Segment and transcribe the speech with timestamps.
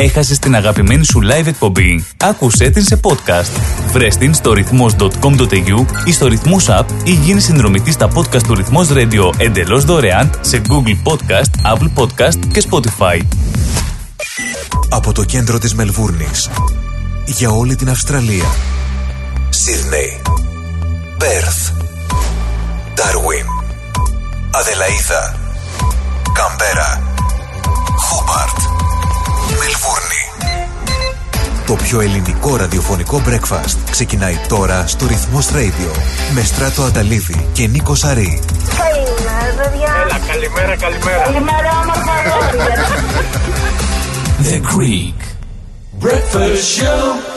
[0.00, 2.04] Έχασες την αγαπημένη σου live εκπομπή.
[2.16, 3.60] Άκουσέ την σε podcast.
[3.92, 8.88] Βρες την στο ρυθμός.com.au ή στο ρυθμός app ή γίνει συνδρομητής στα podcast του ρυθμός
[8.92, 13.20] radio εντελώς δωρεάν σε Google Podcast, Apple Podcast και Spotify.
[14.88, 16.50] Από το κέντρο της Μελβούρνης
[17.24, 18.54] για όλη την Αυστραλία.
[19.48, 20.22] Σίδνεϊ,
[21.18, 21.70] Πέρθ,
[22.94, 23.46] Ντάρουιν,
[24.50, 25.36] Αδελαίδα,
[26.32, 27.02] Καμπέρα,
[27.96, 28.77] Χόμπαρτ,
[29.58, 30.22] Μελβούρνη.
[31.66, 35.98] Το πιο ελληνικό ραδιοφωνικό breakfast ξεκινάει τώρα στο Ρυθμός Radio
[36.34, 38.40] με Στράτο Αταλίδη και Νίκο Σαρή.
[38.78, 39.94] Καλημέρα, παιδιά.
[40.06, 41.22] Έλα, καλημέρα, καλημέρα.
[41.22, 42.14] Καλημέρα, όμορφα
[42.54, 42.76] λόγια.
[44.48, 45.18] The Greek
[46.04, 47.27] Breakfast Show.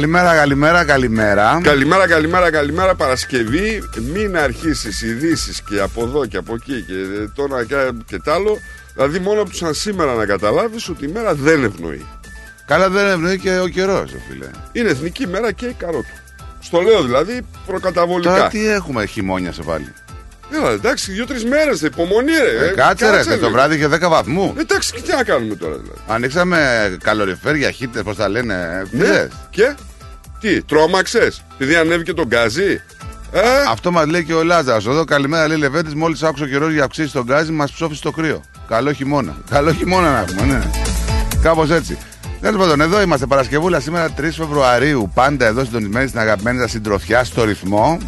[0.00, 1.60] Καλημέρα, καλημέρα, καλημέρα.
[1.62, 2.94] Καλημέρα, καλημέρα, καλημέρα.
[2.94, 3.82] Παρασκευή.
[4.14, 6.94] Μην αρχίσεις ειδήσεις και από εδώ και από εκεί και
[7.34, 8.58] το ένα και, και τ' άλλο.
[8.94, 12.06] Δηλαδή, μόνο που σαν σήμερα να καταλάβεις ότι η μέρα δεν ευνοεί.
[12.66, 14.46] Καλά δεν ευνοεί και ο καιρός, φίλε.
[14.72, 16.14] Είναι εθνική μέρα και η καρότου.
[16.60, 18.34] Στο λέω δηλαδή προκαταβολικά.
[18.36, 19.92] Τώρα τι έχουμε χειμώνια σε πάλι;
[20.54, 22.66] Έλα, εντάξει, δύο-τρεις μέρες, υπομονή, ρε.
[22.66, 24.54] Ε, κάτσε, ρε, και το βράδυ είχε 10 βαθμού.
[24.58, 25.98] Εντάξει, και τι να κάνουμε τώρα, δηλαδή.
[26.06, 28.86] Ανοίξαμε καλοριφέρια, χίτε, πώς τα λένε.
[28.90, 29.28] Ναι, Ναι.
[29.50, 29.74] και;
[30.40, 32.80] Τι, τρόμαξες, επειδή ανέβηκε τον γκάζι;
[33.32, 33.40] Ε,
[33.70, 34.86] Αυτό μας λέει και ο Λάζαρος.
[34.86, 35.94] Εδώ καλημέρα λέει Λεβέντης.
[35.94, 38.40] Μόλις άκουσε ο καιρός για αυξήσεις τον γκάζι, μας ψόφισε το κρύο.
[38.68, 39.36] Καλό χειμώνα.
[39.50, 40.70] Καλό χειμώνα να έχουμε, ναι.
[41.42, 41.98] Κάπως έτσι.
[42.40, 45.10] Τέλος πάντων, εδώ είμαστε Παρασκευούλα σήμερα 3 Φεβρουαρίου.
[45.14, 47.98] Πάντα εδώ συντονισμένοι στην αγαπημένη σας συντροφιά στο ρυθμό.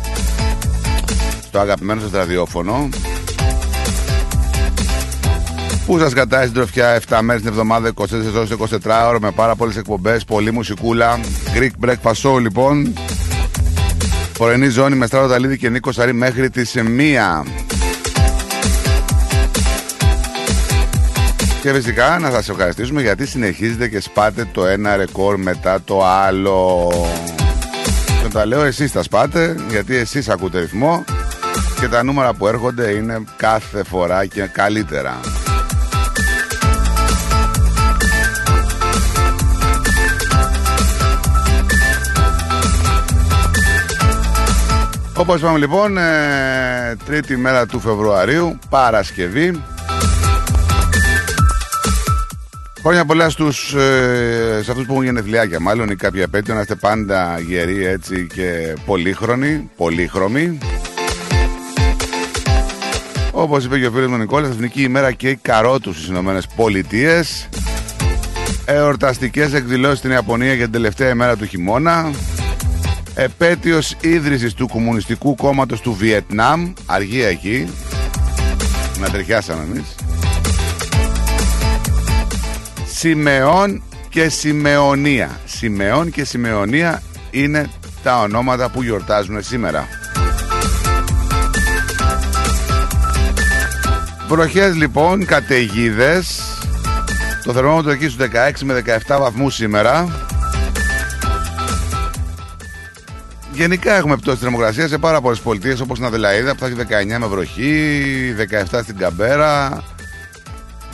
[1.47, 2.89] Στο αγαπημένο σας ραδιόφωνο.
[5.87, 8.05] Πού σας κατάει συντροφιά 7 μέρες την εβδομάδα, 24
[8.37, 11.19] ώρες 24 ώρες με πάρα πολλές εκπομπές, πολλή μουσικούλα.
[11.55, 12.93] Greek Breakfast Show λοιπόν.
[14.39, 16.81] Πρωινή ζώνη με Στράτο Ταλίδη και Νίκο Σαρή μέχρι τις 1.
[21.63, 26.91] Και φυσικά να σας ευχαριστήσουμε γιατί συνεχίζετε και σπάτε το ένα ρεκόρ μετά το άλλο.
[28.23, 31.05] Και τα λέω εσείς τα σπάτε γιατί εσείς ακούτε ρυθμό
[31.81, 35.21] και τα νούμερα που έρχονται είναι κάθε φορά και καλύτερα.
[45.23, 49.63] Όπως είπαμε λοιπόν, ε, τρίτη μέρα του Φεβρουαρίου, Παρασκευή.
[52.81, 56.75] Χρόνια πολλά στους, ε, σε αυτούς που έχουν γενεθλιάκια μάλλον ή κάποια επέτειο να είστε
[56.75, 60.59] πάντα γεροί έτσι και πολύχρονοι, πολύχρωμοι.
[63.31, 67.49] Όπως είπε και ο φίλος μου Νικόλας, Εθνική ημέρα και η καρότους στις Ηνωμένες Πολιτείες.
[68.65, 72.11] Εορταστικές εκδηλώσεις στην Ιαπωνία για την τελευταία ημέρα του χειμώνα.
[73.15, 76.73] Επέτειος ίδρυσης του Κομμουνιστικού Κόμματος του Βιετνάμ.
[76.87, 77.69] Αργία εκεί.
[79.01, 79.95] Να τριχιάσαμε εμείς.
[82.87, 85.41] Σιμεών και Σιμεωνία.
[85.45, 87.71] Σιμεών και Σιμεωνία είναι
[88.03, 89.89] τα ονόματα που γιορτάζουν σήμερα.
[94.29, 96.43] Βροχές λοιπόν, καταιγίδες.
[97.45, 100.07] Το θερμόμετρο εκεί στους 16 με 17 βαθμούς σήμερα.
[103.53, 106.75] Γενικά έχουμε πτώση της θερμοκρασίας σε πάρα πολλές πολιτείες όπως στην Αδελαίδα που θα έχει
[107.15, 108.35] 19 με βροχή,
[108.71, 109.83] 17 στην Καμπέρα,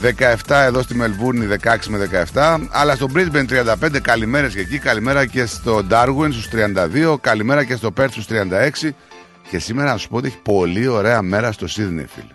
[0.03, 2.59] 17 εδώ στη Μελβούρνη 16 με 17.
[2.71, 4.79] Αλλά στο Brisbane 35 καλημέρες και εκεί.
[4.79, 7.17] Καλημέρα και στο Darwin στους 32.
[7.21, 8.91] Καλημέρα και στο Perth στους 36.
[9.51, 12.35] Και σήμερα να σου πω ότι έχει πολύ ωραία μέρα στο Sydney, φίλε.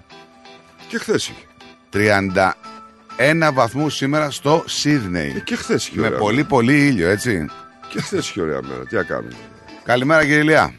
[0.87, 1.45] Και χθες είχε.
[1.89, 5.41] 31 βαθμούς σήμερα στο Ε, Sydney.
[5.43, 6.47] Και χθες είχε Με ωραία πολύ μέρα.
[6.47, 7.45] πολύ ήλιο, έτσι.
[7.89, 8.85] Και χθες είχε ωραία μέρα.
[8.89, 9.33] Τι να κάνουμε.
[9.83, 10.73] Καλημέρα κύριε Ηλία.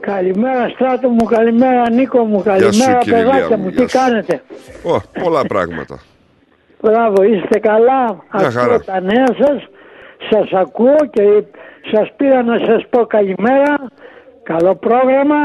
[0.00, 3.98] Καλημέρα Στράτο μου, καλημέρα Νίκο μου, καλημέρα κύριε Ηλία παιδάκια μου, μου, γεια τι σου.
[3.98, 4.42] κάνετε;
[4.82, 6.00] Ω, πολλά πράγματα.
[6.80, 8.02] Μπράβο, είστε καλά,
[8.38, 8.62] Μια χαρά.
[8.74, 9.58] ακούω τα νέα σας,
[10.30, 11.22] σας ακούω και
[11.92, 13.74] σας πήρα να σας πω καλημέρα,
[14.42, 15.42] καλό πρόγραμμα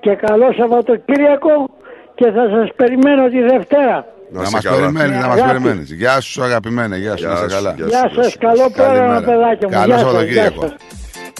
[0.00, 1.68] και καλό Σαββατοκύριακο
[2.14, 4.06] και θα σας περιμένω τη Δευτέρα.
[4.30, 4.76] Να Να είσαι μας καλά.
[4.76, 5.50] περιμένεις, να μας Αγάπη.
[5.60, 5.92] περιμένεις.
[5.92, 6.96] Γεια σου, αγαπημένε.
[6.96, 7.74] Γεια σου, Γεια να είσαι σου, καλά.
[7.76, 9.20] γεια Γεια σου, σας, καλό πρόγραμμα Καλημέρα.
[9.20, 9.74] παιδάκια μου.
[9.74, 10.64] Καλό Γεια σας, Σαββατοκύριακο.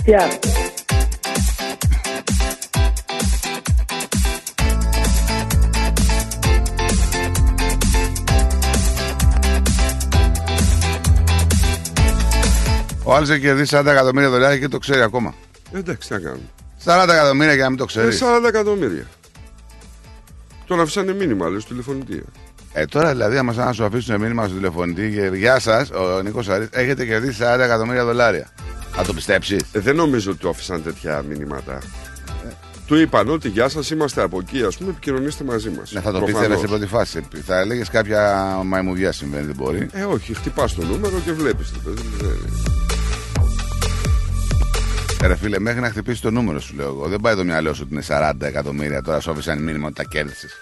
[0.04, 0.38] Γεια σας.
[0.38, 0.62] Γεια.
[13.04, 15.34] Ο άλλος έχει κερδίσει 40 εκατομμύρια δολάρια και το ξέρει ακόμα.
[15.72, 16.42] Εντάξει, τι να κάνουμε.
[16.84, 18.16] 40 εκατομμύρια για να μην το Ε, ξέρει.
[18.44, 19.06] 40 εκατομμύρια.
[20.66, 22.24] Τον αφήσανε μήνυμα, λέει, στο τηλεφωνητή.
[22.72, 26.20] Ε, τώρα δηλαδή, άμα σαν να σου αφήσουν μήνυμα στο τηλεφωνητή και Γεια σας, ο
[26.22, 28.48] Νίκος Αρή, έχετε κερδίσει 40 εκατομμύρια δολάρια.
[28.94, 29.56] Θα το πιστέψει.
[29.72, 31.78] Ε, δεν νομίζω ότι του άφησαν τέτοια μηνύματα.
[32.86, 35.92] Του είπαν ότι γεια σας, είμαστε από εκεί, ας πούμε, επικοινωνήστε μαζί μας.
[35.92, 37.26] Ναι, θα το πίστευε σε πρώτη φάση.
[37.46, 39.88] Θα έλεγες κάποια μαϊμουδιά συμβαίνει, δεν μπορεί.
[39.92, 42.02] Ε, όχι, χτυπάς το νούμερο και βλέπεις το παιδί.
[42.20, 42.52] Δεν-
[45.22, 47.08] Ε, ρε φίλε, μέχρι να χτυπήσει το νούμερο σου λέω εγώ.
[47.08, 50.04] Δεν πάει το μυαλό σου ότι είναι 40 εκατομμύρια τώρα σου άφησαν μήνυμα ότι τα
[50.04, 50.52] κέρδισες.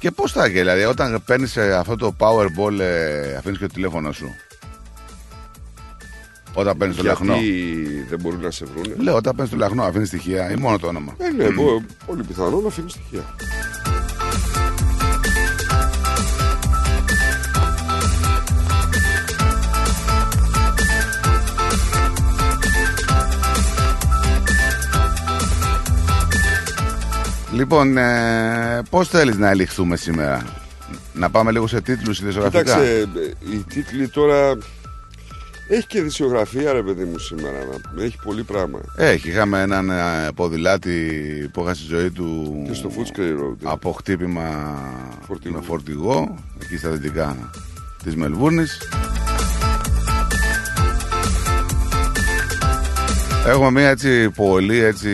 [0.00, 4.12] Και πώς θα γίνει, δηλαδή, όταν παίρνεις αυτό το Powerball, ε, αφήνεις και το τηλέφωνο
[4.12, 4.34] σου.
[6.58, 7.40] Όταν παίρνεις το Γιατί λαχνό.
[8.08, 10.86] δεν μπορούν να σε βρούνε; Λέω, όταν παίρνεις το λαχνό, αφήνεις στοιχεία ή μόνο το
[10.86, 11.14] όνομα.
[11.18, 13.24] Ε, ναι, μπο- πολύ πιθανό να αφήνεις στοιχεία.
[27.52, 30.42] Λοιπόν, ε, πώς θέλεις να ελιχθούμε σήμερα,
[31.12, 32.62] Να πάμε λίγο σε τίτλους ειδησιογραφικά.
[32.62, 34.56] Κοίταξε, ε, οι τίτλοι τώρα.
[35.68, 37.58] Έχει και δισιογραφία, ρε παιδί μου, σήμερα.
[37.94, 38.80] να- Έχει πολύ πράγμα.
[38.96, 40.90] Έχει, είχαμε έναν ε, ποδηλάτη
[41.52, 43.56] που έχασε τη ζωή του Και στο Footscray Road.
[43.64, 43.70] ε.
[43.70, 44.44] από χτύπημα
[45.26, 45.54] Φορτηγού.
[45.54, 47.36] με φορτηγό εκεί στα δυτικά
[48.04, 48.78] της Μελβούρνης.
[53.46, 55.10] Έχουμε μια έτσι πολύ έτσι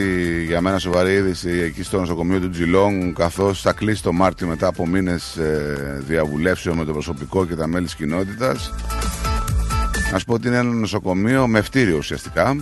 [0.47, 4.67] για μένα σοβαρή είδηση εκεί στο νοσοκομείο του Τζιλόν καθώς θα κλείσει το Μάρτιο μετά
[4.67, 8.73] από μήνες ε, διαβουλεύσεων με το προσωπικό και τα μέλη της κοινότητας.
[10.13, 12.57] Να σου πω ότι είναι ένα νοσοκομείο με φτύριο ουσιαστικά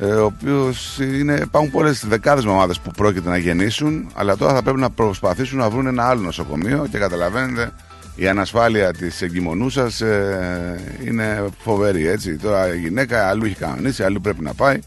[0.00, 4.62] ε, ο οποίος είναι, υπάρχουν πολλές δεκάδες ομάδε που πρόκειται να γεννήσουν, αλλά τώρα θα
[4.62, 7.72] πρέπει να προσπαθήσουν να βρουν ένα άλλο νοσοκομείο και καταλαβαίνετε
[8.14, 12.06] η ανασφάλεια της εγκυμονούσα ε, είναι φοβερή.
[12.06, 12.36] Έτσι.
[12.36, 14.78] Τώρα η γυναίκα αλλού έχει κανονίσει, αλλού πρέπει να πάει.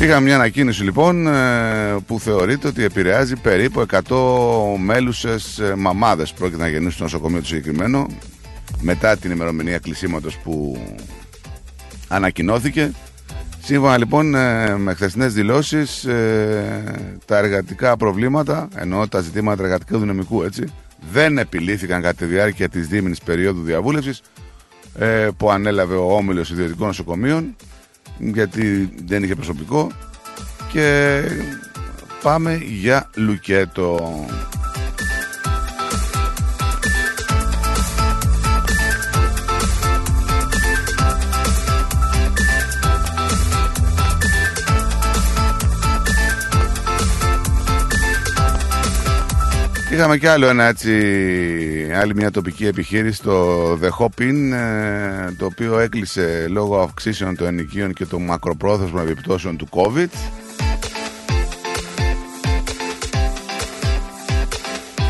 [0.00, 6.38] Είχαμε μια ανακοίνωση λοιπόν ε, που θεωρείται ότι επηρεάζει περίπου 100 μέλουσες ε, μαμάδες που
[6.38, 8.06] πρόκειται να γεννήσουν στο νοσοκομείο του συγκεκριμένο
[8.80, 10.78] μετά την ημερομηνία κλεισίματος που
[12.08, 12.92] ανακοινώθηκε.
[13.62, 16.82] Σύμφωνα λοιπόν ε, με χθεσινές δηλώσεις ε,
[17.24, 20.72] τα εργατικά προβλήματα, ενώ τα ζητήματα εργατικού δυναμικού έτσι,
[21.12, 24.22] δεν επιλύθηκαν κατά τη διάρκεια της δίμηνης περίοδου διαβούλευσης
[24.98, 27.56] ε, που ανέλαβε ο Όμιλος Ιδιωτικών Νοσοκομείων
[28.18, 29.90] γιατί δεν είχε προσωπικό
[30.72, 31.20] και
[32.22, 34.26] πάμε για λουκέτο.
[49.92, 50.90] Είχαμε κι άλλο ένα έτσι,
[51.94, 57.92] άλλη μια τοπική επιχείρηση, το The Hopin, ε, το οποίο έκλεισε λόγω αυξήσεων των ενοικίων
[57.92, 60.08] και των μακροπρόθεσμων επιπτώσεων του COVID.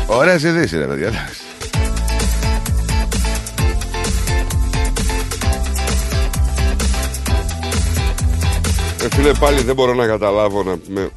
[0.07, 1.07] Ωραίες ειδήσεις ρε παιδιά.
[1.07, 1.41] εντάξει.
[9.03, 11.09] Ε, φίλε, πάλι δεν μπορώ να καταλάβω να με...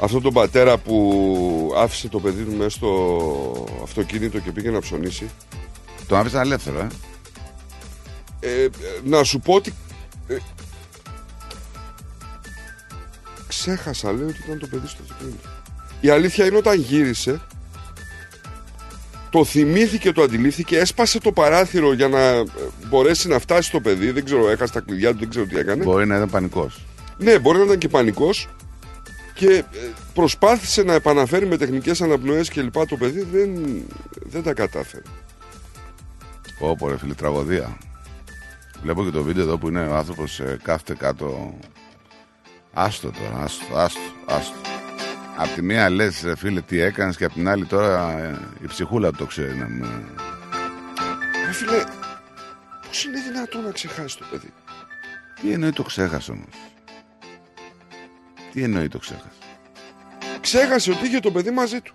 [0.00, 5.30] Αυτό τον πατέρα που άφησε το παιδί του μέσα στο αυτοκίνητο και πήγε να ψωνίσει.
[6.06, 6.88] Τον άφησαν ελεύθερο, ε.
[8.40, 8.70] Ε, ε,
[9.04, 9.74] να σου πω ότι.
[10.28, 10.36] ε,
[13.48, 15.48] ξέχασα, λέει ότι ήταν το παιδί στο αυτοκίνητο.
[16.00, 17.40] Η αλήθεια είναι όταν γύρισε,
[19.30, 22.44] το θυμήθηκε, το αντιλήφθηκε, έσπασε το παράθυρο για να ε,
[22.88, 24.10] μπορέσει να φτάσει στο παιδί.
[24.10, 25.84] Δεν ξέρω, έχασε τα κλειδιά του, δεν ξέρω τι έκανε.
[25.84, 26.84] Μπορεί να ήταν πανικός.
[27.18, 28.48] Ναι, μπορεί να ήταν και πανικός
[29.36, 29.64] και ε,
[30.14, 33.82] Προσπάθησε να επαναφέρει με τεχνικές αναπνοές και λοιπά το παιδί, δεν,
[34.14, 35.02] δεν τα κατάφερε.
[36.58, 37.78] Πω ρε φίλε, τραγωδία.
[38.82, 41.58] Βλέπω και το βίντεο εδώ που είναι ο άνθρωπος ε, κάθεται κάτω.
[42.72, 44.54] Άστο τώρα, άστο, άστο, άστο.
[45.36, 48.66] Απ' τη μία λες ρε φίλε τι έκανες και απ' την άλλη τώρα ε, η
[48.66, 50.04] ψυχούλα του το ξέρει να με...
[51.46, 51.84] Ρε φίλε,
[52.86, 54.52] πώς είναι δυνατόν να ξεχάσει το παιδί;
[55.40, 56.48] Τι εννοεί το ξέχασες όμως;
[58.56, 59.28] Τι εννοεί το ξέχασε;
[60.40, 61.94] Ξέχασε ότι είχε το παιδί μαζί του.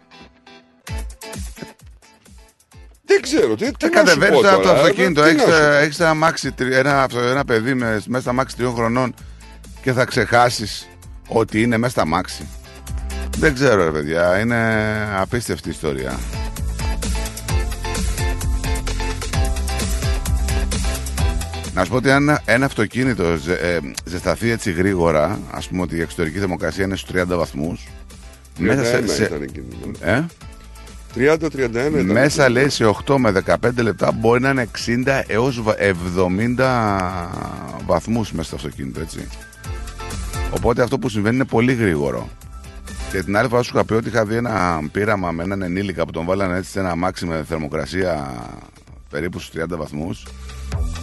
[3.06, 5.46] Δεν ξέρω, τι, τι Ε, να σου κατεβαίνεις πω από το τώρα, αυτοκίνητο, τι έχεις,
[5.46, 8.56] να σου ε, έχεις ένα, μάξι, τρι- ένα, αυτο- ένα παιδί με, μέσα στα μάξι
[8.56, 9.14] τριών χρονών
[9.82, 10.88] και θα ξεχάσεις
[11.28, 12.48] ότι είναι μέσα στα μάξι.
[13.38, 14.58] Δεν ξέρω ρε παιδιά, είναι
[15.16, 16.20] απίστευτη ιστορία.
[21.74, 25.96] Να σου πω ότι αν ένα αυτοκίνητο ζε, ε, ζεσταθεί έτσι γρήγορα, ας πούμε ότι
[25.96, 27.88] η εξωτερική θερμοκρασία είναι στους 30 βαθμούς,
[28.58, 29.66] μέσα σε, 31 σε- ήταν εκείνη.
[29.86, 30.16] η μέρα.
[30.18, 30.26] ε,
[31.16, 32.06] 30-31 ήταν.
[32.06, 37.12] μέσα λέει σε 8 με 15 λεπτά μπορεί να είναι 60 έως βα- 70
[37.86, 39.28] βαθμούς μέσα στο αυτοκίνητο, έτσι.
[40.52, 42.30] Οπότε αυτό που συμβαίνει είναι πολύ γρήγορο.
[43.12, 46.06] Και την άλλη φορά σου είχα πει ότι είχα δει ένα πείραμα με έναν ενήλικα
[46.06, 48.34] που τον βάλανε έτσι σε ένα αμάξι με θερμοκρασία
[49.10, 50.26] περίπου στους 30 βαθμούς.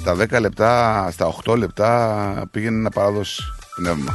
[0.00, 3.42] Στα 10 λεπτά, στα 8 λεπτά πήγαινε να παραδώσει
[3.76, 4.12] πνεύμα.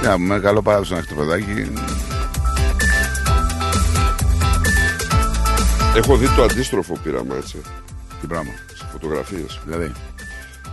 [0.00, 1.72] Για με καλό παράδοση να έχει το παιδάκι.
[5.96, 7.60] Έχω δει το αντίστροφο πείραμα έτσι.
[8.20, 9.60] Τι πράγμα; Σε φωτογραφίες.
[9.64, 9.92] Δηλαδή;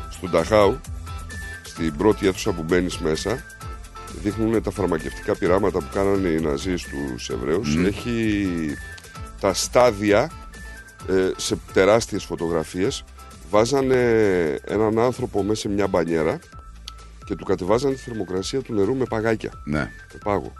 [0.09, 0.79] Στον Ταχάου,
[1.63, 3.43] στην πρώτη αίθουσα που μπαίνεις μέσα,
[4.21, 7.75] δείχνουν τα φαρμακευτικά πειράματα που κάνανε οι Ναζί στου Εβραίους.
[7.85, 8.47] Έχει
[9.39, 10.31] τα στάδια
[11.09, 13.03] ε, σε τεράστιες φωτογραφίες
[13.49, 13.95] βάζανε
[14.65, 16.39] έναν άνθρωπο μέσα σε μια μπανιέρα
[17.25, 19.79] και του κατεβάζανε τη θερμοκρασία του νερού με παγάκια, Ναι.
[20.13, 20.53] με πάγο.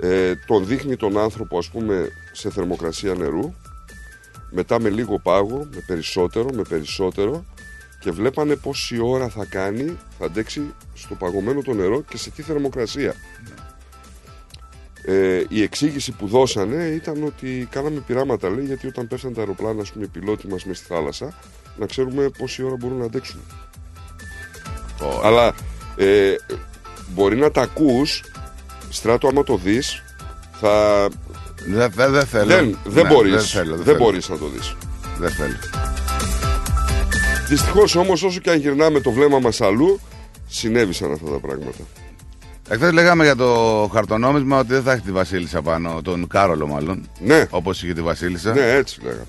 [0.00, 3.54] Ε, τον δείχνει τον άνθρωπο ας πούμε σε θερμοκρασία νερού
[4.50, 7.44] μετά με λίγο πάγο, με περισσότερο, με περισσότερο
[8.04, 12.42] και βλέπανε πόση ώρα θα κάνει, θα αντέξει στο παγωμένο το νερό και σε τι
[12.42, 13.14] θερμοκρασία.
[15.04, 19.80] Ε, η εξήγηση που δώσανε ήταν ότι κάναμε πειράματα, λέει, γιατί όταν πέφτουν τα αεροπλάνα,
[19.80, 21.38] ας πούμε, οι πιλότοι μας μες στη θάλασσα,
[21.76, 23.40] να ξέρουμε πόση ώρα μπορούν να αντέξουν.
[25.22, 25.54] Αλλά
[25.96, 26.34] ε,
[27.08, 28.24] μπορεί να τα ακούς,
[28.90, 30.02] στράτο άμα το δεις,
[30.60, 31.08] θα...
[31.66, 32.46] Δεν δε, δε θέλω.
[32.46, 33.98] δεν, δεν, Ναι, μπορείς, Δεν, θέλω, δεν, δεν θέλω.
[33.98, 34.76] μπορείς να το δεις.
[35.18, 35.56] Δεν θέλω.
[37.48, 40.00] Δυστυχώς όμως όσο και αν γυρνάμε το βλέμμα μας αλλού,
[40.48, 41.78] συνέβησαν αυτά τα πράγματα.
[42.68, 47.08] Εχθές λέγαμε για το χαρτονόμισμα ότι δεν θα έχει τη Βασίλισσα πάνω, τον Κάρολο μάλλον.
[47.20, 48.54] Ναι, Όπως είχε τη Βασίλισσα.
[48.54, 49.24] ναι, έτσι λέγαμε.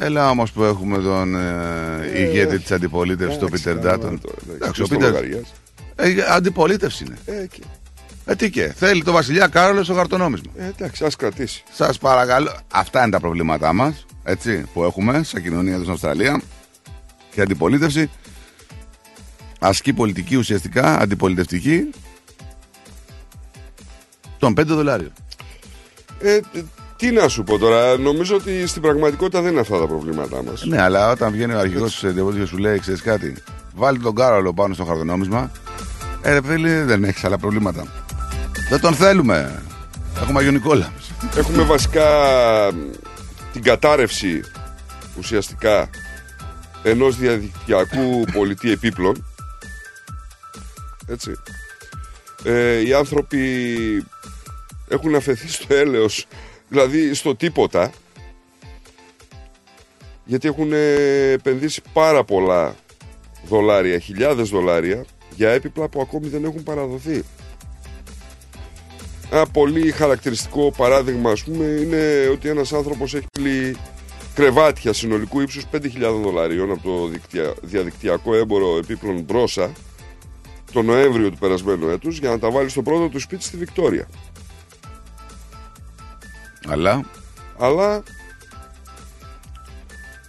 [0.00, 4.20] Έλα όμως που έχουμε τον ε, ηγέτη της αντιπολίτευσης, τον Εντάξει, Πίτερ καλά Ντάτον.
[4.20, 4.54] τώρα, εντάξει.
[4.54, 5.10] Εντάξει, ο Ποιος το Πίτερ.
[5.10, 5.50] λογαριάζει.
[5.96, 7.16] Ε, αντιπολίτευση είναι.
[7.40, 7.62] Ε, και-
[8.26, 8.72] Ε, τι και.
[8.76, 10.50] Θέλει το Βασιλιά Κάρολο στο χαρτονόμισμα.
[10.56, 11.62] ε, εντάξει, ας κρατήσει.
[11.72, 12.50] Σας παρακαλώ.
[12.72, 14.06] Αυτά είναι τα προβλήματά μας.
[14.24, 16.40] Έτσι, που έχουμε σαν κοινωνία εδώ στην Αυστραλία.
[17.38, 18.10] Και η αντιπολίτευση
[19.58, 21.90] ασκεί πολιτική ουσιαστικά, αντιπολιτευτική,
[24.38, 25.12] των 5 δολάριων.
[26.20, 26.40] Ε, ε,
[26.96, 30.64] τι να σου πω τώρα, νομίζω ότι στην πραγματικότητα δεν είναι αυτά τα προβλήματά μας.
[30.64, 33.34] Ναι, αλλά όταν βγαίνει ο αρχηγός της αντιπολίτευσης και σου λέει, ξέρεις κάτι,
[33.74, 35.50] βάλει τον Κάρολο πάνω στο χαρτονόμισμα.
[36.22, 37.86] Ε, ρε φίλε, δεν έχεις άλλα προβλήματα.
[38.70, 39.62] Δεν τον θέλουμε.
[40.22, 40.92] Έχουμε Αγιονικόλα.
[41.36, 42.06] Έχουμε βασικά
[42.74, 42.76] μ,
[43.52, 44.40] την κατάρρευση
[45.18, 45.90] ουσιαστικά
[46.88, 49.26] ενός διαδικτυακού πολιτή επίπλων.
[51.06, 51.32] Έτσι.
[52.44, 53.38] Ε, οι άνθρωποι
[54.88, 56.26] έχουν αφαιθεί στο έλεος,
[56.68, 57.90] δηλαδή στο τίποτα,
[60.24, 62.74] γιατί έχουν ε, επενδύσει πάρα πολλά
[63.48, 65.04] δολάρια, χιλιάδες δολάρια,
[65.34, 67.24] για έπιπλα που ακόμη δεν έχουν παραδοθεί.
[69.30, 73.76] Ένα πολύ χαρακτηριστικό παράδειγμα, ας πούμε, είναι ότι ένας άνθρωπος έχει πλή
[74.38, 79.72] κρεβάτια συνολικού ύψους 5.000 δολαρίων από το δικτυα- διαδικτυακό έμπορο επίπλων Μπρόσα
[80.72, 84.08] το Νοέμβριο του περασμένου έτους για να τα βάλει στο πρώτο του σπίτι στη Βικτόρια.
[86.66, 87.10] Αλλά;
[87.58, 88.02] Αλλά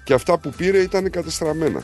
[0.03, 1.83] και αυτά που πήρε ήταν κατεστραμμένα.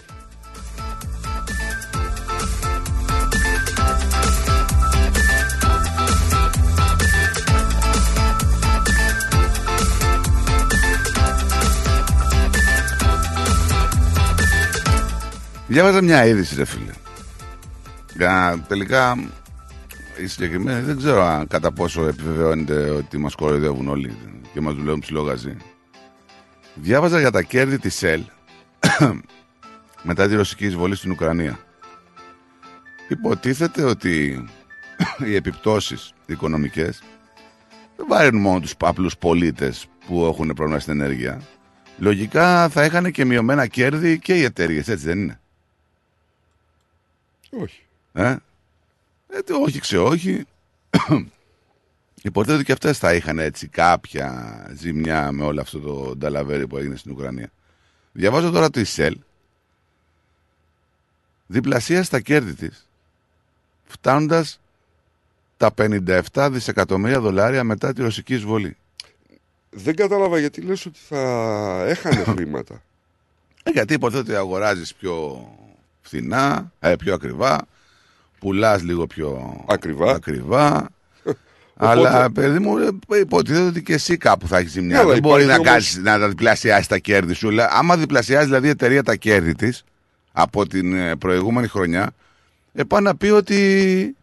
[15.75, 16.91] Διάβαζα μια είδηση, ρε φίλε.
[18.15, 19.17] Για τελικά
[20.23, 24.17] η συγκεκριμένη δεν ξέρω αν κατά πόσο επιβεβαιώνεται ότι μας κοροϊδεύουν όλοι
[24.53, 25.57] και μας δουλεύουν ψηλό γαζί.
[26.73, 28.21] Διάβαζα για τα κέρδη της ΣΕΛ
[30.09, 31.59] μετά τη ρωσική εισβολή στην Ουκρανία.
[33.07, 34.45] Υποτίθεται ότι
[35.27, 37.01] οι επιπτώσεις οικονομικές
[37.95, 41.41] δεν βαρύνουν μόνο τους απλούς πολίτες που έχουν πρόβλημα στην ενέργεια.
[41.97, 45.39] Λογικά θα είχαν και μειωμένα κέρδη και οι εταιρείες, έτσι δεν είναι.
[47.59, 47.81] Όχι.
[48.13, 48.35] Ε;
[49.27, 50.45] Ε, τι, όχι ξε όχι.
[52.21, 56.77] Υποτίθεται ότι και αυτές θα είχαν έτσι κάποια ζημιά με όλο αυτό το νταλαβέρι που
[56.77, 57.51] έγινε στην Ουκρανία.
[58.11, 59.17] Διαβάζω τώρα τη ΣΕΛ.
[61.47, 62.87] Διπλασία στα κέρδη της.
[63.85, 64.59] Φτάνοντας
[65.57, 68.77] τα 57 δισεκατομμύρια δολάρια μετά τη ρωσική εισβολή.
[69.69, 71.19] Δεν κατάλαβα γιατί λες ότι θα
[71.87, 72.83] έχανε χρήματα.
[73.63, 75.49] Ε, γιατί υποτίθεται ότι αγοράζεις πιο
[76.05, 77.57] φθηνά, ε, πιο ακριβά,
[78.39, 80.11] πουλάς λίγο πιο Ακριβά.
[80.11, 80.89] ακριβά.
[81.77, 84.95] Αλλά παιδί μου, ε, υποτίθεται ότι και εσύ κάπου θα έχεις ζημιά.
[84.95, 87.49] Ναι, αλλά Δεν μπορεί να, υπάρχει όμως- κάνεις, να τα διπλασιάσεις τα κέρδη σου.
[87.49, 89.83] Λα- Άμα διπλασιάζει δηλαδή η εταιρεία τα κέρδη της
[90.31, 92.11] από την ε, προηγούμενη χρονιά,
[92.73, 94.15] ε, πάει να πει ότι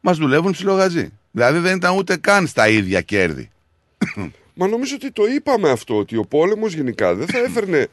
[0.00, 1.12] μας δουλεύουν ψιλογαζί.
[1.30, 3.50] Δηλαδή δεν ήταν ούτε καν στα ίδια κέρδη.
[4.54, 7.86] Μα νομίζω ότι το είπαμε αυτό, ότι ο πόλεμος γενικά δεν θα έφερνε...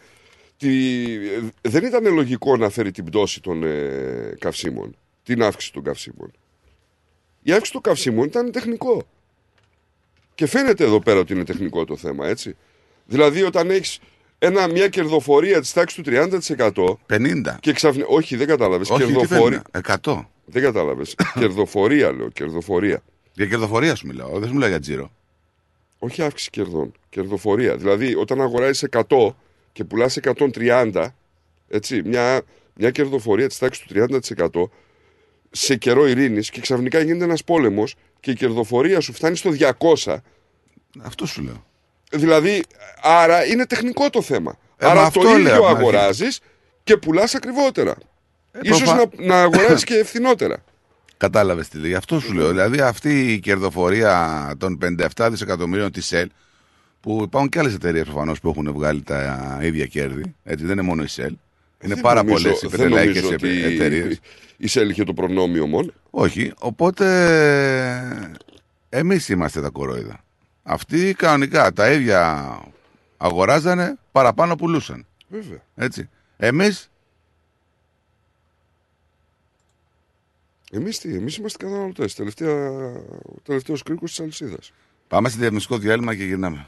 [0.61, 1.17] Τη...
[1.61, 6.31] Δεν ήταν λογικό να φέρει την πτώση των ε, καυσίμων, την αύξηση των καυσίμων.
[7.41, 9.03] Η αύξηση των καυσίμων ήταν τεχνικό.
[10.35, 12.55] Και φαίνεται εδώ πέρα ότι είναι τεχνικό το θέμα, έτσι.
[13.05, 13.99] Δηλαδή όταν έχεις
[14.39, 17.55] ένα, μια κερδοφορία της τάξης του 30% 50.
[17.59, 18.07] και ξαφνικά...
[18.07, 18.89] Όχι, δεν κατάλαβες.
[18.89, 19.61] Όχι, τι Κερδοφορία...
[19.71, 19.99] φαίνεται.
[20.03, 20.25] 100.
[20.45, 21.15] Δεν κατάλαβες.
[21.39, 23.03] κερδοφορία λέω, κερδοφορία.
[23.33, 25.11] Για κερδοφορία σου μιλάω, δεν σου μιλάω για τζίρο.
[25.99, 26.91] Όχι αύξηση κερδών.
[27.09, 27.75] Κερδοφορία.
[27.75, 29.33] Δηλαδή, όταν αγοράζεις 100
[29.71, 31.05] και πουλάς 130,
[31.69, 32.41] έτσι, μια,
[32.75, 34.69] μια κερδοφορία της τάξης του 30%
[35.51, 39.51] σε καιρό ειρήνης και ξαφνικά γίνεται ένας πόλεμος και η κερδοφορία σου φτάνει στο
[40.03, 40.15] 200.
[41.01, 41.65] Αυτό σου λέω.
[42.11, 42.63] Δηλαδή,
[43.01, 44.57] άρα είναι τεχνικό το θέμα.
[44.77, 46.39] Ε, μα άρα αυτό το ίδιο λέω, μα αγοράζεις
[46.83, 47.95] και πουλάς ακριβότερα.
[48.61, 50.63] Ίσως προφα- να, να αγοράζεις και φθηνότερα.
[51.17, 51.89] Κατάλαβες τι λέει.
[51.89, 52.47] Γι' Αυτό σου λέω.
[52.49, 54.77] Δηλαδή αυτή η κερδοφορία των
[55.15, 56.29] 57 δισεκατομμυρίων της ΣΕΛ,
[57.01, 60.35] που υπάρχουν και άλλες εταιρείες προφανώς που έχουν βγάλει τα ίδια κέρδη.
[60.43, 61.35] Έτσι, δεν είναι μόνο η ΣΕΛ.
[61.83, 64.19] Είναι Δεν πάρα νομίζω- πολλές οι δεν πετρελαϊκές νομίζω ότι εταιρείες.
[64.57, 65.91] Εισέλιχε το προνόμιο μόνο.
[66.09, 66.53] Όχι.
[66.59, 67.05] Οπότε
[68.89, 70.23] εμείς είμαστε τα κορόιδα.
[70.63, 72.59] Αυτοί κανονικά τα ίδια
[73.17, 75.05] αγοράζανε, παραπάνω πουλούσαν.
[75.27, 75.61] Βέβαια.
[75.75, 76.09] Έτσι.
[76.37, 76.69] Εμεί
[80.73, 82.19] Εμείς τι, εμείς είμαστε καταναλωτές.
[82.19, 84.73] Ο τελευταίος κρίκος της αλυσίδας.
[85.07, 86.67] πάμε σε διαφημιστικό διάλειμμα και γυρνάμε.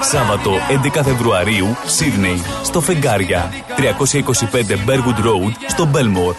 [0.00, 0.50] Σάββατο
[0.96, 6.34] 11 Φεβρουαρίου, Σίδνεϊ, στο Φεγγάρια, 325 Bergwood Road, στο Μπέλμορ.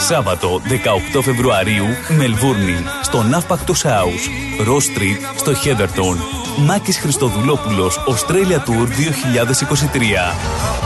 [0.00, 0.60] Σάββατο
[1.16, 1.84] 18 Φεβρουαρίου,
[2.16, 6.18] Μελβούρνη, στο Ναύπακτος House, Ross Street, στο Χέδερτον.
[6.56, 10.85] Μάκης Χριστοδουλόπουλος, Australia Tour 2023.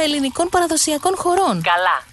[0.00, 1.62] ελληνικών παραδοσιακών χωρών.
[1.62, 2.09] Καλά,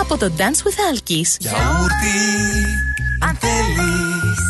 [0.00, 1.30] από το Dance with Alkis.
[1.38, 2.18] Γιαούρτι,
[3.26, 4.42] αν θέλεις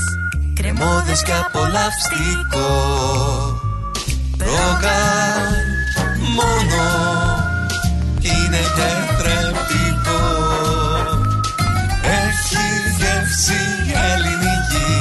[0.55, 2.69] κρεμόδες και απολαυστικό.
[4.39, 5.53] Ροκάν
[6.37, 6.85] μόνο
[8.21, 10.23] είναι τετρεπτικό.
[12.03, 12.67] Έχει
[12.99, 13.63] γεύση
[14.11, 15.01] ελληνική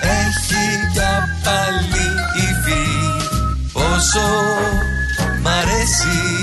[0.00, 2.86] Έχει για πάλι υφή.
[3.72, 4.28] Πόσο
[5.42, 6.41] μ' αρέσει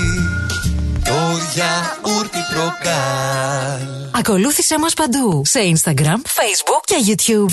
[1.60, 1.66] το
[2.02, 7.52] γιαούρτι προκάλ Ακολούθησέ μας παντού σε Instagram, Facebook και YouTube.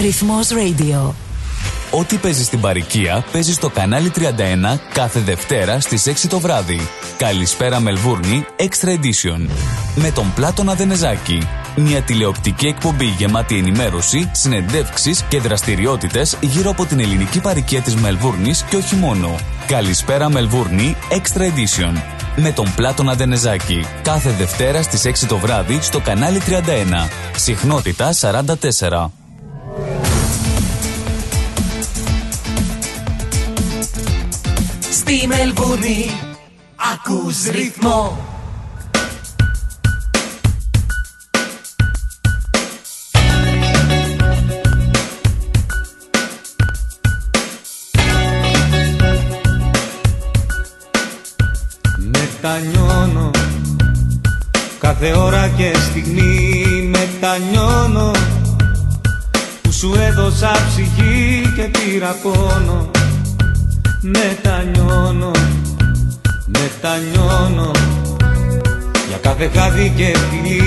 [0.00, 1.12] Ρυθμός Radio.
[1.90, 4.20] Ό,τι παίζεις στην παροικία παίζεις στο κανάλι 31
[4.92, 6.88] κάθε Δευτέρα στις 6 το βράδυ.
[7.16, 9.48] Καλησπέρα Μελβούρνη Extra Edition.
[9.94, 11.48] Με τον Πλάτωνα Δενεζάκη.
[11.76, 18.62] Μια τηλεοπτική εκπομπή γεμάτη ενημέρωση, συνεντεύξεις και δραστηριότητες γύρω από την ελληνική παροικία της Μελβούρνης
[18.62, 19.36] και όχι μόνο.
[19.66, 22.21] Καλησπέρα Μελβούρνη Extra Edition.
[22.36, 23.86] Με τον Πλάτωνα Δενεζάκη.
[24.02, 27.08] Κάθε Δευτέρα στις 6 το βράδυ στο κανάλι 31.
[27.36, 29.10] Συχνότητα 44.
[34.90, 36.10] Στη Μελβούνι
[36.92, 38.31] ακούς ρυθμό
[52.44, 53.30] Μετανιώνω.
[54.78, 58.10] Κάθε ώρα και στιγμή μετανιώνω.
[59.62, 62.90] Που σου έδωσα ψυχή και πήρα πόνο
[64.00, 65.30] μετανιώνω,
[66.46, 67.70] μετανιώνω.
[69.08, 70.62] Για κάθε χάδι και φιλί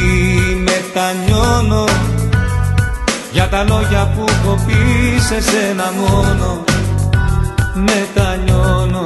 [0.55, 1.83] μετανιώνω.
[3.31, 6.63] Για τα λόγια που έχω πει σε σένα μόνο.
[7.73, 9.03] Μετανιώνω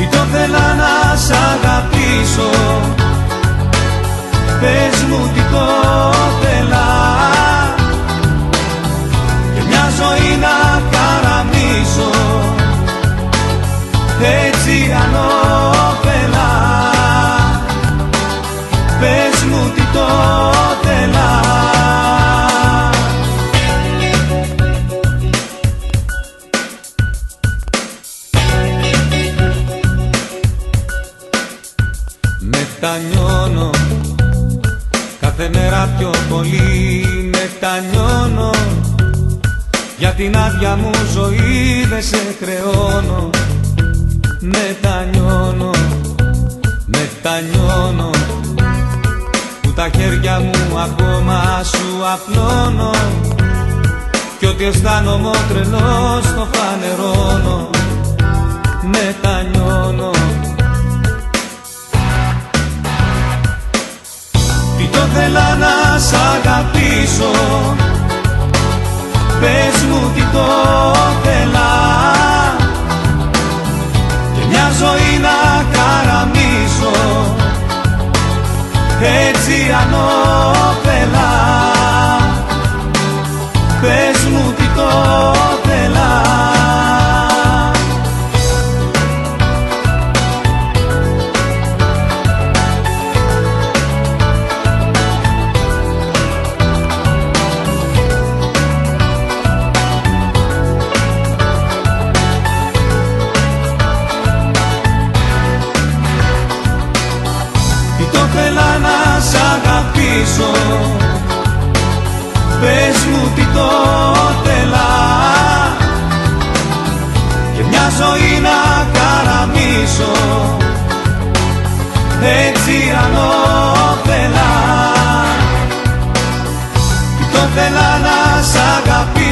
[0.00, 2.50] Τι το θέλα να σ' αγαπήσω.
[4.60, 5.66] Πες μου τι το
[6.40, 6.88] θέλα
[9.54, 12.10] Και μια ζωή να χαραμίσω
[14.20, 16.50] Έτσι ανώφελα
[19.00, 20.06] Πες μου τι το
[20.82, 20.89] θέλα
[37.60, 38.50] μετανιώνω.
[39.98, 43.30] Για την άδεια μου ζωή δεν σε χρεώνω.
[44.40, 45.70] Μετανιώνω,
[46.86, 48.10] μετανιώνω.
[49.60, 52.90] Που τα χέρια μου ακόμα σου απλώνω.
[54.38, 57.70] Κι ότι αισθάνομαι ο τρελός το φανερώνω.
[58.82, 60.19] Μετανιώνω
[65.00, 67.30] Τι το θέλα να σ' αγαπήσω.
[69.40, 70.46] Πες μου τι το
[71.22, 71.70] θέλα.
[74.34, 76.94] Και μια ζωή να χαραμίσω
[79.00, 81.32] Έτσι ανώφελα
[83.80, 85.29] Πες μου τι το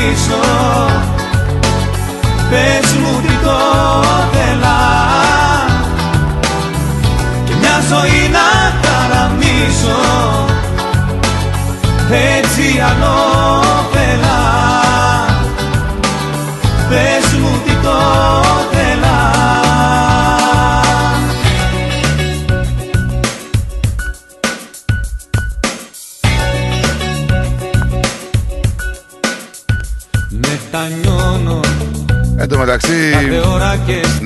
[0.08, 0.40] αγαπήσω
[2.50, 3.58] Πες μου τι το
[4.32, 4.78] θέλα.
[7.44, 8.48] Και μια ζωή να
[8.82, 10.00] χαραμίσω
[12.10, 13.97] έτσι ανώφελα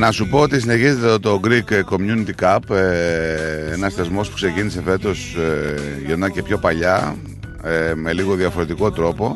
[0.03, 4.83] να σου πω ότι συνεχίζεται το, το Greek Community Cup, ε, ένας θεσμός που ξεκίνησε
[4.83, 5.75] φέτος ε,
[6.07, 7.17] γυρνά και πιο παλιά,
[7.65, 9.35] ε, με λίγο διαφορετικό τρόπο.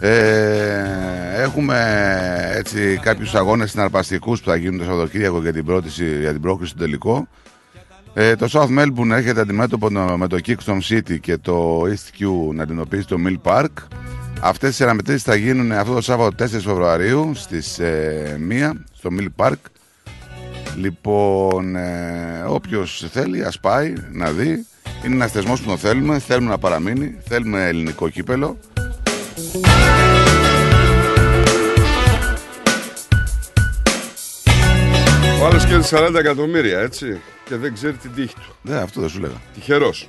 [0.00, 0.82] Ε,
[1.36, 1.76] έχουμε
[2.54, 5.88] έτσι κάποιους αγώνες συναρπαστικούς που θα γίνουν το Σαββατοκύριακο για την, πρώτη,
[6.20, 7.28] για την πρόκριση του τελικό.
[8.14, 12.26] Ε, το South Melbourne έρχεται αντιμέτωπο το- με το Kingston City και το East Q
[12.54, 13.66] να αντιμετωπίσει το Mill Park.
[14.42, 19.28] Αυτές οι αναμετρήσεις θα γίνουν αυτό το Σάββατο 4 Φεβρουαρίου στις ε, 1 στο Mill
[19.36, 19.54] Park.
[20.76, 24.66] Λοιπόν, ε, όποιος θέλει ας πάει να δει.
[25.04, 28.58] Είναι ένας θεσμός που τον θέλουμε, θέλουμε να παραμείνει, θέλουμε ελληνικό κύπελο.
[35.40, 37.20] Ο άλλος κέρδισε 40 εκατομμύρια, έτσι.
[37.44, 38.54] Και δεν ξέρει την τύχη του.
[38.62, 39.40] Ναι, αυτό δεν σου λέγα.
[39.54, 40.08] Τυχερός.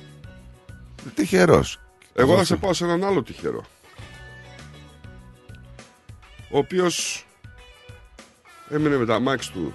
[1.14, 1.78] Τυχερός.
[2.14, 3.64] Εγώ θα σε πάω σε έναν άλλο τυχερό.
[6.52, 7.26] Ο οποίος
[8.68, 9.74] έμεινε με τα μάξι του.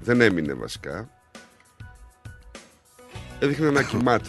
[0.00, 1.08] Δεν έμεινε βασικά.
[3.38, 4.28] Έδειχνε να κοιμάται.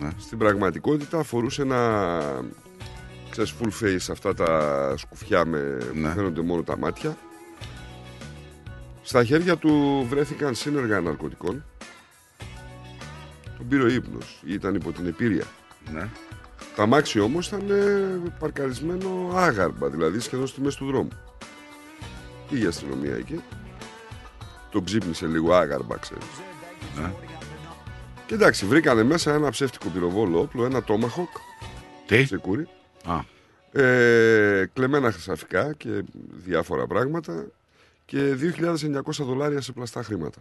[0.00, 0.10] Ναι.
[0.18, 2.44] Στην πραγματικότητα φορούσε ένα
[3.30, 6.08] ξέρεις, full face αυτά τα σκουφιά με Ναι.
[6.08, 7.16] που φαίνονται μόνο τα μάτια.
[9.02, 11.64] Στα χέρια του βρέθηκαν σύνεργα ναρκωτικών.
[13.56, 15.44] Τον πήρε ο ύπνος ή ήταν υπό την επίρρεια.
[15.92, 16.08] Ναι.
[16.76, 21.08] Το αμάξι όμως ήταν ε, παρκαρισμένο άγαρμα, δηλαδή σχεδόν στη μέση του δρόμου.
[22.50, 23.40] Πήγε η αστυνομία εκεί.
[24.70, 26.24] Τον ξύπνησε λίγο άγαρμα, ξέρεις.
[27.00, 27.12] Ναι.
[28.26, 31.28] Και εντάξει, βρήκανε μέσα ένα ψεύτικο πυροβόλο όπλο, ένα τόμαχοκ.
[32.06, 32.68] Τι; Ξεκούρι.
[33.04, 33.20] Α,
[33.82, 36.02] Ε, κλεμμένα χρυσαφικά και
[36.44, 37.46] διάφορα πράγματα.
[38.04, 40.38] Και 2.900 δολάρια σε πλαστά χρήματα.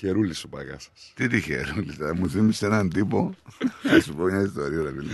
[0.00, 0.88] Τυχερούλη ο παγάσα.
[1.14, 1.92] τι τυχερούλη.
[1.92, 3.34] θα Μου θύμισε έναν τύπο.
[3.82, 5.12] Θα σου πω μια ιστορία, ρε φίλε.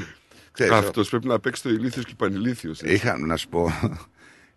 [0.53, 2.81] Ξέρεις, Αυτός πρέπει να παίξει το ηλίθιος και πανηλίθιος.
[2.81, 3.72] Είχα να σου πω.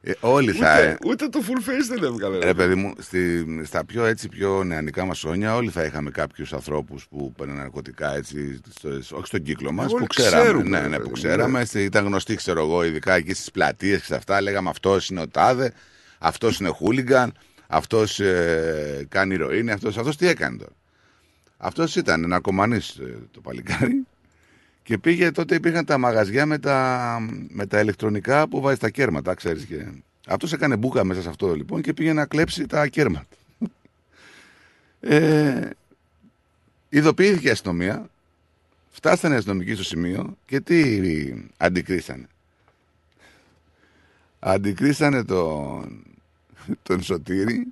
[0.02, 0.76] ε, όλοι θα.
[0.80, 2.38] Ούτε, ούτε το full face δεν έβγαλε.
[2.46, 6.54] Ρε παιδί μου, στη, στα πιο έτσι πιο νεανικά μας χρόνια, όλοι θα είχαμε κάποιους
[6.54, 10.44] ανθρώπους που παίρνουν ναρκωτικά έτσι, στο, όχι στον κύκλο μας, Όλοι που ξέραμε.
[10.44, 11.66] ξέρουμε, ναι, ρε ναι, παιδί που μου, ξέραμε.
[11.66, 14.42] Στη- Ήταν γνωστοί, ξέρω εγώ, ειδικά εκεί στις πλατείες και σε αυτά.
[14.42, 15.74] Λέγαμε αυτός είναι ο Τάδε,
[16.20, 17.34] αυτός είναι χούλιγκαν,
[17.72, 20.72] αυτός ε, κάνει ηρωίνη, αυτός αυτός τι έκανε τώρα;
[21.58, 23.00] Αυτός ήταν ναρκωμανής
[23.32, 24.06] το παλικάρι.
[24.84, 29.34] Και πήγε, τότε υπήρχαν τα μαγαζιά με τα, με τα ηλεκτρονικά που βάζει τα κέρματα,
[29.34, 29.66] ξέρεις.
[29.66, 29.88] Και...
[30.28, 33.26] Αυτός έκανε μπουκα μέσα σε αυτό λοιπόν και πήγε να κλέψει τα κέρματα.
[35.00, 35.70] Ε,
[36.90, 38.10] ειδοποιήθηκε η αστυνομία,
[38.90, 41.04] φτάσανε οι αστυνομικοί στο σημείο και τι
[41.58, 42.28] αντικρίσανε.
[44.40, 46.04] Αντικρίσανε τον,
[46.84, 47.68] τον Σωτήρη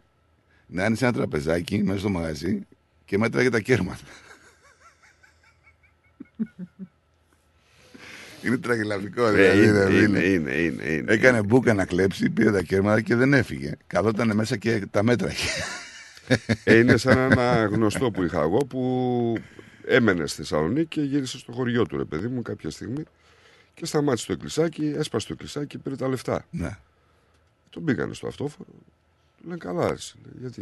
[0.68, 2.66] να είναι σε ένα τραπεζάκι μέσα στο μαγαζί
[3.06, 4.04] και μέτραγε τα κέρματα.
[8.44, 9.68] Είναι τραγελαφικό, Ε, δηλαδή.
[9.68, 10.26] είναι, ρε είναι, φίλε.
[10.34, 11.12] είναι, είναι, είναι.
[11.14, 13.72] Έκανε μπουκα να κλέψει, πήρε τα κέρματα και δεν έφυγε.
[13.88, 15.44] Καθόταν μέσα και τα μέτραγε.
[16.64, 19.34] Ε, είναι σαν ένα γνωστό που είχα εγώ που
[19.88, 23.04] έμενε στη Θεσσαλονίκη και γύρισε στο χωριό του ρε παιδί μου κάποια στιγμή
[23.74, 26.46] και σταμάτησε το εκκλησάκι, έσπασε το εκκλησάκι και πήρε τα λεφτά.
[26.52, 26.78] Ναι.
[27.78, 28.70] Τον πήγανε στο αυτόφορο.
[29.38, 30.62] Του λένε καλά, ρε, λέει, γιατί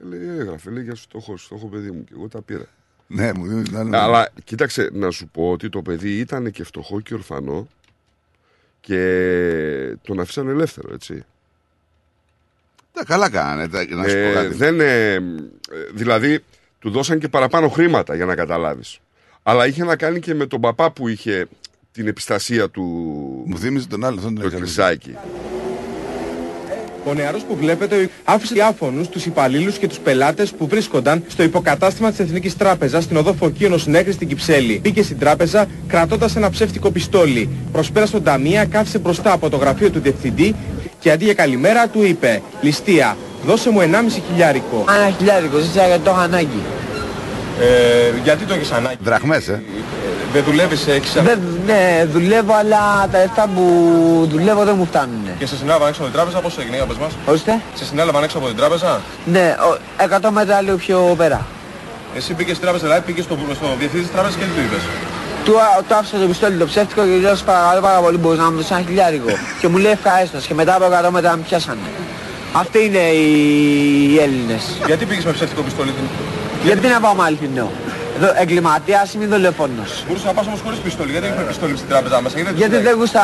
[0.00, 2.66] ε, λέει, έγραφε, λέει για φτωχό, φτωχό παιδί μου και εγώ τα πήρα.
[3.06, 3.96] Ναι, μου δίνει την άλλη.
[3.96, 7.68] Αλλά κοίταξε, να σου πω ότι το παιδί ήταν και φτωχό και ορφανό
[8.80, 11.24] και τον αφήσανε ελεύθερο, έτσι.
[12.92, 13.68] Τα καλά κάνανε.
[13.68, 14.54] τα- Να σου πω Ε, κάτι.
[14.54, 15.20] δεν, ε, ε,
[15.92, 16.44] δηλαδή,
[16.78, 18.98] του δώσαν και παραπάνω χρήματα για να καταλάβεις.
[19.42, 21.46] Αλλά είχε να κάνει και με τον παπά που είχε
[21.92, 22.82] την επιστασία του
[23.46, 24.16] Μου θύμιζε τον άλλο.
[24.16, 25.16] αυτόν τον το είχα εκκλησάκι.
[27.04, 32.10] Ο νεαρός που βλέπετε άφησε διάφωνου τους υπαλλήλους και τους πελάτες που βρίσκονταν στο υποκατάστημα
[32.10, 34.80] της Εθνικής Τράπεζας στην οδό Φωκίωνο Νέκρης στην Κυψέλη.
[34.82, 37.48] Μπήκε στην τράπεζα κρατώντας ένα ψεύτικο πιστόλι.
[37.72, 40.54] Προσπέρασε τον ταμεία, κάθισε μπροστά από το γραφείο του διευθυντή
[40.98, 43.84] και αντί για καλημέρα του είπε: Ληστεία, δώσε μου 1,5
[44.30, 44.84] χιλιάρικο.
[44.96, 46.62] Ένα χιλιάρικο, ζήτησα γιατί το είχα ανάγκη.
[47.60, 49.62] Ε, γιατί το έχεις ανάγκη; Δραχμές, ε.
[50.32, 53.62] Δεν δουλεύεις σε έξι Δεν, ναι, δουλεύω, αλλά τα λεφτά που
[54.30, 55.20] δουλεύω δεν μου φτάνουν.
[55.38, 57.60] Και σε συνέλαβαν έξω από την τράπεζα, πώς έγινε, για πες μας; Ορίστε.
[57.74, 61.46] Σε συνέλαβαν έξω από την τράπεζα; Ναι, ο- 100 μέτρα λίγο πιο πέρα.
[62.16, 64.82] Εσύ πήγες στην τράπεζα, δηλαδή πήγες στο, στο διευθυντή της τράπεζας και τι του είπες;
[65.44, 68.16] Του, α- του άφησα το πιστόλι το ψεύτικο και του λέω «Σε παρακαλώ πάρα πολύ
[68.18, 69.30] μπορείς να μου δώσεις ένα χιλιάρικο.
[69.60, 71.86] και μου λέει ευχαρίστως και μετά από 100 μέτρα με πιάσανε.
[72.52, 73.28] Αυτοί είναι οι,
[74.12, 74.62] οι Έλληνες.
[74.86, 75.92] Γιατί πήγες με ψεύτικο πιστόλι.
[76.64, 77.70] Γιατί να πάω με αληθινό;
[78.20, 80.04] Δο- Εγκληματίας είμαι δολοφόνος.
[80.06, 81.10] Μπορούσες να πας όμως χωρίς πιστόλι.
[81.10, 83.22] Γιατί έχεις πιστόλι στην τράπεζα μας; Γιατί, Γιατί δεν γούστα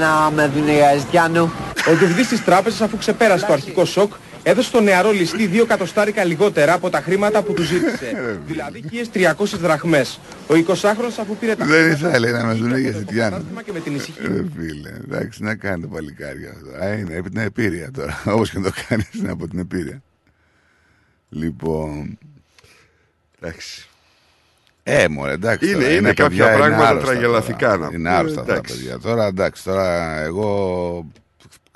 [0.00, 1.52] να με δουν για ζητιάνου.
[1.88, 4.12] Ο διευθυντής της τράπεζας αφού ξεπέρασε το αρχικό σοκ
[4.42, 8.38] έδωσε στον νεαρό ληστή δύο κατοστάρικα λιγότερα από τα χρήματα που του ζήτησε.
[8.46, 10.20] δηλαδή 1.300 δραχμές.
[10.48, 13.36] Ο 20χρονος αφού πήρε τα Δεν ήθελε να με δουν για Σιτιάνο.
[13.36, 16.84] χρήματα και με την ησυχία Ρε φίλε, εντάξει, να κάνει το παλικάρι αυτό.
[16.84, 18.22] Α, είναι επί την επίρρεια τώρα.
[18.34, 20.02] Όπως και να το κάνεις, είναι από την επίρρεια.
[21.28, 22.18] Λοιπόν.
[23.40, 23.88] Εντάξει.
[24.82, 25.66] Ε, μωρέ, εντάξει.
[25.70, 27.78] Είναι- τώρα, είναι κάποια παιδιά, είναι πράγματα άρρωστα τραγελαφικά, τώρα.
[27.78, 28.76] να Είναι πούμε, άρρωστα αυτά τα εντάξει.
[28.76, 28.98] παιδιά.
[28.98, 31.06] Τώρα εντάξει, τώρα εγώ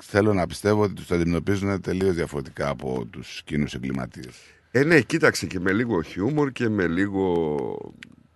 [0.03, 4.35] θέλω να πιστεύω ότι τους αντιμετωπίζουν τελείως διαφορετικά από τους κοινούς εγκληματίες.
[4.71, 7.93] Ε, ναι, κοίταξε και με λίγο χιούμορ και με λίγο.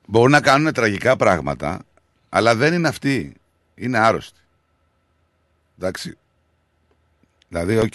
[0.08, 1.84] Μπορούν να κάνουν τραγικά πράγματα,
[2.30, 3.34] αλλά δεν είναι αυτοί.
[3.76, 4.40] Είναι άρρωστοι.
[5.80, 6.18] Εντάξει.
[7.50, 7.94] Δηλαδή, οκ,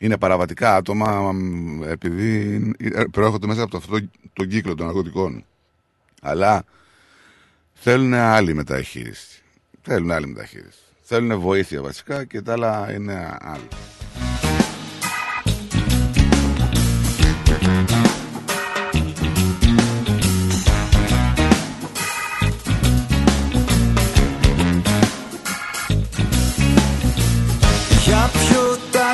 [0.00, 3.98] είναι παραβατικά άτομα μ, επειδή ε, προέρχονται μέσα από αυτό
[4.32, 5.44] τον κύκλο των ναρκωτικών.
[6.22, 6.64] Αλλά
[7.72, 9.42] θέλουν άλλη μεταχείριση.
[9.82, 10.78] Θέλουν άλλη μεταχείριση.
[11.02, 13.68] Θέλουν βοήθεια βασικά και τα άλλα είναι άλλα.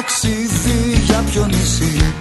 [0.06, 2.14] Ταξίδι, για ποιο νησί.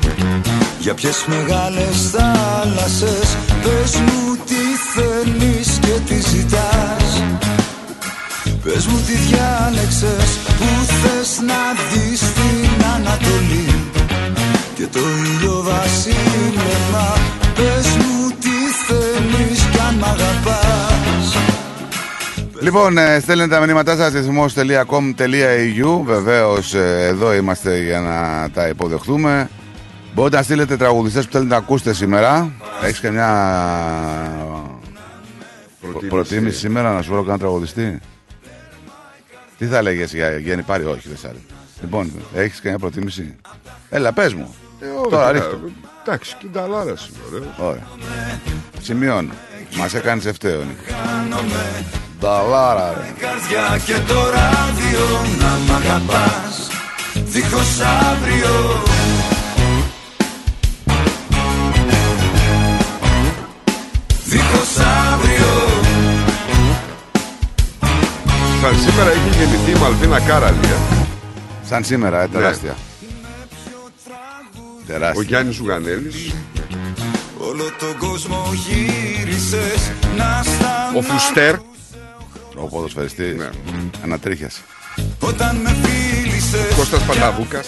[0.80, 7.24] Για ποιες μεγάλες θάλασσες Πες μου τι θέλεις και τι ζητάς.
[8.64, 10.70] Πες μου τι διάλεξες Που
[11.02, 13.70] θες να δεις στην Ανατολή.
[14.76, 17.08] Και το ήλιο βασίλεμα
[17.56, 20.95] Πες μου τι θέλεις κι αν μ' αγαπάς
[22.66, 26.02] Λοιπόν, ε, στέλνετε τα μηνύματά σας ρυθμό.com.au.
[26.04, 29.50] Βεβαίως, εδώ είμαστε για να τα υποδεχτούμε.
[30.14, 32.52] Μπορείτε να στείλετε τραγουδιστές που θέλετε να ακούσετε σήμερα.
[32.84, 33.28] Έχεις καμιά
[35.82, 36.08] Προτίμηση.
[36.08, 38.00] προτίμηση σήμερα να σου βρω κανένα τραγουδιστή;
[39.58, 41.42] Τι θα λέγες για Γέννη Πάρη, όχι, δεν σ' άρεσε.
[41.82, 43.36] Λοιπόν, έχεις καμιά προτίμηση;
[43.90, 44.56] Έλα, πες μου.
[44.80, 45.60] Ε, όχι, Τώρα ε, ρίχτω.
[46.06, 46.98] Εντάξει, και νταλάρα είναι
[47.32, 47.70] ωραίο.
[47.70, 47.88] Ωραία.
[48.82, 49.34] Σημειώνω.
[49.78, 50.82] Μας έκανες ευταίο, Νίκο.
[52.26, 53.14] Νταλάρα, ρε.
[53.20, 55.06] καρδιά και το ράδιο
[55.40, 56.68] να μ' αγαπάς
[57.14, 58.84] δίχως αύριο
[64.26, 64.78] Δίχως
[65.14, 65.54] αύριο
[68.62, 70.58] Σαν σήμερα έχει γεννηθεί η Μαλβίνα Κάραλη.
[70.64, 71.06] ε.
[71.70, 72.76] Σαν σήμερα, ε, τεράστια.
[74.56, 75.24] Ο Τεράστια.
[75.28, 76.34] Γιάννης Ζουγανέλης,
[77.40, 80.44] Όλο τον κόσμο γύρισες να
[80.98, 81.56] ο Φουστέρ,
[82.58, 83.36] Ο ποδοσφαιριστής.
[83.36, 83.50] Ναι.
[84.04, 84.62] Ανατρίχιασε.
[85.20, 87.68] Όταν με φίλησες Κώστας Πανταβούκας,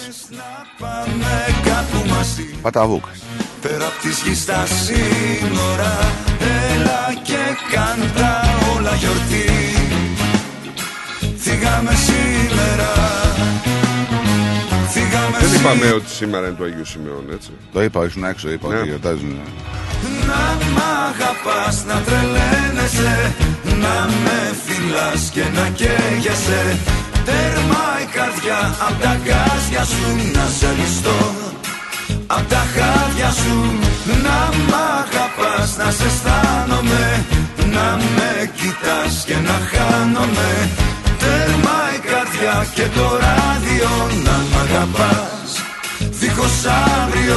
[0.78, 3.22] Πάμε κάπου μαζί Παταβούκας.
[3.62, 5.96] Πέρα απ' της γης τα σύνορα
[6.72, 8.40] Έλα και κάντα
[8.76, 9.50] όλα γιορτή
[11.36, 13.17] Φύγαμε σήμερα Φύγαμε
[15.40, 17.50] δεν σήμερα είπαμε ότι σήμερα είναι το Αγίου Σημεών, έτσι.
[17.72, 18.74] Το είπα, ήσουν έξω, είπα Ναι.
[18.78, 19.32] ότι γιορτάζουν.
[20.28, 20.42] Να
[20.74, 23.16] μ' αγαπάς, να τρελαίνεσαι
[23.82, 26.62] Να με φυλάς και να καίγεσαι
[27.28, 31.18] Τέρμα η καρδιά απ' τα γκάζια σου να σε ληστώ
[32.26, 33.56] Απ' τα χάδια σου
[34.24, 37.06] να μ' αγαπάς, να σε αισθάνομαι
[37.74, 40.50] Να με κοιτάς και να χάνομαι
[41.22, 43.90] Τέρμα η καρδιά και το ράδιο
[44.24, 45.27] να μ' αγαπάς
[46.38, 47.36] Δίχως αύριο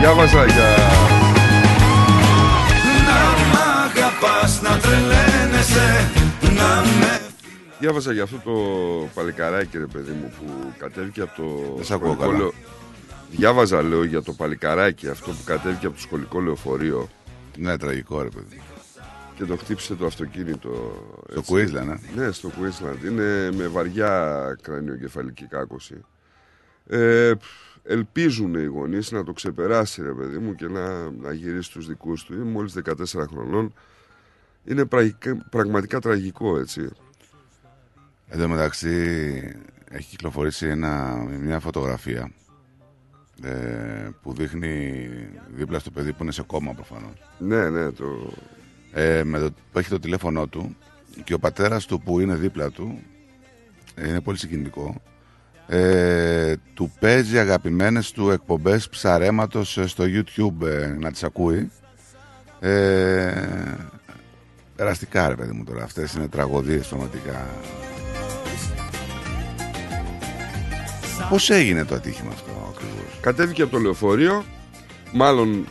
[0.00, 0.76] Διάβαζα για...
[3.06, 6.10] Να μ' αγαπάς, να τρελαίνεσαι
[6.42, 7.20] Να με
[7.78, 8.52] Διάβαζα για αυτό το
[9.14, 11.74] παλικαράκι, ρε παιδί μου, που κατέβηκε από το.
[11.76, 12.38] Δεν σ' ακούω σχολικό καλά.
[12.38, 12.52] λεω-
[13.30, 17.08] Διάβαζα, λέω, για το παλικαράκι αυτό που κατέβηκε από το σχολικό λεωφορείο
[17.60, 18.60] Ναι, τραγικό, ρε παιδί.
[19.34, 20.68] και το χτύπησε το αυτοκίνητο.
[21.34, 21.54] Το έτσι.
[21.54, 23.04] Queensland, ε; Ναι, στο Queensland.
[23.04, 26.04] Είναι με βαριά κρανιοκεφαλική κάκωση.
[26.86, 27.32] Ε,
[27.82, 32.24] ελπίζουν οι γονείς να το ξεπεράσει, ρε παιδί μου, και να, να γυρίσει στους δικούς
[32.24, 32.34] του.
[32.34, 33.74] Είναι μόλις 14 χρονών.
[34.64, 36.88] Είναι πραγικά- πραγματικά τραγικό, έτσι.
[38.28, 38.94] Εν τω μεταξύ
[39.90, 42.32] έχει κυκλοφορήσει ένα, μια φωτογραφία
[43.44, 45.08] ε, που δείχνει
[45.54, 47.12] δίπλα στο παιδί που είναι σε κόμμα προφανώς.
[47.38, 48.32] Ναι, ναι, το...
[48.92, 50.76] Ε, με το, που έχει το τηλέφωνό του
[51.24, 52.98] και ο πατέρας του που είναι δίπλα του
[53.94, 55.00] ε, είναι πολύ συγκινητικό
[55.72, 61.70] ε, του παίζει αγαπημένες του εκπομπές ψαρέματος ε, στο YouTube ε, να τις ακούει.
[62.60, 63.32] Ε,
[64.76, 65.82] περαστικά ρε παιδί μου τώρα.
[65.84, 67.46] Αυτές είναι τραγωδίες πραγματικά.
[71.28, 72.69] Πώς έγινε το ατύχημα αυτό; ακριβώς
[73.20, 74.44] Κατέβηκε από το λεωφορείο,
[75.12, 75.66] μάλλον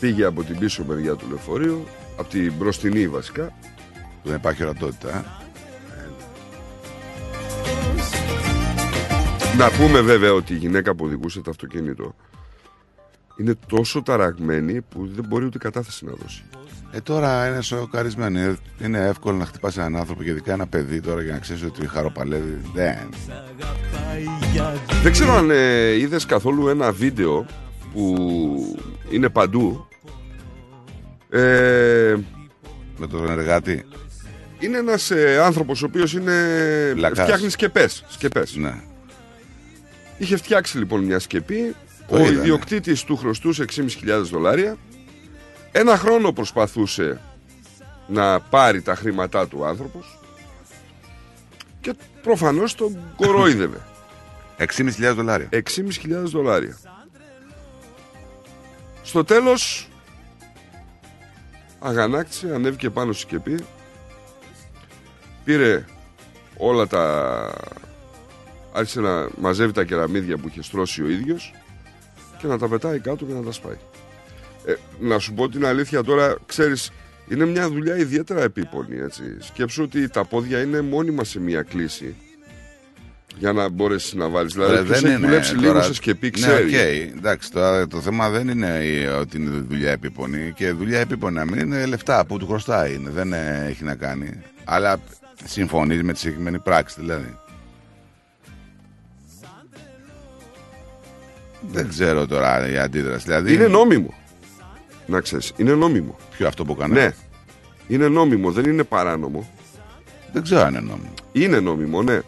[0.00, 1.86] πήγε από την πίσω μεριά του λεωφορείου,
[2.16, 3.52] από την μπροστινή βασικά.
[4.22, 5.24] που δεν υπάρχει ορατότητα ε.
[9.56, 12.14] Να πούμε βέβαια ότι η γυναίκα που οδηγούσε το αυτοκίνητο
[13.36, 16.44] είναι τόσο ταραγμένη που δεν μπορεί ούτε κατάθεση να δώσει.
[16.94, 18.40] Ε, τώρα είναι σοκαρισμένοι.
[18.40, 21.62] Ε, Είναι εύκολο να χτυπάς έναν άνθρωπο και ειδικά ένα παιδί τώρα για να ξέρεις
[21.62, 22.60] ότι χαροπαλεύει.
[22.74, 23.08] Δεν.
[25.02, 27.46] Δεν ξέρω αν ε, είδες καθόλου ένα βίντεο
[27.92, 28.16] που
[29.10, 29.86] είναι παντού.
[31.30, 32.16] Ε,
[32.98, 33.84] Με τον εργάτη.
[34.58, 36.32] Είναι ένας ε, άνθρωπος ο οποίος είναι.
[36.96, 37.24] Λακάς.
[37.24, 38.04] φτιάχνει σκεπές.
[38.08, 38.56] Σκεπές.
[38.56, 38.74] Ναι.
[40.18, 41.74] Είχε φτιάξει λοιπόν μια σκεπή.
[42.08, 42.36] Το ο είδα, ναι.
[42.38, 43.84] ιδιοκτήτης του χρωστούσε 6.500
[44.30, 44.76] δολάρια.
[45.72, 47.20] Ένα χρόνο προσπαθούσε
[48.06, 50.18] να πάρει τα χρήματά του ο άνθρωπος
[51.80, 53.80] και προφανώς τον κορόιδευε.
[54.58, 55.48] 6.500 δολάρια.
[55.50, 55.62] 6.500
[56.24, 56.78] δολάρια.
[59.02, 59.88] Στο τέλος
[61.78, 63.64] αγανάκτησε, ανέβηκε πάνω στη σκεπή
[65.44, 65.84] πήρε
[66.56, 67.54] όλα τα
[68.72, 71.54] άρχισε να μαζεύει τα κεραμίδια που είχε στρώσει ο ίδιος
[72.38, 73.76] και να τα πετάει κάτω και να τα σπάει.
[74.64, 76.90] Ε, να σου πω την αλήθεια τώρα, ξέρεις,
[77.28, 79.22] είναι μια δουλειά ιδιαίτερα επίπονη, έτσι.
[79.38, 82.14] Σκέψου ότι τα πόδια είναι μόνιμα σε μια κλίση
[83.38, 84.52] για να μπορέσεις να βάλεις.
[84.52, 86.72] Δηλαδή, Ρε, ποιος έχει δουλέψει λίγο σε σκεπή, ξέρεις.
[86.72, 87.16] Ναι, οκ.
[87.16, 90.52] Εντάξει, τώρα το θέμα δεν είναι η- ότι είναι δουλειά επίπονη.
[90.56, 92.94] Και δουλειά επίπονη να μην είναι λεφτά που του χρωστάει.
[92.94, 94.42] Είναι, δεν ε, έχει να κάνει.
[94.64, 95.00] Αλλά
[95.44, 97.36] συμφωνείς με τη συγκεκριμένη πράξη δηλαδή.
[101.70, 103.24] Δεν ξέρω τώρα η αντίδραση.
[103.26, 104.14] Δηλαδή, Είναι νόμιμο.
[105.12, 106.16] Να ξέρεις, είναι νόμιμο.
[106.30, 106.94] Ποιο αυτό που έκανε.
[107.00, 107.14] Ναι.
[107.88, 109.50] Είναι νόμιμο, δεν είναι παράνομο.
[110.32, 111.14] Δεν ξέρω αν είναι νόμιμο.
[111.32, 112.20] Είναι νόμιμο, ναι.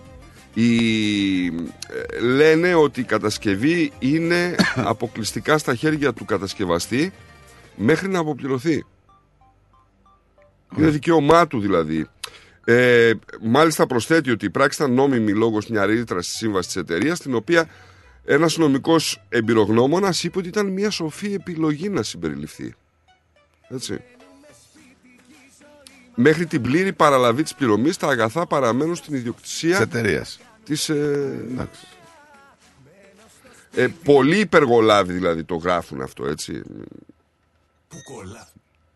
[0.55, 1.47] Οι...
[1.47, 4.55] ε, Λένε ότι η κατασκευή είναι
[4.93, 7.12] αποκλειστικά στα χέρια του κατασκευαστή
[7.76, 8.85] μέχρι να αποπληρωθεί.
[10.76, 12.07] Είναι δικαίωμά του δηλαδή.
[12.64, 13.12] Ε,
[13.43, 17.35] μάλιστα προσθέτει ότι η πράξη ήταν νόμιμη λόγω μια ρήτρα στη σύμβαση της εταιρείας, την
[17.35, 17.68] οποία
[18.25, 22.75] ένας νομικός εμπειρογνώμονας είπε ότι ήταν μια σοφή επιλογή να συμπεριληφθεί.
[23.68, 24.01] Έτσι.
[26.14, 30.41] Μέχρι την πλήρη παραλαβή της πληρωμής τα αγαθά παραμένουν στην ιδιοκτησία Της εταιρείας.
[30.64, 30.89] της...
[30.89, 31.68] Ε,
[33.77, 36.62] ε, πολύ υπεργολάβοι δηλαδή το γράφουν αυτό έτσι.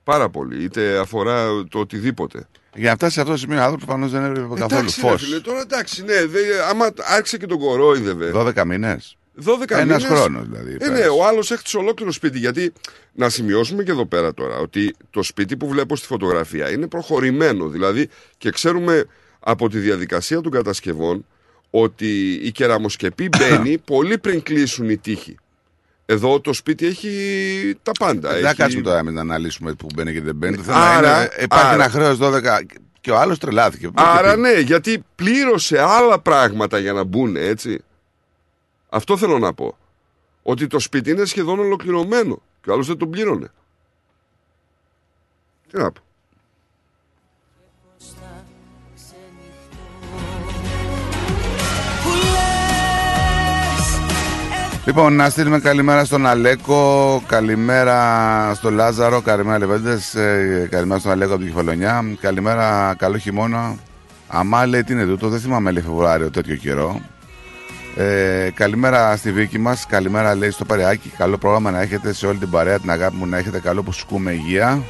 [0.05, 0.63] Πάρα πολύ.
[0.63, 2.49] Είτε αφορά το οτιδήποτε.
[2.79, 5.09] Για να φτάσει σε αυτό το σημείο, ο άνθρωπος προφανώς δεν έπρεπε καθόλου Εντάξει, ρε
[5.09, 5.23] φως.
[5.25, 8.31] φίλε, τώρα εντάξει, ναι, δε, άμα άρχισε και τον κορόιδευε.
[8.35, 9.17] 12 μήνες.
[9.45, 11.03] 12 Ένας μήνες- χρόνος, δηλαδή, Ε, πέρασε.
[11.03, 12.39] ναι, ο άλλος έχει ολόκληρο σπίτι.
[12.39, 12.73] Γιατί
[13.13, 17.69] να σημειώσουμε και εδώ πέρα τώρα ότι το σπίτι που βλέπω στη φωτογραφία είναι προχωρημένο.
[17.69, 18.09] Δηλαδή
[18.39, 19.05] και ξέρουμε
[19.41, 21.27] από τη διαδικασία των κατασκευών
[21.71, 25.37] ότι η κεραμοσκεπή μπαίνει πολύ πριν κλείσουν οι τείχοι.
[26.11, 28.33] Εδώ το σπίτι έχει τα πάντα.
[28.33, 28.57] Δεν θα έχει...
[28.57, 30.57] κάτσουμε τώρα εμείς να αναλύσουμε που μπαίνει και δεν μπαίνει.
[30.57, 32.61] Το θέμα Άρα- είναι, υπάρχει άρα- ένα χρέος 12
[33.01, 33.91] και ο άλλος τρελάθηκε.
[33.95, 37.85] Άρα ναι, γιατί πλήρωσε άλλα πράγματα για να μπουν, έτσι.
[38.89, 39.79] Αυτό θέλω να πω.
[40.43, 43.51] Ότι το σπίτι είναι σχεδόν ολοκληρωμένο και ο άλλος δεν τον πλήρωνε.
[45.71, 46.01] Τι να πω.
[54.89, 60.17] Λοιπόν, να στείλουμε καλημέρα στον Αλέκο, καλημέρα στον Λάζαρο, καλημέρα Λεβέντες,
[60.71, 63.75] καλημέρα στον Αλέκο από την Κεφαλονιά, καλημέρα, καλό χειμώνα.
[64.29, 67.01] Αμά λέει τι είναι τούτο, δεν θυμάμαι λέει Φεβρουάριο τέτοιο καιρό.
[67.97, 71.13] Ε, καλημέρα στη Βίκη μας, καλημέρα λέει στο Παρεάκι.
[71.19, 73.93] Καλό πρόγραμμα να έχετε σε όλη την παρέα, την αγάπη μου να έχετε καλό που
[73.93, 74.83] σκούμε υγεία.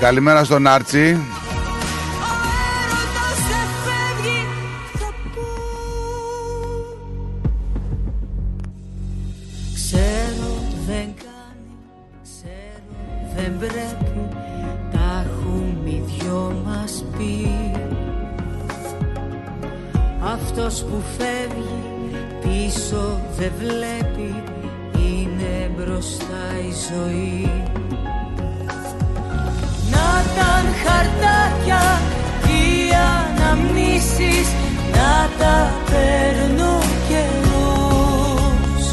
[0.00, 1.16] Καλημέρα στον Άρτσι.
[20.62, 21.82] Αυτός που φεύγει
[22.40, 24.42] πίσω δεν βλέπει
[24.94, 27.50] Είναι μπροστά η ζωή.
[29.90, 30.52] Να τα
[30.82, 32.00] χαρτάκια
[32.42, 34.48] και οι αναμνήσεις
[34.92, 38.84] Να τα παίρνουν καιρούς.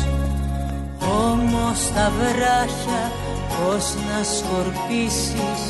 [1.24, 3.12] Όμως τα βράχια
[3.50, 5.62] πώς να σκορπίσεις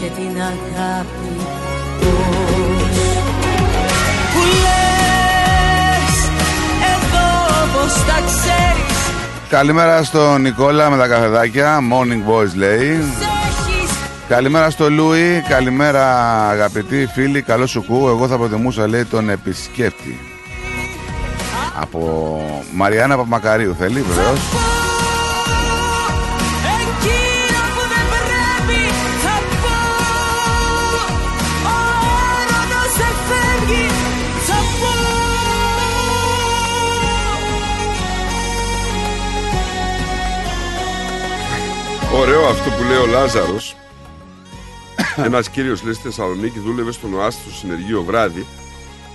[0.00, 1.67] και την αγάπη
[7.88, 8.96] πως τα ξέρεις;
[9.48, 11.78] Καλημέρα στον Νικόλα με τα καφεδάκια.
[11.78, 13.04] Morning Boys λέει.
[14.28, 15.42] Καλημέρα στο Λούι.
[15.48, 16.04] Καλημέρα
[16.48, 17.42] αγαπητοί φίλοι.
[17.42, 18.08] Καλό σου κου.
[18.08, 20.18] Εγώ θα προτιμούσα λέει τον επισκέπτη.
[21.80, 22.40] Από
[22.74, 24.40] Μαριάννα Παπαμακαρίου θέλει βεβαίως.
[42.18, 43.76] Ωραίο αυτό που λέει ο Λάζαρος.
[45.16, 48.46] Ένας κύριος λέει στη Θεσσαλονίκη δούλευε στον ΟΑΣΤ στο συνεργείο βράδυ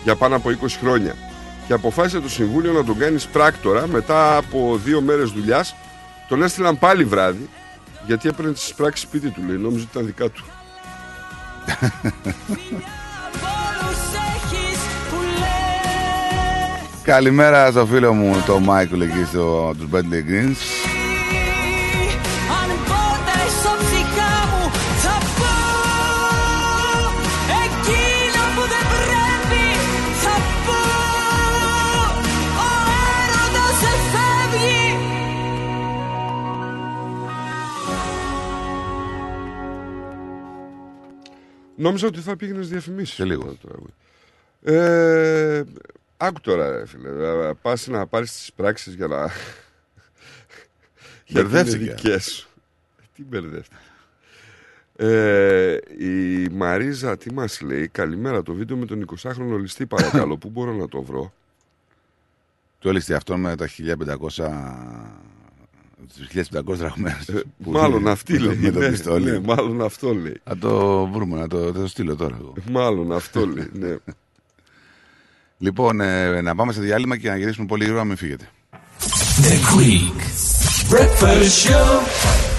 [0.03, 1.15] για πάνω από 20 χρόνια.
[1.67, 5.75] Και αποφάσισε το Συμβούλιο να τον κάνει πράκτορα μετά από δύο μέρες δουλειάς.
[6.27, 7.49] Τον έστειλαν πάλι βράδυ
[8.05, 9.57] Γιατί έπαιρνε τις πράξεις σπίτι του, λέει.
[9.57, 10.43] Νόμιζε ότι ήταν δικά του.
[13.33, 13.99] Όλους
[14.35, 14.79] έχεις
[15.09, 21.02] που λες Καλημέρα στο φίλο μου το Μάικλ εκεί στο τους Bentley Greens.
[41.75, 43.15] Νόμιζα ότι θα πήγαινες διαφημίσεις.
[43.15, 43.57] Σε λίγο.
[44.63, 45.63] Ε,
[46.17, 47.53] άκου τώρα, ρε φίλε.
[47.53, 49.17] Πας να πάρεις τις πράξεις για να.
[51.25, 51.83] για να είναι Μπερδεύτηκε.
[51.93, 52.47] δικές σου.
[53.15, 53.75] Τι μπερδεύτηκε.
[54.95, 60.49] Ε, η Μαρίζα τι μας λέει; Καλημέρα το βίντεο με τον 20χρονο ληστή παρακαλώ Πού
[60.49, 61.33] μπορώ να το βρω;
[62.79, 63.69] Το έλυσε αυτό με τα
[64.37, 64.47] 1500.
[66.07, 67.27] Τις 1500 δραχμές.
[67.27, 69.31] Ε, που Μάλλον είναι αυτή με το- λέει Με το ναι, πιστόλι.
[69.31, 72.53] ναι, Μάλλον αυτό λέει Θα το βρούμε, να το, θα το στείλω τώρα εγώ.
[72.71, 73.95] Μάλλον αυτό λέει ναι.
[75.57, 78.49] Λοιπόν, ε, να πάμε σε διάλειμμα και να γυρίσουμε πολύ γρήγορα, μην φύγετε.
[79.41, 80.19] The Greek
[80.93, 82.52] Breakfast Show.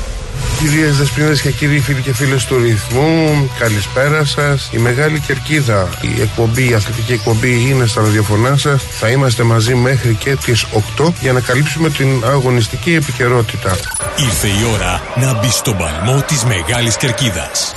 [0.59, 4.69] Κυρίες Δεσποινίδε και κύριοι φίλοι και φίλες του ρυθμού, καλησπέρα σας.
[4.73, 8.83] Η Μεγάλη Κερκίδα, η εκπομπή, η αθλητική εκπομπή είναι στα ραδιοφωνά σας.
[8.91, 13.77] Θα είμαστε μαζί μέχρι και τις 8 για να καλύψουμε την αγωνιστική επικαιρότητα.
[14.17, 17.73] Ήρθε η ώρα να μπει στον παλμό της Μεγάλης Κερκίδας.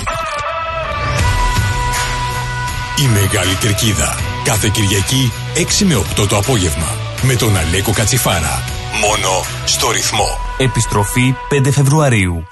[2.99, 4.15] Η Μεγάλη Κερκίδα.
[4.43, 6.95] Κάθε Κυριακή 6 με 8 το απόγευμα.
[7.21, 8.76] Με τον Αλέκο Κατσιφάρα.
[9.01, 9.29] Μόνο
[9.65, 10.27] στο ρυθμό.
[10.57, 12.47] Επιστροφή 5 Φεβρουαρίου.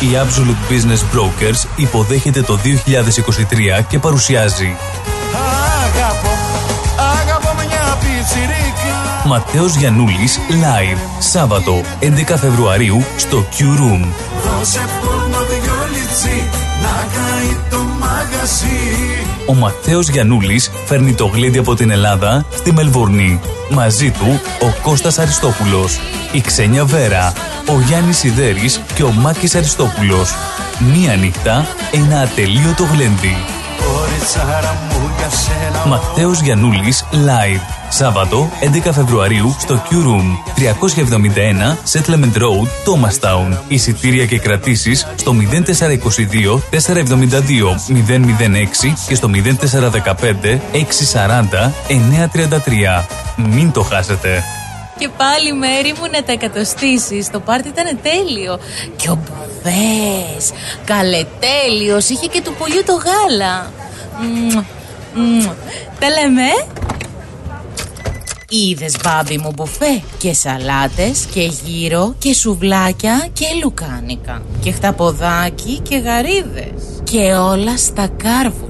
[0.00, 2.58] Η Absolute Business Brokers υποδέχεται το
[3.80, 4.76] 2023 και παρουσιάζει
[5.84, 6.38] Αγαπώ,
[7.20, 8.70] αγαπώ μια πιτσιρίκα
[9.26, 14.06] Ματέος Γιαννούλης Live Σάββατο 11 Φεβρουαρίου στο Q Room.
[14.44, 16.48] Δώσε πόνο δυο λιτσί
[16.82, 23.40] να καεί το μαγαζί Ο Ματέος Γιαννούλης φέρνει το γλέντι από την Ελλάδα στη Μελβούρνη.
[23.70, 26.00] Μαζί του ο Κώστας Αριστόπουλος,
[26.32, 27.32] η Ξένια Βέρα,
[27.68, 30.34] ο Γιάννης Σιδέρης και ο Μάκης Αριστόπουλος.
[30.92, 33.36] Μία νύχτα, ένα ατελείωτο γλέντι.
[35.86, 37.60] Ματέος Γιαννούλης Live.
[37.88, 38.50] Σάββατο
[38.86, 43.58] 11 Φεβρουαρίου στο Q Room 371 Settlement Road, Thomastown.
[43.68, 50.58] Εισιτήρια και κρατήσεις στο 0422 472 006 και στο 0415
[51.12, 51.70] 640
[53.00, 53.04] 933.
[53.36, 54.42] Μην το χάσετε.
[54.98, 57.30] Και πάλι μέρη μου να τα εκατοστήσεις.
[57.30, 58.58] Το πάρτι ήταν τέλειο.
[58.96, 60.52] Και ο Μπουβές,
[60.84, 63.70] καλετέλειος, είχε και του πολιού το γάλα.
[64.18, 64.64] Μμμ,
[65.14, 65.44] μμμ.
[65.98, 66.42] Τα λέμε.
[66.42, 66.80] ε;
[68.52, 75.96] Είδες μπάμπι μου μπουφέ και σαλάτες και γύρο και σουβλάκια και λουκάνικα και χταποδάκι και
[75.96, 78.69] γαρίδες και όλα στα κάρβουνα.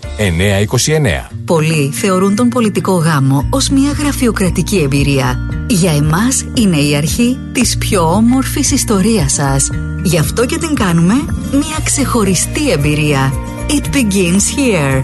[1.46, 5.38] Πολλοί θεωρούν τον πολιτικό γάμο ως μια γραφειοκρατική εμπειρία.
[5.68, 9.70] Για εμάς είναι η αρχή της πιο όμορφης ιστορίας σας.
[10.04, 11.14] Γι' αυτό και την κάνουμε
[11.52, 13.34] μια ξεχωριστή εμπειρία.
[13.70, 15.04] It begins here.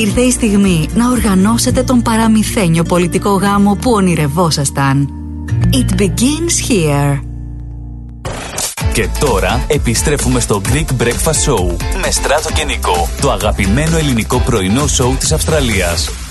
[0.00, 5.08] Ήρθε η στιγμή να οργανώσετε τον παραμυθένιο πολιτικό γάμο που ονειρευόσασταν.
[5.72, 7.20] It begins here.
[8.92, 14.86] Και τώρα επιστρέφουμε στο Greek Breakfast Show με Στράτο και Νικό, το αγαπημένο ελληνικό πρωινό
[14.86, 16.25] σοου της Αυστραλίας.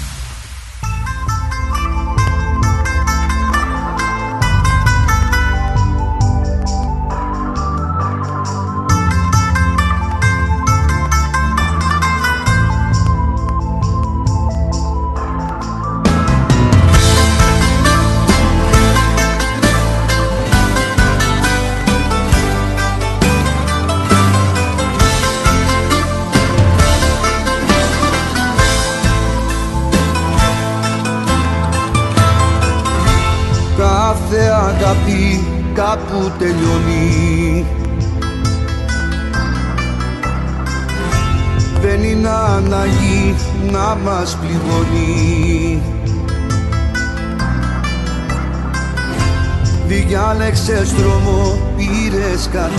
[50.67, 52.69] Διάλεξες δρόμο, πήρες κατεύθυνση.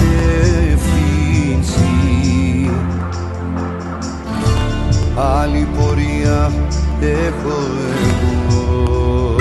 [5.16, 6.52] Άλλη πορεία
[7.00, 7.58] έχω
[8.08, 9.36] εγώ.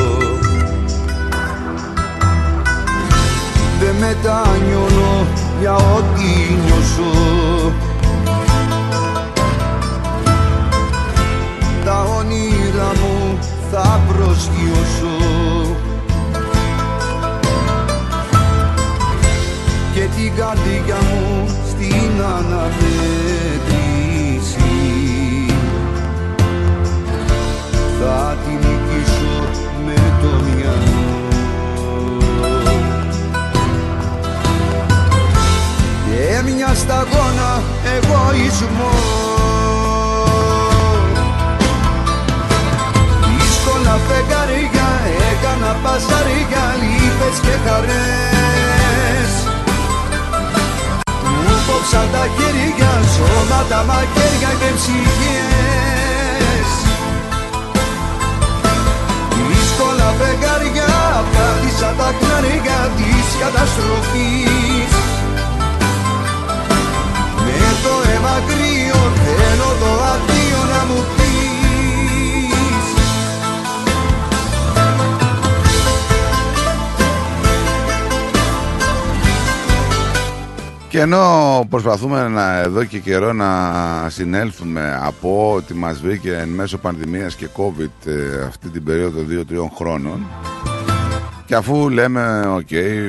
[3.80, 5.28] Δεν μετανιώνω
[5.60, 6.28] για ό,τι
[6.66, 7.14] νιώσω.
[11.86, 13.40] Τα όνειρα μου
[13.72, 15.45] θα προσγειώσω
[20.16, 23.16] την καρδιά μου στην αναμέτρηση.
[28.00, 29.38] Θα την νικήσω
[29.86, 31.04] με το μυαλό.
[36.06, 37.52] Και μια σταγόνα
[37.96, 39.24] εγωισμός.
[43.38, 44.90] Δύσκολα φεγγαριά
[45.32, 48.65] έκανα παζαριά λύπες και χαρές
[51.96, 56.70] μου κόψαν τα χέρια, σώματα, μαχαίρια και ψυχές.
[59.48, 60.94] Δύσκολα φεγγάρια,
[61.34, 64.94] πάτησα τα knarιά της καταστροφής.
[67.46, 71.25] Με το αίμα κρύο θέλω το αδείο να μου πεις
[80.96, 83.50] Και ενώ προσπαθούμε να, εδώ και καιρό να
[84.10, 89.56] συνέλθουμε από ό,τι μας βρήκε εν μέσω πανδημίας και COVID ε, αυτή την περίοδο 2-3
[89.78, 90.26] χρόνων
[91.46, 92.68] και αφού λέμε, οκ,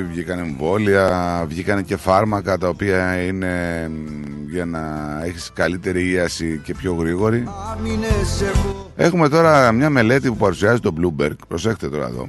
[0.09, 4.81] βγήκαν εμβόλια, βγήκαν και φάρμακα τα οποία είναι μ, για να
[5.23, 7.47] έχεις καλύτερη ίαση και πιο γρήγορη.
[7.71, 12.27] Άμυνες έχω Έχουμε τώρα μια μελέτη που παρουσιάζει το Bloomberg, προσέχτε τώρα εδώ,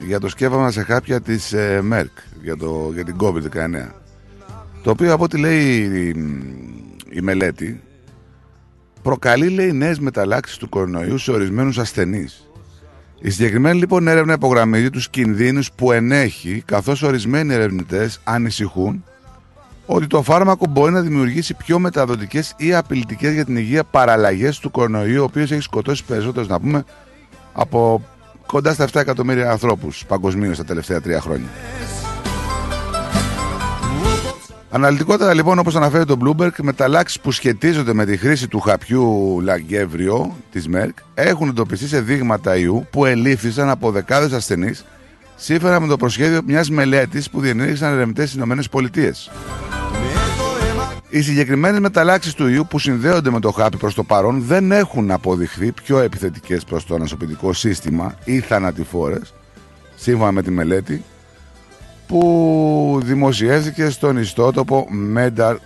[0.00, 4.05] για το σκεύασμα σε χάπια της ε, Merck, για, το, για την COVID-19.
[4.86, 6.08] Το οποίο από ό,τι λέει η,
[7.10, 7.80] η μελέτη,
[9.02, 12.50] προκαλεί λέει νέες μεταλλάξεις του κορονοϊού σε ορισμένους ασθενείς.
[13.20, 19.04] Η συγκεκριμένη λοιπόν έρευνα υπογραμμίζει τους κινδύνους που ενέχει, καθώς ορισμένοι ερευνητές ανησυχούν
[19.86, 24.70] ότι το φάρμακο μπορεί να δημιουργήσει πιο μεταδοτικές ή απειλητικές για την υγεία παραλλαγές του
[24.70, 26.84] κορονοϊού, ο οποίος έχει σκοτώσει περισσότερους, να πούμε,
[27.52, 28.04] από
[28.46, 31.48] κοντά στα 7 εκατομμύρια ανθρώπους παγκοσμίως τα τελευταία τρία χρόνια.
[34.70, 40.36] Αναλυτικότερα λοιπόν όπως αναφέρει το Bloomberg μεταλλάξεις που σχετίζονται με τη χρήση του χαπιού Λαγκεύριο
[40.50, 44.84] της Merck έχουν εντοπιστεί σε δείγματα ιού που ελήφθησαν από δεκάδες ασθενείς
[45.36, 49.12] σύμφωνα με το προσχέδιο μιας μελέτης που διενέργησαν ερευνητές στις ΗΠΑ.
[51.08, 55.10] Οι συγκεκριμένες μεταλλάξεις του ιού που συνδέονται με το χάπι προς το παρόν δεν έχουν
[55.10, 59.34] αποδειχθεί πιο επιθετικές προς το ανασωπητικό σύστημα ή θανατηφόρες
[59.94, 61.04] σύμφωνα με τη μελέτη
[62.06, 64.86] που δημοσιεύθηκε στον ιστότοπο
[65.16, 65.56] Medar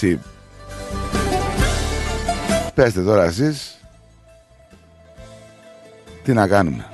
[0.00, 0.18] Xib.
[2.74, 3.78] Πέστε τώρα εσείς
[6.24, 6.86] τι να κάνουμε.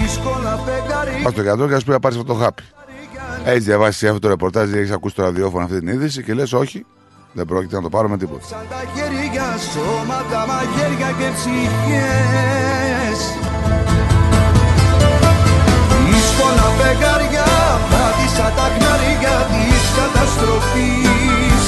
[0.00, 2.62] δύσκολα φεγγάρια Πας στο γιατρό και ας πει να πάρεις αυτό το χάπι.
[3.44, 6.52] Έχεις διαβάσει αυτό το ρεπορτάζ ή έχεις ακούσει το ραδιόφωνο αυτή την είδηση και λες
[6.52, 6.86] όχι,
[7.32, 8.46] δεν πρόκειται να το πάρω με τίποτα.
[8.46, 13.20] Σαν τα χέρια, σώματα, μαχαίρια και ψυχές
[16.10, 17.41] Δύσκολα φεγγάρια,
[18.78, 21.64] πάτησα τα χνάρια της καταστροφής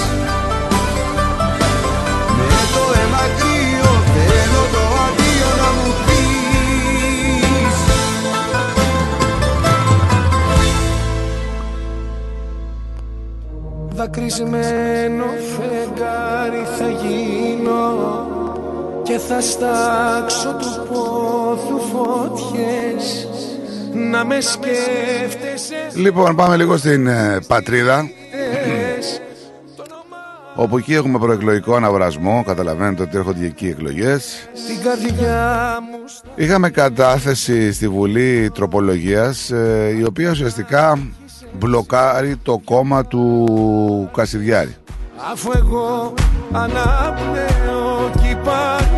[2.39, 7.77] Με το αίμα κρύο θέλω το αντίο να μου πεις.
[13.97, 15.25] Δακρυσμένο
[15.57, 17.93] φεγγάρι θα γίνω
[19.03, 23.29] και θα στάξω του πόθου φωτιές
[23.95, 28.11] να με σκέφτεσαι Λοιπόν, πάμε λίγο στην ε, πατρίδα,
[28.53, 29.21] στες.
[30.55, 32.43] όπου εκεί έχουμε προεκλογικό αναβρασμό.
[32.47, 34.49] Καταλαβαίνετε ότι έρχονται και εκεί εκλογές.
[34.55, 35.99] Στην καρδιά μου
[36.35, 40.99] Είχαμε κατάθεση στη Βουλή Τροπολογίας, ε, η οποία ουσιαστικά
[41.59, 44.77] μπλοκάρει το κόμμα του Κασιδιάρη.
[45.33, 46.15] Αφού εγώ
[46.53, 48.94] αναπνέω κι υπάρχω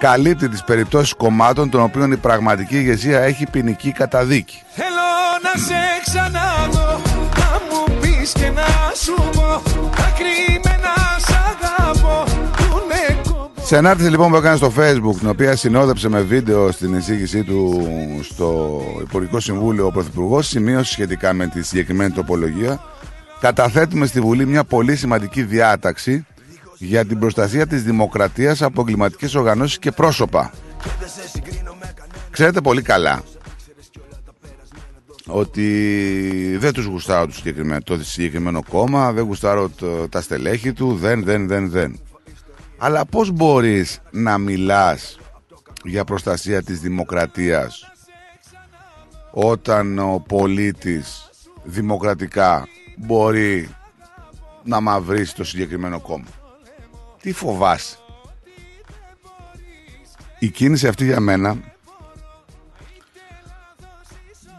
[0.00, 4.62] Καλύπτει τις περιπτώσεις κομμάτων των οποίων η πραγματική ηγεσία έχει ποινική καταδίκη.
[4.70, 5.06] Θέλω
[5.42, 5.74] να σε
[6.04, 7.00] ξαναδώ
[7.38, 9.62] Να μου πεις και να σου πω
[9.96, 12.24] Τα κρυμμένα σ' αγαπώ
[12.56, 16.70] Που είναι κόμπο Σε ανάρτηση λοιπόν που έκανε στο facebook, την οποία συνόδεψε με βίντεο
[16.70, 17.80] στην εισήγησή του
[18.22, 22.80] στο Υπουργικό Συμβούλιο ο Πρωθυπουργός, σημείωσε σχετικά με τη συγκεκριμένη τροπολογία.
[23.40, 26.26] Καταθέτουμε στη Βουλή μια πολύ σημαντική διάταξη
[26.82, 30.50] για την προστασία της δημοκρατίας από εγκληματικές οργανώσεις και πρόσωπα.
[32.30, 33.22] Ξέρετε πολύ καλά
[35.26, 40.94] ότι δεν τους γουστάρω το συγκεκριμένο, το συγκεκριμένο κόμμα, δεν γουστάρω το- τα στελέχη του,
[40.96, 42.00] δεν, δεν, δεν, δεν.
[42.78, 45.18] Αλλά πώς μπορείς να μιλάς
[45.84, 47.92] για προστασία της δημοκρατίας
[49.30, 51.30] όταν ο πολίτης
[51.64, 52.66] δημοκρατικά
[52.96, 53.68] μπορεί
[54.64, 56.24] να μαυρίσει το συγκεκριμένο κόμμα;
[57.20, 57.96] Τι φοβάσαι;
[60.38, 61.56] Η κίνηση αυτή για μένα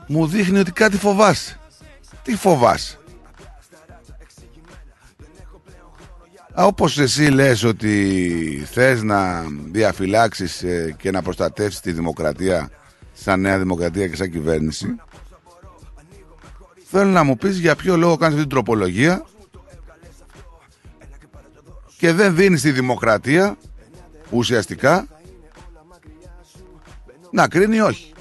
[0.08, 1.60] μου δείχνει ότι κάτι φοβάσαι.
[2.24, 3.00] Τι φοβάσαι;
[6.60, 12.70] Α, Όπως εσύ λες ότι θες να διαφυλάξεις ε, και να προστατεύσεις τη δημοκρατία
[13.14, 14.96] σαν νέα δημοκρατία και σαν κυβέρνηση
[16.92, 19.26] θέλω να μου πεις για ποιο λόγο κάνεις αυτή την τροπολογία
[22.02, 23.58] και δεν δίνεις τη δημοκρατία
[24.30, 25.08] ουσιαστικά
[27.32, 28.14] να κρίνει όχι.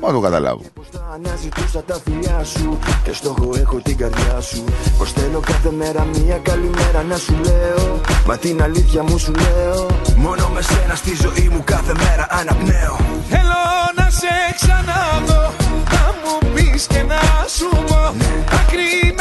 [0.00, 0.62] Μα το καταλάβω.
[0.90, 4.64] Θα αναζητούσα τα φιλιά σου Και στόχο έχω την καρδιά σου.
[4.98, 8.00] Πως θέλω κάθε μέρα μια καλημέρα να σου λέω.
[8.26, 9.86] Μα την αλήθεια μου σου λέω.
[10.16, 12.96] Μόνο με σένα στη ζωή μου κάθε μέρα αναπνέω.
[13.28, 13.62] Θέλω
[13.96, 15.52] να σε ξαναδώ
[15.90, 18.14] Να μου πεις και να σου πω.
[18.58, 19.19] Ακριμένα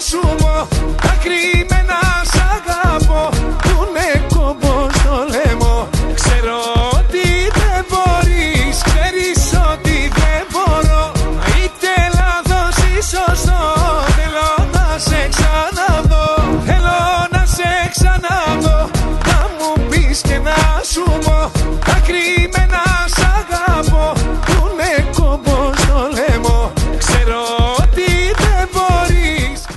[0.00, 0.68] σου πω
[1.02, 2.00] Ακριμένα.
[2.10, 2.13] σ'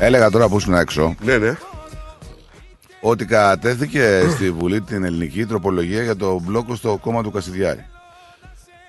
[0.07, 1.57] Έλεγα τώρα που ήσουν έξω Ναι, ναι.
[3.01, 7.85] ότι κατέθηκε στη Βουλή την ελληνική τροπολογία για το μπλόκο στο κόμμα του Κασιδιάρη.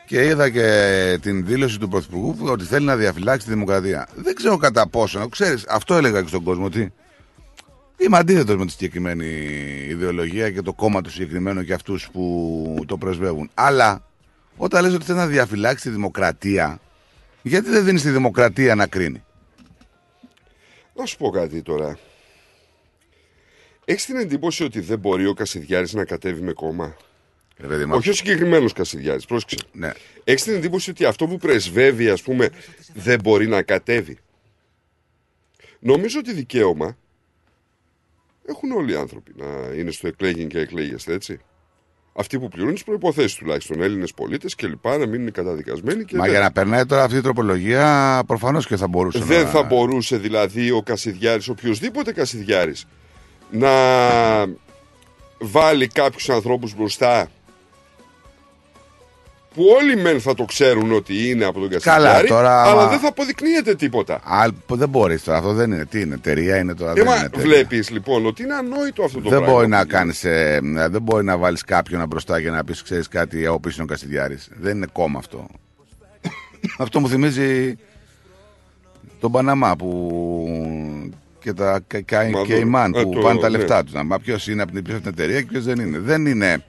[0.07, 4.09] Και είδα και την δήλωση του Πρωθυπουργού που ότι θέλει να διαφυλάξει τη δημοκρατία.
[4.15, 6.93] Δεν ξέρω κατά πόσο, ξέρεις, αυτό έλεγα και στον κόσμο ότι
[7.97, 9.27] είμαι αντίθετος με τη συγκεκριμένη
[9.89, 13.51] ιδεολογία και το κόμμα του συγκεκριμένου και αυτούς που το πρεσβεύουν.
[13.55, 14.05] Αλλά
[14.57, 16.81] όταν λες ότι θέλει να διαφυλάξει τη δημοκρατία,
[17.43, 19.23] γιατί δεν δίνεις τη δημοκρατία να κρίνει;
[20.99, 21.99] Να σου πω κάτι τώρα.
[23.85, 26.97] Έχεις την εντύπωση ότι δεν μπορεί ο Κασιδιάρης να κατέβει με κόμμα;
[27.57, 29.57] Ε, παιδί μου, Όχι ο συγκεκριμένος Κασιδιάρης, πρόσεξε.
[29.73, 29.93] Ναι.
[30.25, 32.51] Έχεις την εντύπωση ότι αυτό που πρεσβεύει, ας πούμε,
[32.95, 34.19] δεν μπορεί να κατέβει;
[35.79, 36.99] Νομίζω ότι δικαίωμα
[38.47, 41.41] έχουν όλοι οι άνθρωποι να είναι στο εκλέγην και εκλέγεστε, έτσι.
[42.21, 46.05] Αυτοί που πληρούν τις προποθέσει τουλάχιστον, Έλληνες πολίτες και λοιπά, να μην είναι καταδικασμένοι.
[46.05, 49.43] Και Μα δεν- για να περνάει τώρα αυτή η τροπολογία, προφανώς και θα μπορούσε Δεν
[49.43, 49.49] να.
[49.49, 52.87] θα μπορούσε δηλαδή ο Κασιδιάρης, οποιοδήποτε Κασιδιάρης,
[53.51, 53.71] να
[55.39, 57.29] βάλει κάποιους ανθρώπους μπροστά
[59.59, 62.99] που όλοι μεν θα το ξέρουν ότι είναι από τον Κασιδιάρη, τώρα, αλλά άμα- δεν
[62.99, 64.15] θα αποδεικνύεται τίποτα.
[64.15, 65.85] Α, δεν μπορείς τώρα, αυτό δεν είναι.
[65.85, 66.91] Τι είναι, εταιρεία είναι τώρα.
[66.91, 67.47] Ε, δεν μα είναι εταιρεία.
[67.47, 69.55] βλέπεις λοιπόν ότι είναι ανόητο αυτό το δεν πράγμα.
[69.55, 70.21] μπορεί να κάνεις.
[70.89, 73.93] δεν μπορεί να βάλεις κάποιον μπροστά και να πεις: Ξέρεις κάτι, ο πίσω είναι ο
[73.93, 74.49] Κασιδιάρης.
[74.61, 75.47] Δεν είναι κόμμα αυτό.
[76.79, 77.77] αυτό μου θυμίζει
[79.21, 81.11] τον Παναμά που.
[81.41, 83.57] και τα Κα- Κα- Μα, Κέιμαν ε, που το- πάνε τα ναι.
[83.59, 83.93] λεφτά τους.
[84.05, 85.99] Μα ποιος είναι από την πίσω από την εταιρεία και ποιος δεν είναι.
[85.99, 86.65] Δεν είναι.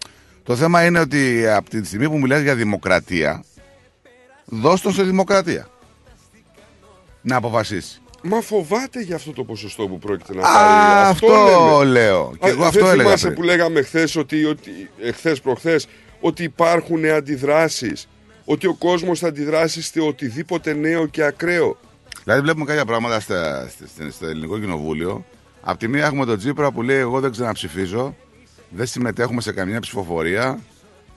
[0.50, 3.44] Το θέμα είναι ότι από τη στιγμή που μιλάς για δημοκρατία,
[4.46, 5.68] δώσ' τον σε δημοκρατία.
[7.22, 8.02] Να αποφασίσεις.
[8.24, 11.10] Μα φοβάται για αυτό το ποσοστό που πρόκειται να Α, πάρει.
[11.10, 11.84] αυτό λέμε.
[11.92, 12.34] λέω.
[12.40, 13.38] Και Α, εγώ αυτό δεν έλεγα θυμάσαι πριν.
[13.38, 15.88] που λέγαμε χθες ότι, ότι εχθές προχθές
[16.20, 18.08] ότι υπάρχουν αντιδράσεις
[18.46, 21.78] ότι ο κόσμος θα αντιδράσει σε οτιδήποτε νέο και ακραίο.
[22.24, 25.26] Δηλαδή, βλέπουμε κάποια πράγματα στα, στα- στα- στο ελληνικό κοινοβούλιο.
[25.62, 28.16] Απ' τη μία έχουμε τον Τσίπρα που λέει: Εγώ δεν ξαναψηφίζω,
[28.70, 30.60] δεν συμμετέχουμε σε καμία ψηφοφορία.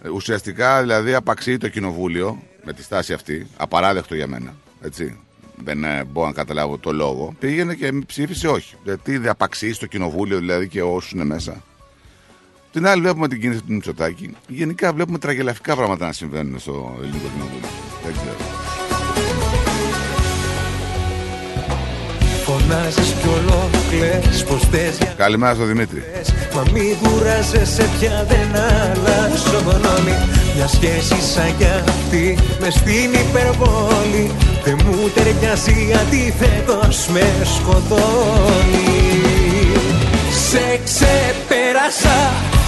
[0.03, 3.47] Ε, Ουσιαστικά δηλαδή απαξιεί το κοινοβούλιο με τη στάση αυτή.
[3.57, 4.55] Απαράδεκτο για μένα.
[4.83, 5.19] Έτσι.
[5.65, 7.35] Δεν ε, μπορώ να καταλάβω το λόγο.
[7.39, 8.75] Πήγαινε και ψήφισε όχι.
[8.85, 11.63] Γιατί δεν απαξιεί το κοινοβούλιο δηλαδή και όσους είναι μέσα.
[12.73, 14.37] Την άλλη βλέπουμε την κίνηση του Μητσοτάκη.
[14.49, 17.69] Γενικά βλέπουμε τραγελαφικά πράγματα να συμβαίνουν στο ελληνικό κοινοβούλιο.
[18.05, 18.62] Δεν ξέρω.
[22.63, 26.03] Φωνάζεις κι όλο κλαις Πως θες για Καλημέρα στο Δημήτρη.
[26.55, 30.17] Μα μη κουράζεσαι πια δεν αλλάζω γνώμη.
[30.57, 34.31] Μια σχέση σαν κι αυτή μες στην υπερβόλη.
[34.65, 39.01] Δεν μου ταιριάζει αντίθετος με σκοτώνει.
[40.49, 42.19] Σε ξεπέρασα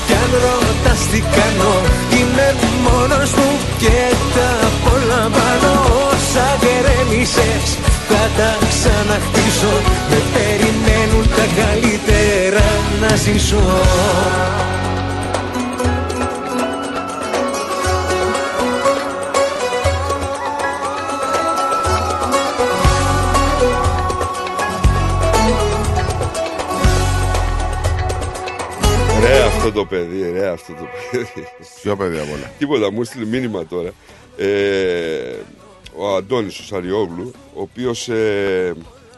[0.06, 1.74] κι αν ρωτάς τι κάνω
[2.16, 2.48] Είμαι
[2.84, 3.98] μόνος μου και
[4.34, 5.72] τα απολαμβάνω.
[6.08, 9.74] Όσα γκρέμισες θα τα ξαναχτίσω
[10.10, 12.64] Με περιμένουν τα καλύτερα
[13.00, 13.62] να ζήσω
[29.20, 31.46] Ρε αυτό το παιδί, ρε αυτό το παιδί.
[31.82, 33.90] Ποιο παιδί απ' όλα; Τίποτα, μου έστειλε μήνυμα τώρα.
[34.36, 34.46] Ε,
[35.96, 38.74] ο Αντώνης ο Σαριόγλου, ο οποίος ε,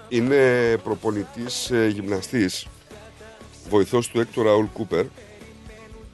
[0.08, 2.66] είναι προπονητής ε, γυμναστής,
[3.68, 5.04] βοηθός του Έκτο Ραούλ Κούπερ,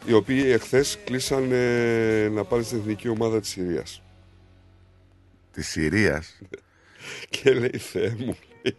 [0.06, 4.02] οι οποίοι εχθές κλείσαν ε, να πάνε στην εθνική ομάδα της Συρίας.
[5.52, 6.38] Της Συρίας;
[7.30, 8.76] Και λέει, Θεέ μου, λέει,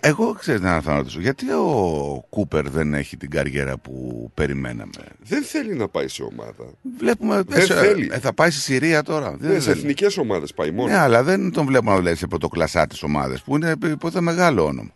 [0.00, 1.20] Εγώ ξέρω να θα ρωτήσω.
[1.20, 4.90] Γιατί ο Κούπερ δεν έχει την καριέρα που περιμέναμε;
[5.22, 6.64] δεν θέλει να πάει σε ομάδα.
[6.98, 7.42] Βλέπουμε.
[7.46, 8.08] Δεν σε- θέλει.
[8.12, 9.36] ε, θα πάει στη Συρία τώρα.
[9.40, 9.78] Ναι, σε θέλει.
[9.78, 10.88] εθνικές ομάδες πάει μόνο.
[10.92, 14.90] Ναι, αλλά δεν τον βλέπουμε να δουλεύει σε πρωτοκλασσάτες ομάδες που είναι υπόθετα μεγάλο όνομα.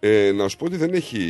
[0.00, 1.20] Ε, να σου πω ότι δεν έχει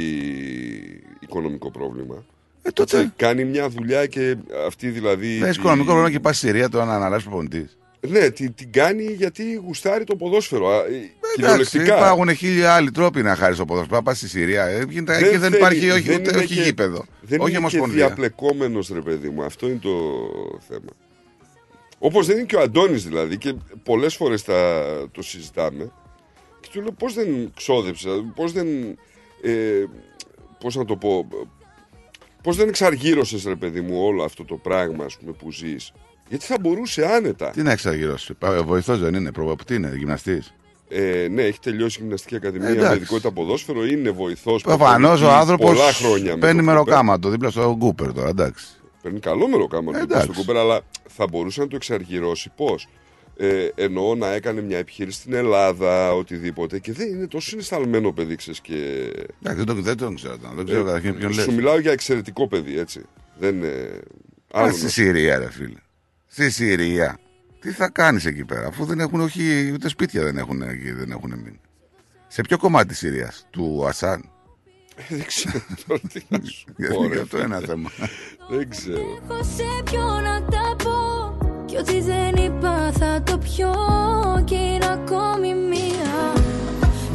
[1.20, 2.24] οικονομικό πρόβλημα.
[2.62, 4.36] Ε, τότε- Έτσι, κάνει μια δουλειά και
[4.66, 5.38] αυτή δηλαδή.
[5.38, 7.78] Δεν έχει οικονομικό πρόβλημα και πα στη Συρία τώρα να αναλάβει προπονητής.
[8.08, 10.68] Ναι, την, την κάνει γιατί γουστάρει το ποδόσφαιρο.
[10.68, 11.84] α, ε, Εντάξει, Κυριολεκτικά.
[11.96, 14.02] υπάρχουν χίλιοι άλλοι τρόποι να χάρει το ποδόσφαιρο.
[14.02, 14.64] Πας στη Συρία.
[14.64, 17.04] Ε, γίνεται- εκεί δεν θέλει- υπάρχει όχι, δεν ούτε, είναι όχι και- γήπεδο.
[17.20, 18.06] Δεν όχι είναι και ομοσπονδία.
[18.06, 19.42] διαπλεκόμενος, ρε παιδί μου.
[19.42, 19.90] Αυτό είναι το
[20.68, 20.90] θέμα.
[21.98, 23.38] Όπως δεν είναι και ο Αντώνης δηλαδή.
[23.38, 24.42] Και πολλές φορές
[25.12, 25.90] το συζητάμε.
[26.60, 28.66] Και του λέω πώς δεν ξόδεψε, πώς δεν.
[29.42, 29.84] Ε,
[30.60, 31.28] πώς να το πω.
[32.42, 35.92] Πώς δεν εξαργύρωσες, ρε παιδί μου, όλο αυτό το πράγμα ας πούμε, που ζεις.
[36.28, 37.50] Γιατί θα μπορούσε άνετα.
[37.50, 38.34] Τι να εξαργυρώσει.
[38.64, 40.54] Βοηθός δεν είναι, προβο- τι είναι, γυμναστής;
[40.88, 42.88] Ε, ναι, έχει τελειώσει η γυμναστική ακαδημία Εντάξει.
[42.90, 44.62] με ειδικότητα ποδόσφαιρο, είναι βοηθός.
[44.62, 46.32] Προφανώς ο άνθρωπος πολλά χρόνια.
[46.32, 48.66] με παίρνει τον μεροκάματο δίπλα στο Γκούπερ τώρα, εντάξει.
[49.02, 50.22] Παίρνει καλό μεροκάματο Εντάξει.
[50.22, 52.88] στον Κούπερ, αλλά θα μπορούσε να το εξαργυρώσει πώς;
[53.36, 56.78] Ε, εννοώ να έκανε μια επιχείρηση στην Ελλάδα, οτιδήποτε.
[56.78, 58.74] Και δεν είναι τόσο συναισθαλμένο παιδί, ξέρεις, και.
[59.42, 60.36] Εντάξει, δεν, το, δεν τον ξέρω.
[60.56, 61.44] Δεν ξέρω καταρχήν ποιον λες.
[61.44, 63.00] σου μιλάω για εξαιρετικό παιδί, έτσι.
[63.38, 63.68] Δεν είναι.
[63.68, 65.78] Α, άλλο στη να- Συρία, ρε φίλε.
[66.36, 67.18] Στη Συρία.
[67.60, 71.10] Τι θα κάνεις εκεί πέρα, αφού δεν έχουν, όχι, ούτε σπίτια δεν έχουν εκεί, δεν
[71.10, 71.60] έχουν μείνει.
[72.28, 74.30] Σε ποιο κομμάτι της Συρίας, του Ασάν;
[75.08, 76.72] δεν ξέρω τώρα τι να σου πω.
[76.76, 77.20] Γιατί ρε.
[77.20, 77.90] αυτό είναι ένα θέμα.
[78.50, 79.00] δεν ξέρω.
[79.30, 83.72] Έχω σε ποιο να τα πω Κι ό,τι δεν είπα θα το πιω
[84.44, 86.32] Και είναι ακόμη μία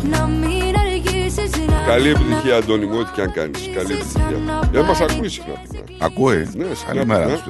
[0.10, 3.70] Να μην αργήσεις να Καλή επιτυχία, Αντώνη μου, ό,τι και αν κάνεις.
[3.76, 4.70] Καλή επιτυχία.
[4.72, 5.54] Δεν μας ακούεις συχνά.
[6.00, 6.38] Ακούει.
[6.38, 7.44] Ναι, συχνά Καλημέρα,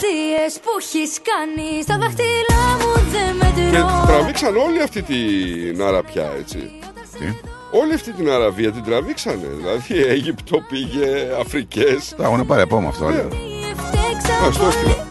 [0.00, 0.48] πυκνά.
[0.48, 0.50] σου στέλνω.
[0.50, 5.82] Τις αμαρτίες που έχεις κάνει Στα δάχτυλά μου δεν Και μετρώ τραβήξαν όλη αυτή την
[5.82, 6.58] αραπιά, έτσι.
[7.18, 7.24] Τι;
[7.72, 9.46] Όλη αυτή την Αραβία την τραβήξανε.
[9.56, 12.14] Δηλαδή, Αίγυπτο πήγε, Αφρικές.
[12.16, 13.08] Τα έχουν πάρει από αυτό.
[13.08, 13.28] λέω.
[13.76, 15.09] Φταίξα Α, στο έστειλα.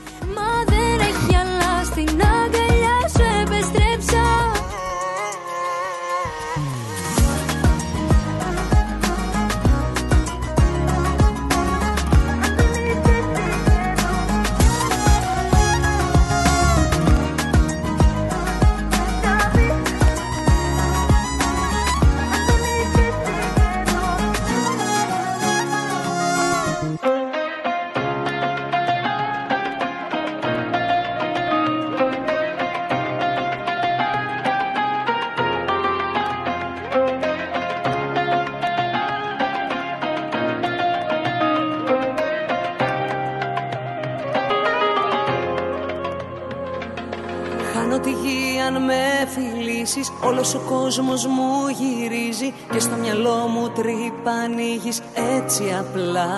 [50.90, 55.02] Κόσμος μου γυρίζει Και στο μυαλό μου τρύπα ανοίγεις
[55.38, 56.32] έτσι απλά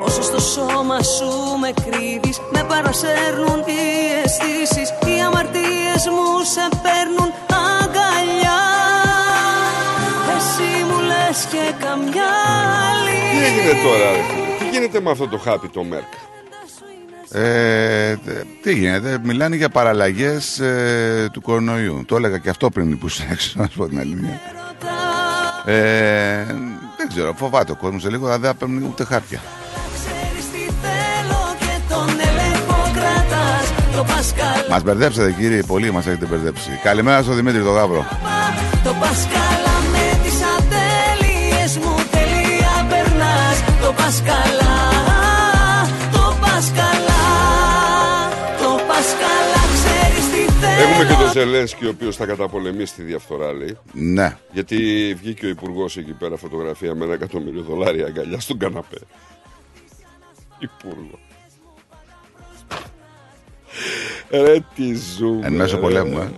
[0.00, 3.82] Όσο στο σώμα σου με κρύβεις Με παρασέρνουν οι
[4.24, 4.88] αισθήσεις.
[5.06, 7.30] Οι αμαρτίες μου σε παίρνουν
[7.80, 8.62] αγκαλιά
[10.36, 12.30] Εσύ μου λες και καμιά
[12.88, 16.12] άλλη Τι έγινε τώρα, ρε φίλε; Τι γίνεται με αυτό το χάπι το Μέρκ;
[17.34, 20.60] Ε, τε- τι γίνεται, μιλάνε για παραλλαγές
[21.32, 22.02] του κορονοϊού.
[22.06, 24.40] Το έλεγα και αυτό πριν που ήσουν έξω, να σου πω την αλήθεια.
[25.64, 26.44] Ε,
[26.96, 29.40] δεν ξέρω, φοβάται ο κόσμος σε λίγο, αλλά δεν θα παίρνουν ούτε χάρτια.
[29.94, 35.90] Ξέρεις τι θέλω και τον έλεγχο κρατάς Το το πας καλά Μας μπερδέψατε κύριε, πολύ
[35.92, 36.70] μας έχετε μπερδέψει.
[36.82, 38.06] Καλημέρα στο Δημήτρη τον Γάβρο.
[38.84, 44.22] Το πας καλά με τις ατέλειες μου τελεία περνάς Το πας
[50.82, 53.78] Έχουμε και τον Ζελένσκι, ο οποίος θα καταπολεμήσει τη διαφθορά, λέει.
[53.92, 54.36] Ναι.
[54.52, 54.76] Γιατί
[55.20, 58.98] βγήκε ο υπουργός εκεί πέρα φωτογραφία με ένα εκατομμύριο δολάρια αγκαλιά στον καναπέ.
[60.58, 61.18] Υπουργό.
[64.30, 65.46] Ρε τι ζούμε.
[65.46, 65.80] Εν μέσω ρε.
[65.80, 66.30] πολέμου, ε.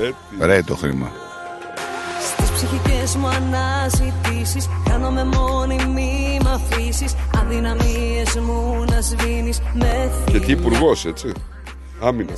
[0.00, 1.12] Ρε τι Ρε το χρήμα.
[2.20, 10.40] Στις ψυχικές μου αναζητήσεις Χάνομαι μόνη μη μ' αφήσεις Αδυναμίες μου να σβήνεις Με Και
[10.40, 11.32] τι υπουργός, έτσι.
[12.00, 12.32] Άμυνα.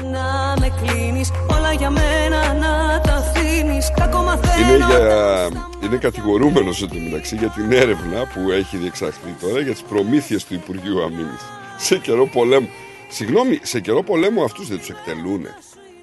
[0.00, 5.48] Θέλω να με κλείνεις Όλα για μένα να τα αφήνεις Κακό Είναι, μαθαίνω για...
[5.82, 11.02] είναι κατηγορούμενος μεταξύ για την έρευνα που έχει διεξαχθεί τώρα για τις προμήθειες του Υπουργείου
[11.02, 11.40] Αμήνης.
[11.78, 12.68] Σε καιρό πολέμου.
[13.08, 15.46] Συγγνώμη, σε καιρό πολέμου αυτούς δεν τους εκτελούν.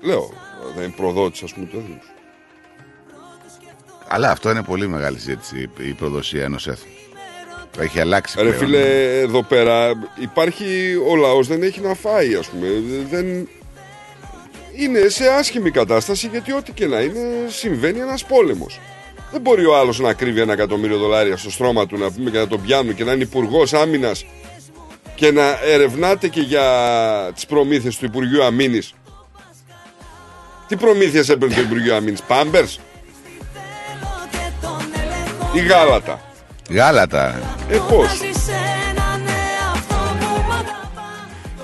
[0.01, 0.29] Λέω,
[0.75, 2.11] δεν είναι προδότης ας πούμε του έθνους.
[4.07, 6.95] Αλλά αυτό είναι πολύ μεγάλη συζήτηση η προδοσία ενός έθνους.
[7.79, 8.57] Έχει αλλάξει Ρε πλέον.
[8.57, 12.67] φίλε, εδώ πέρα υπάρχει, ο λαός δεν έχει να φάει ας πούμε.
[13.09, 13.47] Δεν...
[14.79, 18.79] Είναι σε άσχημη κατάσταση γιατί ό,τι και να είναι συμβαίνει ένας πόλεμος.
[19.31, 22.37] Δεν μπορεί ο άλλος να κρύβει ένα εκατομμύριο δολάρια στο στρώμα του να πούμε και
[22.37, 24.25] να τον πιάνουν και να είναι υπουργός άμυνας
[25.15, 26.63] και να ερευνάτε και για
[27.33, 28.93] τις προμήθειες του Υπουργείου Αμήνης.
[30.67, 32.79] Τι προμήθειες έπαιρνε το Υπουργείο Αμήνης, Πάμπερς;
[35.53, 36.21] Ή γάλατα;
[36.69, 37.41] Γάλατα.
[37.69, 40.51] Ε, πώς; Ζεις έναν εαυτό μου μ'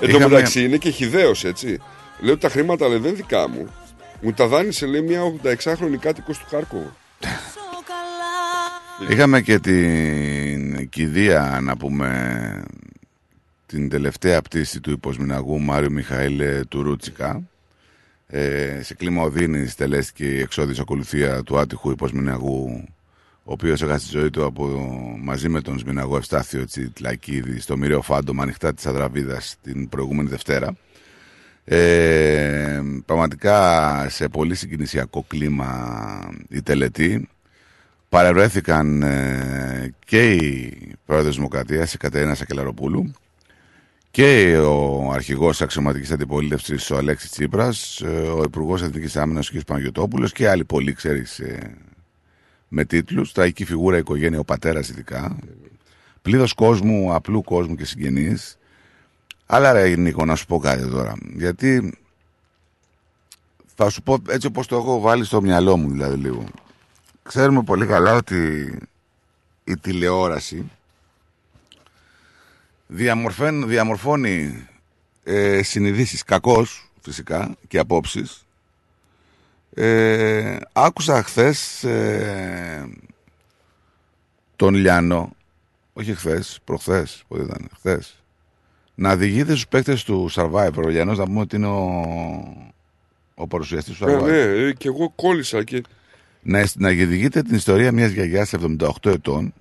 [0.00, 1.80] τω Είχαμε- μεταξύ είναι και χιδαίος έτσι.
[2.24, 3.68] Λέω ότι τα χρήματα λέει, δεν είναι δικά μου.
[4.20, 6.90] Μου τα δάνεισε λέει μια 86χρονη κάτοικος του Χάρκοβου.
[9.08, 12.62] Είχαμε και την κηδεία, να πούμε,
[13.66, 17.42] την τελευταία πτήση του υποσμηναγού Μάριου Μιχαήλ του Ρούτσικα.
[18.26, 22.84] Ε, σε κλίμα οδύνης τελέστηκε η εξώδης ακολουθία του άτυχου υποσμηναγού,
[23.44, 24.66] ο οποίος έχασε τη ζωή του από,
[25.22, 30.76] μαζί με τον Σμηναγό Ευστάθιο Τσιτλακίδη στο μοιραίο φάντομα ανοιχτά της Αδραβίδας την προηγούμενη Δευτέρα.
[31.64, 37.28] Ε, πραγματικά σε πολύ συγκινησιακό κλίμα η τελετή.
[38.08, 43.12] Παρευρέθηκαν ε, και η πρόεδρος Δημοκρατίας η Κατερίνα Σακελαροπούλου
[44.10, 49.64] και ο αρχηγός αξιωματικής αντιπολίτευσης ο Αλέξης Τσίπρας ε, ο Υπουργός Εθνικής Άμυνας ο κ.
[49.64, 51.76] Παναγιωτόπουλος και άλλοι πολλοί ξέρεις ε,
[52.68, 53.32] με τίτλους.
[53.32, 55.38] Τραγική φιγούρα οικογένεια ο πατέρας ειδικά.
[56.22, 58.58] Πλήθος κόσμου, απλού κόσμου και συγγενείς
[59.46, 61.14] αλλά ρε Νίκο να σου πω κάτι τώρα.
[61.34, 61.98] Γιατί
[63.74, 66.44] θα σου πω έτσι όπως το έχω βάλει στο μυαλό μου δηλαδή λίγο.
[67.22, 68.72] Ξέρουμε πολύ καλά ότι
[69.64, 70.70] η τηλεόραση
[72.86, 74.66] διαμορφών, διαμορφώνει
[75.24, 78.44] ε, συνειδήσεις κακώς φυσικά και απόψεις.
[79.74, 82.88] Ε, άκουσα χθες ε,
[84.56, 85.32] τον Λιάνο
[85.92, 88.23] όχι χθες, προχθές πότε ήταν, χθες
[88.94, 92.02] να διηγείται στους παίκτες του Survivor ο Λιάνος να πούμε ότι είναι ο,
[93.34, 95.82] ο παρουσιαστής του Ναι, Survivor ναι, ε, και εγώ κόλλησα και
[96.42, 99.54] να, να διηγείτε την ιστορία μιας γιαγιάς 78 ετών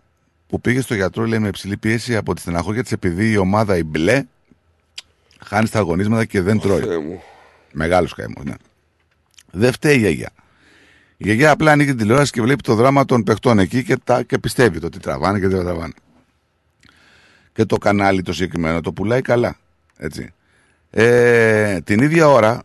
[0.48, 3.78] που πήγε στο γιατρό λέει με υψηλή πίεση από τη στεναχώρια της επειδή η ομάδα
[3.78, 4.24] η μπλε
[5.40, 6.82] χάνει στα αγωνίσματα και δεν τρώει.
[6.82, 7.22] Θεέ μου.
[7.72, 8.54] Μεγάλος καημός, ναι.
[9.52, 10.30] Δεν φταίει η γιαγιά.
[11.18, 14.24] Η γιαγιά απλά ανοίγει την τηλεόραση και βλέπει το δράμα των παιχτών εκεί και, τα,
[14.24, 15.94] και πιστεύει το τι τραβάνε και τι δεν τραβάνε.
[17.54, 19.58] Και το κανάλι το συγκεκριμένο το πουλάει καλά.
[19.98, 20.34] Έτσι.
[20.90, 22.64] Ε, την ίδια ώρα,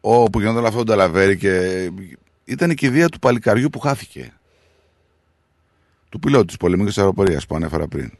[0.00, 1.90] όπου γινόταν αυτό το ταλαβέρι και
[2.44, 4.32] ήταν η κηδεία του παλικαριού που χάθηκε.
[6.08, 8.10] Του πιλότου της πολεμικής αεροπορίας που ανέφερα πριν.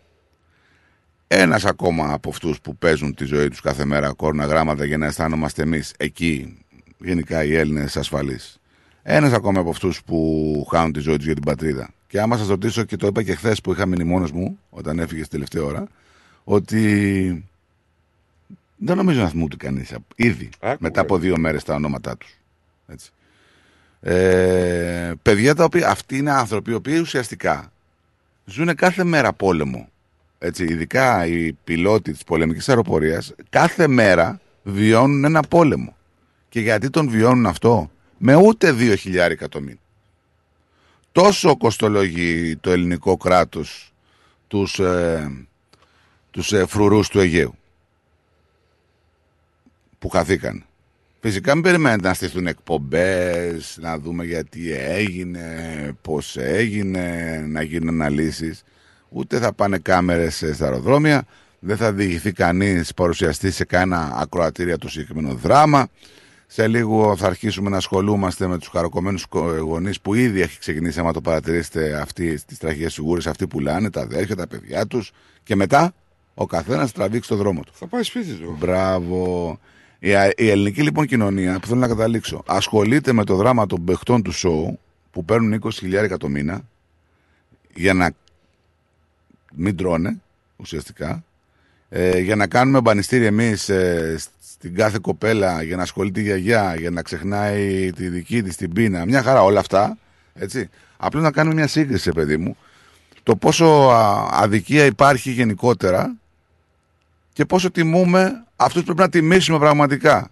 [1.27, 5.07] Ένας ακόμα από αυτούς που παίζουν τη ζωή τους κάθε μέρα κόρνα γράμματα για να
[5.07, 6.64] αισθάνομαστε εμείς εκεί,
[6.99, 8.59] γενικά οι Έλληνες ασφαλείς.
[9.11, 11.90] Ένας ακόμα από αυτούς που χάνουν τη ζωή τους για την πατρίδα.
[12.06, 14.98] Και άμα σας ρωτήσω, και το είπα και χθες που είχα μείνει μόνος μου, όταν
[14.98, 15.86] έφυγε στη τελευταία ώρα,
[16.44, 17.44] ότι
[18.76, 20.48] δεν νομίζω να θυμούνται κανείς ήδη
[20.78, 22.38] μετά από δύο μέρες τα ονόματά τους.
[22.86, 23.11] Έτσι.
[24.00, 27.72] Ε, παιδιά τα οποία αυτοί είναι άνθρωποι οι οποίοι ουσιαστικά
[28.44, 29.88] ζουν κάθε μέρα πόλεμο.
[30.38, 35.96] Έτσι, ειδικά οι πιλότοι της πολεμικής αεροπορίας κάθε μέρα βιώνουν ένα πόλεμο.
[36.48, 39.79] Και γιατί τον βιώνουν αυτό; Με ούτε δύο χιλιάρικα το μήνα.
[41.12, 43.93] Τόσο κοστολογεί το ελληνικό κράτος
[44.49, 45.31] τους, ε,
[46.31, 47.55] τους ε, φρουρούς του Αιγαίου
[49.99, 50.64] που χαθήκαν.
[51.21, 55.47] Φυσικά μην περιμένετε να στηθούν εκπομπές, να δούμε γιατί έγινε,
[56.03, 58.62] πώς έγινε, να γίνουν αναλύσεις.
[59.09, 61.27] Ούτε θα πάνε κάμερες στα αεροδρόμια.
[61.59, 65.89] δεν θα διηγηθεί κανείς παρουσιαστεί σε κανένα ακροατήρια το συγκεκριμένο δράμα.
[66.51, 69.18] Σε λίγο θα αρχίσουμε να ασχολούμαστε με τους χαροκομμένου
[69.61, 73.90] γονείς που ήδη έχει ξεκινήσει, άμα το παρατηρήσετε, αυτοί τι τραγικές φιγούρε, αυτοί που λάνε,
[73.90, 75.12] τα αδέρφια, τα παιδιά τους.
[75.42, 75.94] Και μετά
[76.34, 77.72] ο καθένας τραβήξει το δρόμο του.
[77.74, 78.57] Θα πάει σπίτι του.
[78.59, 79.59] Μπράβο.
[79.99, 84.22] Η, η ελληνική λοιπόν κοινωνία που θέλω να καταλήξω ασχολείται με το δράμα των παιχτών
[84.22, 84.78] του σοου
[85.11, 86.61] που παίρνουν 20.000 το μήνα
[87.74, 88.11] για να
[89.55, 90.20] μην τρώνε
[90.57, 91.24] ουσιαστικά
[91.88, 94.18] ε, για να κάνουμε μπανιστήρι εμείς ε,
[94.59, 98.72] στην κάθε κοπέλα για να ασχολείται η γιαγιά για να ξεχνάει τη δική της την
[98.72, 99.98] πείνα μια χαρά όλα αυτά
[100.34, 100.68] έτσι.
[100.96, 102.56] απλώς να κάνουμε μια σύγκριση παιδί μου
[103.22, 106.16] το πόσο α, αδικία υπάρχει γενικότερα
[107.32, 110.30] και πόσο τιμούμε αυτούς που πρέπει να τιμήσουμε πραγματικά.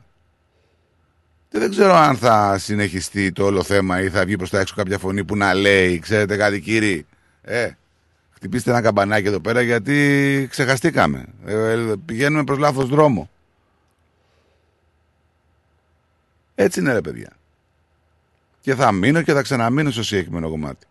[1.49, 4.75] Και δεν ξέρω αν θα συνεχιστεί το όλο θέμα ή θα βγει προς τα έξω
[4.75, 7.07] κάποια φωνή που να λέει, ξέρετε κάτι κύριοι,
[7.43, 7.71] ε,
[8.31, 11.25] χτυπήστε ένα καμπανάκι εδώ πέρα γιατί ξεχαστήκαμε.
[11.47, 13.31] Ε, ε, πηγαίνουμε προς λάθος δρόμο.
[16.59, 17.33] Έτσι είναι ρε παιδιά.
[18.61, 20.87] Και θα μείνω και θα ξαναμείνω στο συγκεκριμένο κομμάτι.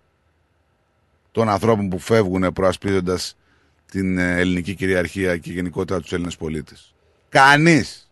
[1.32, 3.38] Των ανθρώπων που φεύγουν προασπίζοντας
[3.91, 6.93] την ε, ελληνική κυριαρχία και γενικότερα τους Έλληνες πολίτες.
[7.30, 8.09] Κανείς.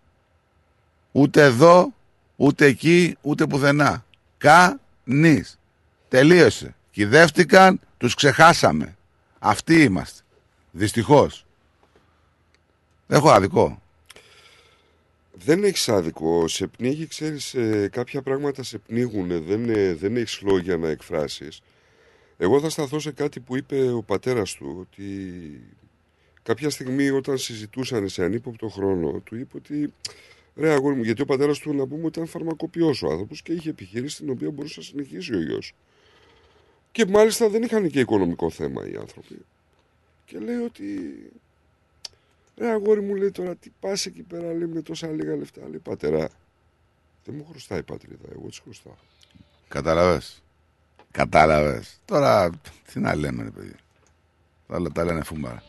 [1.11, 1.93] Ούτε εδώ,
[2.35, 4.05] ούτε εκεί, ούτε πουθενά.
[4.37, 5.59] Κανείς.
[6.07, 6.75] Τελείωσε.
[6.91, 8.95] Κυδεύτηκαν, τους ξεχάσαμε.
[9.39, 10.21] Αυτοί είμαστε.
[10.71, 11.45] Δυστυχώς.
[13.07, 13.81] Έχω άδικο.
[15.45, 16.47] Δεν έχεις άδικο.
[16.47, 17.55] Σε πνίγει, ξέρεις,
[17.91, 19.43] κάποια πράγματα σε πνίγουν.
[19.43, 21.61] Δεν, ε, δεν έχεις λόγια να εκφράσεις.
[22.37, 25.03] Εγώ θα σταθώ σε κάτι που είπε ο πατέρας του, ότι
[26.43, 29.93] κάποια στιγμή όταν συζητούσαν σε ανύποπτο χρόνο, του είπε ότι
[30.55, 33.69] ρε αγόρι μου, γιατί ο πατέρας του να πούμε ήταν φαρμακοποιός ο άνθρωπος και είχε
[33.69, 35.73] επιχείρηση την οποία μπορούσε να συνεχίσει ο γιος.
[36.91, 39.45] Και μάλιστα δεν είχαν και οικονομικό θέμα οι άνθρωποι.
[40.25, 40.83] Και λέει ότι
[42.57, 45.61] ρε αγόρι μου λέει τώρα τι πας εκεί πέρα λέει με τόσα λίγα λεφτά.
[45.61, 46.29] Λέει πατέρα,
[47.25, 48.95] δεν μου χρωστάει η πατρίδα, εγώ της χρωστάω.
[49.67, 50.43] Κατάλαβες.
[51.11, 51.99] Κατάλαβες.
[52.05, 52.49] Τώρα
[52.93, 53.75] τι να λέμε ρε παιδί.
[54.67, 55.63] Όλα τα λένε φούμαρα.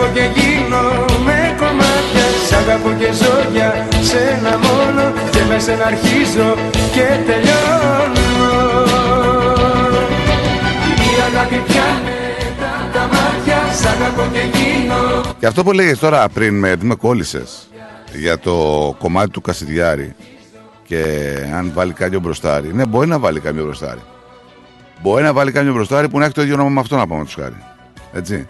[0.00, 5.84] Σ' αγαπώ και γίνομαι κομμάτια Σ' αγαπώ και ζω για σένα μόνο Και μες σένα
[5.84, 6.54] αρχίζω
[6.92, 8.28] και τελειώνω
[11.10, 12.18] Η αγάπη πιάνε
[12.60, 16.76] τα απ' τα μάτια Σ' αγαπώ και γίνω Και αυτό που λέγες τώρα πριν με,
[16.80, 17.68] με κόλλησες
[18.12, 18.54] για το
[18.98, 20.14] κομμάτι του Κασιδιάρη
[20.84, 21.04] και
[21.54, 22.74] αν βάλει κάποιο μπροστάρι.
[22.74, 24.00] Ναι, μπορεί να βάλει κάποιο μπροστάρι.
[25.02, 27.24] Μπορεί να βάλει κάποιο μπροστάρι που να έχει το ίδιο όνομα με αυτό να πάμε
[27.24, 27.56] τους χάρη.
[28.12, 28.46] Έτσι.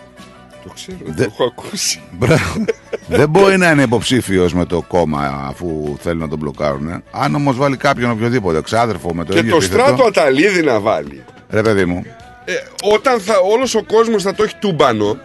[0.65, 2.01] Το ξέρω, Δε- το έχω ακούσει.
[2.11, 2.65] Μπράβο.
[3.09, 7.03] Δεν μπορεί να είναι υποψήφιος με το κόμμα αφού θέλουν να τον μπλοκάρουν.
[7.11, 10.81] Αν όμως βάλει κάποιον οποιοδήποτε, ξάδερφο με το Και ίδιο το επίθετο, στράτο Αταλίδη να
[10.81, 11.25] βάλει.
[11.51, 12.05] Ρε παιδί μου,
[12.45, 12.53] Ε,
[12.95, 15.17] όταν θα, όλος ο κόσμος θα το έχει τούμπανο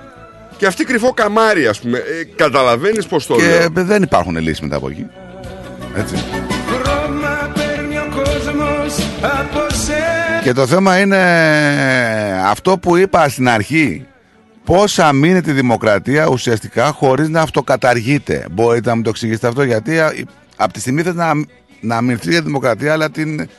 [0.57, 1.98] και αυτή κρυφό καμάρι ας πούμε.
[1.98, 3.41] Ε, καταλαβαίνεις πως το και
[3.76, 3.86] λέω.
[3.86, 5.06] δεν υπάρχουν λύσεις μετά από εκεί.
[5.95, 6.16] Έτσι.
[6.70, 11.18] Χρώμα παίρνει ο κόσμος από σένα Και το θέμα είναι
[12.45, 14.06] αυτό που είπα στην αρχή.
[14.66, 18.46] Πώς θα μείνει τη δημοκρατία ουσιαστικά χωρίς να αυτοκαταργείται.
[18.52, 20.14] Μπορείτε να μου το εξηγήσετε αυτό γιατί α,
[20.56, 21.32] από τη στιγμή θες να,
[21.82, 23.50] να αμυνθεί η δημοκρατία αλλά την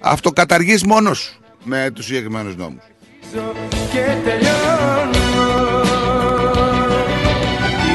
[0.00, 2.82] αυτοκαταργείς μόνος σου με τους συγκεκριμένους νόμους.
[3.92, 5.18] και τελειώνω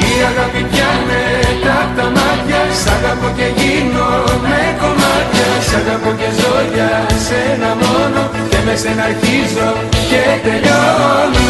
[0.00, 1.22] Η αγάπη πιάνε
[1.64, 6.90] τα απ' τα μάτια Σ' αγαπώ και γίνομαι κομμάτια Σ' αγαπώ και ζω για
[7.26, 9.72] σένα μόνο Και με σένα αρχίζω
[10.10, 11.46] και τελειώνω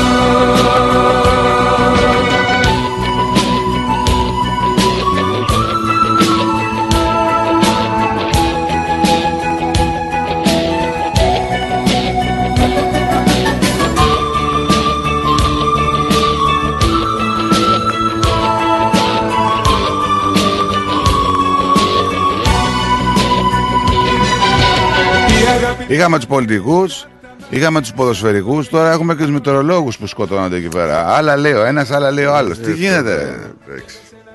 [25.86, 27.06] Είχαμε τους πολιτικούς
[27.50, 31.14] Είχαμε τους ποδοσφαιρικούς, τώρα έχουμε και τους μητρολόγους που σκοτώνονται εκεί πέρα.
[31.16, 32.58] Άλλα λέει ο ένας, άλλα λέει ο άλλος.
[32.58, 33.40] Ε, Τι γίνεται.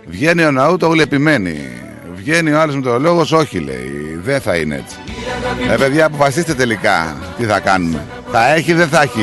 [0.06, 1.60] Βγαίνει ο Ναούτο γλεπημένη.
[2.16, 4.20] Βγαίνει ο άλλος μητρολόγος, όχι λέει.
[4.24, 4.96] Δεν θα είναι έτσι.
[5.72, 8.06] Ε, παιδιά, αποφασίστε τελικά τι θα κάνουμε.
[8.32, 9.22] Θα έχει, δεν θα έχει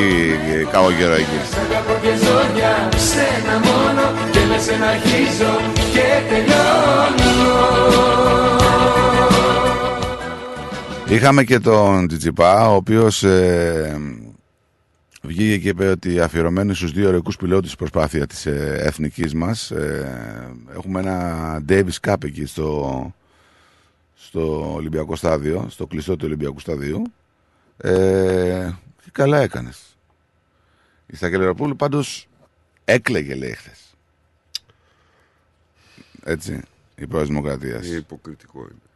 [0.71, 1.39] κακό καιρό εκεί.
[1.69, 4.01] Αγαπώ και ζω για σένα μόνο
[4.31, 5.59] Και με σένα αρχίζω
[5.93, 7.39] και τελειώνω
[11.11, 13.99] Είχαμε και τον Τζιτζιπά, ο οποίος ε,
[15.21, 19.71] βγήκε και είπε ότι αφιερωμένοι στους δύο ωρικούς πιλότους της προσπάθειας της ε, εθνικής μας
[19.71, 23.13] ε, έχουμε ένα Davis Cup εκεί στο,
[24.15, 27.01] στο Ολυμπιακό στάδιο, στο κλειστό του Ολυμπιακού σταδίου
[27.77, 28.69] ε,
[29.03, 29.97] και καλά έκανες.
[31.05, 32.27] Η Στακελεροπούλου πάντως
[32.85, 33.95] έκλαιγε λέει χθες.
[36.23, 36.61] Έτσι,
[36.95, 37.87] η πρόεδρος Δημοκρατίας.
[37.87, 38.88] Είναι υποκριτικό είναι.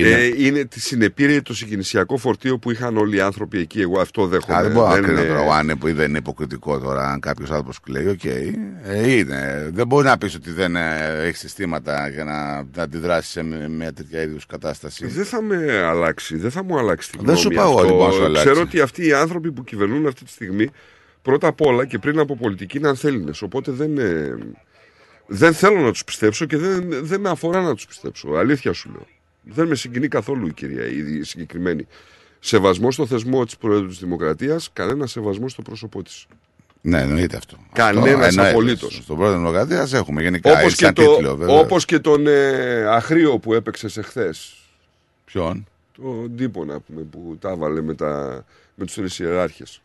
[0.00, 3.80] Είναι- Ε, είναι τη συνεπήρε το συγκινησιακό φορτίο που είχαν όλοι οι άνθρωποι εκεί.
[3.80, 4.56] Εγώ αυτό δέχομαι.
[4.58, 6.78] Α, δεν μπορώ να Δεν κρίνω είναι- τώρα εγώ αν είναι, που δεν είναι υποκριτικό
[6.78, 8.24] τώρα, αν κάποιος άνθρωπος κλαίει, οκ.
[8.24, 9.70] Ε, είναι.
[9.72, 13.68] Δεν μπορεί να πεις ότι δεν ε, έχεις συστήματα για να, να αντιδράσεις σε μια-
[13.68, 15.06] μια τέτοια είδους κατάσταση.
[15.06, 17.80] Δεν θα με αλλάξει, δεν θα μου αλλάξει την Δεν γνώμη σου πάω αυτό.
[17.86, 18.46] ότι μπορεί να σου αλλάξει.
[18.48, 20.68] Ξέρω ότι αυτοί οι άνθρωποι που κυβερνούν αυτή τη στιγμή
[21.22, 23.42] πρώτα απ' όλα και πριν από πολιτική είναι ανθέληνες.
[23.42, 24.36] Οπότε δεν, ε,
[25.26, 28.28] δεν θέλω να τους πιστέψω και δεν, δεν με αφορά να τους πιστέψω.
[28.30, 29.06] Αλήθεια σου λέω.
[29.48, 31.86] Δεν με συγκινεί καθόλου η κυρία η συγκεκριμένη.
[32.40, 36.26] Σεβασμό στο θεσμό της Προέδρου της Δημοκρατίας, κανένα σεβασμό στο πρόσωπό της.
[36.80, 37.56] Ναι, εννοείται αυτό.
[37.72, 38.50] Κανένας Αυτό εννοείται.
[38.50, 39.00] απολύτως.
[39.02, 40.50] Στον πρώτο Δημοκρατίας έχουμε γενικά.
[40.50, 41.54] Όπως έχει και, σαν το, τίτλο, βέβαια.
[41.58, 44.54] όπως και τον ε, Αχρίο που έπαιξε εχθές.
[45.24, 45.66] Ποιον;
[46.02, 48.44] Τον τύπο να πούμε που τα έβαλε με, τα,
[48.74, 49.80] με τους τρεις ιεράρχες.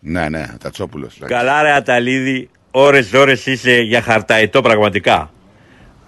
[0.00, 1.20] Ναι, ναι, Τατσόπουλος.
[1.24, 5.32] Καλά ρε Αταλίδη, ώρες ώρες είσαι για χαρταετό πραγματικά.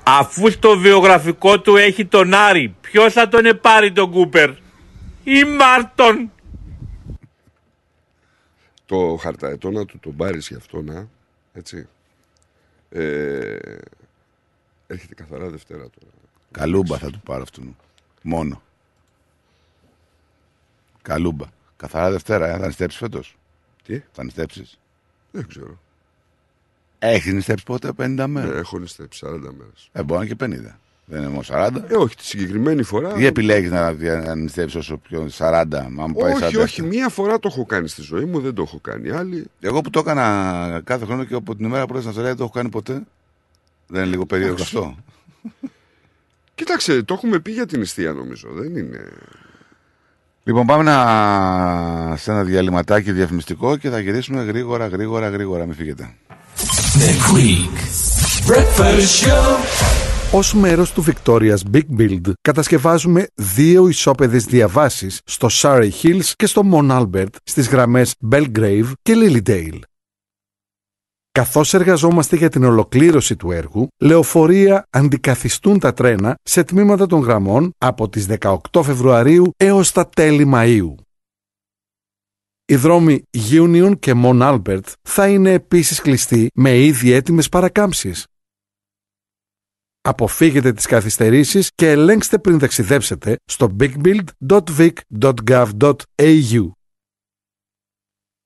[0.05, 4.51] Αφού στο βιογραφικό του έχει τον Άρη, ποιος θα τον επάρει τον Κούπερ;
[5.25, 6.33] Ή Μάρτον.
[8.87, 11.09] Το χαρταετό να του τον πάρεις γι' αυτό να,
[11.53, 11.89] έτσι.
[12.89, 13.57] Ε,
[14.87, 16.13] έρχεται καθαρά Δευτέρα τώρα.
[16.51, 17.77] Καλούμπα θα του πάρω αυτόν.
[18.23, 18.63] Μόνο.
[21.03, 21.47] Καλούμπα.
[21.77, 23.37] Καθαρά Δευτέρα, ε, θα νηστέψεις φέτος;
[23.83, 24.79] Τι; Θα νηστέψεις;
[25.31, 25.79] Δεν ξέρω.
[27.05, 29.89] Έχει νηστέψει πότε 50 μέρες; Ναι, έχω νηστέψει 40 μέρες.
[29.93, 30.79] Ε, μπορεί να είναι και 50.
[31.05, 31.71] Δεν είναι μόνο 40.
[31.89, 33.13] Ε, όχι, τη συγκεκριμένη φορά.
[33.13, 33.93] Τι επιλέγεις να,
[34.25, 36.43] να νηστέψει όσο πιο 40, αν πάει 40.
[36.43, 39.11] Όχι, όχι, μία φορά το έχω κάνει στη ζωή μου, δεν το έχω κάνει.
[39.11, 39.47] Άλλη.
[39.61, 42.53] Εγώ που το έκανα κάθε χρόνο και από την ημέρα που ήρθα δεν το έχω
[42.53, 43.03] κάνει ποτέ.
[43.87, 44.77] Δεν είναι λίγο περίεργο Εντάξει.
[44.77, 44.97] αυτό;
[46.55, 48.49] Κοίταξε, το έχουμε πει για την νηστεία νομίζω.
[48.53, 49.13] Δεν είναι.
[50.45, 52.17] Λοιπόν, πάμε να...
[52.17, 55.67] σε ένα διαλυματάκι διαφημιστικό και θα γυρίσουμε γρήγορα, γρήγορα, γρήγορα.
[55.67, 56.15] Μην φύγετε.
[56.73, 57.75] The Greek
[58.51, 59.57] Breakfast Show
[60.33, 66.63] Ως μέρος του Victoria's Big Build κατασκευάζουμε δύο ισόπεδες διαβάσεις στο Surrey Hills και στο
[66.73, 69.79] Mount Albert στις γραμμές Belgrave και Lilydale.
[71.33, 77.73] Καθώς εργαζόμαστε για την ολοκλήρωση του έργου, λεωφορεία αντικαθιστούν τα τρένα σε τμήματα των γραμμών
[77.79, 80.95] από τις 18 Φεβρουαρίου έως τα τέλη Μαΐου.
[82.73, 88.27] Οι δρόμοι Union και Mount Albert θα είναι επίσης κλειστοί με ήδη έτοιμες παρακάμψεις.
[90.01, 96.71] Αποφύγετε τις καθυστερήσεις και ελέγξτε πριν ταξιδέψετε στο bigbuild.vic.gov.au.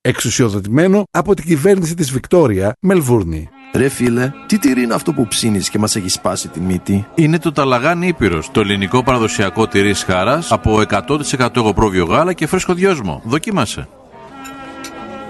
[0.00, 3.48] Εξουσιοδοτημένο από την κυβέρνηση της Βικτόρια, Μελβούρνη.
[3.74, 7.38] Ρε φίλε, τι τυρί είναι αυτό που ψήνεις και μας έχει σπάσει τη μύτη; Είναι
[7.38, 13.22] το Ταλαγάνι Ήπειρος, το ελληνικό παραδοσιακό τυρί σχάρας από 100% εγωπρόβιο γάλα και φρέσκο δυόσμο.
[13.24, 13.88] Δοκίμασε.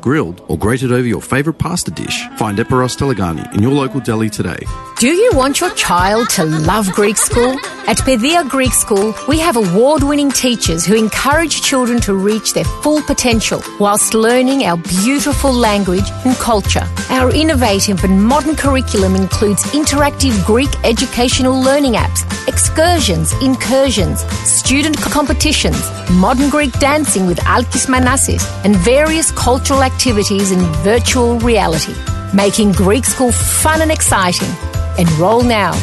[0.00, 2.26] grilled, or grated over your favourite pasta dish.
[2.36, 4.64] Find Eperos Telegani in your local deli today.
[4.98, 7.58] Do you want your child to love Greek school?
[7.86, 12.64] At Pedia Greek School, we have award winning teachers who encourage children to reach their
[12.82, 16.86] full potential whilst learning our beautiful language and culture.
[17.08, 25.82] Our innovative and modern curriculum includes interactive Greek educational learning apps, excursions, incursions, student competitions,
[26.12, 31.95] modern Greek dancing with Alkis Manassis, and various cultural activities in virtual reality,
[32.33, 34.49] making Greek school fun and exciting.
[34.97, 35.73] Enroll now.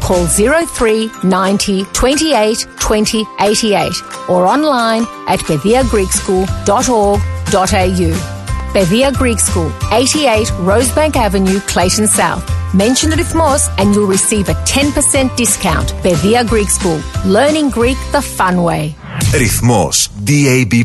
[0.00, 3.92] Call 03 90 28 20 88
[4.28, 8.34] or online at bediagreekschool.org.au.
[8.74, 12.44] Bedia Greek School, 88 Rosebank Avenue, Clayton South.
[12.74, 15.88] Mention Rhythmos and you'll receive a 10% discount.
[16.02, 18.94] Bedia Greek School, learning Greek the fun way.
[19.32, 20.84] Ρυθμός DAB+.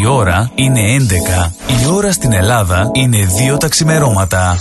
[0.00, 1.52] Η ώρα είναι 11.
[1.82, 3.18] Η ώρα στην Ελλάδα είναι
[3.54, 4.56] 2 τα ξημερώματα.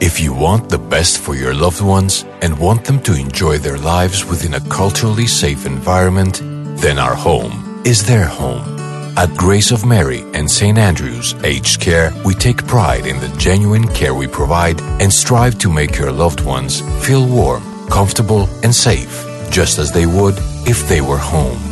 [0.00, 3.78] If you want the best for your loved ones and want them to enjoy their
[3.78, 6.34] lives within a culturally safe environment,
[6.84, 7.54] then our home
[7.92, 8.64] is their home.
[9.22, 10.78] At Grace of Mary and St.
[10.78, 15.68] Andrew's Aged Care, we take pride in the genuine care we provide and strive to
[15.80, 16.72] make your loved ones
[17.04, 17.64] feel warm,
[17.98, 19.14] comfortable, and safe,
[19.50, 20.36] just as they would
[20.72, 21.71] if they were home.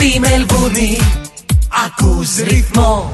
[0.00, 0.98] Στη Μελβούνι
[1.86, 3.12] ακούς ρυθμό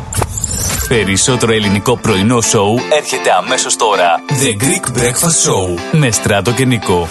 [0.89, 4.21] Περισσότερο ελληνικό πρωινό σοου έρχεται αμέσως τώρα.
[4.29, 7.09] The Greek Breakfast Show με Στράτο και Νικό.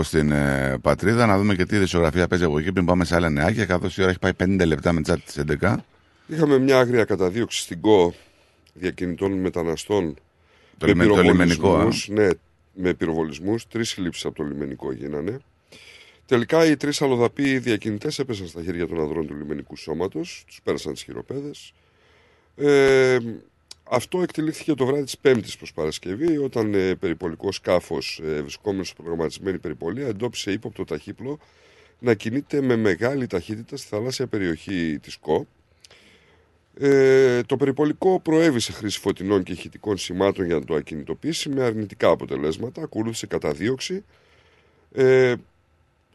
[0.00, 3.14] Λίγο στην ε, πατρίδα, να δούμε και τι δισογραφία παίζει από εκεί πριν πάμε σε
[3.14, 5.76] άλλα νεάκια, καθώς η ώρα έχει πάει 50 λεπτά με τσάτι της 11.
[6.26, 8.14] Είχαμε μια άγρια καταδίωξη στην ΚΟ
[8.74, 10.16] διακινητών μεταναστών.
[10.78, 12.28] Το λιμε- το λιμενικό, πυροβολισμούς, Ναι,
[12.74, 13.66] με πυροβολισμούς.
[13.68, 15.38] Τρεις συλλήψει από το λιμενικό γίνανε.
[16.26, 20.44] Τελικά οι τρεις αλλοδαποί διακινητές έπεσαν στα χέρια των ανδρών του λιμενικού σώματος.
[20.46, 21.72] Τους πέρασαν τις χειροπέδες.
[22.56, 23.18] Ε,
[23.92, 28.94] αυτό εκτελήθηκε το βράδυ της Πέμπτης προς Παρασκευή, όταν ε, περιπολικός σκάφος, ε, βρισκόμενος σε
[28.94, 31.38] προγραμματισμένη περιπολία, εντόπισε ύποπτο ταχύπλο
[31.98, 35.46] να κινείται με μεγάλη ταχύτητα στη θαλάσσια περιοχή της ΚΟ.
[36.78, 41.62] Ε, το περιπολικό προέβη σε χρήση φωτεινών και ηχητικών σημάτων για να το ακινητοποιήσει με
[41.62, 42.82] αρνητικά αποτελέσματα.
[42.82, 44.04] Ακολούθησε καταδίωξη
[44.92, 45.34] ε,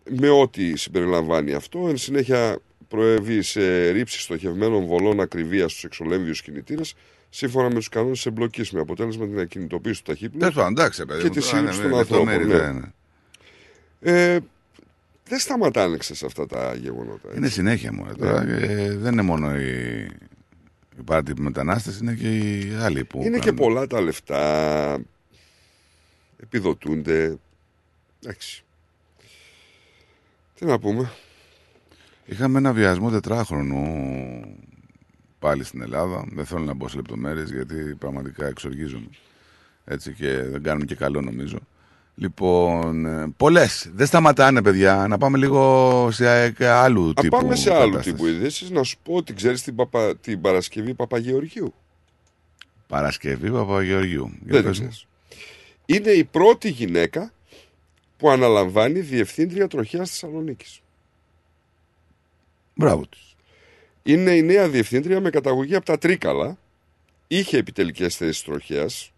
[0.09, 1.87] με ό,τι συμπεριλαμβάνει αυτό.
[1.89, 6.95] Εν συνέχεια προέβη σε ρήψη στοχευμένων βολών ακριβίας στους εξολέμβιους κινητήρες
[7.35, 11.21] σύμφωνα με τους κανόνες εμπλοκής με αποτέλεσμα την ακινητοποίηση του ταχύπλου Τέλος πάντων, εντάξει, παιδί
[11.21, 12.27] και μου, τη τώρα, σύλληψη ναι, των ανθρώπων.
[12.27, 12.71] λεπτομέρειες, ναι.
[12.71, 12.91] ναι,
[13.99, 14.33] ναι.
[14.33, 14.39] Ε,
[15.27, 17.29] δεν σταματάνε σε αυτά τα γεγονότα.
[17.35, 18.05] Είναι συνέχεια μου.
[18.19, 18.53] Τώρα Ναι.
[18.53, 20.01] ε, δεν είναι μόνο οι,
[20.97, 23.21] οι παράτυποι μετανάστε, είναι και οι άλλοι που.
[23.23, 23.55] Είναι και κάνουν.
[23.55, 24.97] πολλά τα λεφτά.
[26.43, 27.37] Επιδοτούνται.
[28.23, 28.63] Εντάξει.
[30.55, 31.11] Τι να πούμε.
[32.25, 33.85] Είχαμε ένα βιασμό τετράχρονου
[35.45, 36.25] πάλι στην Ελλάδα.
[36.31, 39.07] Δεν θέλω να μπω σε λεπτομέρειες γιατί πραγματικά εξοργίζομαι.
[39.85, 41.57] Έτσι και δεν κάνουμε και καλό νομίζω.
[42.15, 43.05] Λοιπόν,
[43.37, 43.89] πολλές.
[43.93, 45.05] Δεν σταματάνε, παιδιά.
[45.07, 47.37] Να πάμε λίγο σε ε, άλλου Α τύπου.
[47.37, 48.11] πάμε σε άλλου κατάσταση.
[48.11, 48.73] τύπου ειδήσει.
[48.73, 50.15] Να σου πω ότι ξέρεις την, Παπα...
[50.17, 51.73] την Παρασκευή Παπαγεωργίου;
[52.87, 54.25] Παρασκευή Παπαγεωργιού.
[54.29, 54.87] Για Δεν την πες μου.
[54.87, 55.07] ξέρεις.
[55.85, 57.31] Είναι η πρώτη γυναίκα
[58.17, 60.79] που αναλαμβάνει διευθύντρια τροχέας Θεσσαλονίκης.
[62.75, 63.34] Μπράβο της.
[64.07, 66.57] Είναι η νέα διευθύντρια με καταγωγή από τα Τρίκαλα.
[67.27, 69.13] Είχε επιτελικές θέσεις τροχέας.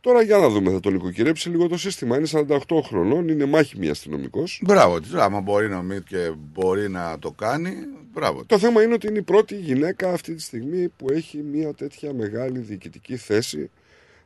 [0.00, 2.16] Τώρα για να δούμε, θα τον οικοκυρέψει λίγο το σύστημα.
[2.16, 4.60] Είναι 48 χρονών, είναι μάχημη αστυνομικός.
[4.64, 5.14] Μπράβο της.
[5.14, 7.72] Άμα μπορεί να μην και μπορεί να το κάνει,
[8.12, 8.46] μπράβο της.
[8.46, 12.12] Το θέμα είναι ότι είναι η πρώτη γυναίκα αυτή τη στιγμή που έχει μια τέτοια
[12.12, 13.70] μεγάλη διοικητική θέση.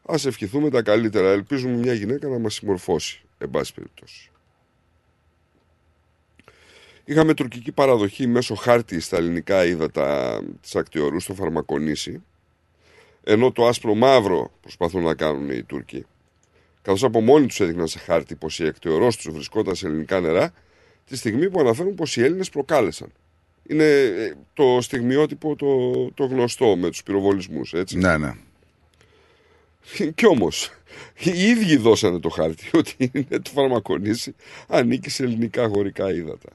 [0.02, 1.31] Α ευχηθούμε τα καλύτερα.
[1.31, 4.31] Ελπίζουμε μια γυναίκα να μας συμμορφώσει, εν πάση περιπτώσει.
[7.05, 12.22] Είχαμε τουρκική παραδοχή μέσω χάρτη στα ελληνικά ύδατα της ακτιορούς στο Φαρμακονήσι,
[13.24, 16.06] ενώ το άσπρο μαύρο προσπαθούν να κάνουν οι Τούρκοι.
[16.82, 20.52] Καθώς από μόνοι τους έδειχναν σε χάρτη πως η ακτιορός τους βρισκόταν σε ελληνικά νερά,
[21.06, 23.12] τη στιγμή που αναφέρουν πως οι Έλληνες προκάλεσαν.
[23.66, 27.98] Είναι ε, το στιγμιότυπο το, το γνωστό με τους πυροβολισμούς, έτσι.
[27.98, 28.35] Ναι, ναι.
[30.14, 30.70] Κι όμως,
[31.18, 34.35] οι ίδιοι δώσανε το χάρτη ότι είναι το φαρμακονήσι
[34.68, 36.48] ανήκει σε ελληνικά χωρικά ύδατα.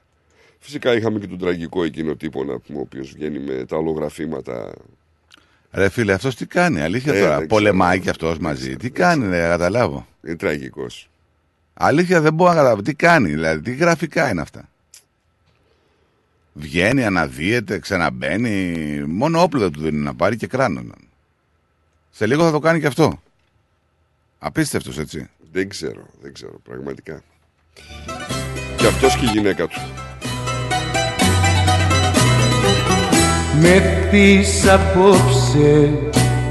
[0.66, 4.74] Φυσικά είχαμε και τον τραγικό εκείνο τύπο, να πούμε, ο οποίος βγαίνει με τα ολογραφήματα.
[5.72, 7.38] Ρε φίλε, αυτός τι κάνει, αλήθεια Ε, τώρα.
[7.38, 8.76] δεν Πολεμάει και αυτός μαζί.
[8.76, 10.08] Τι κάνει, δεν καταλάβω.
[10.26, 11.10] Είναι τραγικός.
[11.74, 12.82] Αλήθεια δεν μπορώ να καταλάβω.
[12.82, 14.70] Τι κάνει, δηλαδή, τι γραφικά είναι αυτά.
[16.54, 19.04] Βγαίνει, αναδύεται, ξαναμπαίνει.
[19.08, 20.84] Μόνο όπλο δεν του δίνουν να πάρει και κράνο.
[22.12, 23.22] Σε λίγο θα το κάνει και αυτό.
[24.40, 25.30] Απίστευτος έτσι.
[25.52, 27.24] Δεν ξέρω, δεν ξέρω, πραγματικά.
[28.78, 29.80] Και αυτός και η γυναίκα του.
[33.68, 35.90] Με πεις απόψε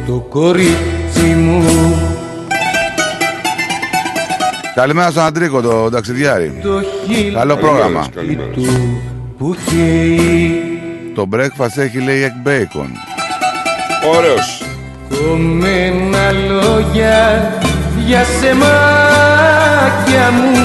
[0.06, 1.62] το κορίτσι μου
[4.74, 6.60] Καλημέρα στον Αντρίκο, το ταξιδιάρι.
[6.62, 8.06] Το χείλ Καλό πρόγραμμα.
[8.52, 9.00] του
[9.38, 10.62] που καίει
[11.14, 12.88] Το breakfast έχει λέει egg bacon.
[14.16, 14.62] Ωραίος.
[15.08, 17.52] Κομμένα λόγια
[18.06, 20.64] για σεμάκια μου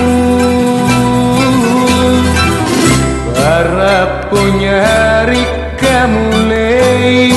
[5.80, 7.34] Παραπονιάρικα μου λέει.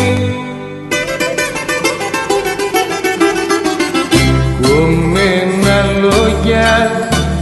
[4.63, 6.91] Κομμένα λόγια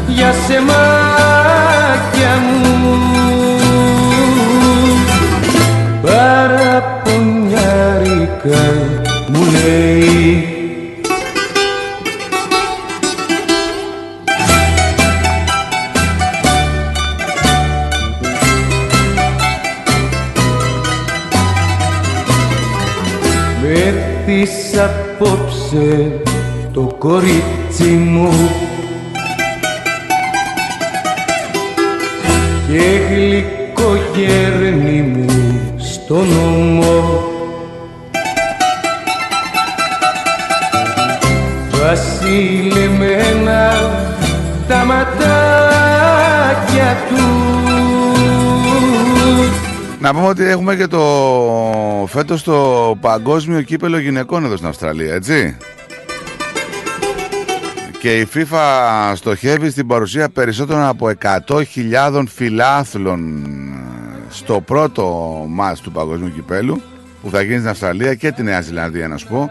[0.08, 2.64] για σεμάκια μου.
[6.02, 8.64] Παραπονιάρικα
[9.28, 10.49] μου λέει
[25.20, 26.20] απόψε
[26.72, 28.32] το κορίτσι μου.
[32.68, 35.26] Και γλυκό γέρνη μου
[35.78, 37.22] στο νόμο.
[41.70, 43.62] Βασιλεμένα
[44.68, 46.16] τα ματάκια
[47.08, 47.49] του
[50.00, 55.56] Να πούμε ότι έχουμε και το φέτος το παγκόσμιο κύπελο γυναικών εδώ στην Αυστραλία, έτσι.
[57.98, 61.10] Και η FIFA στοχεύει στην παρουσία περισσότερων από
[61.46, 63.44] 100.000 φιλάθλων
[64.30, 65.04] στο πρώτο
[65.48, 66.82] μάτς του Παγκοσμίου Κυπέλου
[67.22, 69.50] που θα γίνει στην Αυστραλία και τη Νέα Ζηλανδία να σου πω.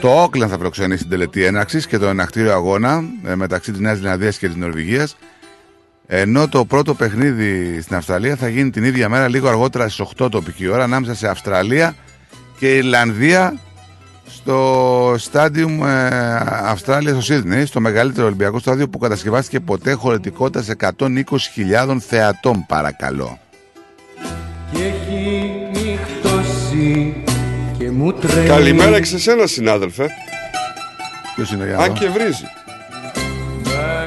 [0.00, 3.96] Το Όκλαν θα φιλοξενήσει την τελετή έναρξης και το ενακτήριο αγώνα ε, μεταξύ της Νέας
[3.96, 5.16] Ζηλανδίας και της Νορβηγίας.
[6.06, 10.30] Ενώ το πρώτο παιχνίδι στην Αυστραλία θα γίνει την ίδια μέρα, λίγο αργότερα στις 8
[10.30, 11.94] τοπική ώρα, ανάμεσα σε Αυστραλία
[12.58, 13.58] και Ιρλανδία
[14.26, 16.06] στο στάντιουμ ε,
[16.46, 23.38] Αυστράλια στο Σίδνεϊ, στο μεγαλύτερο Ολυμπιακό στάδιο που κατασκευάστηκε ποτέ χωρητικότητα σε 120.000 θεατών, παρακαλώ.
[24.72, 27.14] Και έχει νυχτώσει
[27.78, 30.08] και μου τρέμει Καλημέρα και σε σένα, συνάδελφε.
[31.34, 32.44] Ποιος είναι για Αν και βρίζει.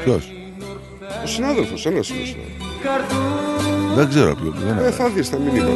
[0.04, 0.39] Ποιος;
[1.24, 2.36] Ο συνάδελφος, ένα είναι ο συνάδελφος.
[3.94, 4.54] Δεν ξέρω ποιο.
[4.56, 5.70] Δεν Ε, θα δεις τα μηνύματα.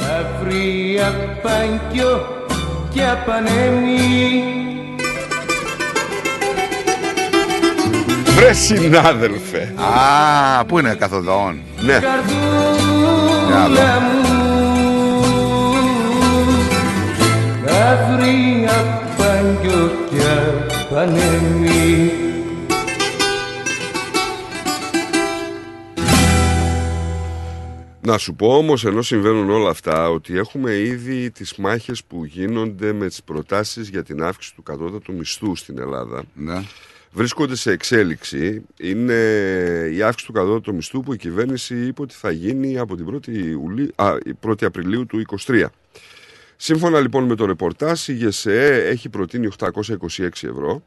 [0.00, 2.26] Αυρία πανκιό
[2.90, 4.42] και απανέμει
[8.36, 9.74] Βρε συνάδελφε.
[9.76, 11.60] Α, πού είναι καθοδόν.
[11.80, 11.98] Ναι.
[11.98, 12.40] Καρδούλα
[14.00, 14.28] μου
[17.66, 20.16] Αυρία πανκιό και
[20.80, 22.27] απανέμει
[28.08, 32.92] Να σου πω όμως ενώ συμβαίνουν όλα αυτά ότι έχουμε ήδη τις μάχες που γίνονται
[32.92, 36.24] με τις προτάσεις για την αύξηση του κατώτατου μισθού στην Ελλάδα.
[36.34, 36.62] Ναι.
[37.12, 38.62] Βρίσκονται σε εξέλιξη.
[38.76, 39.14] Είναι
[39.92, 43.28] η αύξηση του κατώτατου μισθού που η κυβέρνηση είπε ότι θα γίνει από την 1η,
[43.28, 43.92] Ιουλί...
[43.94, 45.64] Α, η 1η Απριλίου του 2023.
[46.56, 50.82] Σύμφωνα λοιπόν με το ρεπορτάζ, η ΓΕΣΕΕ έχει προτείνει 826 ευρώ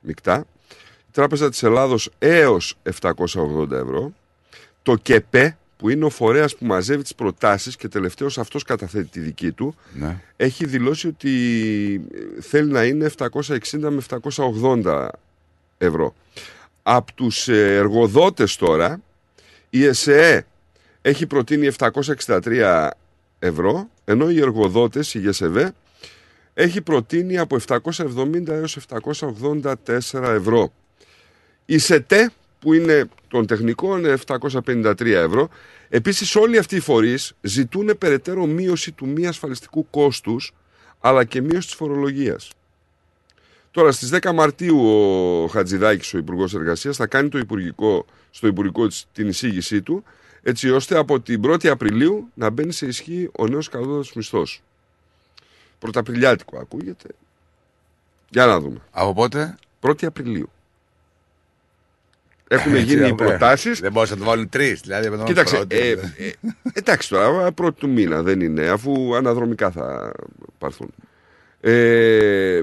[0.00, 0.46] μεικτά.
[0.98, 4.12] Η Τράπεζα της Ελλάδος έως 780 ευρώ.
[4.82, 9.20] Το ΚΕΠΕ, που είναι ο φορέας που μαζεύει τις προτάσεις και τελευταίος αυτός καταθέτει τη
[9.20, 10.20] δική του, Ναι.
[10.36, 11.30] έχει δηλώσει ότι
[12.40, 15.08] θέλει να είναι 760 με 780
[15.78, 16.14] ευρώ.
[16.82, 19.00] Από τους ε, εργοδότες τώρα,
[19.70, 20.46] η ΕΣΕΕ
[21.02, 22.88] έχει προτείνει 763
[23.38, 25.72] ευρώ, ενώ οι εργοδότες, η ΓΕΣΕΒΕ,
[26.54, 30.72] έχει προτείνει από 770 έως 784 ευρώ.
[31.66, 32.30] Η ΣΕΤΕ,
[32.64, 35.48] που είναι των τεχνικών, είναι 753 ευρώ.
[35.88, 40.52] Επίσης όλοι αυτοί οι φορείς ζητούν περαιτέρω μείωση του μη ασφαλιστικού κόστους,
[41.00, 42.50] αλλά και μείωση της φορολογίας.
[43.70, 48.86] Τώρα στις 10 Μαρτίου ο Χατζηδάκης, ο Υπουργός Εργασίας, θα κάνει το υπουργικό, στο Υπουργικό
[48.86, 50.04] της την εισήγησή του,
[50.42, 54.62] έτσι ώστε από την 1η Απριλίου να μπαίνει σε ισχύ ο νέος κατώτατος μισθός.
[55.78, 57.08] Πρωταπριλιάτικο ακούγεται.
[58.28, 58.80] Για να δούμε.
[58.90, 60.50] Από πότε; 1η Απριλίου.
[62.48, 63.80] Έχουν Έτσι, γίνει οι ε, προτάσεις.
[63.80, 64.80] Δεν μπορούσαν να το βάλουν τρεις.
[64.80, 66.14] Δηλαδή, πρέπει να το Κοίταξε, βάλουν ε, πρώτη.
[66.18, 70.12] ε, εντάξει τώρα, πρώτη του μήνα δεν είναι, αφού αναδρομικά θα
[70.58, 70.90] πάρθουν.
[71.60, 72.60] Ε,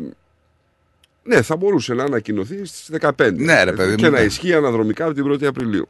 [1.24, 3.34] ναι, θα μπορούσε να ανακοινωθεί στις 15.
[3.34, 4.26] Ναι, ρε παιδί Και μου, να ναι.
[4.26, 5.88] ισχύει αναδρομικά από την 1η Απριλίου.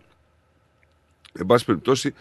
[1.40, 2.14] Εν πάση περιπτώσει,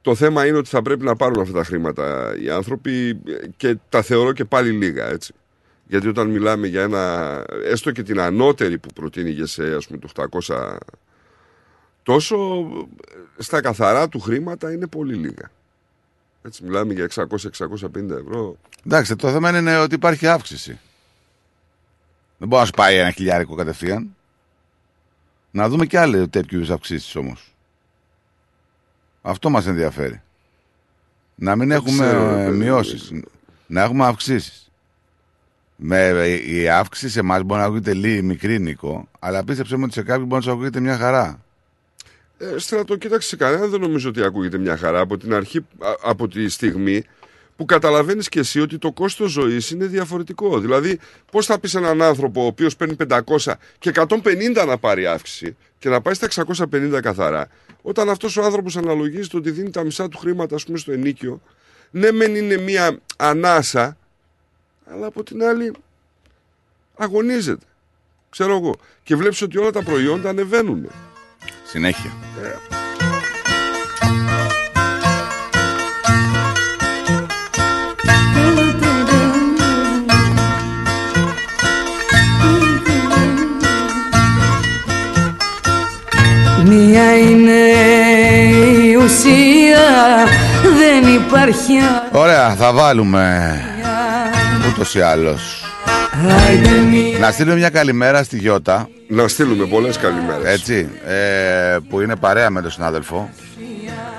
[0.00, 3.76] το θέμα είναι ότι θα πρέπει να πάρουν αυτά τα χρήματα οι άνθρωποι ε, και
[3.88, 5.34] τα θεωρώ και πάλι λίγα, έτσι.
[5.88, 9.98] Γιατί όταν μιλάμε για ένα, έστω και την ανώτερη που προτείνει η ΓΕΣΕ, ας πούμε,
[9.98, 10.76] το 800
[12.06, 12.36] τόσο
[13.38, 15.50] ε, στα καθαρά του χρήματα είναι πολύ λίγα.
[16.42, 18.56] Έτσι μιλάμε για 600-650 ευρώ.
[18.86, 20.78] Εντάξει, το θέμα είναι ότι υπάρχει αύξηση.
[22.38, 24.16] Δεν μπορεί να σου πάει ένα χιλιάρικο κατευθείαν.
[25.50, 27.54] Να δούμε και άλλε τέτοιου είδους αυξήσεις όμως.
[29.22, 30.22] Αυτό μας ενδιαφέρει.
[31.34, 32.56] Να μην έχουμε ξέρω, ε, παιδί.
[32.56, 33.12] μειώσεις.
[33.66, 34.70] Να έχουμε αυξήσεις.
[35.76, 39.82] Με, ε, η αύξηση σε εμάς μπορεί να ακούγεται λίγη μικρή νικό, αλλά πίστεψε μου
[39.84, 41.44] ότι σε κάποιον μπορεί να σου ακούγεται μια χαρά.
[42.38, 45.94] Ε, στρατό, κοίταξε σε κανένα δεν νομίζω ότι ακούγεται μια χαρά από την αρχή, α-
[46.02, 47.04] από τη στιγμή
[47.56, 50.58] που καταλαβαίνεις και εσύ ότι το κόστος ζωής είναι διαφορετικό.
[50.60, 50.98] Δηλαδή,
[51.30, 55.88] πώς θα πεις έναν άνθρωπο ο οποίος παίρνει 500 και 150 να πάρει αύξηση και
[55.88, 57.48] να πάει στα 650 καθαρά,
[57.82, 61.40] όταν αυτός ο άνθρωπος αναλογίζεται ότι δίνει τα μισά του χρήματα, ας πούμε, στο ενίκιο,
[61.90, 63.96] ναι μεν είναι μια ανάσα,
[64.86, 65.72] αλλά από την άλλη
[66.96, 67.66] αγωνίζεται.
[68.30, 68.74] Ξέρω εγώ.
[69.02, 70.90] Και βλέπεις ότι όλα τα προϊόντα ανεβαίνουν.
[71.68, 72.10] Συνέχεια.
[86.64, 87.52] Μία είναι
[88.82, 89.78] η ουσία
[90.62, 91.72] Δεν υπάρχει
[92.12, 93.60] Ωραία, θα βάλουμε
[94.68, 95.65] ούτως ή άλλως.
[96.46, 98.88] Άιντε μία Να στείλουμε μια καλημέρα στη Γιώτα.
[99.08, 100.52] Να στείλουμε πολλές καλημέρες.
[100.52, 100.88] Έτσι.
[101.06, 103.30] Ε, που είναι παρέα με τον συνάδελφο.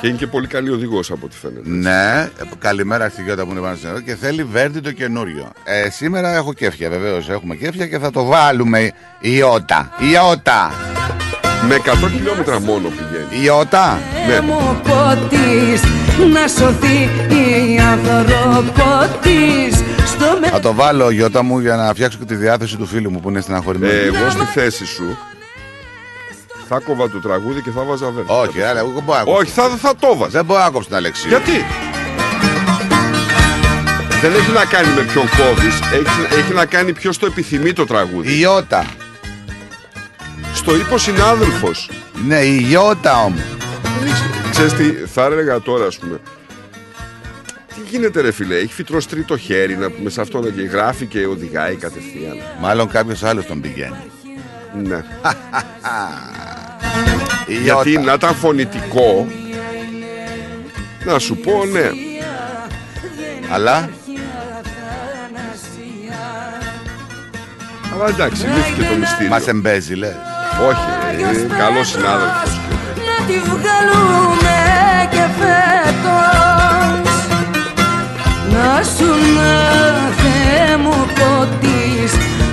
[0.01, 1.69] Και είναι και πολύ καλή οδηγός από ό,τι φαίνεται.
[1.69, 2.29] Ναι,
[2.59, 5.51] καλημέρα στη Γιώτα που είναι πάνω στην εδώ και θέλει βέρντι το καινούριο.
[5.63, 8.91] Ε, σήμερα έχω κέφια, βεβαίως έχουμε κέφια και θα το βάλουμε.
[9.19, 10.71] Ιώτα, Ιώτα.
[11.67, 13.45] Με 100 χιλιόμετρα μόνο πηγαίνει.
[13.45, 13.99] Ιώτα.
[14.27, 14.41] Ναι.
[14.41, 15.81] μου ποτίς
[16.33, 19.96] να σωθεί η ανθρωπότης στο
[20.51, 23.29] Θα το βάλω Ιώτα μου για να φτιάξω και τη διάθεση του φίλου μου που
[23.29, 23.93] είναι στεναχωρημένο.
[23.93, 25.17] Ε, εγώ στη θέση σου
[26.67, 28.31] θα κόβα το τραγούδι και θα βάζα βέρντι.
[28.31, 29.39] Όχι, αλλά εγώ μπορώ να κόψω.
[29.39, 30.31] Όχι, θα, θα το βάζα.
[30.31, 31.29] Δεν μπορώ να κόψω την Αλεξίου.
[31.29, 31.65] Γιατί;
[34.21, 37.85] Δεν έχει να κάνει με ποιον κόβεις, έχει, έχει να κάνει ποιος το επιθυμεί το
[37.85, 38.39] τραγούδι.
[38.39, 38.85] Ιώτα.
[40.53, 41.89] Στο είπε ο συνάδελφος.
[42.27, 43.41] Ναι, η Ιώτα όμως.
[44.51, 46.19] Ξέρεις τι, θα έλεγα τώρα, ας πούμε.
[47.89, 51.05] Τι γίνεται, ρε φιλέ, έχει φυτρώσει το χέρι να πούμε σε αυτό να και γράφει
[51.05, 52.37] και οδηγάει κατευθείαν.
[52.61, 54.11] Μάλλον κάποιος άλλος τον πηγαίνει.
[54.83, 54.95] Ναι.
[57.47, 58.05] Η Γιατί Ιώτα.
[58.05, 59.27] να ήταν φωνητικό,
[61.05, 61.89] να σου πω ναι.
[63.49, 63.89] Αλλά;
[67.93, 69.29] Αλλά εντάξει, λύθηκε το μυστήριο.
[69.29, 70.15] μας εμπέζει, λες.
[70.69, 72.59] Όχι, είναι καλό συνάδελφος.
[72.95, 74.46] να τη βγάλουμε
[78.77, 79.51] να σου να
[80.11, 82.11] Θεέ μου ποτίς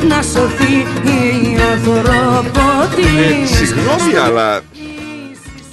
[0.09, 0.74] να σωθεί
[1.10, 4.60] η ανθρωπότης Ε, συγγνώμη, αλλά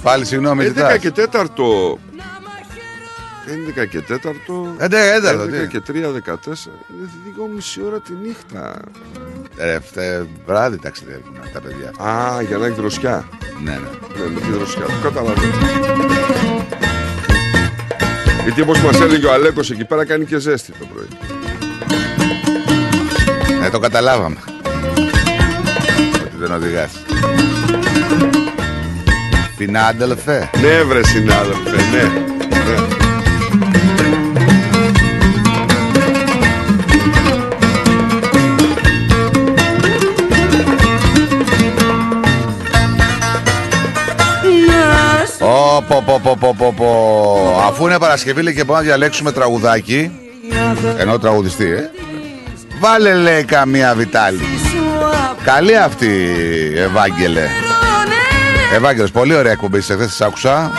[0.03, 0.97] Πάλι συγγνώμη, 11 ζητάς.
[0.97, 1.97] και 4.
[3.45, 4.13] 11 και 4.
[4.15, 4.19] 11 και
[5.21, 6.69] 4, 11 τι; και 3, 14.
[6.89, 8.73] Είναι δύο μισή ώρα τη νύχτα.
[9.57, 12.07] Ρε, φτε- βράδυ ταξιδεύουν τα παιδιά.
[12.09, 13.27] Α, για να έχει δροσιά.
[13.63, 13.77] Ναι, ναι.
[14.23, 14.81] Ναι, με τη δροσιά.
[14.85, 15.53] Το καταλαβαίνω.
[18.43, 21.07] Γιατί όπως μας έλεγε ο Αλέκος εκεί πέρα κάνει και ζέστη το πρωί.
[23.65, 24.37] Ε, το καταλάβαμε.
[26.13, 26.91] Ότι δεν οδηγάς.
[29.57, 30.49] Πινάντελφε.
[30.61, 32.03] Ναι, βρε συνάδελφε, ναι.
[32.03, 33.00] ναι.
[45.87, 47.61] Πω, πω, πω, πω, πω, πω.
[47.67, 50.11] Αφού είναι Παρασκευή λέει και μπορούμε να διαλέξουμε τραγουδάκι.
[50.97, 51.89] Ενώ τραγουδιστή, ε.
[52.79, 54.39] Βάλε λέει καμία Βιτάλη.
[55.43, 56.33] Καλή αυτή,
[56.75, 57.47] Ευάγγελε.
[58.73, 60.71] Ευάγγελος, πολύ ωραία εκπομπή σε χθες, τις άκουσα.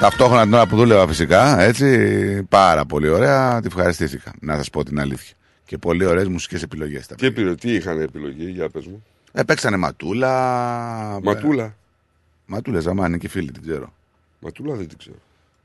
[0.00, 2.42] Ταυτόχρονα την ώρα που δούλευα φυσικά, έτσι.
[2.48, 5.34] Πάρα πολύ ωραία, τη ευχαριστήθηκα, να σας πω την αλήθεια.
[5.64, 7.06] Και πολύ ωραίες μουσικές επιλογές.
[7.06, 7.54] τα Τι, επιλο...
[7.54, 9.04] τι είχαν επιλογή, για πες μου.
[9.32, 10.32] Ε, παίξανε Ματούλα.
[11.22, 11.74] Ματούλα.
[12.46, 13.92] Ματούλα, Ζαμάνι και φίλοι, την ξέρω.
[14.40, 15.16] Ματούλα δεν την ξέρω.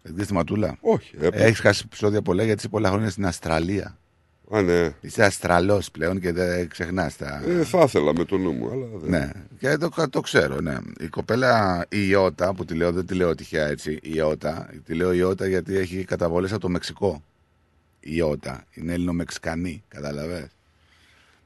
[0.01, 1.15] Δεν ξέρεις τη Ματούλα; Όχι.
[1.15, 1.43] έπρεπε.
[1.43, 3.97] Έχεις χάσει επεισόδια πολλά γιατί είσαι πολλά χρόνια στην Αυστραλία.
[4.51, 4.93] Α, ναι.
[5.01, 7.43] Είσαι Αστραλό πλέον και δεν ξεχνάς τα.
[7.47, 9.09] Ε, θα ήθελα με το νου μου, αλλά δεν.
[9.09, 10.77] Ναι, και το, το ξέρω, ναι.
[10.99, 14.93] Η κοπέλα η Ιώτα, που τη λέω, δεν τη λέω τυχαία έτσι, η Ιώτα, τη
[14.93, 17.23] λέω Ιώτα γιατί έχει καταβολές από το Μεξικό.
[17.99, 20.47] Η Ιώτα, είναι Έλληνο-Μεξικανή, καταλαβες.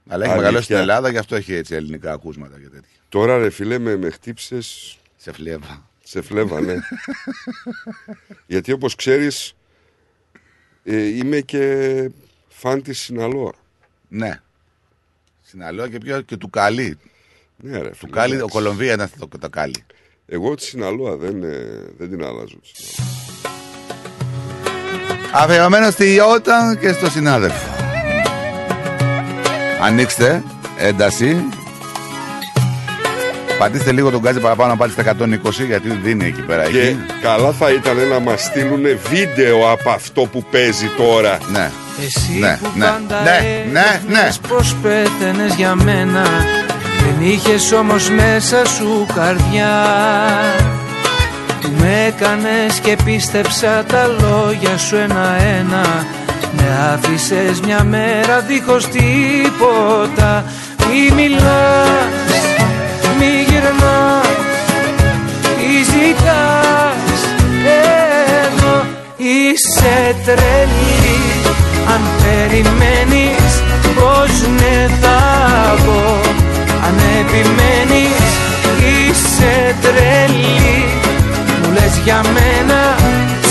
[0.08, 0.36] Αλλά έχει Αλήθεια.
[0.36, 2.98] μεγαλώσει στην Ελλάδα, γι' αυτό έχει έτσι ελληνικά ακούσματα και τέτοια.
[3.08, 5.88] Τώρα ρε φίλε με, με χτύψες Σε φλέβα.
[6.04, 6.74] σε φλέβα, ναι.
[8.46, 9.54] Γιατί όπως ξέρεις
[10.84, 12.10] ε, είμαι και
[12.48, 13.52] φαν της Συναλόα.
[14.08, 14.40] Ναι.
[15.42, 16.98] Συναλώ και, πιο, και του Καλή.
[17.56, 18.54] Ναι ρε Του φίλε, Καλή, ο εντάξει.
[18.54, 19.84] Κολομβία ήταν το, το Καλή.
[20.26, 22.56] Εγώ τη Συναλόα δεν, ε, δεν την αλλάζω.
[22.60, 23.12] τη Συναλόα.
[25.32, 27.74] Αφιερωμένο στη Ιώτα και στο συνάδελφο.
[29.80, 30.42] Ανοίξτε,
[30.78, 31.44] ένταση.
[33.58, 36.62] Πατήστε λίγο τον γκάζι παραπάνω να πάτε στα 120 γιατί δίνει εκεί πέρα.
[36.64, 36.96] Και Εκεί.
[37.22, 41.38] καλά θα ήταν να μας στείλουν βίντεο από αυτό που παίζει τώρα.
[41.52, 41.70] Ναι.
[42.04, 43.30] Εσύ Ναι, που ναι, πάντα ναι,
[43.72, 44.18] ναι, ναι.
[44.18, 46.22] έλεγες πως πέθαινες για μένα
[46.98, 49.72] Δεν είχες όμως μέσα σου καρδιά
[51.60, 56.04] Που με έκανες και πίστεψα τα λόγια σου ένα-ένα
[56.56, 60.44] Με άφησες μια μέρα δίχως τίποτα
[60.90, 62.23] Μη μιλάς,
[69.34, 71.20] Είσαι τρελή
[71.92, 73.52] Αν περιμένεις
[73.94, 75.18] πως ναι θα
[75.84, 76.20] πω
[76.86, 78.26] Αν επιμένεις
[78.78, 80.84] είσαι τρελή
[81.62, 82.96] Μου λες για μένα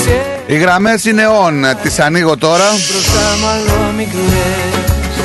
[0.03, 1.75] σε Οι γραμμές είναι on.
[1.81, 2.69] Τις ανοίγω τώρα.
[2.89, 5.15] μπροστά μάλλον μη κλαις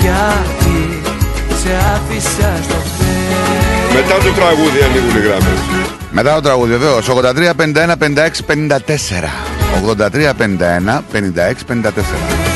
[0.00, 1.00] Γιατί
[1.62, 5.95] σε άφησα στο χθες Μετά το τραγούδι ανοίγουν οι γράμμες.
[6.10, 7.08] Μετά το τραγούδι βεβαίως.
[7.08, 9.32] 83 51 56 54.
[9.84, 12.55] 83 51 56 54.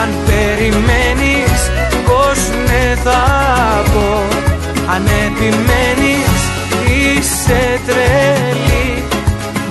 [0.00, 1.60] Αν περιμένεις
[2.06, 3.22] πως ναι θα
[3.92, 4.22] πω
[4.94, 6.40] Αν επιμένεις
[6.86, 9.02] είσαι τρελή.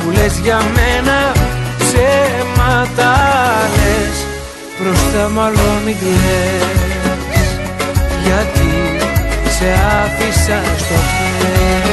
[0.03, 1.31] Μου λες για μένα
[1.77, 3.13] ψέματα
[3.75, 4.17] λες
[4.79, 7.49] Μπροστά μάλλον μην κλαις.
[8.23, 8.71] Γιατί
[9.57, 9.69] σε
[10.03, 11.90] άφησα στο χέρι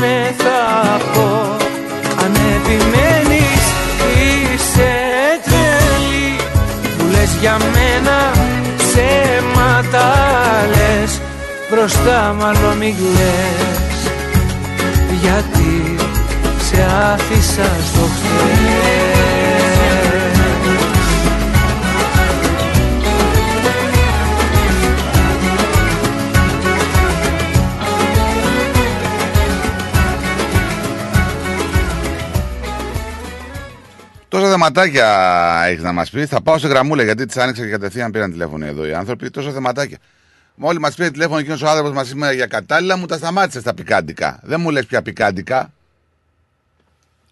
[0.00, 1.56] ναι θα πω.
[2.24, 3.62] Αν επιμένεις
[4.20, 4.92] είσαι
[5.44, 6.36] τρελή.
[6.98, 8.18] Που λες για μένα
[8.76, 10.06] ψέματα
[10.68, 11.20] λες.
[11.70, 13.98] Μπροστά μάλλον μην κλαις
[15.22, 15.96] Γιατί
[16.70, 19.49] σε άφησα στο χέρι
[34.50, 36.28] θεματάκια έχεις να μας πεις.
[36.28, 39.30] Θα πάω σε γραμμούλα γιατί τις άνοιξα και κατευθείαν πήραν τηλέφωνο εδώ οι άνθρωποι.
[39.30, 39.98] Τόσα θεματάκια.
[40.54, 43.74] Μόλι μας πήρε τηλέφωνο εκείνος ο άνθρωπος μας σήμερα για κατάλληλα, μου τα σταμάτησε στα
[43.74, 44.40] πικάντικα.
[44.42, 45.72] Δεν μου λες πια πικάντικα.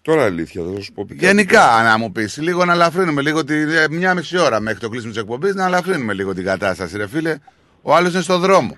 [0.01, 1.27] Τώρα αλήθεια, θα σου πω πικάντικα.
[1.27, 4.89] Γενικά, να μου πεις, λίγο να ελαφρύνουμε λίγο τη, ε, μια μισή ώρα μέχρι το
[4.89, 7.37] κλείσιμο της εκπομπής, να ελαφρύνουμε λίγο την κατάσταση, ρε φίλε.
[7.81, 8.77] Ο άλλος είναι στο δρόμο.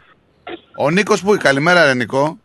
[0.78, 2.38] Ο Νίκος που, καλημέρα, ρε Νικό.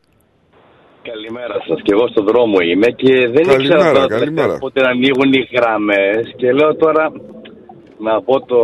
[1.13, 1.79] Καλημέρα σας.
[1.85, 4.55] Και εγώ στον δρόμο είμαι και δεν Καλημέρα, ήξερα τώρα καλημέρα.
[4.65, 6.23] πότε να ανοίγουν οι γραμμές.
[6.41, 7.05] Και λέω τώρα
[8.07, 8.61] να πω το.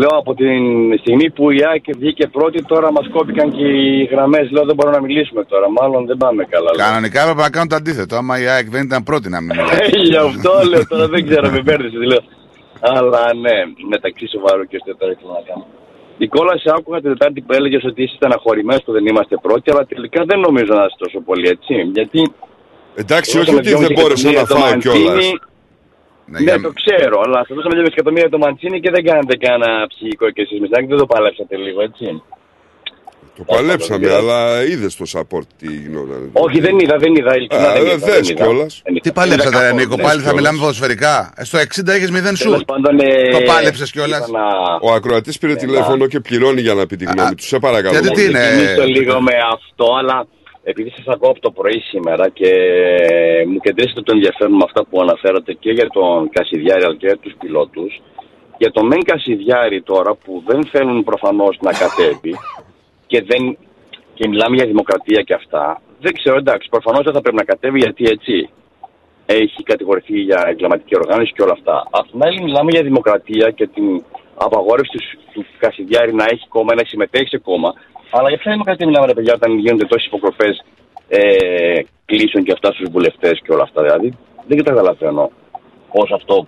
[0.00, 0.62] Λέω από την
[1.02, 4.50] στιγμή που η ΑΕΚ βγήκε πρώτη, τώρα μας κόπηκαν και οι γραμμές.
[4.54, 5.66] Λέω δεν μπορούμε να μιλήσουμε τώρα.
[5.78, 6.70] Μάλλον δεν πάμε καλά.
[6.76, 6.86] λέω.
[6.86, 8.14] Κανονικά έπρεπε να κάνω το αντίθετο.
[8.20, 9.78] Άμα η ΑΕΚ δεν ήταν πρώτη να μην μιλάει.
[9.80, 11.98] Ε, Γι' αυτό λέω τώρα δεν ξέρω, με μπέρδεσε.
[12.12, 12.22] Λέω.
[12.98, 13.56] Αλλά ναι,
[13.92, 15.64] μεταξύ σοβαρού και ώστε τώρα ήθελα να κάνω.
[16.18, 19.86] Νικόλας, σε άκουγα την Τετάρτη που έλεγες ότι είσαι στεναχωρημένο που δεν είμαστε πρώτοι, αλλά
[19.86, 21.74] τελικά δεν νομίζω να είσαι τόσο πολύ έτσι.
[21.92, 22.32] Γιατί.
[22.94, 24.94] Εντάξει, όχι δώσαμε ότι δεν 2,5 μπόρεσα να εκατομμύρια το φάω Μαντσίνι.
[24.94, 25.20] κιόλα.
[26.26, 30.30] Ναι, το ξέρω, αλλά σα δώσαμε 2 εκατομμύρια το Μαντσίνη και δεν κάνατε κανένα ψυχικό
[30.30, 32.22] και εσείς μετά δεν το παλέψατε λίγο, έτσι.
[33.36, 36.30] Το παλέψαμε, αλλά είδες το support τι γινόταν.
[36.32, 37.36] Όχι, δεν είδα, δεν είδα.
[37.36, 38.44] ειλικρινά Α, δεν δεν είδα, θες δεν είδα.
[38.44, 38.80] κιόλας.
[38.84, 39.02] Δεν είδα.
[39.02, 40.34] Τι παλέψατε, Δεν είδα ρε Νίκο, καθόλου, πάλι ναι, θα κιόλας.
[40.40, 41.32] μιλάμε ποδοσφαιρικά.
[41.36, 42.42] Ε, Στο 60 έχεις 0 σου.
[42.48, 44.20] Τέλος πάντων, ε, Το πάλεψες κιόλας.
[44.20, 47.42] ήθελα να- Ο ακροατής πήρε τηλέφωνο και πληρώνει για να πει τη γνώμη του.
[47.52, 47.98] Σε παρακαλώ.
[47.98, 50.26] γιατί τι Να είναι, ξεκινήσω ε, λίγο με αυτό, αλλά
[50.70, 52.50] επειδή σας ακούω από το πρωί σήμερα και
[53.50, 57.18] μου κεντρήσετε το ενδιαφέρον με αυτά που αναφέρατε και για τον Κασιδιάρη αλλά και για
[57.18, 57.92] τους πιλότους,
[58.58, 62.34] για τον Μεν Κασιδιάρη τώρα που δεν θέλουν προφανώς να κατέβει
[63.06, 63.58] και, δεν,
[64.14, 67.78] και μιλάμε για δημοκρατία και αυτά, δεν ξέρω εντάξει, προφανώς δεν θα πρέπει να κατέβει
[67.78, 68.50] γιατί έτσι
[69.26, 71.86] έχει κατηγορηθεί για εγκληματική οργάνωση και όλα αυτά.
[71.90, 74.02] Απ' την άλλη, μιλάμε για δημοκρατία και την
[74.34, 75.02] απαγόρευση του,
[75.32, 77.74] του Κασιδιάρη να έχει κόμμα, να συμμετέχει σε κόμμα.
[78.10, 80.64] Αλλά για ποια δημοκρατία μιλάμε, ρε παιδιά, όταν γίνονται τόσες υποκροπές
[81.08, 83.82] ε, κλήσεων και αυτά στους βουλευτές και όλα αυτά.
[83.82, 84.18] Δηλαδή,
[84.48, 85.30] δεν καταλαβαίνω
[85.92, 86.46] πώς αυτό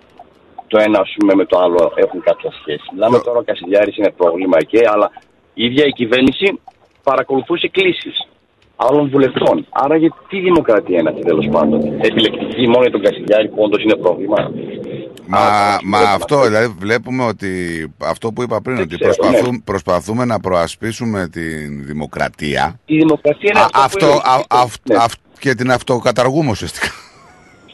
[0.67, 2.85] το ένα ας πούμε, με το άλλο έχουν κάποια σχέση.
[2.93, 5.11] Μιλάμε τώρα ο Κασιδιάρης είναι πρόβλημα εκεί, αλλά
[5.53, 6.59] η ίδια η κυβέρνηση
[7.03, 8.27] παρακολουθούσε κλήσεις
[8.75, 9.65] άλλων βουλευτών.
[9.69, 11.79] Άρα γιατί τι δημοκρατία είναι αυτή τέλος πάντων.
[12.01, 14.51] Επιλεκτική μόνο για τον Κασιδιάρη που όντως είναι πρόβλημα.
[15.27, 17.51] Μα, μα αυτό, δηλαδή βλέπουμε ότι
[17.97, 19.61] αυτό που είπα πριν, ότι ξέρω, προσπαθούμε, ναι.
[19.63, 24.89] προσπαθούμε να προασπίσουμε την δημοκρατία Η δημοκρατία είναι Α, αυτό, που αυτό, είναι- α, αυ-
[24.89, 24.95] Ναι.
[24.95, 26.87] αυ- και την αυτοκαταργούμε ουσιαστικά.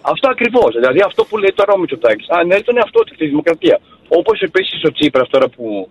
[0.02, 0.74] Αυτό ακριβώς.
[0.74, 3.80] Δηλαδή αυτό που λέει τώρα ο Μητσοτάκης ανέρει τον εαυτό του τη δημοκρατία.
[4.08, 5.90] Όπως επίσης ο Τσίπρας τώρα που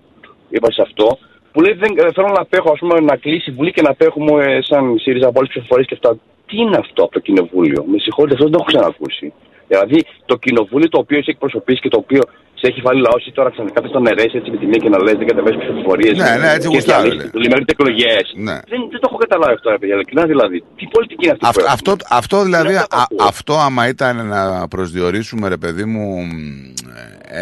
[0.49, 1.19] είπα σε αυτό,
[1.55, 3.91] που λέει δεν, ε, θέλω να απέχω ας πούμε, να κλείσει η Βουλή και να
[3.91, 6.11] απέχουμε ε, σαν ΣΥΡΙΖΑ από όλες τις ψηφοφορίες και αυτά.
[6.47, 9.33] Τι είναι αυτό από το κοινοβούλιο; Με συγχωρείτε, αυτό δεν το έχω ξανακούσει.
[9.69, 12.23] Δηλαδή το κοινοβούλιο το οποίο έχει εκπροσωπήσει και το οποίο
[12.55, 14.89] σε έχει βάλει λαός, εσύ τώρα ξαφνικά θε τον αιρέσει έτσι με τη μία και
[14.89, 16.17] να λε δεν κατεβαίνει ψηφοφορίες.
[16.19, 17.31] Ναι, ναι, έτσι γουστάρω, λέει.
[17.33, 18.25] Λιμέρετε εκλογές.
[18.37, 18.57] Ναι.
[18.73, 19.95] Δεν, δεν το έχω καταλάβει αυτό, ρε παιδιά.
[19.95, 20.65] Ειλικρινά δηλαδή.
[20.77, 21.47] Τι πολιτική είναι αυτή.
[21.47, 23.25] Αυτό, που αυτό, έχουμε; αυτό δηλαδή, Είναι α, αυτό.
[23.33, 26.31] αυτό άμα ήταν να προσδιορίσουμε ρε παιδί μου μ,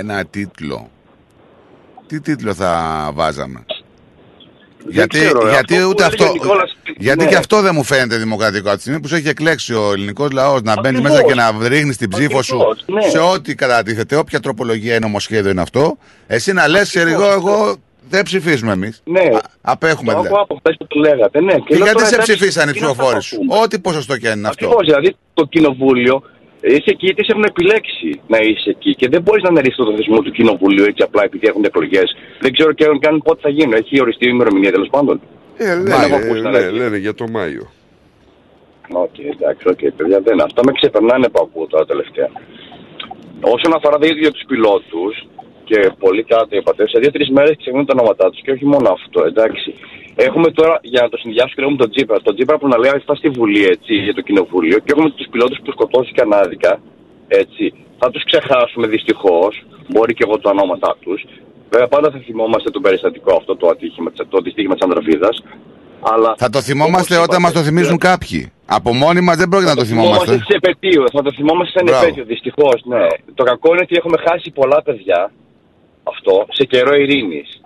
[0.01, 0.91] ένα τίτλο,
[2.07, 2.71] τι τίτλο θα
[3.15, 3.65] βάζαμε;
[4.89, 6.31] Γιατί, ξέρω, ρε, γιατί αυτό που ούτε έλεγε αυτό.
[6.31, 7.31] ο Νικόλας- γιατί ναι.
[7.31, 8.67] και αυτό δεν μου φαίνεται δημοκρατικό.
[8.69, 11.11] Από τη στιγμή που σου έχει εκλέξει ο ελληνικός λαός να μπαίνει Ακριβώς.
[11.21, 13.11] μέσα και να ρίχνεις την ψήφο σου Ακριβώς, ναι.
[13.11, 15.97] σε ό,τι κατατίθεται, όποια τροπολογία ή νομοσχέδιο είναι αυτό,
[16.27, 17.77] εσύ να λες, εγώ, εγώ
[18.09, 19.01] δεν ψηφίζουμε εμείς.
[19.05, 19.21] Ναι.
[19.61, 20.27] Απέχουμε Το δηλαδή.
[20.27, 21.53] άκουγα από χθες που το λέγατε, ναι.
[21.55, 23.59] Και, λέω γιατί τώρα, σε εντάξει, ψηφίσαν οι τι να τα ψηφοφόροι σου, πούμε.
[23.63, 24.65] ό,τι ποσοστό και αν είναι αυτό.
[24.67, 26.23] Ακριβώς, δηλαδή το κοινοβούλιο,
[26.63, 29.95] είσαι εκεί γιατί σε έχουν επιλέξει να είσαι εκεί και δεν μπορείς να αναλύσει το
[29.97, 32.17] θεσμό του κοινοβουλίου έτσι απλά επειδή έχουν εκλογές.
[32.41, 33.73] Δεν ξέρω και αν καν πότε θα γίνουν.
[33.73, 35.21] Έχει οριστεί η ημερομηνία τέλος πάντων.
[35.57, 36.71] Ε, Δεν λένε, έχω ακούσει να ναι, λέει.
[36.79, 37.65] λένε για το Μάιο.
[38.93, 40.43] Οκ, εντάξει, οκ, παιδιά, δεν είναι.
[40.43, 42.31] Αυτά με ξεπερνάνε που ακούω τώρα τελευταία.
[43.41, 45.15] Όσον αφορά δηλαδή για τους πιλότους
[45.65, 48.89] και πολύ καλά το είπατε, σε δύο-τρεις μέρες ξεχνούν τα ονόματά τους και όχι μόνο
[48.91, 49.75] αυτό, εντάξει.
[50.15, 52.79] Έχουμε τώρα, για να το συνδυάσω και λίγο με τον Τζίπρα, τον Τζίπρα που να
[52.79, 56.81] λέει αυτά στη Βουλή, έτσι, για το Κοινοβούλιο, και έχουμε τους πιλότους που σκοτώθηκαν άδικα,
[57.29, 57.75] έτσι.
[57.99, 61.25] Θα τους ξεχάσουμε δυστυχώς, μπορεί και εγώ τα ονόματά τους.
[61.71, 65.29] Βέβαια, πάντα θα θυμόμαστε το περιστατικό αυτό, το ατύχημα, το δυστύχημα της Ανδραβίδα.
[66.01, 68.53] Αλλά Θα το θυμόμαστε όπως όταν μας είπατε, το θυμίζουν κάποιοι.
[68.67, 70.33] Από μόνοι μας δεν πρόκειται να το θυμόμαστε.
[70.37, 71.05] σε επαιτίο.
[71.13, 72.05] Θα το θυμόμαστε σαν Μπράβο.
[72.05, 72.83] επέτειο, δυστυχώς.
[72.85, 73.07] Ναι.
[73.35, 75.33] Το κακό είναι ότι έχουμε χάσει πολλά παιδιά
[76.03, 77.62] αυτό σε καιρό ειρήνης.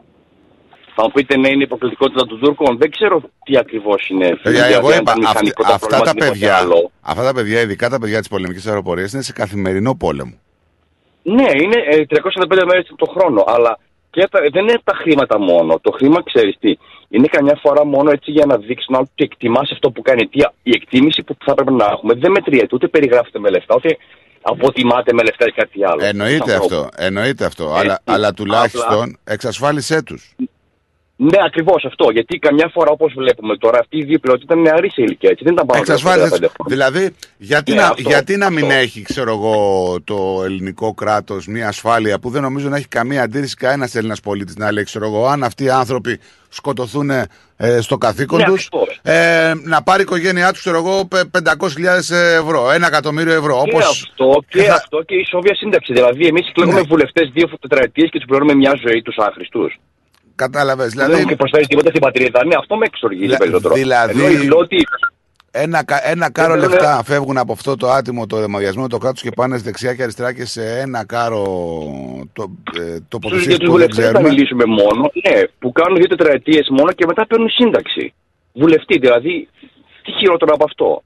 [0.98, 2.76] Θα μου πείτε ναι, είναι η υποκλητικότητα των Τούρκων.
[2.78, 4.28] Δεν ξέρω τι ακριβώς είναι.
[4.28, 6.90] Παιδιά, Δηλαδή, εγώ αν είπα, ήταν αυτοί- μηχανικό το αυτά πρόβλημα, τα τίποτε παιδιά, άλλο.
[7.00, 10.32] αυτά τα παιδιά, ειδικά τα παιδιά της πολεμικής αεροπορίας, είναι σε καθημερινό πόλεμο.
[11.22, 13.44] Ναι, είναι ε, 365 μέρες το χρόνο.
[13.46, 13.78] Αλλά
[14.10, 15.78] και τα, δεν είναι τα χρήματα μόνο.
[15.82, 16.76] Το χρήμα, ξέρεις τι,
[17.08, 20.26] είναι καμιά φορά μόνο έτσι για να δείξεις ότι εκτιμάς αυτό που κάνει.
[20.28, 23.96] Τι, η εκτίμηση που θα πρέπει να έχουμε δεν μετριέται, ούτε περιγράφεται με λεφτά, ούτε
[24.42, 26.04] αποτιμάται με λεφτά ή κάτι άλλο.
[26.04, 26.88] Εννοείται Σαν αυτό, ανθρώπου.
[26.96, 27.64] εννοείται αυτό.
[27.64, 30.34] Ε, αλλά, ε, αλλά απλά- τουλάχιστον εξασφάλισέ τους.
[31.18, 32.10] Ναι, ακριβώς αυτό.
[32.10, 35.30] Γιατί καμιά φορά, όπως βλέπουμε τώρα, αυτοί οι δύο πιλότοι ήταν νεαροί σε ηλικία.
[35.30, 35.44] Έτσι.
[35.44, 36.26] Δεν ήταν πάνω από Εξασφάλισε.
[36.26, 36.50] 45 χρόνια.
[36.90, 38.74] Δηλαδή, γιατί, Ναι, να, αυτό, γιατί να μην αυτό.
[38.76, 43.54] έχει, ξέρω εγώ, το ελληνικό κράτος μια ασφάλεια που δεν νομίζω να έχει καμία αντίρρηση
[43.56, 48.38] κανένας Έλληνας πολίτης να λέει, ξέρω εγώ, αν αυτοί οι άνθρωποι σκοτωθούν ε, στο καθήκον
[48.38, 49.00] Ναι, τους, ακριβώς.
[49.02, 53.62] ε, να πάρει η οικογένειά τους, ξέρω εγώ, πε- 500.000 ευρώ, ένα εκατομμύριο ευρώ.
[53.64, 55.92] Και Όπως αυτό και, θα- αυτό και η ισόβια σύνταξη.
[55.92, 56.86] Δηλαδή, εμείς εκλέγουμε Ναι.
[56.88, 59.78] βουλευτές δύο τετραετίες και τους πληρώνουμε μια ζωή τους άχρηστους.
[60.36, 60.82] Κατάλαβε.
[60.82, 62.44] Δεν Δηλαδή, έχουν και προσφέρει τίποτα στην πατρίδα.
[62.46, 63.74] Ναι, αυτό με εξοργίζει Δηλα- περισσότερο.
[63.74, 64.76] δηλαδή- Ενώ οι πιλότοι.
[65.50, 68.98] Ένα, κα- ένα κάρο Δεν θέλω- λεφτά φεύγουν από αυτό το άτιμο το δεμοδιασμένο το
[68.98, 71.42] κράτο και πάνε δεξιά και αριστερά και σε ένα κάρο
[72.32, 74.28] το, ε, Τους, τοποθεσίες για του που δεν βουλευτέ θα ξέρουμε.
[74.28, 75.10] μιλήσουμε μόνο.
[75.28, 78.14] Ναι, που κάνουν δύο τετραετίε μόνο και μετά παίρνουν σύνταξη.
[78.52, 79.48] Βουλευτή, δηλαδή.
[80.02, 81.02] Τι χειρότερο από αυτό.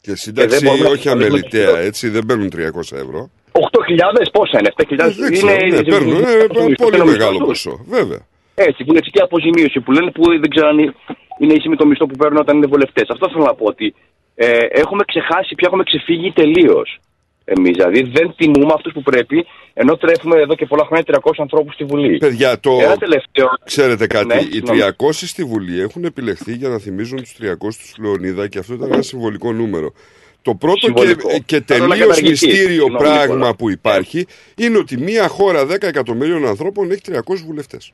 [0.00, 3.30] Και σύνταξη δεν μπορούμε να όχι ασχοληθούμε αμεληταία, με έτσι, δεν παίρνουν 300 ευρώ.
[3.52, 5.76] 8.000 πόσα είναι, 7.000 Δεν ξέρω, είναι.
[5.76, 6.32] ναι, παίρνουν είναι- ε,
[6.64, 8.18] είναι- πολύ είναι- μεγάλο είναι- ποσό, βέβαια.
[8.54, 10.94] Έτσι, βουλευτική αποζημίωση που λένε που δεν ξέρω αν είναι-
[11.38, 13.08] είναι ίση με το μισθό που παίρνουν όταν είναι βουλευτές.
[13.08, 13.94] Αυτό θέλω να πω ότι
[14.34, 16.98] ε, έχουμε ξεχάσει πια, έχουμε ξεφύγει τελείως.
[17.44, 21.74] Εμείς δηλαδή δεν τιμούμε αυτούς που πρέπει, ενώ τρέφουμε εδώ και πολλά χρόνια 300 ανθρώπους
[21.74, 22.16] στη Βουλή.
[22.18, 22.70] Παιδιά, το...
[22.82, 23.46] Ένα τελευταίο.
[23.64, 24.80] Ξέρετε κάτι, Ναι, οι συγγνώμη.
[24.80, 28.92] 300 στη Βουλή έχουν επιλεχθεί για να θυμίζουν τους 300 τους Λεωνίδα και αυτό ήταν
[28.92, 29.92] ένα συμβολικό νούμερο.
[30.42, 31.28] Το πρώτο και, Συμβολικό.
[31.46, 32.46] και Θέλω να τελείως καταργηθεί.
[32.46, 33.54] μυστήριο Συγγνώμη, πράγμα Νικόλα.
[33.54, 34.26] που υπάρχει
[34.56, 37.92] είναι ότι μια χώρα 10 εκατομμύριων ανθρώπων έχει 300 βουλευτές.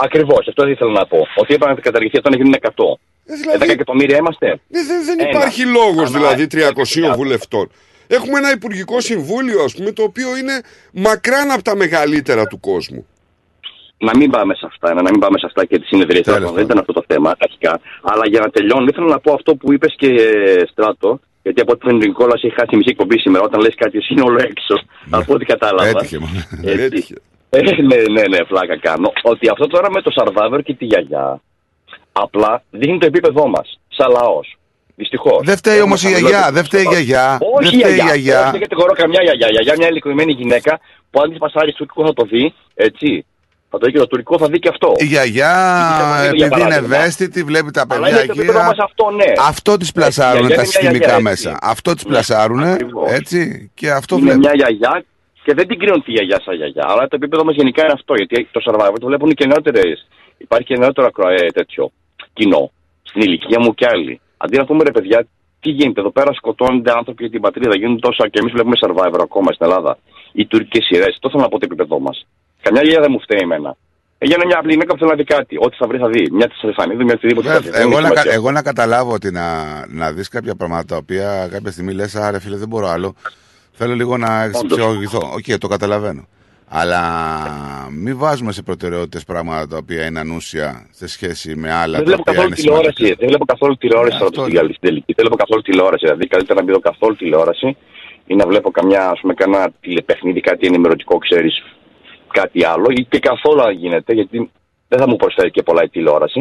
[0.00, 1.18] Ακριβώς, αυτό ήθελα να πω.
[1.36, 2.98] Ότι έπρεπε να καταργηθεί αυτό να γίνουν 100.
[3.26, 5.28] Ε, δηλαδή- 10 εκατομμύρια είμαστε; Ε, δεν, δεν Ένα.
[5.28, 7.70] υπάρχει λόγος Ανά- δηλαδή 300 βουλευτών.
[8.06, 10.60] Έχουμε ένα υπουργικό συμβούλιο ας πούμε το οποίο είναι
[10.92, 13.06] μακράν από τα μεγαλύτερα του κόσμου.
[13.98, 16.24] Να μην πάμε σε αυτά, να μην πάμε σε αυτά και τις συνεδρίες.
[16.54, 17.80] Δεν ήταν αυτό το θέμα αρχικά.
[18.02, 21.20] Αλλά για να τελειώνω, ήθελα να πω αυτό που είπες και ε, στράτο.
[21.42, 23.44] Γιατί από ό,τι φαίνεται ο Νικόλας έχει χάσει μισή εκπομπή σήμερα.
[23.44, 24.74] Όταν λες κάτι, εσύ είναι όλο έξω.
[25.10, 25.88] Από ό,τι κατάλαβα.
[25.88, 26.32] Έτυχε, μόνο.
[26.64, 27.06] Έτσι.
[27.10, 27.20] Ε,
[27.50, 29.12] ναι, ναι, ναι, φλάκα κάνω.
[29.22, 31.40] Ότι αυτό τώρα με το Survivor και τη γιαγιά
[32.12, 33.80] απλά δείχνει το επίπεδό μας.
[33.88, 34.56] Σαν λαός.
[34.96, 35.40] Δυστυχώς.
[35.44, 37.38] Δεν φταίει όμως η γιαγιά, δεν φταίει η γιαγιά.
[37.40, 38.12] Όχι Δεν η φταίει η γιαγιά.
[38.12, 38.50] Όχι, γιαγιά.
[38.50, 39.46] δεν κατηγορώ καμιά γιαγιά.
[39.48, 40.80] Η γιαγιά μια ηλικιωμένη γυναίκα
[41.10, 42.54] που αν της πασάρεις τουρκικό θα το δει.
[42.74, 43.24] Έτσι.
[43.70, 44.92] Θα το δει και το τουρκικό, θα δει και αυτό.
[44.96, 45.54] Η γιαγιά,
[46.20, 46.96] για επειδή είναι παράδειγμα.
[46.96, 48.68] ευαίσθητη, βλέπει τα Αλλά παιδιά είναι το επίπεδο εκεί.
[48.68, 49.32] μας αυτό, ναι.
[49.46, 51.50] Αυτό της πλασάρουν η γιαγιά τα είναι μια συστημικά γιαγιά, μέσα.
[51.50, 51.60] έτσι.
[51.62, 53.10] Αυτό της Ναι, πλασάρουν, ακριβώς.
[53.10, 53.70] έτσι.
[53.74, 54.38] Και αυτό είναι βλέπει.
[54.38, 55.04] μια γιαγιά
[55.44, 56.84] και δεν την κρίνουν τη γιαγιά σαν γιαγιά.
[56.88, 58.14] Αλλά το επίπεδο μας γενικά είναι αυτό.
[58.14, 60.06] Γιατί το survivor το βλέπουν και νεότερες.
[60.38, 61.90] Υπάρχει και νεότερο ακρο- ε, τέτοιο
[62.32, 62.70] κοινό.
[63.02, 64.20] Στην ηλικία μου κι άλλοι.
[64.36, 65.26] Αντί να πούμε ρε παιδιά,
[65.60, 67.76] τι γίνεται εδώ πέρα, σκοτώνονται άνθρωποι για την πατρίδα.
[67.76, 69.98] Γίνονται τόσα και εμείς βλέπουμε Survivor ακόμα στην Ελλάδα.
[70.32, 71.16] Οι τουρκικές σειρές.
[71.20, 72.26] Το θέλω να πω το επίπεδό μας.
[72.62, 73.76] Καμιά γιαγιά δεν μου φταίει εμένα.
[74.18, 75.56] Έγινε μια απλή γυναίκα που θέλει να δει κάτι.
[75.60, 76.30] Ό,τι θα βρει θα δει.
[76.32, 77.48] Μια τη Στεφανίδου, μια οτιδήποτε.
[77.48, 77.70] θα δει.
[77.70, 78.32] Δεν Εγώ έχει να, κα- σημασία.
[78.32, 79.44] εγώ να καταλάβω ότι να,
[79.88, 83.14] να δεις κάποια πράγματα τα οποία κάποια στιγμή λες: Άρε φίλε, δεν μπορώ άλλο.
[83.80, 85.18] Θέλω λίγο να εξυπηρετηθώ.
[85.38, 86.26] Οκ, το καταλαβαίνω.
[86.70, 87.02] Αλλά
[87.90, 92.04] μην βάζουμε σε προτεραιότητες πράγματα τα οποία είναι ανούσια σε σχέση με άλλα Δεν τα
[92.04, 92.92] βλέπω οποία καθόλου είναι τηλεόραση.
[92.96, 93.16] σημαντικά.
[93.20, 94.60] Δεν βλέπω καθόλου τηλεόραση Ναι, τώρα αυτό στην είναι.
[94.60, 95.12] καλή στην τελική.
[95.16, 96.04] Δεν βλέπω καθόλου τηλεόραση.
[96.06, 97.76] Δηλαδή, καλύτερα να μην δω καθόλου τηλεόραση
[98.26, 101.54] ή να βλέπω καμιά, ας πούμε, κανένα τηλεπαιχνίδι, κάτι ενημερωτικό, ξέρεις,
[102.38, 104.50] κάτι άλλο ή και καθόλου αν γίνεται, γιατί
[104.88, 106.40] δεν θα μου προσφέρει και πολλά η τηλεόραση.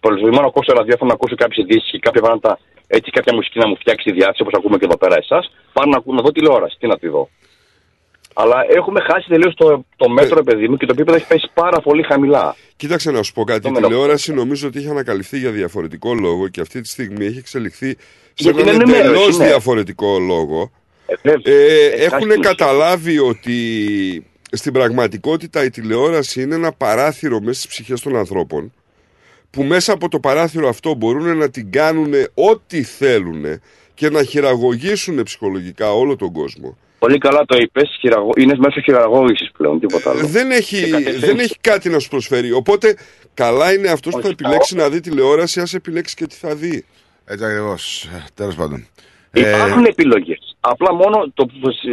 [0.00, 2.58] Προτιμώ να ακούσω ραδιόφωνο, να ακούσω κάποιες ειδήσεις και κάποια πράγματα,
[2.96, 5.44] έτσι κάποια μουσική να μου φτιάξει τη διάθεση όπως ακούμε και εδώ πέρα εσάς.
[5.72, 6.76] Πάω να, ακού- να δω τηλεόραση.
[6.80, 7.28] Τι να τη δω.
[8.34, 10.42] Αλλά έχουμε χάσει τελείως το, το μέτρο, Ε.
[10.42, 12.56] παιδί μου, και το επίπεδο έχει πέσει πάρα πολύ χαμηλά.
[12.76, 13.68] Κοίταξε να σου πω κάτι.
[13.68, 17.38] Η Το τηλεόραση νομίζω ότι είχε ανακαλυφθεί για διαφορετικό λόγο και αυτή τη στιγμή έχει
[17.38, 17.96] εξελιχθεί σε
[18.34, 19.46] Γιατί έναν είναι ενημέρωση, εντελώ ναι.
[19.46, 20.70] διαφορετικό λόγο.
[21.22, 21.54] βέβαια.
[21.54, 23.56] Ε, Ε, έχουν χάσει καταλάβει ότι
[24.52, 28.72] στην πραγματικότητα η τηλεόραση είναι ένα παράθυρο μέσα στις ψυχές των ανθρώπων
[29.50, 33.44] που μέσα από το παράθυρο αυτό μπορούν να την κάνουν ό,τι θέλουν
[33.94, 36.76] και να χειραγωγήσουν ψυχολογικά όλο τον κόσμο.
[36.98, 38.00] Πολύ καλά το είπες.
[38.36, 40.26] Είναι μέσω χειραγώγησης πλέον, τίποτα άλλο.
[40.26, 41.20] Δεν έχει, Και κατευθύνσεις.
[41.20, 42.52] δεν έχει κάτι να σου προσφέρει.
[42.52, 42.96] Οπότε
[43.34, 46.84] καλά είναι αυτός που θα επιλέξει να δει τηλεόραση, ας επιλέξει και τι θα δει.
[47.24, 48.08] Έτσι ακριβώς.
[48.34, 48.86] Τέλος πάντων.
[49.32, 50.56] Υπάρχουν επιλογές.
[50.60, 51.30] Απλά μόνο.
[51.34, 51.46] Το,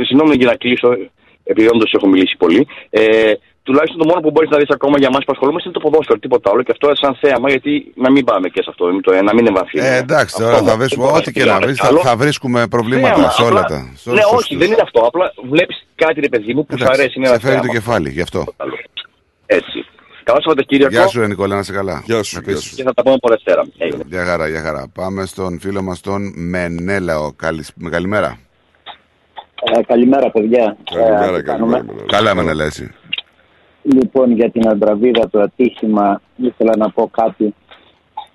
[0.08, 0.98] συγγνώμη για να κλείσω,
[1.44, 2.68] επειδή όντως έχω μιλήσει πολύ.
[2.90, 3.34] Ε,
[3.68, 6.18] τουλάχιστον το μόνο που μπορείς να δεις ακόμα για εμά που ασχολούμαστε είναι το ποδόσφαιρο,
[6.20, 6.62] τίποτα άλλο.
[6.66, 7.72] Και αυτό σαν θέαμα, γιατί
[8.06, 9.90] να μην πάμε και σε αυτό, μην το- να μην εμβαθύνουμε.
[9.90, 10.78] Ε, εντάξει, τώρα Αυτό θα μόνο.
[10.84, 12.00] βρίσκουμε Δεν ό,τι και να μπορούμε βρει, θα, άλλο.
[12.10, 13.80] θα βρίσκουμε προβλήματα Θέαμα, σε όλα απλά- τα.
[14.04, 15.00] σε Ναι, όλους τους όχι, δεν είναι αυτό.
[15.10, 17.14] Απλά βλέπεις κάτι, ρε παιδί μου, που σου Εντάξει, αρέσει.
[17.18, 17.78] Είναι σε ένα φέρει το θέαμα.
[17.78, 18.42] κεφάλι, γι' αυτό.
[19.46, 19.78] Έτσι.
[20.24, 20.94] Καλό Σαββατοκύριακο.
[20.94, 22.02] Γεια σου, Νικόλα, να είσαι καλά.
[22.06, 22.72] Γεια σου, Επίσης.
[22.76, 23.62] Και θα τα πούμε από Δευτέρα.
[23.78, 24.04] Έγινε.
[24.08, 24.86] Γεια χαρά, γεια χαρά.
[24.94, 27.32] Πάμε στον φίλο μας τον Μενέλαο.
[27.36, 28.38] Καλη- Καλημέρα.
[29.78, 30.78] Ε, καλημέρα, παιδιά.
[30.94, 31.86] Καλημέρα, Ε, καλημέρα.
[32.08, 32.92] Καλά, Μενέλα, έτσι.
[33.90, 37.54] Λοιπόν, για την Αντραβίδα το ατύχημα, ήθελα να πω κάτι.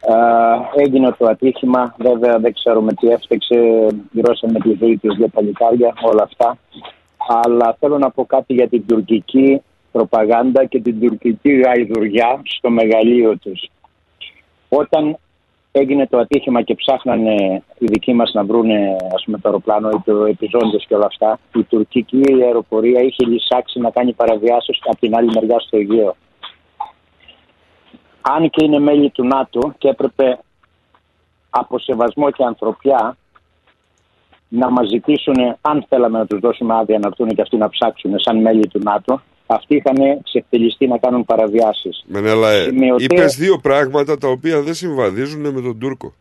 [0.01, 5.95] Ε, έγινε το ατύχημα, βέβαια δεν ξέρουμε τι έφτεξε, γυρώσαμε τη ζωή τους δύο παλικάρια,
[6.03, 6.59] όλα αυτά.
[7.45, 9.62] Αλλά θέλω να πω κάτι για την τουρκική
[9.93, 13.70] προπαγάνδα και την τουρκική γαϊδουριά στο μεγαλείο τους.
[14.69, 15.16] Όταν
[15.73, 20.01] έγινε το ατύχημα και ψάχνανε οι δικοί μας να βρούνε ας πούμε, το αεροπλάνο ή
[20.05, 25.16] το επιζώντες και όλα αυτά, η τουρκική αεροπορία είχε λυσάξει να κάνει παραβιάσεις από την
[25.16, 26.16] άλλη μεριά στο Αιγαίο.
[28.20, 30.39] Αν και είναι μέλη του ΝΑΤΟ και έπρεπε
[31.51, 33.16] από σεβασμό και ανθρωπιά
[34.49, 38.19] να μας ζητήσουν, αν θέλαμε να τους δώσουμε άδεια να έρθουν και αυτοί να ψάξουν
[38.19, 39.20] σαν μέλη του ΝΑΤΟ,
[39.55, 42.05] αυτοί είχαν ξεφτυλιστεί να κάνουν παραβιάσεις.
[42.07, 46.12] Μενέλα, ε, Σημειωτέ- είπες δύο πράγματα τα οποία δεν συμβαδίζουν με τον Τούρκο.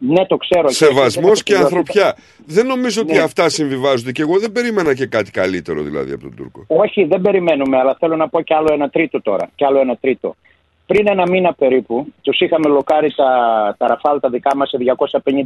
[0.00, 0.68] Ναι, το ξέρω.
[0.70, 2.16] Σεβασμός και δεν έχω ανθρωπιά.
[2.46, 3.18] Δεν νομίζω ότι Ναι.
[3.20, 6.64] αυτά συμβιβάζονται και εγώ δεν περίμενα και κάτι καλύτερο δηλαδή από τον Τούρκο.
[6.66, 9.50] Όχι, δεν περιμένουμε, αλλά θέλω να πω κι άλλο ένα τρίτο τώρα.
[9.54, 10.36] Κι άλλο ένα τρίτο.
[10.90, 13.30] Πριν ένα μήνα περίπου, τους είχαμε λοκάρει τα,
[13.78, 14.78] τα ραφάλ τα δικά μας σε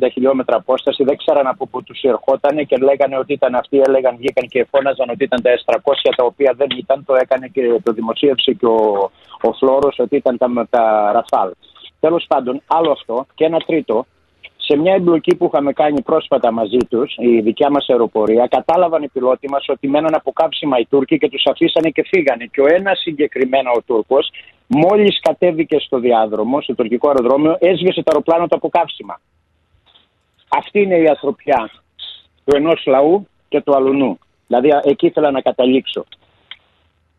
[0.04, 1.04] 250 χιλιόμετρα απόσταση.
[1.04, 3.82] Δεν ξέραν από πού τους ερχόταν και λέγανε ότι ήταν αυτοί.
[3.86, 7.04] Έλεγαν, βγήκαν και φώναζαν ότι ήταν τα S300 τα οποία δεν ήταν.
[7.04, 9.10] Το έκανε και το δημοσίευσε και ο,
[9.42, 11.50] ο Φλόρος ότι ήταν τα, τα ραφάλ.
[12.00, 13.26] Τέλος πάντων, άλλο αυτό.
[13.34, 14.06] Και ένα τρίτο,
[14.56, 19.08] σε μια εμπλοκή που είχαμε κάνει πρόσφατα μαζί τους, η δικιά μας αεροπορία, κατάλαβαν οι
[19.08, 22.44] πιλότοι μας ότι μέναν από κάψιμα οι Τούρκοι και τους αφήσανε και φύγανε.
[22.52, 24.30] Και ο ένας συγκεκριμένα ο Τούρκος,
[24.74, 29.20] μόλις κατέβηκε στο διάδρομο, στο τουρκικό αεροδρόμιο, έσβησε το αεροπλάνο του από καύσιμα.
[30.48, 31.70] Αυτή είναι η ανθρωπιά
[32.44, 34.18] του ενός λαού και του αλουνού.
[34.46, 36.04] Δηλαδή, εκεί ήθελα να καταλήξω.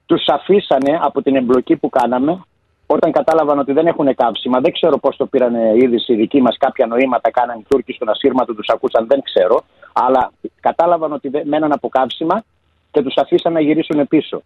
[0.05, 2.43] Τους αφήσανε από την εμπλοκή που κάναμε
[2.85, 6.57] όταν κατάλαβαν ότι δεν έχουν καύσιμα, δεν ξέρω πώς το πήραν είδηση οι δικοί μας,
[6.57, 9.63] κάποια νοήματα κάναν οι Τούρκοι στον ασύρματο, τους ακούσαν, δεν ξέρω.
[9.93, 12.43] Αλλά κατάλαβαν ότι δεν- μέναν από καύσιμα
[12.91, 14.41] και τους αφήσαν να γυρίσουν πίσω.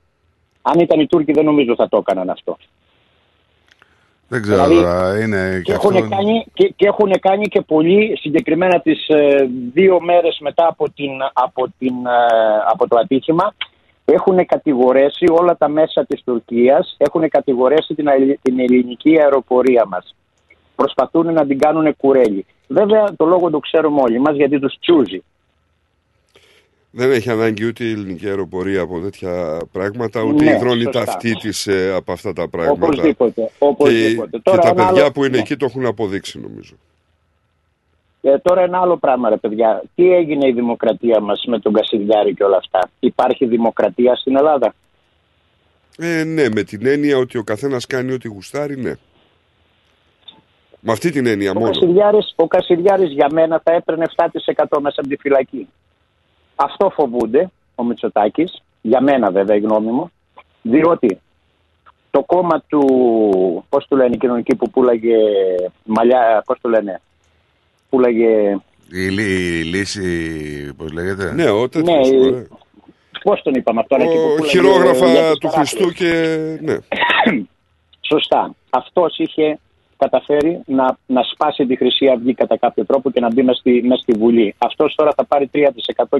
[0.61, 2.57] Αν ήταν οι Τούρκοι, δεν νομίζω θα το έκαναν αυτό.
[4.29, 6.09] Δεν ξέρω Δηλαδή, τώρα, είναι Και και έχουν, αυτό.
[6.15, 11.11] κάνει, και, και έχουν κάνει και πολύ συγκεκριμένα τις ε, δύο μέρες μετά από, την,
[11.33, 13.53] από, την, ε, από το ατύχημα
[14.05, 20.15] έχουν κατηγορέσει όλα τα μέσα της Τουρκίας, έχουν κατηγορέσει την, αιλ- την ελληνική αεροπορία μας.
[20.75, 22.45] Προσπαθούν να την κάνουν κουρέλι.
[22.67, 25.23] Βέβαια το λόγο το ξέρουμε όλοι μας γιατί τους τσούζει.
[26.99, 31.03] Δεν έχει ανάγκη ούτε η ελληνική αεροπορία από τέτοια πράγματα, ούτε Ναι, η δρόνη σωστά.
[31.05, 32.85] ταυτή της από αυτά τα πράγματα.
[32.85, 34.29] Οπωσδήποτε, οπωσδήποτε.
[34.37, 35.41] Και, Τώρα και τα ένα παιδιά άλλο- που είναι ναι.
[35.41, 36.75] εκεί το έχουν αποδείξει νομίζω.
[38.21, 39.83] Ε, τώρα ένα άλλο πράγμα ρε παιδιά.
[39.95, 44.73] Τι έγινε η δημοκρατία μας με τον Κασιδιάρη και όλα αυτά; Υπάρχει δημοκρατία στην Ελλάδα;
[45.97, 48.93] Ε, ναι, με την έννοια ότι ο καθένας κάνει ό,τι γουστάρει, ναι.
[50.79, 51.71] Με αυτή την έννοια Ο μόνο.
[51.71, 55.67] Κασιδιάρης, ο Κασιδιάρης για μένα θα έπαιρνε 7% μέσα από τη φυλακή.
[56.59, 60.11] Αυτό φοβούνται ο Μητσοτάκης, για μένα βέβαια η γνώμη μου,
[60.61, 61.19] διότι
[62.11, 62.81] το κόμμα του,
[63.69, 65.15] πώς του λένε, η κοινωνική που πουλάγε
[65.83, 67.01] μαλλιά, πώς του λένε,
[67.89, 68.57] πουλάγε,
[68.91, 72.47] Η, λύ- η λύση, πώς λέγεται; Ναι, ο τέτοιος, Ναι, ωραία.
[73.23, 75.69] πώς τον είπαμε αυτό, εκεί που Ο πουλάγε χειρόγραφα για τους του παράθυρους.
[75.71, 76.11] Χριστού και...
[76.61, 76.77] Ναι.
[78.01, 78.55] Σωστά.
[78.69, 79.59] Αυτός είχε
[79.97, 83.83] καταφέρει να, να σπάσει τη Χρυσή Αυγή κατά κάποιο τρόπο και να μπει μέσα στη,
[83.87, 84.55] μες στη Βουλή.
[84.57, 85.57] Αυτός τώρα θα πάρει 3%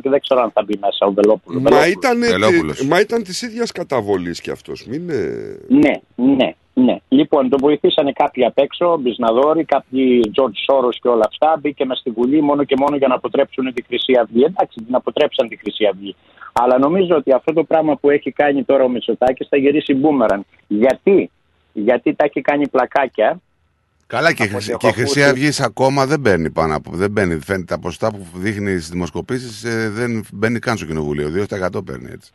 [0.01, 1.61] και δεν ξέρω αν θα μπει μέσα ο Βελόπουλος.
[1.61, 2.81] Μα ήταν, Βελόπουλος.
[2.81, 4.85] μα ήταν της ίδιας καταβολής κι αυτός.
[4.85, 6.53] Μην, ε, Ναι, ναι.
[6.83, 11.57] Ναι, λοιπόν, τον βοηθήσανε κάποιοι απ' έξω, Μπισναδόροι, κάποιοι George Soros και όλα αυτά.
[11.61, 14.43] Μπήκε μες στη Βουλή μόνο και μόνο για να αποτρέψουν τη Χρυσή Αυγή.
[14.43, 16.15] Εντάξει, την αποτρέψαν τη Χρυσή Αυγή.
[16.53, 20.45] Αλλά νομίζω ότι αυτό το πράγμα που έχει κάνει τώρα ο Μητσοτάκης θα γυρίσει μπούμεραν.
[20.67, 21.29] Γιατί,
[21.73, 23.39] Γιατί τα έχει κάνει πλακάκια.
[24.07, 25.45] Καλά και, η Από Χρυσή- ό,τι και η έχω Χρυσή ακούσει.
[25.47, 26.91] Αυγή ακόμα δεν μπαίνει πάνω από.
[26.93, 27.39] Δεν μπαίνει.
[27.39, 29.61] Φαίνεται τα ποστά που δείχνει στις δημοσκοπήσεις
[29.93, 31.29] δεν μπαίνει καν στο κοινοβούλιο.
[31.29, 32.31] 2% παίρνει έτσι.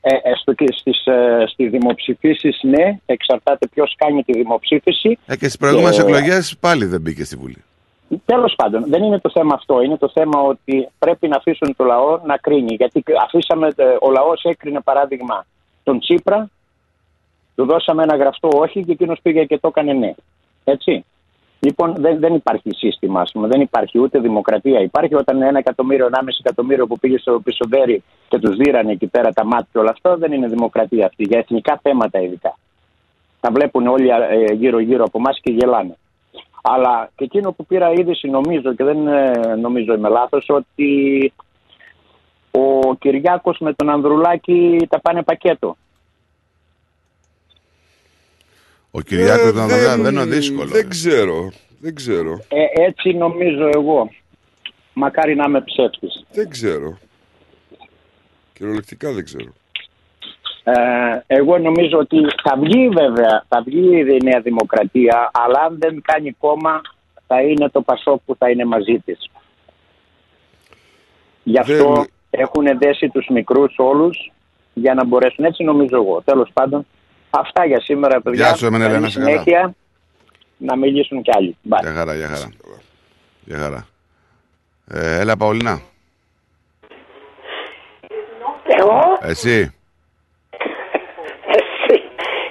[0.00, 5.18] Ε, ε, στο, και στις, ε, στις δημοψηφίσεις ναι, εξαρτάται ποιος κάνει τη δημοψήφιση.
[5.26, 7.62] Ε, και στις προηγούμενες Και- εκλογές πάλι δεν μπήκε στη Βουλή.
[8.24, 9.82] Τέλος πάντων, δεν είναι το θέμα αυτό.
[9.82, 12.74] Είναι το θέμα ότι πρέπει να αφήσουν το λαό να κρίνει.
[12.74, 15.46] Γιατί αφήσαμε, ε, ο λαός έκρινε παράδειγμα
[15.82, 16.50] τον Τσίπρα,
[17.54, 20.14] του δώσαμε ένα γραφτό όχι και εκείνος πήγε και το έκανε ναι.
[20.70, 21.04] Έτσι.
[21.60, 24.80] Λοιπόν, δεν, δεν υπάρχει σύστημα, ας πούμε, δεν υπάρχει ούτε δημοκρατία.
[24.80, 29.32] Υπάρχει όταν ένα εκατομμύριο, ενάμιση εκατομμύριο που πήγε στο πισωδέρι και τους δίρανε εκεί πέρα
[29.32, 31.24] τα μάτια και όλα αυτά, δεν είναι δημοκρατία αυτή.
[31.24, 32.56] Για εθνικά θέματα ειδικά.
[33.40, 35.96] Τα βλέπουν όλοι ε, γύρω-γύρω από εμάς και γελάνε.
[36.62, 39.30] Αλλά και εκείνο που πήρα είδηση νομίζω και δεν ε,
[39.60, 41.32] νομίζω είμαι λάθος ότι
[42.50, 45.76] ο Κυριάκος με τον Ανδρουλάκη τα πάνε πακέτο.
[48.90, 50.68] Ο Κυριάκος Ε, τον Ανδρέα δεν είναι δύσκολο.
[50.68, 51.52] Δεν ξέρω.
[51.80, 52.40] Δεν ξέρω.
[52.48, 54.10] Ε, έτσι νομίζω εγώ.
[54.92, 56.24] Μακάρι να είμαι ψεύτης.
[56.32, 56.98] Δεν ξέρω.
[58.52, 59.52] Κυριολεκτικά δεν ξέρω.
[60.64, 60.72] Ε,
[61.26, 66.32] εγώ νομίζω ότι θα βγει βέβαια, θα βγει η Νέα Δημοκρατία, αλλά αν δεν κάνει
[66.32, 66.80] κόμμα
[67.26, 69.30] θα είναι το Πασόκ που θα είναι μαζί της.
[71.42, 74.32] Γι' αυτό έχουν δέσει τους μικρούς όλους
[74.74, 75.44] για να μπορέσουν.
[75.44, 76.22] Έτσι νομίζω εγώ.
[76.24, 76.86] Τέλος πάντων,
[77.38, 78.46] αυτά για σήμερα παιδιά.
[78.46, 79.30] Γεια σου, εμένα, Καλή Ελένα, σε καλά.
[79.30, 79.74] συνέχεια.
[80.56, 81.56] Να μιλήσουν κι άλλοι.
[81.70, 81.78] Bye.
[81.80, 82.48] Για χαρά, για χαρά.
[83.44, 83.86] Για χαρά.
[84.90, 85.80] Ε, έλα, Παολινά.
[88.80, 89.74] Εγώ, Εσύ.
[91.46, 92.02] εσύ.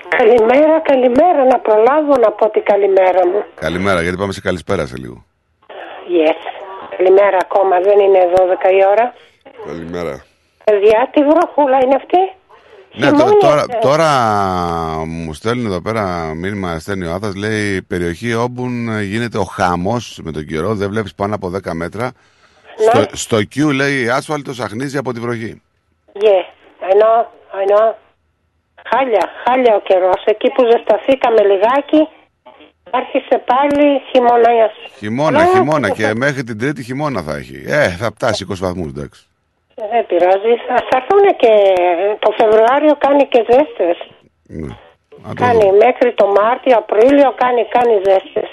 [0.10, 1.44] Καλημέρα, καλημέρα.
[1.46, 3.44] Να προλάβω να πω την καλημέρα μου.
[3.56, 5.26] Καλημέρα, γιατί πάμε σε καλησπέρα σε λίγο.
[6.10, 6.40] Yes.
[6.98, 9.14] Καλημέρα ακόμα, δεν είναι 12 η ώρα.
[9.66, 10.24] Καλημέρα.
[10.64, 12.18] Παιδιά, τι βροχούλα είναι αυτή;
[12.94, 13.78] Ναι, τω- Χειμώνια, τώρα, ε.
[13.82, 14.10] τώρα
[15.06, 20.20] μου στέλνουν εδώ πέρα μήνυμα, στέλνει ο Άθας, λέει περιοχή Όμπουν ε, γίνεται ο χαμός
[20.24, 22.12] με τον καιρό, δεν βλέπεις πάνω από 10 μέτρα.
[22.90, 25.62] Στο, στο Q λέει άσφαλτος αχνίζει από τη βροχή.
[26.14, 26.44] Yeah,
[26.90, 27.20] I know,
[27.62, 27.94] I know.
[28.90, 30.24] Χάλια, χάλια ο καιρός.
[30.26, 32.08] Εκεί που ζεσταθήκαμε λιγάκι,
[32.92, 34.70] άρχισε πάλι χειμωνιά.
[34.98, 37.64] Χειμώνα, Ναι, χειμώνα ναι, και μέχρι την τρίτη χειμώνα θα έχει.
[37.68, 39.27] Ε, θα φτάσει 20 βαθμούς, εντάξει.
[39.92, 40.54] Δεν πειράζει.
[40.68, 41.52] Θα θα έρθουν και
[42.24, 43.98] το Φεβρουάριο κάνει και ζέστες.
[44.48, 44.68] Ναι.
[45.24, 45.78] Να το Κάνει δω.
[45.86, 48.50] μέχρι το Μάρτιο, Απρίλιο κάνει, κάνει ζέστες.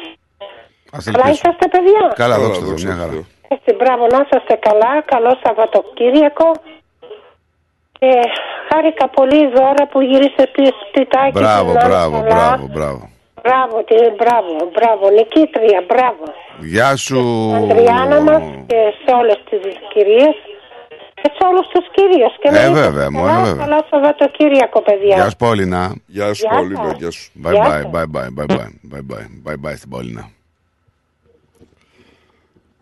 [0.96, 1.30] Ας Καλά ελπίσουμε.
[1.32, 2.02] είσαστε παιδιά.
[2.22, 3.12] Καλά, δόξα τω Θεώ, μια χαρά.
[3.54, 4.92] Έτσι, μπράβο, να είσαστε καλά.
[5.12, 6.48] Καλό Σαββατοκύριακο.
[7.98, 8.10] Και
[8.68, 11.32] χάρηκα πολύ η δώρα που γύρισε πίσω σπιτάκι.
[11.40, 12.34] Μπράβο, να είναι μπράβο, καλά.
[12.34, 13.02] μπράβο, μπράβο.
[13.42, 15.04] Μπράβο, τι, μπράβο, μπράβο.
[15.18, 16.24] Νικήτρια, μπράβο.
[16.74, 17.20] Γεια σου.
[17.56, 20.34] Αντριάννα μας και σε όλες τις κυρίες
[21.24, 22.34] και σε όλους τους κυρίους.
[22.40, 23.64] Και να Ε, είστε βέβαια, μόνο καλά, βέβαια.
[23.66, 25.14] Καλό Σαββατοκύριακο, παιδιά.
[25.16, 25.94] Γεια σου, Παολινά.
[26.06, 26.98] Γεια σου, Γεια Παολίνα, σας.
[26.98, 27.30] γεια σου.
[27.44, 27.90] Bye Γεια bye, σας.
[27.92, 30.30] bye bye, bye bye, bye bye, bye bye στην Παολινά.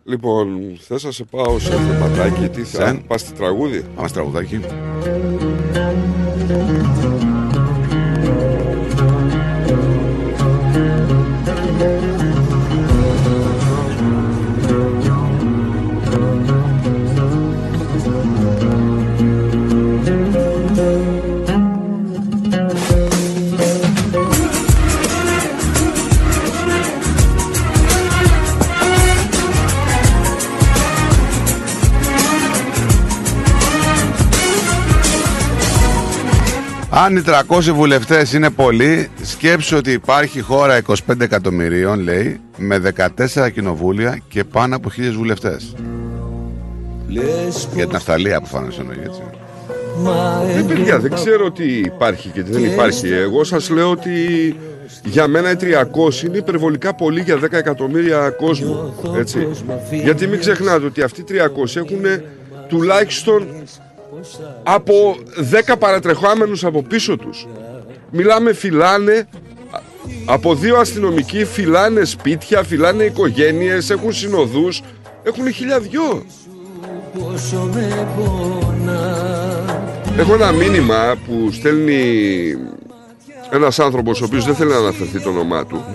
[0.05, 2.93] Λοιπόν, θες να σε πάω σε θεματάκι, τι θα Σε.
[3.07, 4.61] πας στη τραγούδι; Πάμε στο τραγουδάκι.
[36.95, 42.81] Αν οι 300 βουλευτές είναι πολλοί, σκέψου ότι υπάρχει χώρα 25 εκατομμυρίων, λέει, με
[43.35, 45.75] 14 κοινοβούλια και πάνω από 1000 βουλευτές.
[47.75, 49.21] Για την Αυστραλία που φάνε εννοεί, έτσι.
[50.55, 53.07] Δεν παιδιά, δεν ξέρω τι υπάρχει και τι δεν υπάρχει.
[53.13, 54.11] Εγώ σας λέω ότι
[55.03, 58.93] για μένα οι 300 είναι υπερβολικά πολύ για 10 εκατομμύρια κόσμο.
[59.17, 59.47] Έτσι.
[60.03, 62.23] Γιατί μην ξεχνάτε ότι αυτοί οι 300 έχουν
[62.67, 63.47] τουλάχιστον
[64.63, 65.15] από
[65.69, 67.47] 10 παρατρεχόμενους από πίσω τους.
[68.11, 69.27] Μιλάμε φυλάνε
[69.71, 69.79] α-
[70.25, 74.81] από δύο αστυνομικοί φυλάνε σπίτια, φυλάνε οικογένειες, έχουν συνοδούς,
[75.23, 76.25] έχουν χιλιαδιό.
[77.19, 79.17] Πόσο με πονά
[80.17, 82.01] Έχω ένα μήνυμα που στέλνει
[83.51, 85.85] ένας άνθρωπος ο οποίος δεν θέλει να αναφερθεί το όνομά του.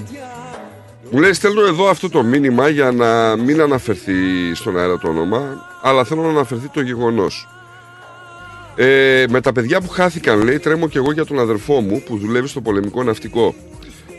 [1.11, 4.13] Μου λέει στέλνω εδώ αυτό το μήνυμα για να μην αναφερθεί
[4.55, 7.49] στον αέρα το όνομα, αλλά θέλω να αναφερθεί το γεγονός.
[8.81, 12.17] Ε, με τα παιδιά που χάθηκαν, λέει, τρέμω και εγώ για τον αδερφό μου που
[12.19, 13.55] δουλεύει στο πολεμικό ναυτικό.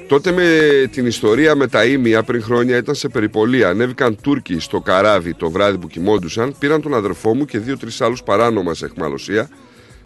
[0.07, 3.69] Τότε με την ιστορία με τα ίμια πριν χρόνια ήταν σε περιπολία.
[3.69, 8.23] Ανέβηκαν Τούρκοι στο καράβι το βράδυ που κοιμόντουσαν, πήραν τον αδερφό μου και δύο-τρεις άλλους
[8.23, 9.49] παράνομα σε εχμαλωσία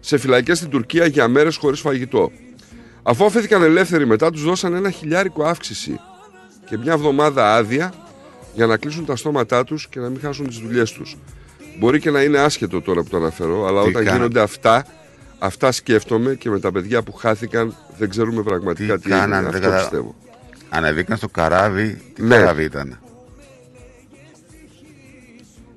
[0.00, 2.30] σε φυλακές στην Τουρκία για μέρες χωρίς φαγητό.
[3.02, 6.00] Αφού αφήθηκαν ελεύθεροι μετά, τους δώσαν ένα χιλιάρικο αύξηση
[6.68, 7.92] και μια εβδομάδα άδεια
[8.54, 11.16] για να κλείσουν τα στόματά τους και να μην χάσουν τις δουλειές τους.
[11.78, 14.16] Μπορεί και να είναι άσχετο τώρα που το αναφέρω, αλλά Τι όταν κάνανε.
[14.16, 14.86] γίνονται αυτά,
[15.38, 19.14] αυτά σκέφτομαι και με τα παιδιά που χάθηκαν δεν ξέρουμε πραγματικά τι, έγινε.
[19.20, 20.14] κάνανε, δεν Αυτό κατα- πιστεύω.
[20.68, 22.02] Ανεβήκαν στο καράβι.
[22.14, 22.36] Τι Ναι.
[22.36, 22.98] καράβι ήταν;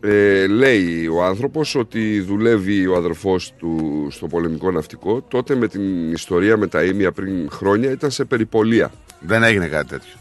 [0.02, 5.22] Ε, λέει ο άνθρωπος ότι δουλεύει ο αδερφός του στο πολεμικό ναυτικό.
[5.22, 8.91] Τότε με την ιστορία με τα ίμια πριν χρόνια ήταν σε περιπολία.
[9.19, 10.14] Δεν έγινε κάτι τέτοιο.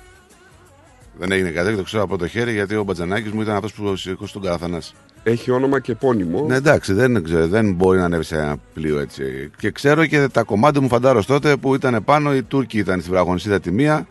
[1.19, 3.73] Δεν έγινε κάτι τέτοιο, το ξέρω από το χέρι γιατί ο Μπατζανάκης μου ήταν αυτός
[3.73, 4.93] που σήκωσε τον Καραθανάση.
[5.29, 6.45] Έχει όνομα και επώνυμο.
[6.49, 9.51] Ναι, εντάξει, δεν, ξέρω, δεν μπορεί να ανέβει σε ένα πλοίο έτσι.
[9.59, 13.13] Και ξέρω και τα κομμάτια μου φαντάρος τότε που ήταν πάνω, οι Τούρκοι ήταν στην
[13.13, 14.07] βραγονισίδα τη μία,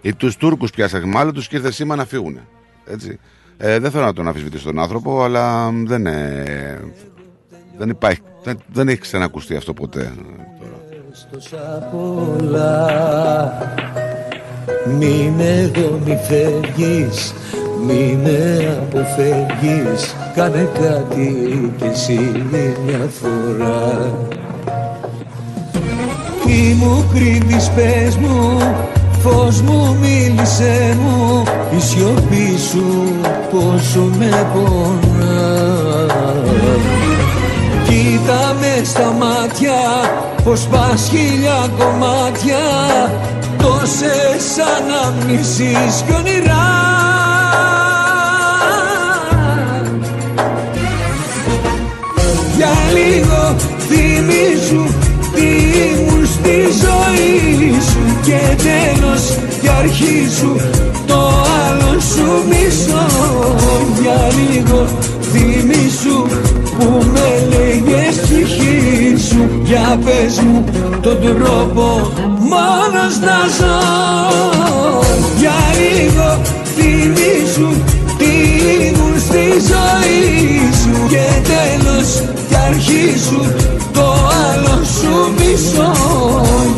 [0.00, 2.38] οι τους Τούρκους πιάσαν μάλλον τους και ήρθε σήμα να φύγουν.
[2.86, 3.18] Έτσι.
[3.56, 6.80] Ε, δεν θέλω να τον αφισβητήσω τον άνθρωπο, αλλά μ, δεν, ε,
[7.78, 8.20] δεν υπάρχει.
[8.42, 10.12] Δεν, δεν έχει ξανακουστεί αυτό ποτέ.
[11.30, 12.88] τόσα πολλά
[14.98, 17.34] Μη με εδώ μη φεύγεις
[17.86, 22.44] Μη με αποφεύγεις Κάνε κάτι κι εσύ
[22.86, 24.12] μια φορά.
[26.44, 28.58] Τι μου κρύβεις πες μου
[29.22, 31.42] Φως μου μίλησέ μου
[31.76, 33.14] Η σιωπή σου
[33.50, 36.06] πόσο με πονά.
[37.84, 39.80] Κοίτα με στα μάτια
[40.44, 42.58] πως πας χίλια κομμάτια
[43.62, 46.79] τόσες αναμνήσεις κι όνειρά
[52.96, 53.56] λίγο
[53.88, 54.84] θυμίζου
[55.34, 55.48] τι
[55.86, 59.22] ήμουν στη ζωή σου και τέλος
[59.62, 60.56] για αρχή σου
[61.10, 61.30] το
[61.64, 63.06] άλλο σου μισό.
[64.00, 64.86] Για λίγο
[65.32, 66.26] θυμίσου
[66.78, 69.48] που με λέγες ψυχή σου.
[69.64, 70.64] Για πες μου
[71.00, 73.78] τον τρόπο μόνος να ζω.
[75.38, 76.40] Για λίγο
[76.76, 77.70] θυμίσου
[78.18, 78.32] τι
[78.86, 82.39] ήμουν στη ζωή σου Και τέλος
[82.70, 83.54] κι αρχή σου
[83.92, 85.92] το άλλο σου μισό.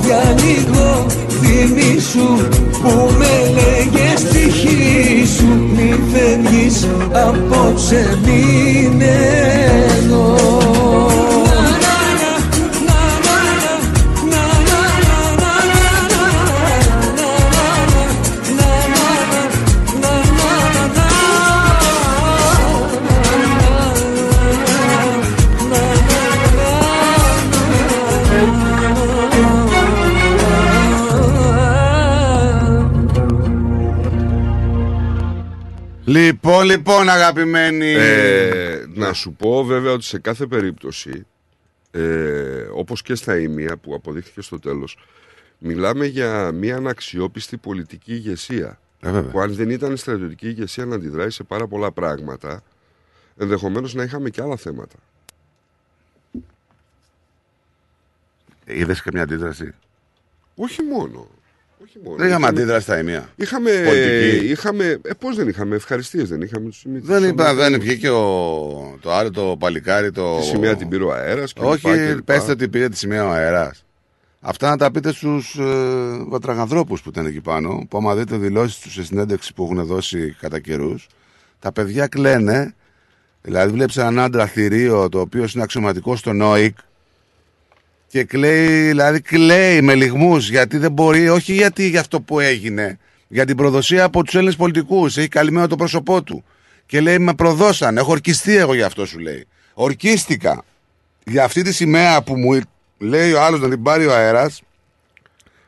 [0.05, 2.47] Για λίγο θυμίσου
[2.83, 5.47] που με λέγες ψυχή σου
[5.77, 9.17] Μη φεύγεις απόψε μείνε
[9.99, 10.72] εδώ
[36.45, 37.93] Λοιπόν, λοιπόν, αγαπημένοι.
[37.93, 41.27] Ε, να σου πω βέβαια ότι σε κάθε περίπτωση,
[41.91, 44.99] ε, όπως και στα ίμια που αποδείχθηκε στο τέλος,
[45.59, 48.79] μιλάμε για μια αναξιόπιστη πολιτική ηγεσία.
[49.01, 49.31] Ε, βέβαια.
[49.31, 52.63] που αν δεν ήταν η στρατιωτική ηγεσία να αντιδράει σε πάρα πολλά πράγματα,
[53.37, 54.97] ενδεχομένως να είχαμε και άλλα θέματα.
[58.65, 59.75] Είδες καμιά αντίδραση;
[60.55, 61.29] Όχι μόνο.
[61.83, 62.17] Όχι μόνο.
[62.17, 63.29] Δεν είχαμε αντίδραση στα ημεία.
[63.37, 64.47] Είχαμε, Πολιτική.
[64.47, 67.07] είχαμε ε, πώς δεν είχαμε, ευχαριστίες δεν είχαμε τους σημείους.
[67.07, 70.11] Δεν, είπα, δεν βγήκε ο, το άλλο το παλικάρι.
[70.11, 70.37] Το...
[70.37, 72.33] Τη σημαία την πήρε ο αέρας και Όχι, λοιπά και λοιπά.
[72.35, 73.85] πέστε ότι πήρε τη σημαία ο αέρας.
[74.41, 75.65] Αυτά να τα πείτε στους ε,
[76.29, 77.87] βατραγανθρώπου που ήταν εκεί πάνω.
[77.91, 81.07] Που άμα δείτε δηλώσεις τους σε συνέντευξη που έχουν δώσει κατά καιρούς,
[81.59, 82.75] τα παιδιά κλαίνε.
[83.43, 86.77] Δηλαδή, βλέπεις έναν άντρα θηρίο το οποίος είναι αξιωματικός στον ΟΙΚ
[88.13, 92.99] και κλαίει, δηλαδή κλαίει με λιγμούς γιατί δεν μπορεί, όχι γιατί για αυτό που έγινε,
[93.29, 95.17] για την προδοσία από τους Έλληνες πολιτικούς.
[95.17, 96.45] Έχει καλυμμένο το πρόσωπό του.
[96.87, 97.97] Και λέει: Με προδώσαν.
[97.97, 99.47] Έχω ορκιστεί εγώ για αυτό, σου λέει.
[99.75, 100.65] Ορκίστηκα.
[101.25, 102.61] Για αυτή τη σημαία που μου
[102.99, 104.63] λέει ο άλλος να την πάρει ο αέρας,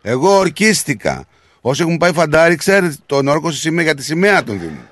[0.02, 1.26] εγώ ορκίστηκα.
[1.60, 4.88] Όσοι έχουν πάει φαντάρι, ξέρετε τον όρκο στη σημαία για τη σημαία των Δήμων.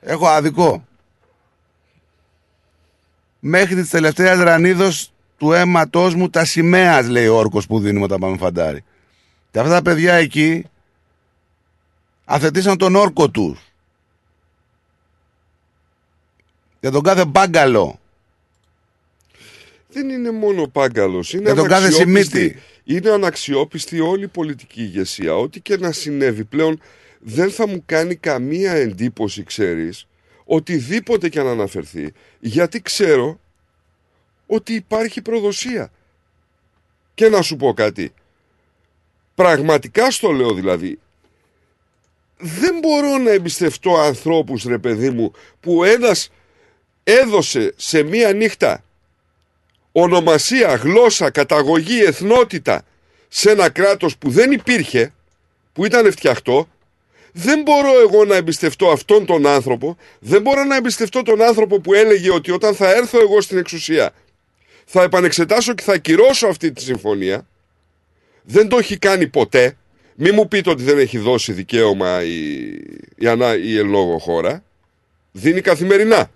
[0.00, 0.84] Έχω άδικο.
[3.40, 8.18] Μέχρι τη τελευταία ρανίδος του αίματός μου τα σημαία, λέει ο όρκος που δίνουμε όταν
[8.20, 8.84] πάμε φαντάρι.
[9.50, 10.64] Και αυτά τα παιδιά εκεί
[12.24, 13.72] αθετήσαν τον όρκο τους.
[16.80, 18.00] Για τον κάθε μπάγκαλο.
[19.88, 22.58] Δεν είναι μόνο πάγκαλος, είναι Για τον κάθε αναξιόπιστη- Σιμίτη.
[22.84, 25.36] Είναι αναξιόπιστη όλη η πολιτική ηγεσία.
[25.36, 26.80] Ό,τι και να συνέβη πλέον
[27.20, 30.06] δεν θα μου κάνει καμία εντύπωση, ξέρεις,
[30.44, 33.40] οτιδήποτε και αν αναφερθεί, γιατί ξέρω
[34.50, 35.90] ότι υπάρχει προδοσία.
[37.14, 38.12] Και να σου πω κάτι.
[39.34, 40.98] Πραγματικά στο λέω δηλαδή,
[42.38, 46.30] δεν μπορώ να εμπιστευτώ ανθρώπους ρε παιδί μου που ένας
[47.04, 48.84] έδωσε σε μία νύχτα
[49.92, 52.82] ονομασία, γλώσσα, καταγωγή, εθνότητα
[53.28, 55.12] σε ένα κράτος που δεν υπήρχε,
[55.72, 56.68] που ήταν φτιαχτό,
[57.32, 61.94] δεν μπορώ εγώ να εμπιστευτώ αυτόν τον άνθρωπο, δεν μπορώ να εμπιστευτώ τον άνθρωπο που
[61.94, 64.12] έλεγε ότι όταν θα έρθω εγώ στην εξουσία
[64.92, 67.46] θα επανεξετάσω και θα ακυρώσω αυτή τη συμφωνία.
[68.42, 69.76] Δεν το έχει κάνει ποτέ.
[70.14, 72.68] Μη μου πείτε ότι δεν έχει δώσει δικαίωμα η,
[73.16, 74.62] η, ανά, η εν λόγω χώρα.
[75.32, 76.30] Δίνει καθημερινά.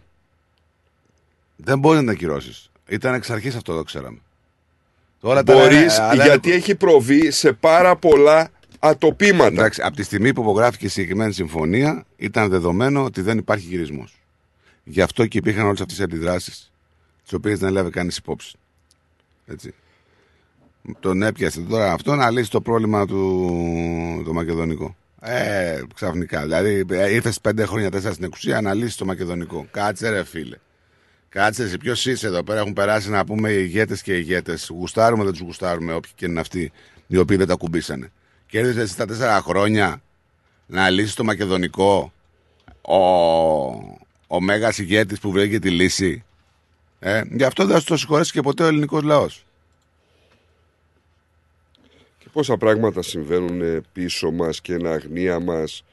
[1.56, 2.70] Δεν μπορεί να τα ακυρώσεις.
[2.88, 4.18] Ήταν εξ αρχής αυτό το ξέραμε.
[5.20, 9.46] Τώρα τα Μπορείς, λένε, αλλά- γιατί έχει προβεί σε πάρα πολλά ατοπήματα.
[9.52, 14.14] Εντάξει, από τη στιγμή που υπογράφηκε η συγκεκριμένη συμφωνία, ήταν δεδομένο ότι δεν υπάρχει γυρισμός.
[14.84, 16.72] Γι' αυτό και υπήρχαν όλες αυτές οι αντιδράσεις,
[17.24, 18.56] τις οποίες δεν έλαβε κανείς υπόψη.
[19.46, 19.74] Έτσι.
[21.00, 24.96] Τον έπιασε τώρα αυτό να λύσει το πρόβλημα του το μακεδονικό.
[25.20, 26.42] Ε, ξαφνικά.
[26.42, 29.66] Δηλαδή, ε, ήρθες πέντε χρόνια, τέσσερα στην εξουσία να λύσεις το μακεδονικό.
[29.70, 30.56] Κάτσε, ρε φίλε.
[31.28, 32.60] Κάτσε, εσύ ποιος είσαι εδώ πέρα.
[32.60, 34.70] Έχουν περάσει να πούμε ηγέτες και ηγέτες.
[34.74, 36.72] Γουστάρουμε, δεν τους γουστάρουμε, όποιοι και είναι αυτοί
[37.06, 38.12] οι οποίοι δεν τα κουμπίσανε.
[38.46, 40.02] Κέρδισε εσύ τα τέσσερα χρόνια
[40.66, 42.12] να λύσεις το μακεδονικό
[42.82, 42.96] ο,
[44.26, 46.24] ο μέγας ηγέτης που βρήκε τη λύση.
[47.06, 49.44] Ε, γι' αυτό δεν θα σου το συγχωρέσει και ποτέ ο ελληνικός λαός.
[52.18, 55.84] Και πόσα πράγματα συμβαίνουν ε, πίσω μας και εν αγνία μας.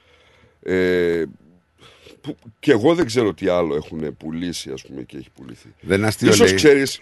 [0.63, 1.23] Ε,
[2.21, 5.73] που, και εγώ δεν ξέρω τι άλλο έχουν πουλήσει ας πούμε και έχει πουληθεί.
[5.81, 6.55] Δεν είναι αστείο, Ίσως λέει.
[6.55, 7.01] ξέρεις,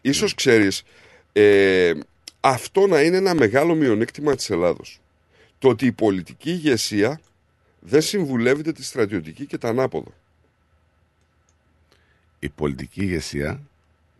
[0.00, 0.82] ίσως ξέρεις
[1.32, 1.92] ε,
[2.40, 5.00] αυτό να είναι ένα μεγάλο μειονέκτημα της Ελλάδος.
[5.58, 7.20] Το ότι η πολιτική ηγεσία
[7.80, 10.12] δεν συμβουλεύεται τη στρατιωτική και τα ανάποδα.
[12.38, 13.60] Η πολιτική ηγεσία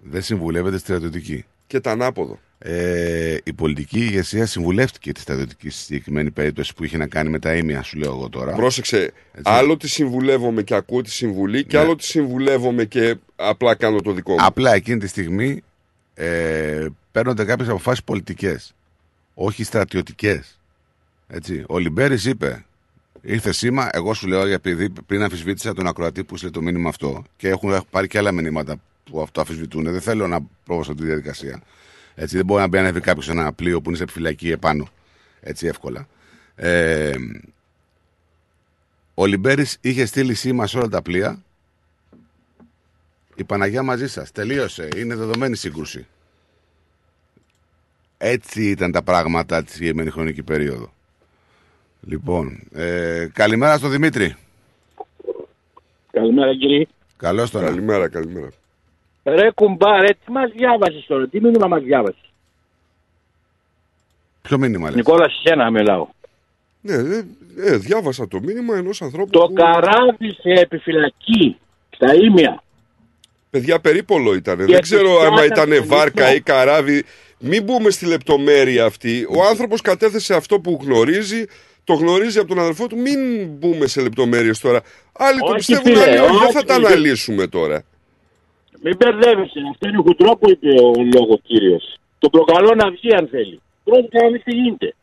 [0.03, 1.45] δεν συμβουλεύεται στρατιωτική.
[1.67, 2.39] Και τα ανάποδο.
[2.59, 7.39] Ε, η πολιτική ηγεσία συμβουλεύτηκε τη στρατιωτική στη συγκεκριμένη περίπτωση που είχε να κάνει με
[7.39, 8.53] τα ίμια, σου λέω εγώ τώρα.
[8.55, 9.13] Πρόσεξε,
[9.43, 11.83] άλλο τη συμβουλεύομαι και ακούω τη συμβουλή και Ναι.
[11.83, 14.39] άλλο τη συμβουλεύομαι και απλά κάνω το δικό μου.
[14.41, 15.63] Απλά εκείνη τη στιγμή
[16.15, 18.75] ε, παίρνονται κάποιες αποφάσεις πολιτικές,
[19.35, 20.59] όχι στρατιωτικές.
[21.29, 21.65] Έτσι.
[21.69, 22.65] Ο Λιμπέρης είπε,
[23.29, 27.25] ήρθε σήμα, εγώ σου λέω, επειδή πριν αμφισβήτησα τον ακροατή που έστειλε το μήνυμα αυτό
[27.37, 29.85] και έχουν έχουν πάρει και άλλα μηνύματα που αυτό αφισβητούν.
[29.85, 31.63] Δεν θέλω να πρόβω σε αυτή τη διαδικασία.
[32.15, 34.89] Έτσι, δεν μπορεί να μπει ανέβει κάποιος σε ένα πλοίο που είναι σε επιφυλακή επάνω.
[35.41, 36.09] Έτσι εύκολα.
[36.55, 37.13] Ε,
[39.15, 41.43] ο Λιμπέρης είχε στείλει σήμα σε όλα τα πλοία
[43.35, 44.33] η Παναγιά μαζί σας.
[44.33, 44.89] Τελείωσε.
[44.97, 46.07] Είναι δεδομένη σύγκρουση.
[48.19, 50.93] Έτσι ήταν τα πράγματα τη συγκεκριμένη χρονική περίοδο.
[52.01, 54.37] Λοιπόν, ε, καλημέρα στον Δημήτρη.
[56.11, 56.87] Καλημέρα κύριε.
[57.17, 57.65] Καλώς τον.
[57.65, 58.49] Καλημέρα, καλημέρα.
[59.25, 62.31] Ρε κουμπάρε, τι μας διάβασες τώρα, τι μήνυμα μας διάβασες;
[64.43, 66.09] Ποιο μήνυμα λες; Νικόλας, σε σένα μιλάω.
[66.81, 67.25] Ναι, ε,
[67.57, 69.31] ε, διάβασα το μήνυμα ενός ανθρώπου.
[69.31, 69.53] Το που...
[69.53, 71.59] καράβι σε επιφυλακή,
[71.91, 72.63] στα ίμια.
[73.51, 74.57] Παιδιά, περίπολο ήταν.
[74.57, 76.35] Και Δεν ξέρω τους άμα φτιάξαν ήταν τον βάρκα ύπνο.
[76.35, 77.05] ή καράβι.
[77.39, 79.27] Μην μπούμε στη λεπτομέρεια αυτή.
[79.37, 81.45] Ο άνθρωπος κατέθεσε αυτό που γνωρίζει,
[81.89, 82.97] το γνωρίζει από τον αδερφό του.
[82.99, 84.81] Μην μπούμε σε λεπτομέρειες τώρα.
[85.13, 86.29] Άλλοι το Όχι, πιστεύουν, φίλε, άλλοι όχι.
[86.39, 86.87] Δεν όχι, θα τα φίλε.
[86.87, 87.83] αναλύσουμε τώρα.
[88.83, 91.99] Μην μπερδεύεσαι, αυτό είναι χουτρό που είπε ο λόγο κύριος.
[92.19, 93.61] Το προκαλώ να βγει αν θέλει.
[93.85, 94.95] Πρόσεχε να δεις τι γίνεται.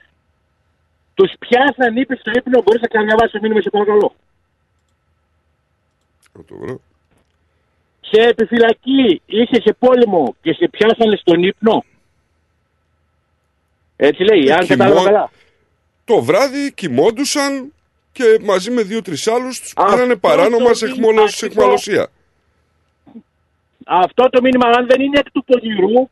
[1.14, 4.16] Τους πιάσαν, είπε στο ύπνο, μπορείς να ξαναδιαβάσεις το μήνυμα, σε παρακαλώ.
[6.34, 6.82] Να το βρω.
[8.02, 11.84] Σε επιφυλακή, είσαι σε πόλεμο και σε πιάσανε στον ύπνο.
[13.96, 15.30] Έτσι λέει, Ε, αν κατάλαβα κοιμώ- καλά.
[16.06, 17.74] Το βράδυ κοιμόντουσαν
[18.12, 21.64] και μαζί με δύο-τρεις άλλους τους Αυτό πήρανε παράνομα το σε, μήνυμα εχμολο- σε ακριβώς.
[21.64, 22.08] εχμαλωσία.
[23.86, 26.10] Αυτό το μήνυμα, αν δεν είναι εκ του πονηρού,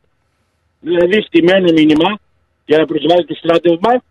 [0.79, 2.19] δηλαδή στημένο μήνυμα,
[2.65, 4.03] για να προσβάλλει το στράτευμα,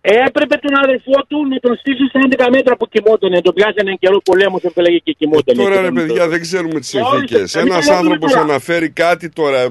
[0.00, 3.40] έπρεπε τον αδερφό του να τον στήσει στα 11 μέτρα που κοιμότανε.
[3.40, 5.62] Τον πιάσανε εν καιρό πολέμου, έφελε και κοιμότανε.
[5.62, 7.36] Τώρα Και ρε τον- παιδιά δεν ξέρουμε τις Όχι, συνθήκε.
[7.36, 8.42] εμείς Ένας δεν λέμε άνθρωπος τώρα.
[8.44, 9.70] αναφέρει κάτι τώρα.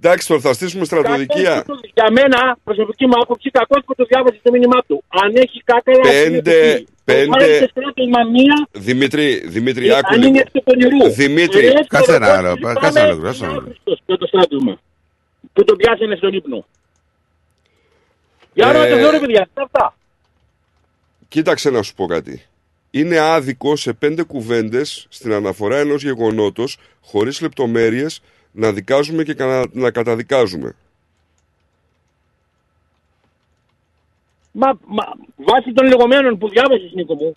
[0.00, 1.64] Εντάξει, τώρα θα στήσουμε στρατοδικεία.
[1.94, 5.04] Για μένα, προσωπική μου άποψη, κακός που το διάβασε το μήνυμά του.
[5.08, 6.00] Αν έχει κάκαλα.
[6.10, 10.38] Πέντε- πέντε- Βάλε στο στράτευμα μία, Δημήτρη, Δημήτρη, Ε, άκου αν είναι λίγο.
[10.38, 11.08] εκ του πονηρού.
[11.14, 13.62] Δημήτρη, Ε, Κάτσε το ένα ρεπόρτερ άλλο, πάμε κάτσε ένα άλλο, κάτσε ένα άλλο.
[13.64, 14.80] Χριστός, με το στράτευμα.
[15.52, 16.66] Που τον πιάσανε στον ύπνο.
[18.52, 19.96] Για να Ε, το δω ρε παιδιά, τι είναι αυτά.
[21.28, 22.42] Κοίταξε να σου πω κάτι.
[22.90, 28.20] Είναι άδικο σε πέντε κουβέντες στην αναφορά ενός γεγονότος, χωρίς λεπτομέρειες,
[28.62, 30.74] να δικάζουμε και κανα- να καταδικάζουμε.
[34.52, 35.04] Μα, μα
[35.48, 37.30] βάσει των λεγόμενων που διάβασες Νίκο μου,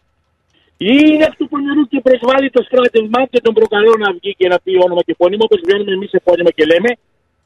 [0.78, 4.48] ή είναι εκ του πονηρού και προσβάλλει το στράτευμα και τον προκαλώ να βγει και
[4.48, 6.90] να πει όνομα και φωνήμα, όπως βγαίνουμε εμείς σε φωνήμα και λέμε,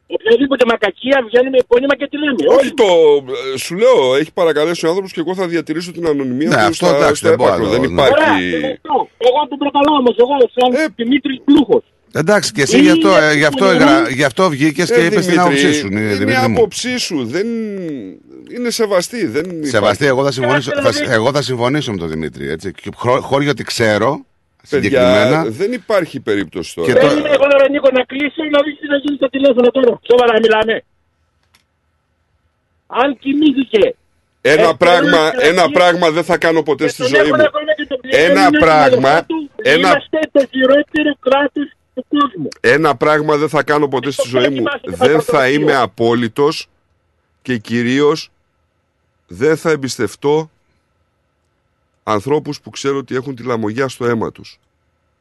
[0.08, 2.42] οποιαδήποτε μακακία βγαίνουμε επώνυμα και τη λέμε.
[2.60, 2.88] Όχι το.
[3.54, 6.62] ε, Σου λέω, έχει παρακαλέσει ο άνθρωπος και εγώ θα διατηρήσω την ανωνυμία Ναι, του
[6.74, 7.66] αυτό στα- εντάξει, στο δεν μπορώ έπακρο.
[7.72, 8.56] να Δεν το- Ωραία, υπάρχει.
[8.78, 8.96] αυτό.
[9.28, 11.84] Εγώ τον προκαλώ όμως, εγώ σαν Ε, Δημήτρης Πλούχος.
[12.16, 14.50] Εντάξει, και εσύ Ή γι' αυτό, ε, είναι γι' αυτό, που εγρα- είναι- γι' αυτό
[14.50, 15.88] βγήκες και Ε, είπες την Δημήτρη, άποψή σου.
[15.88, 16.58] ναι, Είναι η Δημήτρη μου.
[16.58, 17.26] άποψή σου.
[17.26, 17.48] Δεν...
[18.56, 19.26] Είναι σεβαστή.
[19.26, 19.66] Δεν υπάρχει.
[19.68, 21.14] Σεβαστή, εγώ θα, συμφωνήσω, Κάτσε, θα, δηλαδή.
[21.14, 22.50] εγώ θα συμφωνήσω με τον Δημήτρη.
[22.50, 22.72] Έτσι.
[22.72, 24.26] Και χω- χώρια ότι ξέρω
[24.70, 25.44] Παιδιά, συγκεκριμένα.
[25.50, 26.88] δεν υπάρχει περίπτωση τώρα.
[26.88, 29.68] Και το- Περίμενε εγώ ρε Νίκο να κλείσω να δεις τι θα γίνει στο τηλέφωνο
[29.72, 30.00] τώρα.
[30.10, 30.84] Σοβαρά μιλάμε.
[32.88, 33.96] Αν κοιμήθηκε.
[34.42, 37.20] Ένα, Ε, πράγμα, ε, ένα ε, πράγμα δεν θα κάνω ποτέ και στη τον ζωή
[37.20, 37.44] έχουν μου.
[37.46, 42.06] ακόμα και τον πληρώνει Ένα την πράγμα, αδερφά του, ένα, Είμαστε το χειρότερο κράτος του
[42.10, 42.48] κόσμου.
[42.60, 44.56] ένα πράγμα δεν θα κάνω ποτέ στη ζωή μου.
[44.56, 45.62] είμαστε και Δεν το θα πρωτοδοτείο.
[45.62, 46.68] είμαι απόλυτος
[47.42, 48.30] και κυρίως
[49.28, 50.50] δεν θα εμπιστευτώ
[52.04, 54.60] ανθρώπους που ξέρω ότι έχουν τη λαμογιά στο αίμα τους.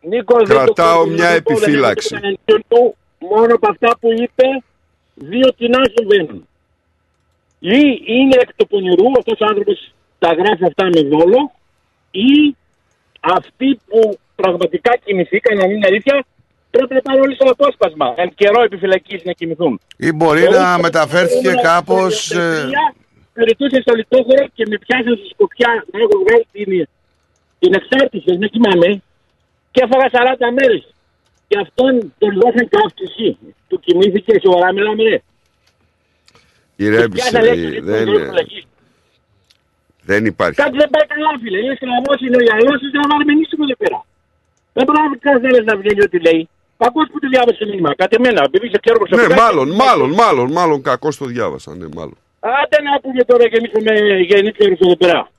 [0.00, 2.14] Νίκος, δεν το Κρατάω ξέρω, μια δεν το πω, δεν επιφύλαξη.
[2.14, 2.96] έχω τίποτα εναντίον του,
[3.28, 4.44] Μόνο από αυτά που είπε,
[5.14, 6.46] δύο κοινά συμβαίνουν.
[7.58, 11.52] Ή είναι εκ του πονηρού, αυτός ο άνθρωπος τα γράφει αυτά με δόλο,
[12.10, 12.56] ή
[13.20, 16.24] αυτοί που πραγματικά κοιμηθήκαν, αν είναι αλήθεια,
[16.74, 18.08] πρέπει να πάνε όλοι στο απόσπασμα.
[18.16, 19.80] Εν καιρό επιφυλακής να κοιμηθούν.
[19.96, 22.30] Ή μπορεί να μεταφέρθηκε κάπως...
[22.30, 22.68] ε,
[23.38, 26.70] Περιτούσε στο λιτόχωρο και με πιάσαν στη σκοπιά να έχω βγάλει την,
[27.60, 28.88] την εξάρτηση, δεν κοιμάμαι.
[29.72, 30.82] Και έφαγα 40 μέρες.
[31.48, 33.28] Και αυτόν τον δώσαν καύτιση.
[33.68, 35.18] Του κοιμήθηκε, σοβαρά μιλάμε, ρε.
[36.76, 38.64] Ηρέμησε, Πιάσα λέξη, ρε, λοιπόν, δεν, δεν φυλακής.
[40.10, 40.56] δεν υπάρχει.
[40.62, 41.58] Κάτι δεν πάει καλά, φίλε.
[41.64, 43.98] Είναι σκλαβός, είναι ο γυαλός, είναι να βαρμενίσουμε εδώ πέρα.
[44.76, 46.42] Δεν μπορεί να κανένας να βγαίνει ό,τι λέει.
[46.84, 47.94] Κακός που το διάβασε το μήνυμα.
[47.94, 49.42] Κάτε εμένα, επειδή σε ξέρω Ναι, προσωπικά.
[49.42, 51.70] μάλλον, μάλλον, μάλλον, μάλλον κακώ το διάβασα.
[51.74, 52.16] Ναι, μάλλον.
[52.40, 53.92] Άντε να πούμε τώρα και εμείς με
[54.30, 55.30] γεννήθερους εδώ πέρα.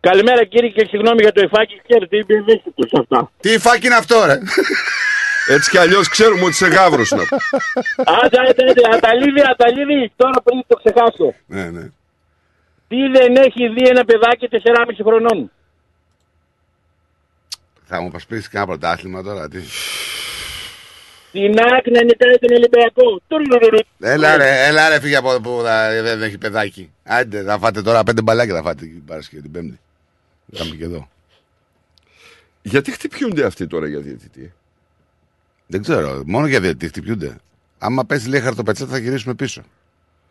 [0.00, 3.30] Καλημέρα κύριε και συγγνώμη για το εφάκι, ξέρετε, είμαι ευαίσθητος σε αυτά.
[3.40, 4.38] Τι φάκι είναι αυτό, ρε;
[5.54, 7.24] Έτσι κι αλλιώς ξέρουμε ότι σε γάβρο είναι.
[8.22, 11.34] Άντε, άντε, άντε, αταλίδη, αταλίδη, τώρα πριν το ξεχάσω.
[11.46, 11.84] ναι, ναι.
[12.88, 14.58] Τι δεν έχει δει ένα παιδάκι 4,5
[15.04, 15.50] χρονών;
[17.94, 19.48] Θα μου πας πεις κανένα πρωτάθλημα τώρα.
[19.48, 19.58] Τι...
[21.32, 23.20] Την άκρη να νικάει τον Ολυμπιακό.
[23.28, 23.78] Τουρουρουρου.
[24.00, 26.92] Έλα ρε, έλα ρε, φύγε από εδώ που θα- δεν έχει παιδάκι.
[27.04, 29.80] Άντε, θα φάτε τώρα πέντε μπαλάκια θα φάτε την Παρασκευή την Πέμπτη.
[30.46, 31.08] Είχαμε και εδώ.
[32.62, 34.52] Γιατί χτυπιούνται αυτοί τώρα για διαιτητή;
[35.66, 37.36] Δεν ξέρω, μόνο για διαιτητή χτυπιούνται.
[37.78, 39.62] Άμα πέσει λέει χαρτοπετσέτα θα γυρίσουμε πίσω.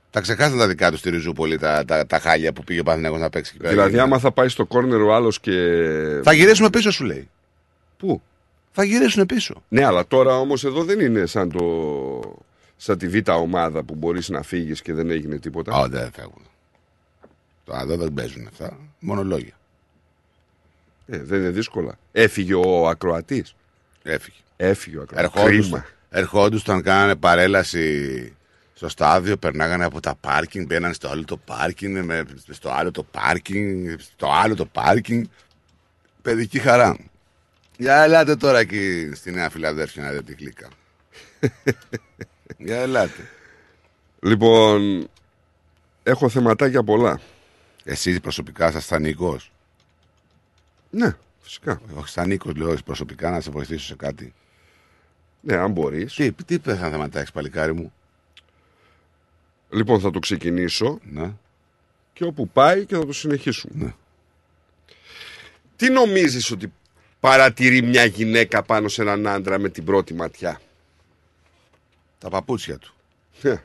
[0.10, 3.20] Τα ξεχάσαν τα δικά τους στη Ριζούπολη, τα, τα, τα χάλια που πήγε ο Παναθηναϊκός
[3.20, 3.52] να παίξει.
[3.56, 3.74] εκεί πέρα.
[3.74, 5.52] Δηλαδή, άμα θα πάει στο κόρνερ ο άλλος και.
[6.24, 7.30] Θα γυρίσουμε πίσω, σου λέει.
[8.02, 8.22] Πού;
[8.72, 9.64] Θα γυρίσουν πίσω.
[9.68, 12.36] Ναι, αλλά τώρα όμως εδώ δεν είναι σαν το.
[12.78, 15.76] σαν τη β' ομάδα που μπορείς να φύγεις και δεν έγινε τίποτα.
[15.76, 16.42] Α, δεν φεύγουν.
[17.66, 18.78] Τώρα εδώ δεν παίζουν αυτά.
[19.00, 19.54] Μόνο λόγια.
[21.08, 21.98] Ε, δεν είναι δύσκολα.
[22.12, 23.56] Έφυγε ο ακροατής.
[24.04, 24.38] Έφυγε.
[24.58, 25.34] Έφυγε ο ακροατής.
[25.36, 28.34] Ερχόντουσαν, ερχόντουσαν, κάνανε παρέλαση
[28.74, 33.04] στο στάδιο, περνάγανε από τα πάρκινγκ, μπαίνανε στο άλλο το πάρκινγκ, με, στο άλλο το
[33.04, 35.26] πάρκινγκ, στο άλλο το πάρκινγκ.
[36.22, 37.11] Παιδική χαρά.
[37.78, 40.68] Για ελάτε τώρα εκεί στη Νέα Φιλαδέρφια να δείτε τη γλύκα.
[42.58, 43.30] Για ελάτε.
[44.20, 45.10] Λοιπόν,
[46.04, 47.20] έχω θεματάκια πολλά.
[47.84, 49.52] Εσύ προσωπικά σας σαν Νίκος.
[50.90, 51.82] Ναι, φυσικά.
[51.94, 54.34] Όχι σαν Νίκος λέω προσωπικά να σε βοηθήσω σε κάτι.
[55.42, 56.14] Ναι, αν μπορείς.
[56.14, 57.94] Τι, τι πέθανε θέματα έχεις παλικάρι μου;
[59.70, 61.00] Λοιπόν, θα το ξεκινήσω.
[61.04, 61.34] Ναι.
[62.14, 63.86] Και όπου πάει και θα το συνεχίσουμε.
[63.86, 63.94] Ναι.
[65.76, 66.74] Τι νομίζεις ότι
[67.22, 70.62] παρατηρεί μια γυναίκα πάνω σε έναν άντρα με την πρώτη ματιά.
[72.18, 72.94] Τα παπούτσια του.
[73.42, 73.56] Ε,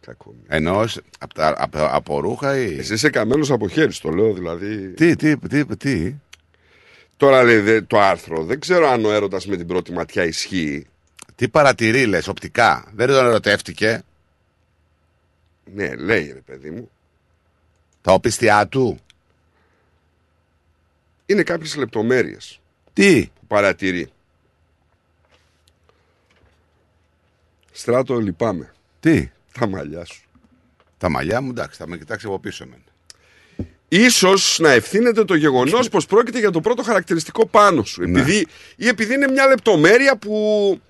[0.00, 0.34] Κακό.
[0.48, 0.84] Ενώ
[1.18, 2.78] από, τα, από, από ρούχα ή.
[2.78, 4.88] Εσύ είσαι καμένος από χέρι, το λέω δηλαδή.
[4.88, 6.14] Τι, τι, τι, τι;
[7.16, 8.44] Τώρα λέει δε- το άρθρο.
[8.44, 10.86] Δεν ξέρω αν ο έρωτας με την πρώτη ματιά ισχύει.
[11.34, 14.02] Τι παρατηρεί, λες, οπτικά; Δεν τον ερωτεύτηκε.
[15.74, 16.90] Ναι, λέει ρε παιδί μου.
[18.02, 18.98] Τα οπιστιά του.
[21.26, 22.60] Είναι κάποιες λεπτομέρειες
[22.92, 24.08] Τι; που παρατηρεί.
[27.72, 28.72] Στράτο, λυπάμαι.
[29.00, 30.22] Τι; Τα μαλλιά σου.
[30.98, 32.82] Τα μαλλιά μου, εντάξει, θα με κοιτάξει από πίσω εμένα.
[33.92, 38.02] Ίσως να ευθύνεται το γεγονός πως πρόκειται για το πρώτο χαρακτηριστικό πάνω σου.
[38.02, 38.20] Ναι.
[38.20, 38.46] Επειδή,
[38.76, 40.34] ή επειδή είναι μια λεπτομέρεια που
[40.86, 40.89] ε,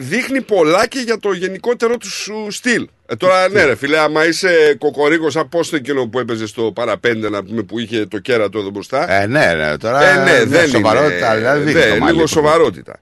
[0.00, 2.88] δείχνει πολλά και για το γενικότερο του σου στυλ.
[3.06, 7.44] Ε, τώρα ναι ρε φίλε, άμα είσαι κοκορίκος απόστο εκείνο που έπαιζε στο παραπέντε να
[7.44, 9.12] πούμε που είχε το κέρατο εδώ μπροστά.
[9.12, 10.02] Ε, ναι, ναι, τώρα.
[10.04, 11.36] Ε, ναι, μια δεν σοβαρότητα, είναι.
[11.38, 13.00] δηλαδή δείχνει ναι, το μαλλί λίγο που- σοβαρότητα.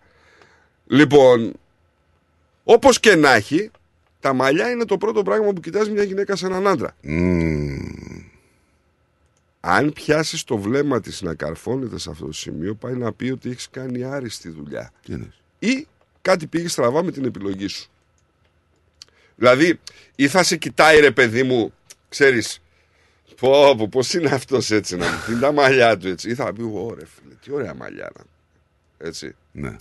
[0.86, 1.52] Λοιπόν,
[2.64, 3.70] όπως και να έχει,
[4.20, 6.96] τα μαλλιά είναι το πρώτο πράγμα που κοιτάζει μια γυναίκα σε έναν άντρα.
[9.60, 13.50] Αν πιάσεις το βλέμμα της να καρφώνεται σε αυτό το σημείο, πάει να πει ότι
[13.50, 14.92] έχεις κάνει άριστη δουλειά.
[15.06, 15.32] Τι είναι.
[15.58, 15.86] Ή
[16.26, 17.90] κάτι πήγε στραβά με την επιλογή σου.
[19.36, 19.80] Δηλαδή,
[20.16, 21.72] ή θα σε κοιτάει ρε παιδί μου,
[22.08, 22.62] ξέρεις,
[23.36, 26.30] πω, πω, πώς είναι αυτός έτσι να μου πει τα μαλλιά του έτσι.
[26.30, 28.24] Ή θα πει, ωραία φίλε, τι ωραία μαλλιά να
[29.06, 29.34] έτσι.
[29.52, 29.76] Ναι.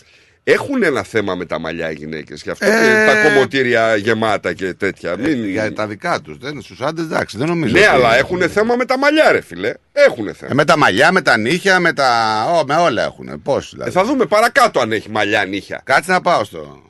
[0.47, 4.53] Έχουν ένα θέμα με τα μαλλιά οι γυναίκες, γι' αυτό Ε, και τα κομμωτήρια γεμάτα
[4.53, 5.17] και τέτοια.
[5.17, 5.49] Μην...
[5.49, 6.37] Για τα δικά τους.
[6.37, 7.73] Δεν στους άντρες, εντάξει, δεν νομίζω.
[7.73, 9.73] Ναι, ότι- αλλά έχουν θέμα με τα μαλλιά, ρε φίλε.
[9.91, 10.51] Έχουν θέμα.
[10.51, 12.43] Ε, με τα μαλλιά, με τα νύχια, με τα.
[12.59, 13.41] Ω, με όλα έχουν.
[13.41, 13.89] Πώς δηλαδή.
[13.89, 15.81] Ε, θα δούμε παρακάτω αν έχει μαλλιά νύχια.
[15.83, 16.81] Κάτσε να πάω στο.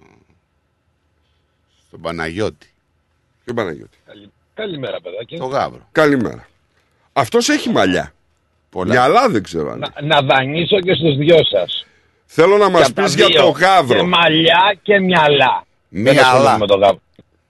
[1.88, 2.74] Στον Παναγιώτη.
[3.44, 3.98] Ποιο Παναγιώτη;
[4.54, 5.38] Καλημέρα, παιδάκια.
[5.38, 5.88] Το γάβρο.
[5.92, 6.48] Καλημέρα.
[7.14, 8.14] Αυτός έχει μαλλιά.
[8.70, 8.94] Πολλά.
[8.94, 9.80] Μυαλά δεν ξέρω αν.
[9.80, 11.86] Να, να δανείσω και στους δυο σας.
[12.26, 13.42] Θέλω να μας Για τα πεις για δύο.
[13.42, 13.98] το γάβρο.
[14.00, 15.66] Και μαλλιά και μυαλά.
[15.90, 16.22] Δεν Μυαλά.
[16.22, 17.00] ασχολούμαι με το γάβρο.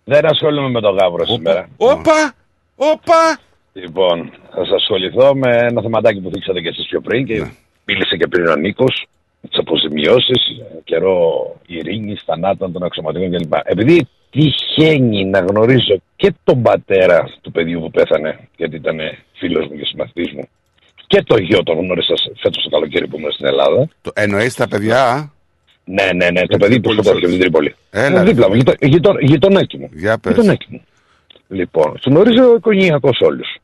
[0.03, 1.69] Δεν ασχολούμαι με το γάβρο σήμερα.
[1.77, 2.33] Όπα!
[2.75, 3.39] Όπα!
[3.73, 7.47] Λοιπόν, θα σας ασχοληθώ με ένα θεματάκι που δείξατε και εσείς πιο πριν και
[7.85, 9.05] μίλησε και πριν ο Νίκος
[9.49, 13.53] τις αποζημιώσεις, καιρό ειρήνης, θανάτων των αξιωματικών κλπ.
[13.63, 18.99] Επειδή τυχαίνει να γνωρίζω και τον πατέρα του παιδιού που πέθανε, γιατί ήταν
[19.33, 20.47] φίλος μου και συμμαθητή μου,
[21.15, 23.89] και το γιο τον γνώρισα φέτος το καλοκαίρι που ήμουν στην Ελλάδα.
[24.01, 25.31] Το εννοείς τα παιδιά.
[25.85, 27.75] Ναι, ναι, ναι, το παιδί που σκοτώθηκε από την Τρίπολη.
[27.91, 28.29] Έλα, Ε, ρε.
[28.29, 29.89] Δίπλα μου, γειτο, γειτο, γειτονάκι μου.
[29.93, 30.33] Για πες.
[30.33, 30.81] Γειτονάκι μου.
[31.47, 33.55] Λοιπόν, του γνωρίζω οικογενειακώς όλους.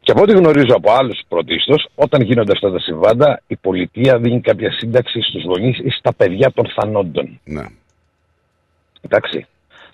[0.00, 4.40] Και από ό,τι γνωρίζω από άλλους πρωτίστως, όταν γίνονται αυτά τα συμβάντα, η πολιτεία δίνει
[4.40, 7.40] κάποια σύνταξη στους γονείς ή στα παιδιά των θανόντων.
[7.44, 7.64] Ναι.
[9.00, 9.46] Εντάξει.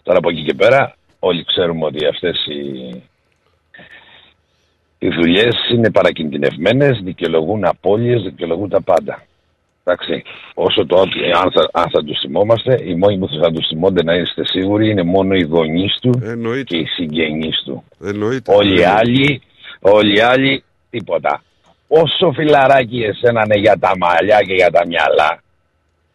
[0.02, 3.02] Τώρα από εκεί και πέρα, όλοι ξέρουμε ότι αυτές οι,
[5.04, 9.22] οι δουλειές είναι παρακινδυνευμένες, δικαιολογούν απώλειες, δικαιολογούν τα πάντα.
[9.84, 10.22] Εντάξει.
[10.54, 14.02] Όσο το ότι αν θα, αν θα τους θυμόμαστε, οι μόνοι που θα τους θυμώνται
[14.02, 16.10] να είστε σίγουροι είναι μόνο οι γονείς του
[16.64, 17.84] και οι συγγενείς του.
[18.04, 18.54] Εννοείται.
[18.54, 19.42] Όλοι οι άλλοι,
[19.80, 21.42] όλοι οι άλλοι, τίποτα.
[21.88, 25.42] Όσο φιλαράκι εσένα είναι για τα μαλλιά και για τα μυαλά,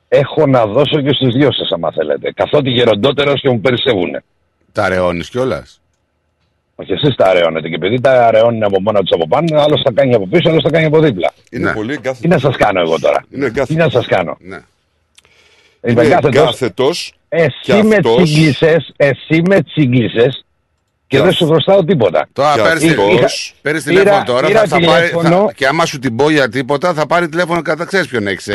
[0.07, 2.31] έχω να δώσω και στους δυο σας άμα θέλετε.
[2.31, 4.23] Καθότι γεροντότερος και μου περισσεύουνε.
[4.71, 5.81] Τα αραιώνει κιόλας.
[6.79, 9.91] Όχι εσείς τα αραιώνετε και επειδή τα αραιώνουν από μόνα τους από πάνω, άλλος τα
[9.95, 11.33] κάνει από πίσω, άλλος τα κάνει από δίπλα.
[11.51, 12.21] Είναι πολύ εγκάθετο.
[12.21, 14.55] Τι να σας κάνω εγώ τώρα; Είναι Τι να σας κάνω; Ναι.
[14.55, 16.35] Είμαι Είναι εγκάθετος.
[16.41, 17.13] εγκάθετος
[17.61, 20.45] και Εσύ με αυτός- τσίγκλισες, εσύ με τσίγκλισες
[21.07, 22.27] και δεν σου χρωστάω τίποτα.
[22.33, 24.47] Τώρα Και παίρνεις αυτός- παίρνεις πήρα- τηλέφωνο τώρα.
[24.47, 25.45] πήρα θα, θα πάρει, τηλέφωνο.
[25.45, 28.49] θα, και άμα σου την πω για τίποτα, θα πάρει τηλέφωνο κατά ξέρεις ποιον έχεις.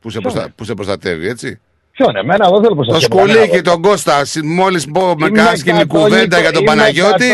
[0.00, 1.60] που, σε προστα, που σε προστατεύει, έτσι.
[2.00, 4.22] Ποιον, εμένα εγώ θέλω πως Το σκουλίκι, τον Κώστα.
[4.44, 7.24] Μόλις πω με Είμαι κάνει και μια 120 κουβέντα για τον είμαι Παναγιώτη.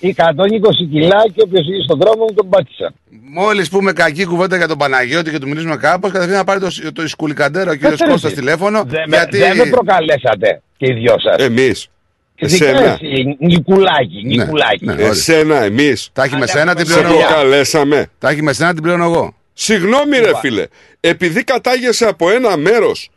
[0.00, 2.92] 120, 120 κιλά και όποιος είναι στον δρόμο μου τον πάτησα.
[3.30, 6.92] Μόλις πούμε κακή κουβέντα για τον Παναγιώτη και του μιλήσουμε κάπως, κατευθείαν να πάρει το,
[6.92, 8.40] το σκουλικαντέρα ο κύριος Κάτσε, ρε, Κώστας εσύ.
[8.40, 8.84] τηλέφωνο.
[8.86, 9.38] Δεν με, γιατί...
[9.38, 11.36] δεν με προκαλέσατε και οι δυο σας.
[11.46, 11.86] Εμείς.
[12.34, 12.98] Φυσικά Εσένα.
[13.02, 14.84] εσύ, Νικουλάκη, Νικουλάκη.
[14.84, 16.08] ναι, Εσένα, εμείς.
[16.12, 17.24] Τα έχει με σένα την Σε πληρώνω εγώ.
[17.26, 18.06] προκαλέσαμε.
[18.18, 19.34] Τα έχει με σένα την πληρώνω εγώ.
[19.52, 20.64] Συγγνώμη ρε φίλε,
[21.00, 23.08] επειδή κατάγεσαι από ένα μέρος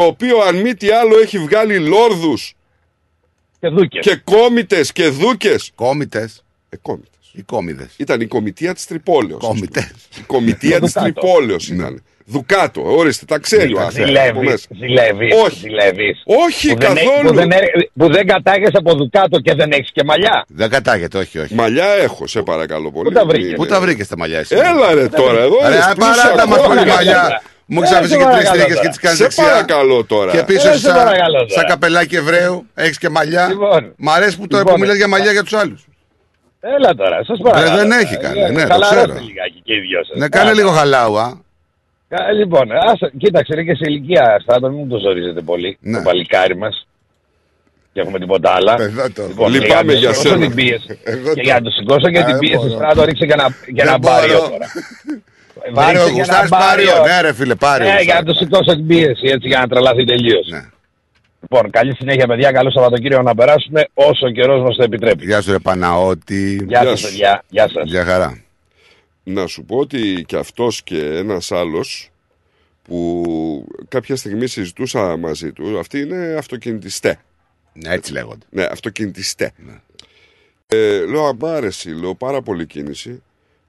[0.00, 2.54] το οποίο αν μη τι άλλο έχει βγάλει λόρδους
[3.60, 4.06] και, δούκες.
[4.06, 5.70] και κόμιτες και δούκες.
[5.74, 6.44] Κόμιτες.
[6.68, 7.10] Ε, κόμιτες.
[7.32, 7.94] Οι κόμιδες.
[7.96, 9.40] Ήταν η κομιτεία της Τρυπόλεως.
[9.40, 9.92] Κόμιτες.
[10.18, 11.20] Η κομιτεία της Δουκάτο.
[11.20, 12.02] Τρυπόλεως ήταν.
[12.24, 13.96] Δουκάτο, ορίστε, τα ξέρει ο άνθρωπος.
[13.98, 14.66] από Ζηλεύεις, μέσα.
[14.78, 15.58] ζηλεύεις, Όχι.
[15.58, 16.22] ζηλεύεις.
[16.24, 17.28] Όχι, Που δεν, καθόλου.
[17.28, 20.44] που, δεν, έ- που δεν κατάγεσαι από Δουκάτο και δεν έχεις και μαλλιά.
[20.48, 21.54] Δεν κατάγεται, όχι, όχι.
[21.54, 23.08] Μαλλιά έχω, σε παρακαλώ πολύ.
[23.08, 25.94] Πού τα βρήκες; Πού τα βρήκες τα μαλλιά εσύ; Έλα ρε τώρα, εδώ Ρε, είναι
[25.98, 27.42] παράτα μας πολύ μαλλιά.
[27.72, 28.88] Μου έχεις Ε, αφήσει σε και τρεις παρακαλώ τρίχες και τώρα.
[28.88, 29.44] τις κάνεις Σε δεξιά.
[29.44, 30.30] παρακαλώ τώρα.
[30.32, 31.48] Και πίσω Ε, σε σαν, παρακαλώ τώρα.
[31.48, 33.46] σαν καπελάκι Εβραίου έχεις και μαλλιά.
[33.48, 33.92] Λοιπόν.
[33.96, 34.72] Μ' αρέσει που, το, Λοιπόν.
[34.74, 35.84] που μιλάς για μαλλιά για τους άλλους.
[36.60, 37.76] Έλα τώρα, σας παρακαλώ.
[37.76, 39.12] δεν έχει κάνει, ναι, το Χαλαρώστε ξέρω.
[39.28, 40.16] λιγάκι και οι δυο σας.
[40.18, 40.54] Ναι, κάνε Άρα.
[40.58, 41.40] λίγο χαλάουα.
[42.08, 45.78] Ε, Λοιπόν, άσε, κοίταξε, είναι και σε ηλικία στράτο, μην μου το ζορίζετε πολύ.
[45.80, 45.96] Ναι.
[45.96, 46.86] Το παλικάρι μας.
[47.92, 48.74] Και έχουμε τίποτα άλλα.
[48.80, 49.22] Εδώ το.
[49.26, 50.46] Λοιπόν, Λυπάμαι και για να του σηκώσω σένα.
[50.46, 50.98] την πίεση.
[51.04, 51.40] Εδώ και το.
[51.40, 52.74] για να του σηκώσω και Α, την δεν πίεση, μπορώ.
[52.74, 54.48] στράτο ρίξε και ένα, και ένα Δεν μπάριο μπορώ.
[54.48, 54.66] τώρα.
[55.74, 57.04] Πάρε ο Ρίξε και ένα Γουστάρης πάριο.
[57.06, 57.84] Ναι ρε φίλε, πάρε.
[57.92, 60.46] Ναι, για να του σηκώσω την πίεση, έτσι για να τρελαθεί τελείως.
[60.50, 60.64] Ναι.
[61.40, 62.52] Λοιπόν, καλή συνέχεια, παιδιά.
[62.52, 65.24] Καλό Σαββατοκύριακο να περάσουμε όσο ο καιρός μας το επιτρέπει.
[65.24, 66.64] Γεια σου ρε Παναώτη.
[66.68, 67.06] Γεια Γεια σας, σου.
[67.06, 67.44] παιδιά.
[67.48, 67.90] Γεια σας.
[67.90, 68.42] Γεια χαρά.
[69.22, 72.10] Να σου πω ότι και αυτός και ένας άλλος
[72.82, 73.24] που
[73.88, 77.18] κάποια στιγμή συζητούσα μαζί του, αυτοί είναι αυτοκινητιστέ.
[77.72, 78.46] Ναι, έτσι λέγονται.
[78.50, 79.52] Ναι, αυτοκινητιστέ.
[80.66, 83.22] Ε, λέω, «Α, μ' άρεσε, λέω, πάρα πολύ κίνηση.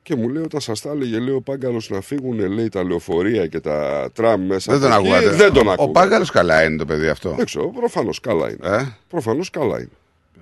[0.04, 3.48] Και μου λέει, όταν σας τα έλεγε, λέει, ο Πάγκαλος να φύγουν, λέει, τα λεωφορεία
[3.48, 4.72] και τα τραμ μέσα.
[4.78, 5.16] Δεν τον από εκεί».
[5.16, 5.36] ακούγατε.
[5.36, 5.90] Δεν τον Ο ακούω.
[5.90, 7.34] Πάγκαλος καλά είναι το παιδί αυτό.
[7.38, 8.76] Δεν ξέρω, προφανώς καλά είναι.
[8.78, 9.90] Ε, Προφανώς καλά είναι.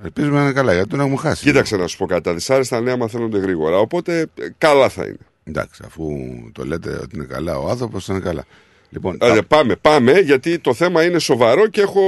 [0.03, 1.44] ελπίζουμε να είναι καλά γιατί τον έχουμε χάσει.
[1.44, 5.18] Κοίταξε να σου πω κάτι, τα δυσάρεστα νέα μαθαίνονται γρήγορα, οπότε ε, καλά θα είναι.
[5.44, 6.06] Εντάξει, αφού
[6.52, 8.45] το λέτε ότι είναι καλά ο άνθρωπος, θα είναι καλά.
[8.90, 12.02] Λοιπόν, Άντε, πάμε, πάμε, γιατί το θέμα είναι σοβαρό και έχω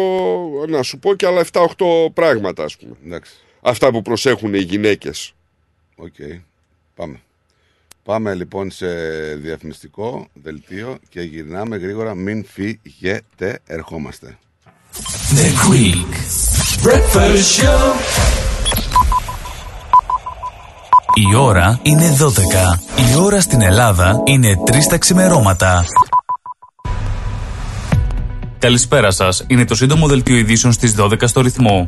[0.67, 1.65] να σου πω και άλλα 7-8
[2.13, 2.93] πράγματα, ας πούμε.
[3.05, 3.33] εντάξει.
[3.61, 5.33] Αυτά που προσέχουν οι γυναίκες.
[5.95, 6.13] Οκ.
[6.95, 7.21] Πάμε.
[8.03, 8.87] Πάμε λοιπόν σε
[9.35, 12.15] διαφημιστικό δελτίο και γυρνάμε γρήγορα.
[12.15, 14.37] Μην φύγετε, ερχόμαστε.
[15.35, 16.13] The Greek
[16.87, 17.93] Breakfast Show.
[21.13, 22.29] Η ώρα είναι 12.
[23.11, 25.85] Η ώρα στην Ελλάδα είναι 3 τα ξημερώματα.
[28.59, 29.43] Καλησπέρα σας.
[29.47, 31.87] Είναι το σύντομο δελτίο ειδήσεων στις 12 στο ρυθμό.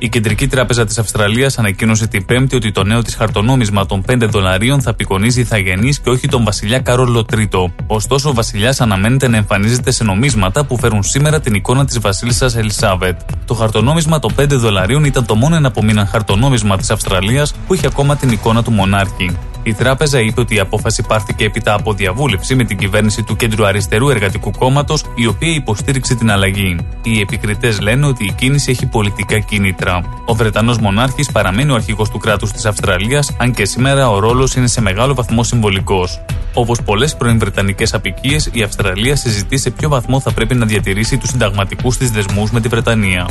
[0.00, 4.16] Η Κεντρική Τράπεζα της Αυστραλίας ανακοίνωσε την Πέμπτη ότι το νέο της χαρτονόμισμα των 5
[4.28, 7.64] δολαρίων θα απεικονίζει ηθαγενεί και όχι τον Βασιλιά Καρόλο III.
[7.86, 12.56] Ωστόσο, ο Βασιλιάς αναμένεται να εμφανίζεται σε νομίσματα που φέρουν σήμερα την εικόνα της Βασίλισσας
[12.56, 13.20] Ελισάβετ.
[13.44, 18.16] Το χαρτονόμισμα των 5 δολαρίων ήταν το μόνο εναπομείναν χαρτονόμισμα της Αυστραλίας που είχε ακόμα
[18.16, 19.36] την εικόνα του μονάρχη.
[19.62, 23.66] Η τράπεζα είπε ότι η απόφαση πάρθηκε έπειτα από διαβούλευση με την κυβέρνηση του Κέντρου
[23.66, 26.76] Αριστερού Εργατικού Κόμματος, η οποία υποστήριξε την αλλαγή.
[27.02, 30.02] Οι επικριτές λένε ότι η κίνηση έχει πολιτικά κίνητρα.
[30.26, 34.54] Ο Βρετανός Μονάρχης παραμένει ο αρχηγός του κράτους της Αυστραλίας, αν και σήμερα ο ρόλος
[34.54, 36.20] είναι σε μεγάλο βαθμό συμβολικός.
[36.54, 41.18] Όπως πολλές πρώην Βρετανικές απικίες, η Αυστραλία συζητεί σε ποιο βαθμό θα πρέπει να διατηρήσει
[41.18, 43.28] τους συνταγματικούς της δεσμούς με τη Βρετανία.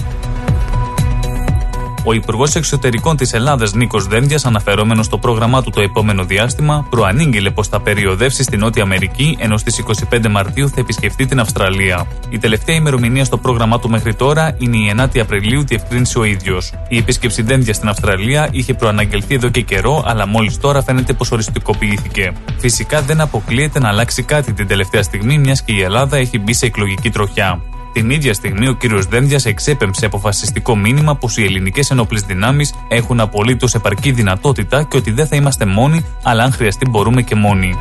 [2.10, 7.50] Ο Υπουργός Εξωτερικών της Ελλάδας Νίκος Δένδιας, αναφερόμενος στο πρόγραμμά του το επόμενο διάστημα, προανήγγειλε
[7.50, 12.08] πως θα περιοδεύσει στη Νότια Αμερική, ενώ στις 25 Μαρτίου θα επισκεφτεί την Αυστραλία.
[12.30, 16.74] Η τελευταία ημερομηνία στο πρόγραμμά του μέχρι τώρα είναι η 9η Απριλίου, διευκρίνησε ο ίδιος.
[16.90, 21.32] Η επίσκεψη Δένδια στην Αυστραλία είχε προαναγγελθεί εδώ και καιρό, αλλά μόλις τώρα φαίνεται πως
[21.32, 22.34] οριστικοποιήθηκε.
[22.58, 26.54] Φυσικά δεν αποκλείεται να αλλάξει κάτι την τελευταία στιγμή, μιας και η Ελλάδα έχει μπει
[26.54, 27.62] σε εκλογική τροχιά.
[27.98, 33.20] Την ίδια στιγμή, ο κύριος Δένδιας εξέπεμψε αποφασιστικό μήνυμα πως οι ελληνικές ενόπλες δυνάμεις έχουν
[33.20, 37.76] απολύτως επαρκή δυνατότητα και ότι δεν θα είμαστε μόνοι, αλλά αν χρειαστεί μπορούμε και μόνοι.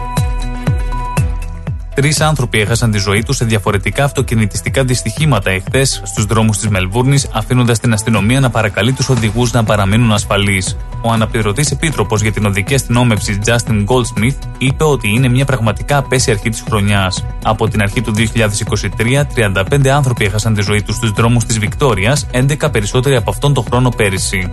[1.97, 7.29] Τρεις άνθρωποι έχασαν τη ζωή τους σε διαφορετικά αυτοκινητιστικά δυστυχήματα εχθές στους δρόμους της Μελβούρνης,
[7.33, 10.77] αφήνοντας την αστυνομία να παρακαλεί τους οδηγούς να παραμείνουν ασφαλείς.
[11.03, 16.33] Ο αναπληρωτής επίτροπος για την οδική αστυνόμευση Justin Goldsmith είπε ότι είναι μια πραγματικά απέσια
[16.33, 17.25] αρχή της χρονιάς.
[17.45, 22.27] Από την αρχή του 2023, 35 άνθρωποι έχασαν τη ζωή τους στους δρόμους της Βικτόριας,
[22.31, 24.51] 11 περισσότεροι από αυτόν τον χρόνο πέρυσι.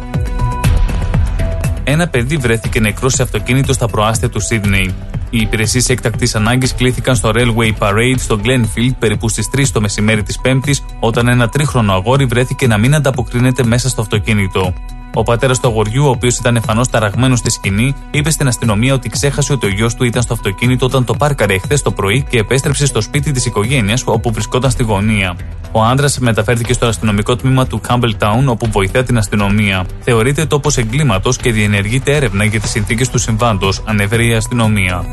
[1.84, 4.93] Ένα παιδί βρέθηκε νεκρό σε αυτοκίνητο στα προάστια του Σίδνεϊ.
[5.34, 10.24] Οι υπηρεσίες έκτακτης ανάγκης κλήθηκαν στο Railway Parade στο Glenfield περίπου στις 3 το μεσημέρι
[10.24, 14.74] της Πέμπτης, όταν ένα τρίχρονο αγόρι βρέθηκε να μην ανταποκρίνεται μέσα στο αυτοκίνητο.
[15.14, 19.09] Ο πατέρας του αγοριού, ο οποίος ήταν εμφανώ ταραγμένος στη σκηνή, είπε στην αστυνομία ότι
[19.09, 22.40] ξέχασε ότι ο γιος του ήταν στο αυτοκίνητο όταν το πάρκαρε εχθές το πρωί και
[22.40, 25.35] επέστρεψε στο σπίτι της οικογένειας όπου βρισκόταν στη γωνία.
[25.72, 29.85] Ο άντρας μεταφέρθηκε στο αστυνομικό τμήμα του Campbelltown όπου βοηθά την αστυνομία.
[30.00, 35.06] Θεωρείται τόπος εγκλήματος και διενεργείται έρευνα για τις συνθήκες του συμβάντος, ανέφερε η αστυνομία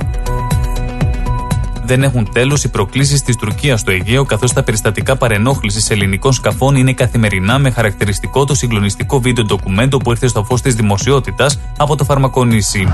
[1.91, 6.77] δεν έχουν τέλος οι προκλήσεις της Τουρκίας στο Αιγαίο, καθώς τα περιστατικά παρενόχλησης ελληνικών σκαφών
[6.77, 11.97] είναι καθημερινά με χαρακτηριστικό το συγκλονιστικό βίντεο ντοκουμέντο που ήρθε στο φως της δημοσιότητας από
[11.97, 12.89] το Φαρμακονήσι.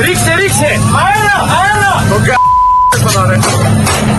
[0.00, 0.66] Ρίξε, ρίξε!
[0.66, 2.53] Αέρα, αέρα!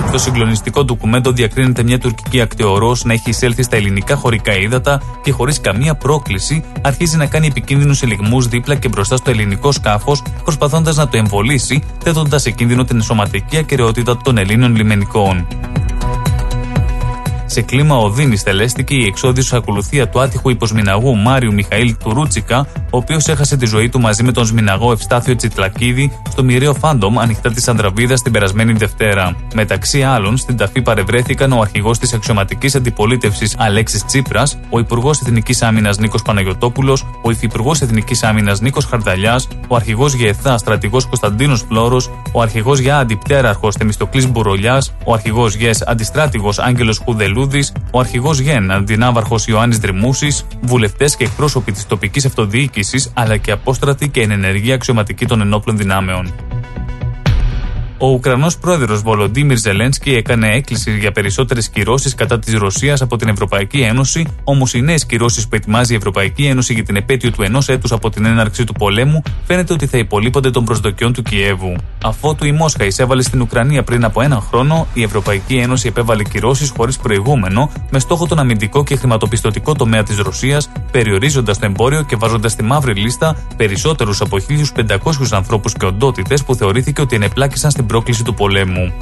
[0.08, 5.32] Στο συγκλονιστικό ντοκουμέντο διακρίνεται μια τουρκική ακτεωρό να έχει εισέλθει στα ελληνικά χωρικά ύδατα και
[5.32, 10.96] χωρίς καμία πρόκληση αρχίζει να κάνει επικίνδυνους ελιγμούς δίπλα και μπροστά στο ελληνικό σκάφος, προσπαθώντας
[10.96, 15.48] να το εμβολήσει, θέτοντας σε κίνδυνο την σωματική ακαιρεότητα των Ελλήνων λιμενικών.
[17.46, 23.28] Σε κλίμα οδύνης τελέστηκε η εξόδιος ακολουθία του άτυχου υποσμηναγού Μάριου Μιχαήλ Τουρούτσικα, ο οποίος
[23.28, 27.68] έχασε τη ζωή του μαζί με τον σμηναγό Ευστάθιο Τσιτλακίδη στο μοιραίο Φάντομ ανοιχτά της
[27.68, 29.36] Ανδραβίδας την περασμένη Δευτέρα.
[29.54, 35.62] Μεταξύ άλλων, στην ταφή παρευρέθηκαν ο αρχηγός της αξιωματικής αντιπολίτευσης Αλέξης Τσίπρας, ο Υπουργός Εθνικής
[35.62, 42.10] Άμυνας Νίκος Παναγιοτόπουλος, ο Υφυπουργός Εθνικής Άμυνας Νίκος Χαρδαλιάς, ο αρχηγός ΓΕΘΑ Στρατηγός Κωνσταντίνος Φλόρος,
[42.32, 47.35] ο αρχηγός για Αντιπτέραρχος Θεμιστοκλής Μπουρολιάς, ο αρχηγός ΓΕΣ Αντιστράτηγος Άγγελος Χουδελού
[47.92, 54.10] ο αρχηγός Γεν, αντινάβαρχος Ιωάννης Δρυμούσης, βουλευτές και εκπρόσωποι της τοπικής αυτοδιοίκησης, αλλά και απόστρατοι
[54.10, 56.34] και ενεργοί αξιωματικοί των ενόπλων δυνάμεων.
[57.98, 63.28] Ο Ουκρανός πρόεδρος Βολοντίμιρ Ζελένσκι έκανε έκκληση για περισσότερες κυρώσεις κατά της Ρωσίας από την
[63.28, 67.42] Ευρωπαϊκή Ένωση, όμως οι νέες κυρώσεις που ετοιμάζει η Ευρωπαϊκή Ένωση για την επέτειο του
[67.42, 71.76] ενός έτους από την έναρξη του πολέμου φαίνεται ότι θα υπολείπονται των προσδοκιών του Κιέβου.
[72.04, 76.74] Αφότου η Μόσχα εισέβαλε στην Ουκρανία πριν από έναν χρόνο, η Ευρωπαϊκή Ένωση επέβαλε κυρώσεις
[76.78, 82.16] χωρίς προηγούμενο, με στόχο τον αμυντικό και χρηματοπιστωτικό τομέα της Ρωσίας, περιορίζοντας το εμπόριο και
[82.16, 87.85] βάζοντας στη μαύρη λίστα περισσότερους από 1.500 ανθρώπους και οντότητες που θεωρήθηκε ότι ενεπλάκησαν στην
[87.86, 88.94] πρόκληση του πολέμου.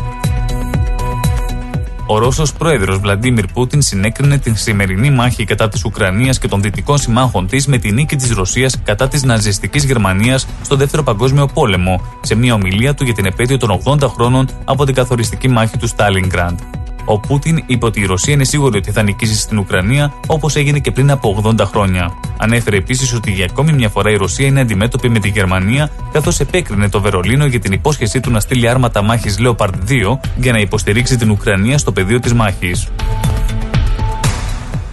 [2.07, 6.97] Ο Ρώσος πρόεδρος Βλαντίμιρ Πούτιν συνέκρινε την σημερινή μάχη κατά της Ουκρανίας και των δυτικών
[6.97, 12.01] συμμάχων της με τη νίκη της Ρωσίας κατά της ναζιστικής Γερμανίας στο Δεύτερο Παγκόσμιο Πόλεμο,
[12.21, 15.87] σε μια ομιλία του για την επέτειο των 80 χρόνων από την καθοριστική μάχη του
[15.87, 16.59] Στάλινγκραντ.
[17.05, 20.79] Ο Πούτιν είπε ότι η Ρωσία είναι σίγουρη ότι θα νικήσει στην Ουκρανία όπως έγινε
[20.79, 22.11] και πριν από 80 χρόνια.
[22.37, 26.39] Ανέφερε επίσης ότι για ακόμη μια φορά η Ρωσία είναι αντιμέτωπη με τη Γερμανία, καθώς
[26.39, 30.59] επέκρινε το Βερολίνο για την υπόσχεσή του να στείλει άρματα μάχης Leopard 2 για να
[30.59, 32.87] υποστηρίξει την Ουκρανία στο πεδίο της μάχης.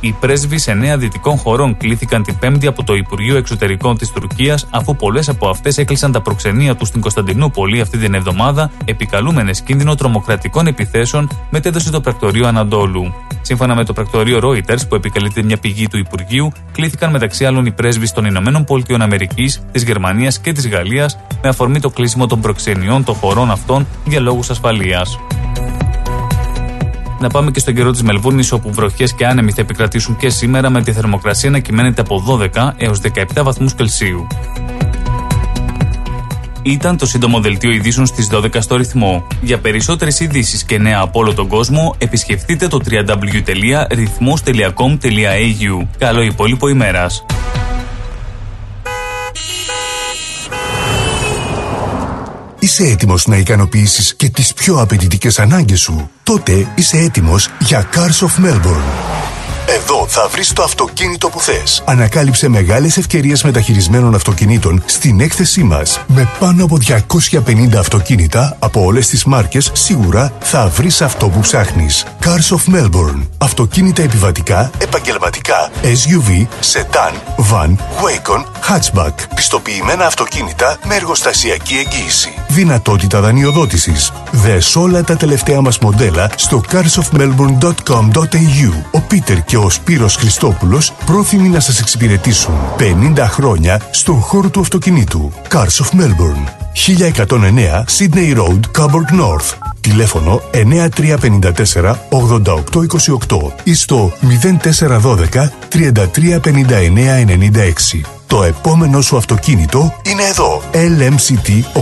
[0.00, 4.96] Οι πρέσβει εννέα δυτικών χωρών κλήθηκαν την Πέμπτη από το Υπουργείο Εξωτερικών της Τουρκίας, αφού
[4.96, 10.66] πολλές από αυτές έκλεισαν τα προξενία τους στην Κωνσταντινούπολη αυτή την εβδομάδα, επικαλούμενες κίνδυνο τρομοκρατικών
[10.66, 13.14] επιθέσεων, μετέδωσε το πρακτορείο Αναντόλου.
[13.42, 17.72] Σύμφωνα με το πρακτορείο Reuters, που επικαλείται μια πηγή του Υπουργείου, κλήθηκαν μεταξύ άλλων οι
[17.72, 22.40] πρέσβει των Ηνωμένων Πολιτειών Αμερικής, της Γερμανίας και της Γαλλίας, με αφορμή το κλείσιμο των
[22.40, 25.18] προξενιών των χωρών αυτών για λόγους ασφαλείας.
[27.20, 30.70] Να πάμε και στον καιρό της Μελβούρνη, όπου βροχές και άνεμοι θα επικρατήσουν και σήμερα,
[30.70, 33.00] με τη θερμοκρασία να κυμαίνεται από 12 έως
[33.34, 34.26] 17 βαθμούς Κελσίου.
[36.62, 39.26] Ήταν το σύντομο δελτίο ειδήσεων στις 12 στο ρυθμό.
[39.40, 45.86] Για περισσότερες ειδήσεις και νέα από όλο τον κόσμο, επισκεφτείτε το www.rythmos.com.au.
[45.98, 47.24] Καλό υπόλοιπο ημέρας.
[52.60, 58.26] Είσαι έτοιμος να ικανοποιήσεις και τις πιο απαιτητικές ανάγκες σου; Τότε είσαι έτοιμος για Cars
[58.26, 59.39] of Melbourne.
[59.74, 61.82] Εδώ θα βρεις το αυτοκίνητο που θες.
[61.86, 66.00] Ανακάλυψε μεγάλες ευκαιρίες μεταχειρισμένων αυτοκινήτων στην έκθεσή μας.
[66.06, 72.06] Με πάνω από 250 αυτοκίνητα από όλες τις μάρκες, σίγουρα θα βρεις αυτό που ψάχνεις.
[72.24, 73.26] Cars of Melbourne.
[73.38, 77.12] Αυτοκίνητα επιβατικά, επαγγελματικά, SUV, sedan,
[77.52, 77.70] van,
[78.02, 79.14] wagon, hatchback.
[79.34, 82.32] Πιστοποιημένα αυτοκίνητα με εργοστασιακή εγγύηση.
[82.48, 84.12] Δυνατότητα δανειοδότησης.
[84.30, 88.72] Δες όλα τα τελευταία μας μοντέλα στο carsofmelbourne.com.au.
[88.90, 94.60] Ο Πίτερ και ο Σπύρος Χριστόπουλος πρόθυμοι να σας εξυπηρετήσουν 50 χρόνια στον χώρο του
[94.60, 95.32] αυτοκινήτου.
[95.48, 96.44] Cars of Melbourne.
[96.72, 99.54] 1109 Sydney Road, Coburg North.
[99.80, 105.80] Τηλέφωνο 9354 8828 ή στο 0412 335996.
[108.26, 110.62] Το επόμενο σου αυτοκίνητο είναι εδώ.
[110.72, 111.80] LMCT 891.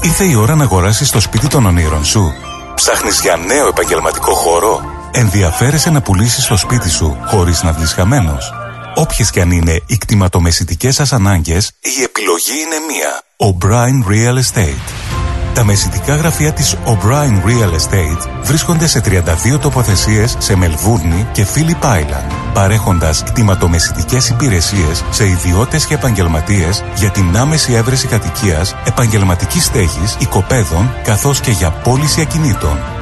[0.00, 2.32] Ήρθε η ώρα να αγοράσεις το σπίτι των ονείρων σου.
[2.74, 4.80] Ψάχνεις για νέο επαγγελματικό χώρο;
[5.14, 8.52] Ενδιαφέρεσαι να πουλήσεις το σπίτι σου χωρίς να βγεις χαμένος.
[8.94, 13.22] Όποιες και αν είναι οι κτηματομεσητικές σας ανάγκες, η επιλογή είναι μία.
[13.36, 15.12] O'Brien Real Estate.
[15.54, 21.84] Τα μεσητικά γραφεία της O'Brien Real Estate βρίσκονται σε 32 τοποθεσίες σε Μελβούρνη και Phillip
[21.84, 30.16] Island, παρέχοντας κτηματομεσητικές υπηρεσίες σε ιδιώτες και επαγγελματίες για την άμεση έβρεση κατοικίας, επαγγελματικής στέγης,
[30.18, 33.01] οικοπαίδων, καθώς και για πώληση ακινήτων.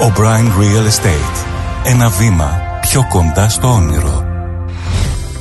[0.00, 1.46] O'Brien Real Estate.
[1.84, 4.27] Ένα βήμα πιο κοντά στο όνειρο.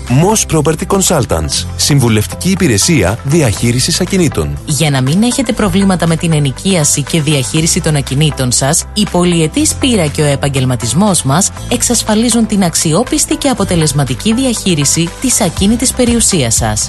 [0.09, 1.65] Moss Property Consultants.
[1.75, 4.57] Συμβουλευτική υπηρεσία διαχείρισης ακινήτων.
[4.65, 9.73] Για να μην έχετε προβλήματα με την ενοικίαση και διαχείριση των ακινήτων σας, η πολυετής
[9.73, 16.87] πείρα και ο επαγγελματισμός μας εξασφαλίζουν την αξιόπιστη και αποτελεσματική διαχείριση της ακίνητης περιουσίας σας.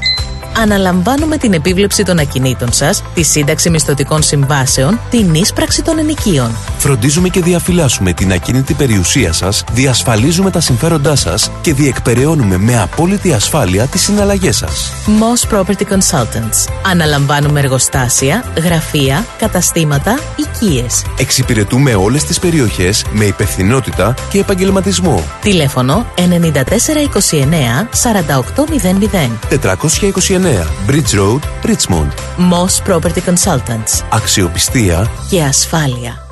[0.56, 6.50] Αναλαμβάνουμε την επίβλεψη των ακινήτων σας, τη σύνταξη μισθωτικών συμβάσεων, την ίσπραξη των ενοικίων.
[6.78, 13.07] Φροντίζουμε και διαφυλάσσουμε την ακίνητη περιουσία σας, διασφαλίζουμε τα συμφέροντά σας και διεκπεραιώνουμε με απόλυτη
[13.34, 14.92] ασφάλεια τι συναλλαγέ σας.
[15.06, 16.72] Moss Property Consultants.
[16.90, 21.04] Αναλαμβάνουμε εργοστάσια, γραφεία, καταστήματα, οικίες.
[21.18, 25.22] Εξυπηρετούμε όλες τις περιοχές με υπευθυνότητα και επαγγελματισμό.
[25.40, 29.38] Τηλέφωνο 9429 4800.
[29.48, 32.10] 429 Bridge Road, Richmond.
[32.38, 34.04] Moss Property Consultants.
[34.10, 36.22] Αξιοπιστία Και ασφάλεια.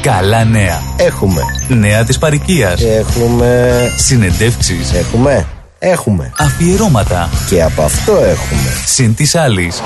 [0.00, 0.80] Καλά νέα.
[0.96, 1.40] Έχουμε.
[1.68, 2.80] Νέα της παροικίας.
[2.82, 3.70] Έχουμε.
[3.96, 4.92] Συνεντεύξεις.
[4.92, 5.46] Έχουμε.
[5.84, 6.32] Έχουμε.
[6.38, 7.30] Αφιερώματα.
[7.48, 8.82] Και από αυτό έχουμε.
[8.86, 9.82] Συν της άλλης.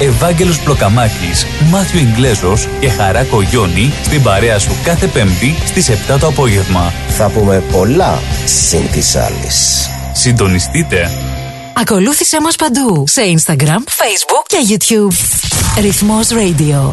[0.00, 6.26] Ευάγγελος Πλοκαμάκης, Μάθιο Ιγκλέζος και Χαράκο Γιόνι στην παρέα σου κάθε Πέμπτη στις 7 το
[6.26, 6.92] απόγευμα.
[7.08, 9.88] Θα πούμε πολλά συν της άλλης.
[10.12, 11.10] Συντονιστείτε.
[11.74, 15.14] Ακολούθησέ μας παντού σε Instagram, Facebook και YouTube.
[15.80, 16.92] Ρυθμός Radio.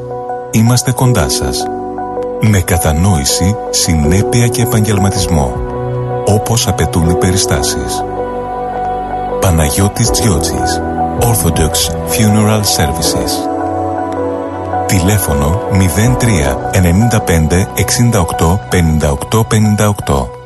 [0.51, 1.63] είμαστε κοντά σας.
[2.41, 5.53] Με κατανόηση, συνέπεια και επαγγελματισμό.
[6.25, 8.03] Όπως απαιτούν οι περιστάσεις.
[9.41, 10.81] Παναγιώτης Τζιότσης.
[11.19, 11.73] Orthodox
[12.11, 13.31] Funeral Services.
[14.87, 20.40] Τηλέφωνο 03 95 68 58 58.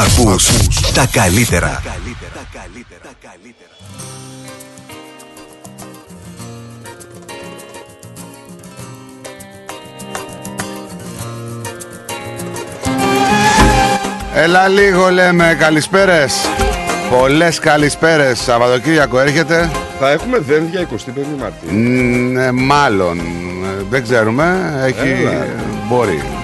[0.00, 0.50] Ακούς
[0.94, 1.82] τα καλύτερα.
[14.34, 16.34] Έλα λίγο λέμε καλησπέρες
[17.10, 20.86] Πολλές καλησπέρες Σαββατοκύριακο έρχεται Θα έχουμε δένδια 25
[21.38, 21.70] Μαρτίου.
[21.70, 25.08] Μ, ναι, Μάλλον Ε, Δεν ξέρουμε Έχει...
[25.22, 25.46] Έλα.
[25.88, 26.39] Μπορεί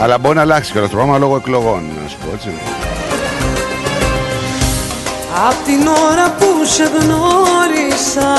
[0.00, 2.48] Αλλά μπορεί να αλλάξει και το πρόγραμμα λόγω εκλογών Να σου πω έτσι.
[5.48, 8.32] Απ' την ώρα που σε γνώρισα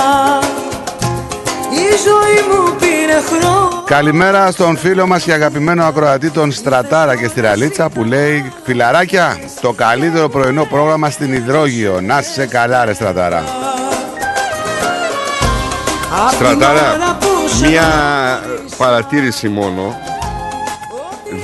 [1.72, 3.84] Η ζωή μου πήρε χρόνο.
[3.86, 9.38] Καλημέρα στον φίλο μας και αγαπημένο ακροατή τον Στρατάρα και στη Ραλίτσα που λέει Φιλαράκια,
[9.62, 13.44] το καλύτερο πρωινό πρόγραμμα στην Ιδρόγειο Να σε καλά ρε Στρατάρα
[16.32, 17.18] Στρατάρα,
[17.62, 17.84] μία
[18.78, 19.96] παρατήρηση μόνο.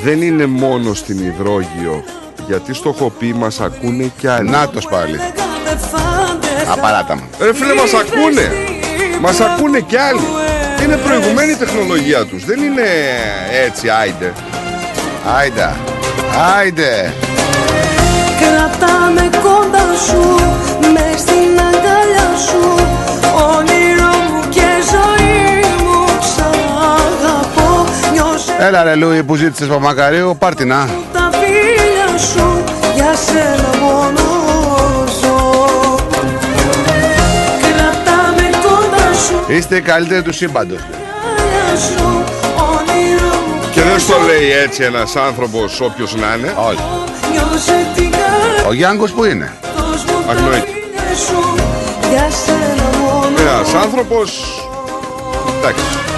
[0.04, 2.04] Δεν είναι μόνο στην Ιδρόγειο.
[2.48, 4.50] Γιατί στο χοπί μας ακούνε κι άλλοι.
[4.50, 5.20] Νάτος πάλι
[6.72, 8.52] Απαράταμα Ρε φίλε μας ακούνε.
[9.22, 10.20] Μας ακούνε κι άλλοι.
[10.84, 12.46] Είναι προηγουμένη η τεχνολογία τους.
[12.46, 12.88] Δεν είναι
[13.66, 14.34] έτσι άιντε.
[15.38, 15.78] Άιντα
[16.58, 17.14] Άιντε
[18.40, 20.36] Κρατάμε κοντά σου
[20.94, 22.99] μες στην αγκαλιά σου
[28.62, 32.64] Έλα ρε Λούι που ζήτησες Παπαμακαρίου Πάρτινα τα φίλια σου
[32.96, 34.20] Για σένα μόνο
[35.22, 35.98] ζω.
[37.62, 39.54] Κρατάμε κοντά σου.
[39.54, 42.24] Είστε οι καλύτεροι του σύμπαντος αγκαλιά σου
[42.56, 43.70] Όνειρο μου.
[43.72, 46.54] Και δεν στο λέει έτσι ένας άνθρωπος όποιος να είναι.
[46.58, 46.84] Όχι
[47.32, 48.68] Νιώσε την καρδιά.
[48.68, 49.52] Ο Γιάνγκος που είναι;
[50.30, 50.72] Αγνοείται.
[51.26, 51.56] σου
[52.10, 54.42] Για σένα μόνο Ένας άνθρωπος...
[55.58, 56.09] Εντάξει.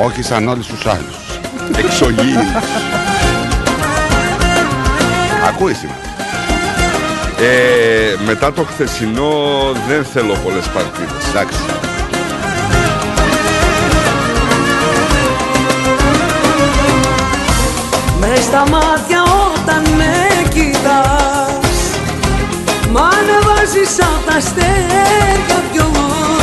[0.00, 1.38] Όχι σαν όλους τους άλλους
[1.76, 2.64] Εξωγήινος.
[5.48, 5.96] Ακούει σήμερα
[7.40, 9.32] Ε, μετά το χθεσινό
[9.88, 11.28] δεν θέλω πολλές παρτίδες.
[11.30, 11.58] Εντάξει
[18.20, 21.78] Μες στα μάτια όταν με κοιτάς
[22.92, 25.84] Μ' ανεβάζεις απ' τα αστέρια πιο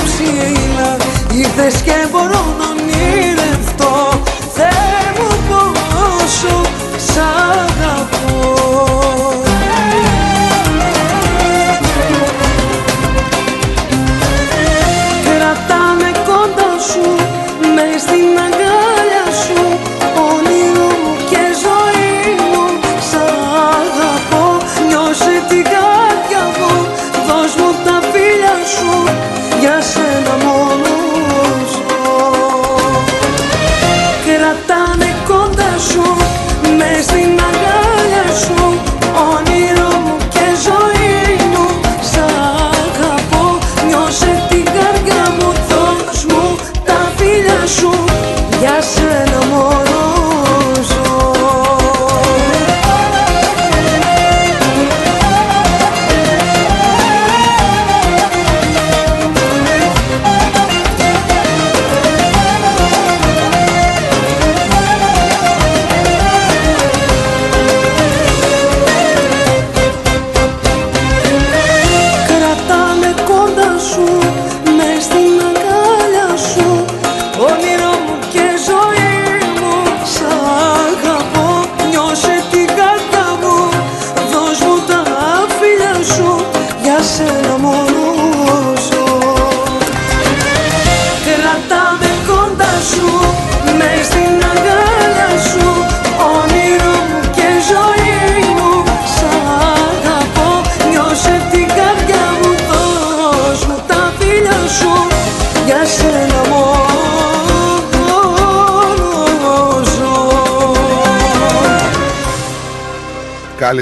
[0.05, 0.97] ψηλά
[1.33, 3.44] Ήρθες και μπορώ να ονειρευτώ
[4.55, 6.61] Θεέ μου πόσο
[6.97, 8.14] σ' αγαπώ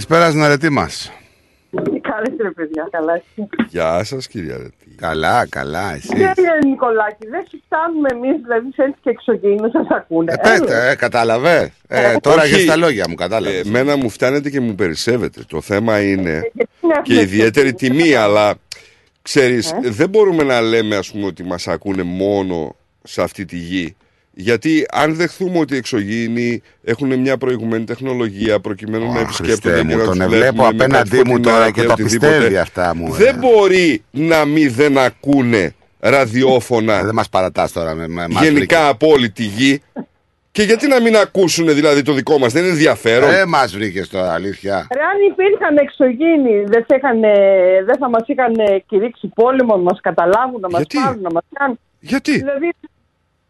[0.08, 1.12] Καλησπέρα στην αρετή μας.
[2.02, 3.48] Καλή ρε παιδιά, καλά εσύ.
[3.70, 4.96] Γεια σας, κυρία Ρετή.
[4.96, 6.08] Καλά, καλά, εσύ.
[6.08, 10.34] Κύριε Νικολάκη, δεν σου φτάνουμε εμείς, δηλαδή σε έτσι και εξωγήινου, σας ακούνε.
[10.34, 11.74] Ε, πέτε, ε, κατάλαβε.
[11.88, 12.56] Ε, τώρα Όχι.
[12.56, 13.56] για τα λόγια μου, κατάλαβε.
[13.58, 15.42] Ε, Εμένα μου φτάνετε και μου περισσεύετε.
[15.48, 18.54] Το θέμα είναι γιατί να και έχουμε ιδιαίτερη και- τιμή, αλλά
[19.22, 23.58] ξέρεις, Ε; δεν μπορούμε να λέμε ας πούμε ότι μας ακούνε μόνο σε αυτή τη
[23.58, 23.96] γη.
[24.36, 29.96] Γιατί αν δεχθούμε ότι οι εξωγήινοι έχουν μια προηγουμένη τεχνολογία προκειμένου να επισκέπτονται Χριστέ και
[29.96, 32.32] μου, να τον τους βλέπω βλέπουμε με απέναντί κάτι μου φωτεινά τώρα και τα οτιδήποτε,
[32.32, 33.12] πιστεύει αυτά μου.
[33.12, 38.88] Δεν μπορεί να μην δεν ακούνε ραδιόφωνα Δεν μας παρατάς τώρα με, με μας γενικά
[38.88, 39.82] από όλη τη γη.
[40.52, 43.30] Και γιατί να μην ακούσουν δηλαδή το δικό μας, δεν είναι ενδιαφέρον.
[43.30, 44.88] Ε, μας βρήκες τώρα, αλήθεια.
[44.94, 47.20] Ρε, αν υπήρχαν εξωγήινοι, δεν, θα είχαν,
[47.86, 48.54] δεν θα μας είχαν
[48.88, 51.80] κηρύξει πόλεμο, να μας καταλάβουν, να μας Γιατί; πάρουν, να μας κάνουν.
[52.00, 52.93] Γιατί; Δηλαδή, θα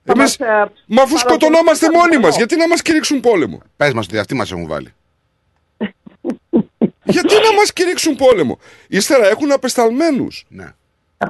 [0.06, 2.38] Εμείς, μας, ε, μα αφού σκοτωνόμαστε παρακολουθούν μόνοι μας, αυτό.
[2.38, 4.94] γιατί να μας κηρύξουν πόλεμο; Πες μας ότι αυτοί μας έχουν βάλει.
[7.16, 10.46] γιατί να μας κηρύξουν πόλεμο; Ύστερα έχουν απεσταλμένους.
[10.48, 10.64] Ναι.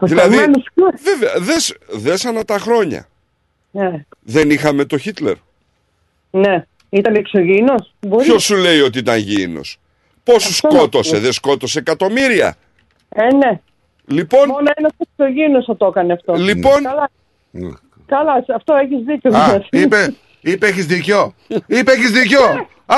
[0.02, 0.64] Δηλαδή, Απεσταλμένους
[1.04, 3.08] βέβαια, δες, δες ανά τα χρόνια.
[3.72, 5.36] Ναι, Δεν είχαμε το Χίτλερ.
[6.32, 6.66] ναι.
[6.90, 8.28] Ήταν εξωγήινος; Μπορείς.
[8.28, 9.80] Ποιος σου λέει ότι ήταν γήινος;
[10.24, 11.22] Πόσους Αυτό να σκότωσε, πω.
[11.22, 12.56] δεν σκότωσε εκατομμύρια;
[13.10, 13.60] Ε, ναι.
[14.06, 16.34] Λοιπόν, Μόνο ένας εξωγήινος θα το έκανε αυτό.
[16.34, 16.84] Λοιπόν.
[16.84, 17.10] Καλά,
[17.52, 17.70] Ναι.
[18.16, 19.30] Καλά σε αυτό έχεις δίκιο.
[19.38, 19.66] Α, δηλαδή.
[19.72, 21.34] είπε, είπε έχεις δίκιο.
[21.68, 22.44] είπε έχεις δίκιο.
[22.86, 22.98] Α,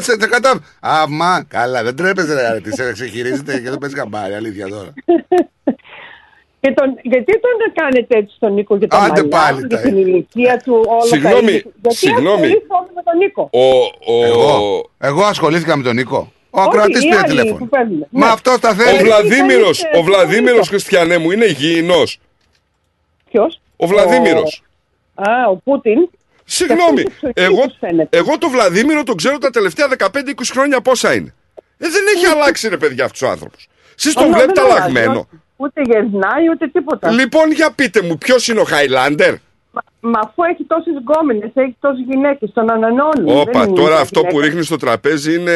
[0.00, 0.50] σε σε κατά...
[0.80, 4.92] Α, μα, καλά, δεν τρέπεσαι ρε αρετή, σε ξεχειρίζεται και δεν παίζει καμπάρι, αλήθεια τώρα.
[6.60, 9.80] Και τον, γιατί τον κάνετε έτσι τον Νίκο για τα Άντε μαλλιά πάλι του, τα-
[9.80, 11.62] για την ηλικία του, όλα Συγγνώμη, τα ίδια.
[11.82, 12.46] Γιατί συγγνώμη.
[12.46, 13.66] ασχολείστε όλοι με τον Νίκο; ο,
[14.14, 16.32] ο, Εγώ, εγώ ασχολήθηκα με τον Νίκο.
[16.50, 17.56] Ο Όχι, ακροατής οι πήρε άλλοι τηλέφωνο.
[17.56, 18.06] που παίρνουν.
[18.10, 18.32] Μα Ναι.
[18.32, 18.98] αυτό τα ο θέλει.
[19.02, 20.34] Βλαδίμηρος, θέλετε ο Βλαδίμηρος
[20.66, 20.70] συμφωνήσω.
[20.70, 22.18] Χριστιανέ μου είναι γήινος.
[23.30, 24.62] Ποιος; Ο Βλαδίμηρος.
[25.14, 26.08] Α, ο Πούτιν.
[26.44, 28.18] Συγγνώμη, Και αυτός εξωγήινος εγώ, φαίνεται.
[28.18, 31.34] εγώ το Βλαδίμηρο τον ξέρω τα τελευταία 15-20 χρόνια πόσα είναι.
[31.78, 33.68] Ε, δεν έχει αλλάξει ρε παιδιά αυτός ο άνθρωπος.
[33.98, 35.04] Εσείς τον Όχι, βλέπετε δεν αλλαγμένο.
[35.10, 35.40] αλλάζει, όχι.
[35.56, 37.10] Ούτε γερνάει, ούτε τίποτα.
[37.10, 39.34] Λοιπόν, για πείτε μου, ποιος είναι ο Χάιλάντερ;
[39.72, 43.32] Μα, μα αφού έχει τόσες γκόμενες, έχει τόσες γυναίκες, τον ανανεώνει.
[43.40, 44.46] Όπα, Δεν τώρα είναι αυτό που γυναίκα.
[44.46, 45.52] ρίχνει στο τραπέζι είναι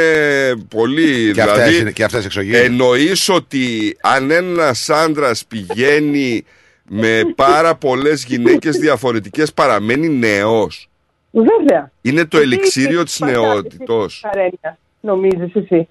[0.69, 1.33] πολύ.
[1.33, 2.61] Και αυτές, δηλαδή, είναι, και αυτές εξωγήινες.
[2.65, 6.45] εννοείς ότι αν ένας άντρας πηγαίνει
[6.89, 10.89] με πάρα πολλές γυναίκες διαφορετικές παραμένει νέος.
[11.31, 11.91] Βέβαια.
[12.03, 14.15] Είναι το Γιατί ελιξίριο είχε της πατάτες, νεότητος.
[14.15, 15.89] είχε Χαρέμια, νομίζεις εσύ.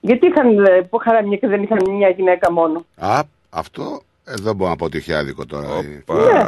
[0.00, 2.84] Γιατί είχαν ε, που χαράμια και δεν είχαν μια γυναίκα μόνο.
[2.96, 5.66] Α, αυτό εδώ μπορώ να πω ότι έχει άδικο τώρα.
[5.82, 6.44] Ναι.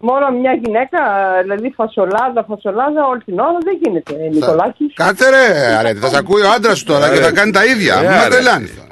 [0.00, 0.98] Μόνο μια γυναίκα,
[1.42, 4.94] δηλαδή φασολάδα, φασολάδα όλη την ώρα δεν γίνεται, ε, Νικολάκης.
[4.94, 7.94] Κάτσε ρε, αρέτη, θα σε ακούει ο άντρας σου τώρα και θα κάνει τα ίδια.
[7.94, 8.87] Ε, Μην με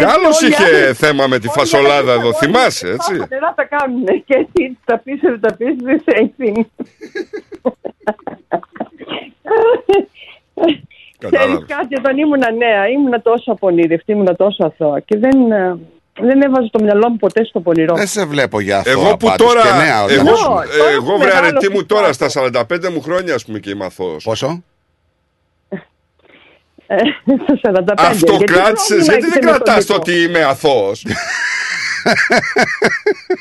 [0.00, 2.36] Γιατί άλλος όλοι οι είχε άλλοι- θέμα με τη όλοι οι φασολάδα άλλοι εδώ, όλοι
[2.40, 3.12] θυμάσαι, οι έτσι.
[3.12, 6.70] άλλοι να τα κάνουν και εσύ τα πεις, δεν τα πεις, δεν σε ευθύνη.
[11.18, 11.64] Ξέρεις Κατάλαβα.
[11.66, 15.78] κάτι, όταν ήμουνα νέα, ήμουνα τόσο απονήρευτη, ήμουνα τόσο αθώα και δεν, ε,
[16.20, 17.94] δεν έβαζα το μυαλό μου ποτέ στο πονηρό.
[17.94, 18.90] Δεν σε βλέπω για αυτό.
[18.90, 20.64] Εγώ που πάντως, τώρα, και νέα, εγώ, όλα.
[20.64, 22.40] Ναι, ε, τώρα εγώ που βρε αρετή μεγάλωσε μου τώρα στα τόσο.
[22.40, 24.24] 45 μου χρόνια ας πούμε και είμαι αθώος.
[24.24, 24.62] Πόσο;
[26.94, 27.02] Ε,
[27.58, 27.92] στα 45.
[27.96, 31.04] Αυτό Γιατί κράτησες, πρόβλημα γιατί έχετε δεν με τον κρατάς το Νίκο; ότι είμαι αθώος.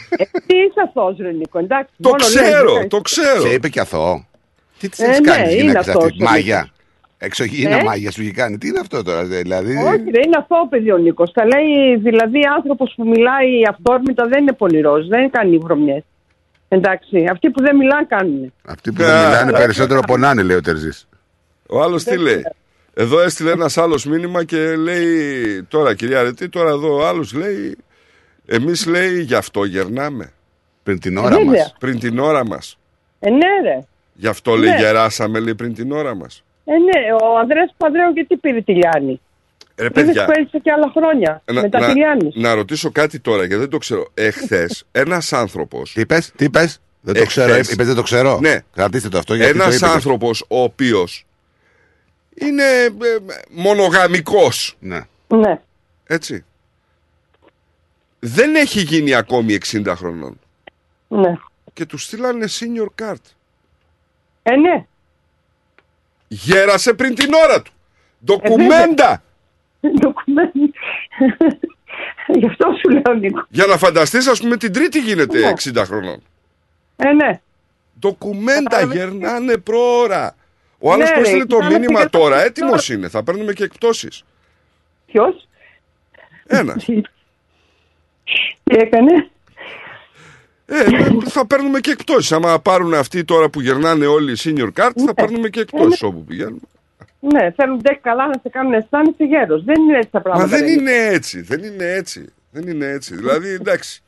[0.10, 1.94] Ε, Τι είσαι αθώος ρε Νίκο, εντάξει.
[2.02, 3.42] Το μόνο λες, ξέρω, δεν το ξέρω.
[3.42, 4.26] Σε είπε και αθώο.
[4.80, 6.24] Τι τη Ε, έχεις ναι, κάνει τη είναι γυναίκα αυτός αυτή.
[6.24, 6.70] ο Μάγια;
[7.18, 8.58] Εξωγήινα Ε; μάγια σου έχει κάνει.
[8.58, 9.76] Τι είναι αυτό τώρα, δηλαδή.
[9.76, 11.32] Όχι, δεν είναι αθώο παιδί ο Νίκος.
[11.32, 16.04] Τα λέει δηλαδή άνθρωπος που μιλάει αυτόρμητα δεν είναι πονηρός, δεν κάνει βρωμιές.
[16.68, 18.54] Εντάξει, αυτοί που δεν μιλάνε κάνουν.
[18.66, 21.08] Αυτοί που δεν μιλάνε περισσότερο πονάνε, λέει ο Τερζής.
[21.70, 22.46] Ο άλλος τι λέει;
[22.94, 27.78] Εδώ έστειλε ένας άλλος μήνυμα και λέει τώρα κυρία Αρετή, τώρα εδώ ο άλλος λέει.
[28.46, 30.32] Εμείς λέει γι' αυτό γερνάμε.
[30.84, 31.46] Πριν την ώρα Βέβαια.
[31.46, 31.76] μας.
[31.80, 32.78] Πριν την ώρα μας.
[33.20, 33.80] Ε, ναι, ρε.
[34.14, 34.78] Γι' αυτό λέει Ναι.
[34.78, 36.44] γεράσαμε λέει πριν την ώρα μας.
[36.66, 39.22] Ε, ναι, ο Ανδρέας Παντρέου γιατί πήρε τη Λιάννη;
[39.76, 41.42] Ρε Είναι παιδιά, που έλυσε και άλλα χρόνια.
[41.52, 44.08] να, μετά τη να, Λιάννη; να ρωτήσω κάτι τώρα γιατί δεν το ξέρω.
[44.14, 45.82] Εχθές ένας άνθρωπο.
[45.94, 46.72] Τι είπε, τι είπε.
[47.02, 47.56] Δεν το ξέρω.
[47.72, 48.40] Είπε δεν το ξέρω.
[48.42, 48.60] Ναι.
[48.76, 49.52] Κρατήστε το αυτό γιατί.
[49.52, 49.90] Ένας το είπες.
[49.96, 51.26] άνθρωπος ο οποίος
[52.34, 53.18] είναι ε,
[53.50, 54.76] μονογαμικός.
[54.80, 55.00] Ναι.
[55.28, 55.62] Ναι.
[56.08, 56.46] Έτσι.
[58.20, 60.40] Δεν έχει γίνει ακόμη 60 χρονών.
[61.08, 61.38] Ναι.
[61.74, 63.16] Και του στείλανε senior card.
[64.44, 64.86] Ε, ναι.
[66.28, 67.72] Γέρασε πριν την ώρα του.
[68.26, 69.24] Ντοκουμέντα.
[70.00, 70.52] Ντοκουμέντα.
[72.28, 73.46] Γι' αυτό σου λέω, Νίκο.
[73.50, 75.54] Για να φανταστείς ας πούμε την τρίτη γίνεται Ναι.
[75.64, 76.22] 60 χρονών.
[76.96, 77.40] Ε, ναι.
[78.00, 80.36] Ντοκουμέντα γερνάνε πρόωρα.
[80.84, 83.08] Ο άλλος Ναι, που ρε, έστειλε το κοιτάμε μήνυμα και τώρα, τα- έτοιμος είναι.
[83.08, 84.24] Θα παίρνουμε και εκπτώσεις.
[85.06, 85.48] Ποιος;
[86.48, 86.86] Ένας.
[88.64, 89.30] Τι έκανε;
[90.66, 90.84] Ε,
[91.30, 92.32] θα παίρνουμε και εκπτώσεις.
[92.32, 96.24] Άμα πάρουν αυτοί τώρα που γερνάνε όλοι οι senior card, θα παίρνουμε και εκπτώσεις όπου
[96.24, 96.60] πηγαίνουμε.
[97.20, 99.64] Ναι, θέλουν τέχει καλά να σε κάνουν αισθάνεσαι γέρος.
[99.64, 100.48] Δεν είναι έτσι τα Μα πράγματα.
[100.58, 100.72] δεν ρε.
[100.72, 101.42] είναι έτσι.
[101.42, 102.34] Δεν είναι έτσι.
[102.52, 103.16] Δεν είναι έτσι.
[103.16, 104.02] Δηλαδή, εντάξει.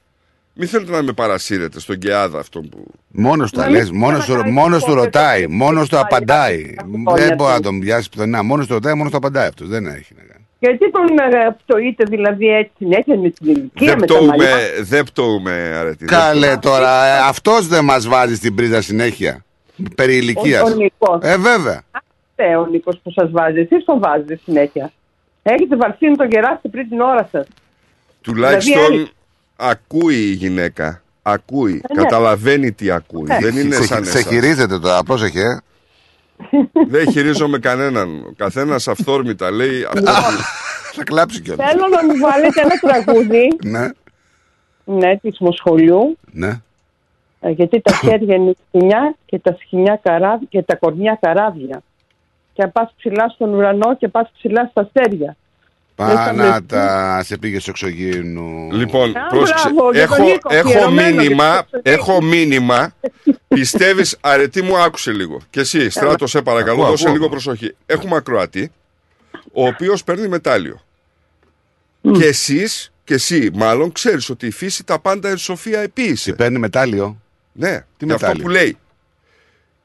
[0.55, 2.85] Μην θέλετε να με παρασύρετε στον Κεάδα αυτόν που.
[3.07, 6.75] Μόνος του τα λες, μόνος του μόνος του ρωτάει, μόνος του απαντάει.
[7.15, 8.43] Δεν μπορεί να τον πιάσει πουθενά.
[8.43, 9.67] Μόνος του ρωτάει, μόνος του απαντάει αυτός.
[9.67, 10.45] Δεν έχει να κάνει.
[10.59, 14.57] Γιατί τον ε, πτωείτε δηλαδή έτσι συνέχεια με την ηλικία, Δεν με τα πτωούμε, μαλλιά.
[14.81, 16.05] δεν πτωούμε, αρετή.
[16.05, 19.43] δεν Καλέ τώρα, αυτός δεν μας βάζει στην πρίζα συνέχεια.
[19.95, 20.61] Περί ηλικίας.
[20.61, 21.19] Ο- ο Νικός.
[21.21, 21.81] Ε, βέβαια.
[22.35, 24.91] Ε, ο Νίκος που σας βάζει, εσείς τον βάζετε συνέχεια.
[25.43, 27.47] Έχετε βαρθύνει τον κεράσι πριν την ώρα σας.
[28.21, 29.09] Τουλάχιστον Δηλαδή,
[29.63, 31.01] ακούει η γυναίκα.
[31.21, 31.81] Ακούει.
[31.95, 32.01] ναι.
[32.03, 33.27] Καταλαβαίνει τι ακούει.
[33.29, 33.37] Ε.
[33.39, 34.31] Δεν είναι σε, σαν σε εσάς.
[34.33, 35.39] χειρίζεται τώρα, πρόσεχε.
[35.41, 35.57] ε.
[36.93, 38.23] Δεν χειρίζομαι κανέναν.
[38.25, 40.43] Ο καθένας αυθόρμητα λέει αυτό που.
[40.95, 41.69] Θα κλάψει κιόλας.
[41.71, 43.89] Θέλω να μου βάλετε ένα τραγούδι, Ναι,
[44.85, 46.61] ναι, της Μοσχολιού, ναι.
[47.39, 51.81] ε, γιατί τα χέρια είναι σκοινιά και τα, σκοινιά καράβια, και τα κορμιά καράβια.
[52.53, 55.35] Και αν πας ψηλά στον ουρανό και πας ψηλά στα αστέρια.
[55.95, 58.71] Πανάτα, σε πήγε στο εξωγήινου.
[58.71, 59.69] Λοιπόν, Α, πρόσεξε.
[59.73, 61.53] μπράβο, για τον Έχω, Νίκο, έχω αφιερωμένο μήνυμα.
[61.53, 62.95] για το Έχω μήνυμα.
[63.47, 65.39] Πιστεύεις, αρετή μου, άκουσε λίγο.
[65.49, 67.15] Και εσύ, στράτο, σε παρακαλώ, Ακούω, δώσε ακούω.
[67.15, 67.75] λίγο προσοχή.
[67.85, 68.71] Έχουμε ακροατή,
[69.53, 70.81] ο οποίος παίρνει μετάλλιο.
[72.11, 76.29] Και εσείς, και εσύ μάλλον, ξέρεις ότι η φύση τα πάντα εν σοφία επίησε.
[76.31, 78.77] Τι παίρνει μετάλλιο; Ναι, Τι και αυτό μετάλλιο; που λέει.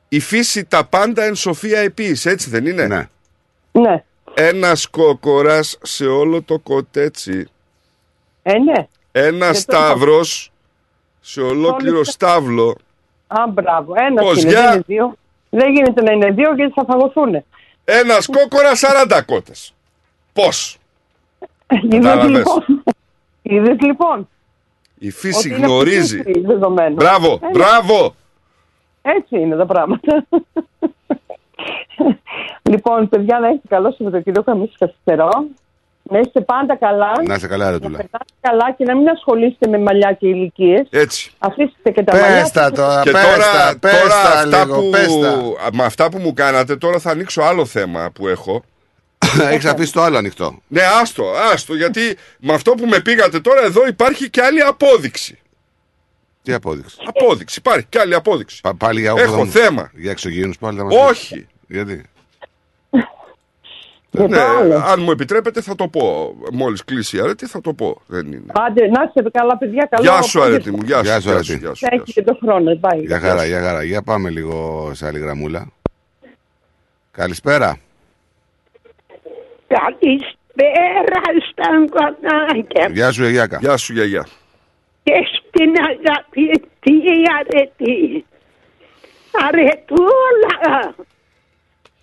[0.08, 3.08] Η φύση τα πάντα εν σοφία επίησε, έτσι δεν είναι; Ναι.
[4.40, 4.46] Ναι.
[4.46, 7.48] Ένας κόκορα σε όλο το κοτέτσι.
[8.42, 8.86] Ε, ναι.
[9.12, 10.52] Ένας Και το- σταύρος
[11.20, 12.76] σε ολόκληρο Όλο- στάβλο.
[13.26, 13.92] Α, μπράβο.
[13.96, 15.14] Ένας Πώς, είναι, για; δεν είναι δύο.
[15.50, 17.44] Δεν γίνεται να είναι δύο γιατί θα φαγωθούν.
[17.84, 19.74] Ένας κόκορας 40 κότες.
[20.32, 20.78] Πώς;
[21.82, 22.36] Είδες Κατάλαβες.
[22.36, 22.82] λοιπόν.
[23.42, 24.28] Είδες λοιπόν.
[24.98, 26.18] Η φύση ότι είναι γνωρίζει.
[26.18, 26.94] αυτή η δεδομένο.
[26.94, 27.50] Μπράβο, Ε, ναι.
[27.50, 28.14] μπράβο.
[29.02, 30.26] Έτσι είναι τα πράγματα.
[32.62, 34.50] λοιπόν, παιδιά, να έχετε καλό Σαββατοκύριακο.
[34.50, 35.28] Εμείς καθυστερώ.
[36.10, 37.12] Να είστε πάντα καλά.
[37.26, 37.96] Να είστε καλά, ρε Να τούλα.
[37.96, 40.86] περνάτε καλά και να μην ασχολείστε με μαλλιά και ηλικίες.
[40.90, 41.30] Έτσι.
[41.38, 42.40] Αφήστε και τα μαλλιά.
[42.40, 45.70] Πες τα τώρα, Και πες τώρα, τα, πες τώρα τα αυτά λίγο, που, πες τα.
[45.72, 48.62] με αυτά που μου κάνατε, τώρα θα ανοίξω άλλο θέμα που έχω.
[49.50, 50.58] Έχεις αφήσει το άλλο ανοιχτό.
[50.68, 55.38] Ναι, άστο, άστο, γιατί με αυτό που με πήγατε τώρα εδώ υπάρχει και άλλη απόδειξη.
[56.42, 58.60] Τι απόδειξη; Απόδειξη, υπάρχει και άλλη απόδειξη.
[58.60, 59.50] Πα- πάλι για Έχω όπεδο μου.
[59.50, 59.90] θέμα.
[59.94, 61.46] Για εξωγήινους πάλι θα μας Όχι.
[61.68, 61.76] Πεις.
[61.76, 62.02] Γιατί.
[64.10, 64.40] Ναι,
[64.86, 66.34] αν μου επιτρέπετε θα το πω.
[66.52, 68.00] Μόλις κλείσει η αρέτη θα το πω.
[68.06, 68.52] Δεν είναι.
[68.66, 69.88] Άντε, να είστε καλά, παιδιά.
[69.90, 70.54] Καλό Γεια σου απόγευμα.
[70.54, 71.02] αρέτη μου, γεια σου.
[71.04, 71.46] Γεια σου, γεια αρέτη.
[71.46, 71.86] σου, γεια σου.
[71.86, 72.80] Θα έχεις και το χρόνο.
[72.80, 73.00] Bye.
[73.06, 73.82] Για χαρά, για χαρά.
[73.82, 75.66] Για πάμε λίγο σε άλλη γραμμούλα.
[77.10, 77.78] Καλησπέρα.
[79.66, 83.58] Καλησπέρα στα κονάκια Γεια σου, Γιάκα.
[83.60, 84.26] Γεια σου γιαγιά.
[85.02, 88.24] και στην αγαπητή αρετή.
[89.48, 90.94] Αρετούλα,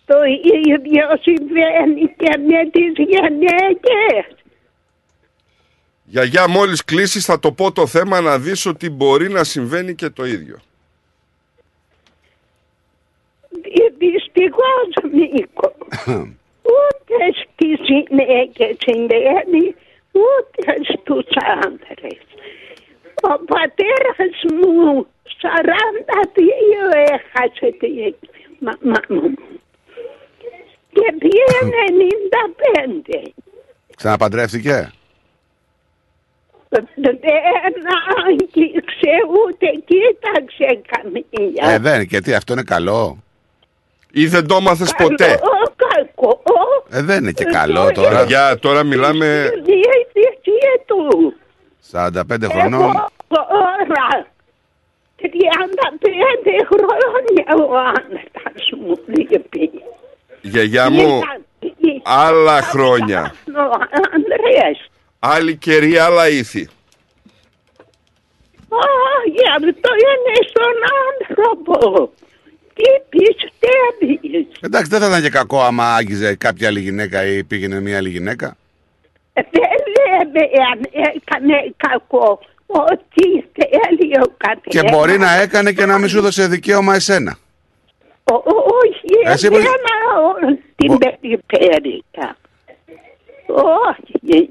[0.05, 4.35] το ίδιο συμβαίνει και με τις γυναίκες.
[6.03, 10.09] Γιαγιά μόλις κλείσεις θα το πω το θέμα να δεις ότι μπορεί να συμβαίνει και
[10.09, 10.59] το ίδιο.
[13.97, 15.75] Δυστυχώς, Νίκο,
[16.75, 19.75] ούτε στις γυναίκες συμβαίνει,
[20.11, 21.25] ούτε στους
[21.63, 22.21] άντρες.
[23.21, 25.07] Ο πατέρας μου
[25.41, 25.47] 42
[27.13, 28.13] έχασε τη
[28.59, 29.33] μαμά μου
[30.95, 31.43] και πήγε
[33.25, 33.31] 95.
[33.95, 34.91] Ξαναπαντρεύτηκε;
[36.69, 37.17] Δεν
[38.27, 41.73] άγγιξε ούτε κοίταξε καμία.
[41.73, 43.23] Ε, δεν, και τι, αυτό είναι καλό.
[44.11, 46.41] Ή δεν το έμαθες ποτέ; Καλό, κακό.
[46.89, 48.09] Ε, δεν είναι και καλό τώρα.
[48.09, 49.49] Γιαγιά τώρα μιλάμε...
[49.63, 51.33] Διαιτησία του.
[51.91, 52.81] 45 χρονών.
[52.81, 53.07] Εγώ
[53.87, 54.27] τώρα
[55.21, 55.27] 35
[56.69, 59.71] χρόνια ο άντρας μου λείπει.
[60.49, 61.21] Γιαγιά μου,
[62.03, 63.33] άλλα χρόνια.
[63.47, 63.61] Ο
[64.15, 64.89] άντρες.
[65.19, 66.61] Άλλη καιρή, άλλα ήθη.
[68.69, 68.87] Α,
[69.33, 70.75] γι' αυτό είναι στον
[71.11, 72.11] άνθρωπο.
[72.73, 77.79] Τι πιστεύεις; Εντάξει, δεν θα ήταν και κακό άμα άγγιζε κάποια άλλη γυναίκα ή πήγαινε
[77.79, 78.57] μια άλλη γυναίκα.
[79.33, 79.45] Δεν
[79.95, 80.39] λέμε
[80.71, 80.79] αν
[81.15, 82.39] έκανε κακό.
[82.67, 84.63] Ό,τι θέλει ο καθένας.
[84.67, 87.37] Και μπορεί να έκανε και να μην σου δώσε δικαίωμα εσένα.
[88.23, 88.43] Ω-
[88.83, 88.94] Όχι,
[89.25, 92.37] Εσύ εμένα μπορείς- όλη την περιφέρεια.
[93.47, 94.49] Όχι.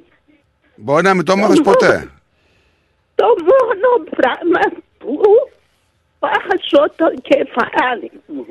[0.76, 2.08] Μπορεί να μην το έμαθες ποτέ.
[3.14, 4.60] Το μόνο πράγμα
[4.98, 5.20] που
[6.18, 8.46] βάζω το κεφάλι μου.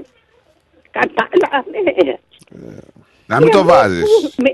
[0.92, 2.20] Κατάλαβες;
[3.26, 4.36] Να μην το βάζεις.
[4.38, 4.50] Με,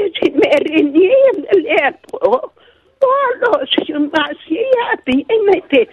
[0.00, 1.10] η σημερινή
[1.50, 2.52] βλέπω
[2.98, 5.86] όλο σημασία δίνεται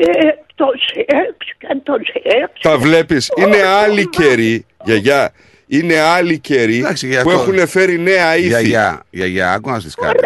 [0.00, 2.60] ε, το σεξ και το σεξ.
[2.60, 5.32] Τα βλέπεις, είναι άλλοι καιροί, γιαγιά,
[5.66, 8.46] είναι άλλοι καιροί Εντάξει, γι' που αυτό- έχουν φέρει νέα ήθη.
[8.46, 10.18] Γιαγιά, γιαγιά, άκου να σας κάτι.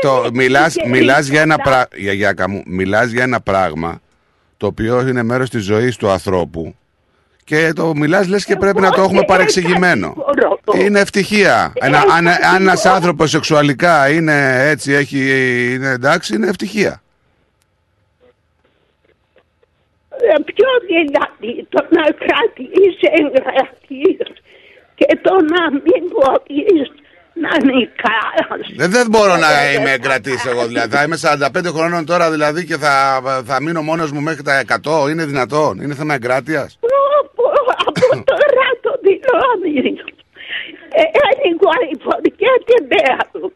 [0.00, 1.88] Το, μιλάς, μιλάς, για ένα πρα...
[1.94, 4.00] γιαγιάκα μου, μιλάς για ένα πράγμα
[4.56, 6.74] το οποίο είναι μέρος της ζωής του ανθρώπου
[7.44, 10.14] και το μιλάς λες και πρέπει να το έχουμε παρεξηγημένο.
[10.78, 11.72] Είναι ευτυχία.
[11.74, 15.18] Ένα, αν, αν ένας άνθρωπος σεξουαλικά είναι έτσι, έχει,
[15.74, 17.02] είναι εντάξει, είναι ευτυχία.
[20.34, 24.28] Ε, Πιο δηλαδή το να κρατήσει εγγραφής
[24.94, 26.88] και το να μην μπορείς
[27.34, 28.66] να νικάς.
[28.76, 30.96] Δεν, δεν μπορώ να είμαι κρατής εγώ δηλαδή.
[30.96, 34.62] Θα είμαι 45 χρονών τώρα δηλαδή και θα, θα μείνω μόνος μου μέχρι τα
[35.04, 35.10] 100.
[35.10, 36.78] Είναι δυνατόν; Είναι θέμα εγκράτειας;
[37.20, 37.42] Από,
[37.86, 39.98] από τώρα το δηλώνει.
[40.96, 43.52] Ε, anyway, forget about it.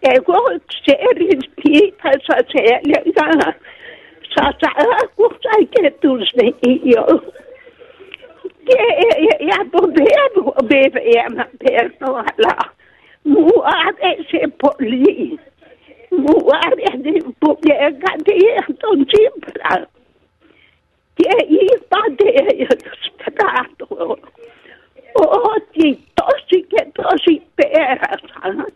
[0.00, 0.38] Εγώ
[0.72, 3.56] ξέρεις τι θα σας έλεγα.
[4.36, 4.56] Σας
[5.02, 7.04] άκουσα και τους δύο.
[8.66, 8.80] Και
[9.38, 12.74] ε, αποφεύγω βέβαια να παίρνω, αλλά
[13.22, 13.48] μου
[13.86, 15.38] άρεσε πολύ.
[16.10, 19.88] Μου άρεσε που λέγατε για τον Τσίπρα.
[21.14, 22.28] Και είπατε
[23.16, 24.18] στράτο
[25.54, 28.72] ότι τόσοι και τόσοι πέρασαν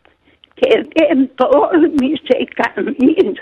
[0.54, 3.38] και δεν τόλμησε κανείς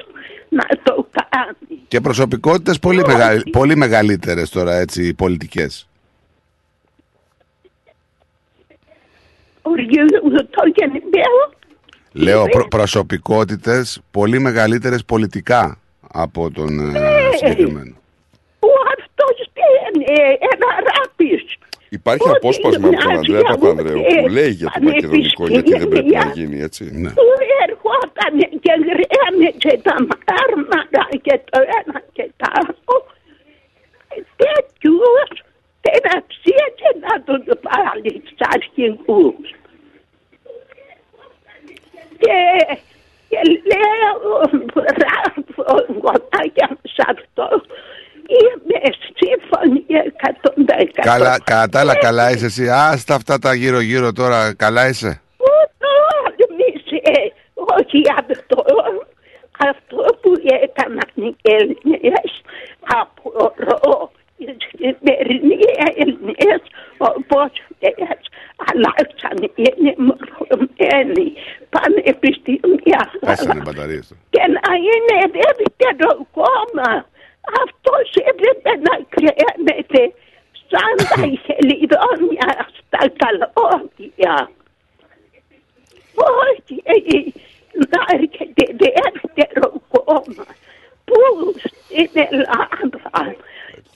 [0.49, 1.83] να το κάνει.
[1.89, 5.89] Και προσωπικότητες πολύ, μεγα, πολύ μεγαλύτερες τώρα έτσι πολιτικές.
[9.62, 11.57] Ο Γιώργος το γεννημένο
[12.12, 15.78] Λέω προ, προσωπικότητες πολύ μεγαλύτερες πολιτικά
[16.12, 17.94] από τον ε, συγκεκριμένο.
[18.59, 18.68] ο
[18.99, 21.59] αυτός δεν είναι ένα ράπης.
[21.89, 26.31] Υπάρχει απόσπασμα από τον Ανδρέα Παπανδρέου που λέει για το μακεδονικό γιατί δεν πρέπει να
[26.34, 26.91] γίνει έτσι.
[26.92, 27.10] Ναι.
[27.10, 27.26] Που
[27.67, 28.34] ερχόταν
[28.65, 33.07] και γκρέμιζε τα μάρμαρα και το ένα και το άλλο.
[34.36, 35.31] Τέτοιους
[35.81, 39.50] τεραψίασε να τον βάλει στους αρχηγούς.
[42.18, 42.39] Και,
[43.28, 44.18] και λέω
[44.75, 45.49] μπράβο
[46.02, 47.62] γονάκια σε αυτό.
[48.36, 48.81] Είμαι
[49.18, 51.08] σύμφωνη εκατοντά εκατό.
[51.10, 52.68] Καλά, κατά τα άλλα καλά είσαι εσύ.
[52.68, 54.55] Άστα αυτά τα γύρω γύρω τώρα.
[54.55, 55.20] Καλά είσαι.
[55.82, 57.00] τόλμησε,
[57.78, 58.65] όχι αυτό,
[59.68, 60.32] αυτό που
[60.62, 62.31] έκαναν οι Έλληνες,
[63.00, 65.58] απορώ, οι σημερινοί
[65.97, 66.60] Έλληνες,
[66.98, 67.50] όπως
[67.81, 68.23] λες,
[68.68, 71.32] αλλάξαν, είναι μορφωμένοι,
[71.70, 74.16] πανεπιστήμια, Πέσανε οι μπαταρίες του.
[74.31, 77.07] και να είναι δεύτερο κόμμα.
[77.62, 80.02] Αυτός έπρεπε να κρέμεται
[80.70, 84.51] σαν τα χελιδόνια στα καλώδια.
[86.15, 86.97] Όχι, ε,
[87.93, 90.44] να έρχεται δεύτερο κόμμα
[91.05, 91.20] που
[91.59, 93.36] στην Ελλάδα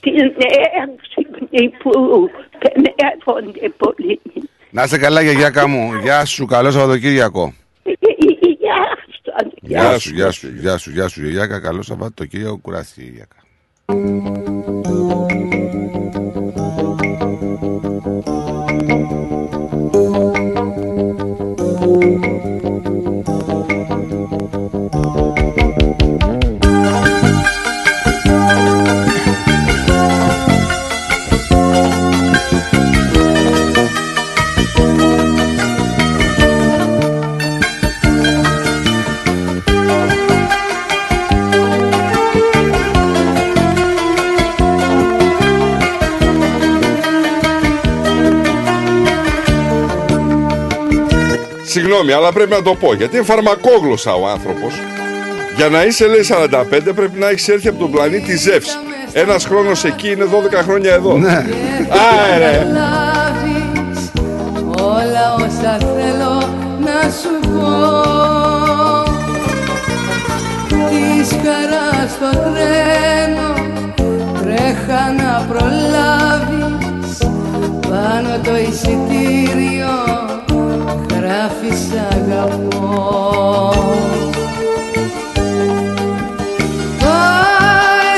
[0.01, 0.35] την
[0.83, 4.21] έξυπνη που πνεύονται πολύ.
[4.71, 5.95] Να είσαι καλά γιαγιάκα μου.
[5.95, 6.47] Γεια σου.
[6.47, 7.55] Καλό Σαββατοκύριακο.
[8.59, 9.53] Γεια σας.
[9.61, 11.61] Γεια σου, γεια σου, γεια σου, γεια σου γιαγιάκα.
[11.61, 12.59] Καλό Σαββατοκύριακο.
[12.59, 13.42] Κουράστηκε γιαγιάκα.
[13.93, 14.52] Thank you.
[52.03, 54.75] Συγγνώμη, αλλά πρέπει να το πω γιατί είναι φαρμακόγλωσσα ο άνθρωπος.
[55.57, 58.79] Για να είσαι, λέει, 45 πρέπει να έχεις έρθει από τον πλανήτη Ζεύς.
[59.13, 61.19] Ένας χρόνος εκεί είναι 12 χρόνια εδώ.
[61.19, 61.47] Ναι.
[62.35, 62.67] Άρε!
[62.73, 64.11] Λάβεις
[64.81, 66.35] όλα όσα θέλω
[66.81, 67.91] να σου πω
[70.69, 73.55] Της χαράς στο τρένο
[74.43, 77.19] τρέχα να προλάβεις
[77.89, 79.52] Πάνω το εισιτήριο
[81.33, 81.81] γράφεις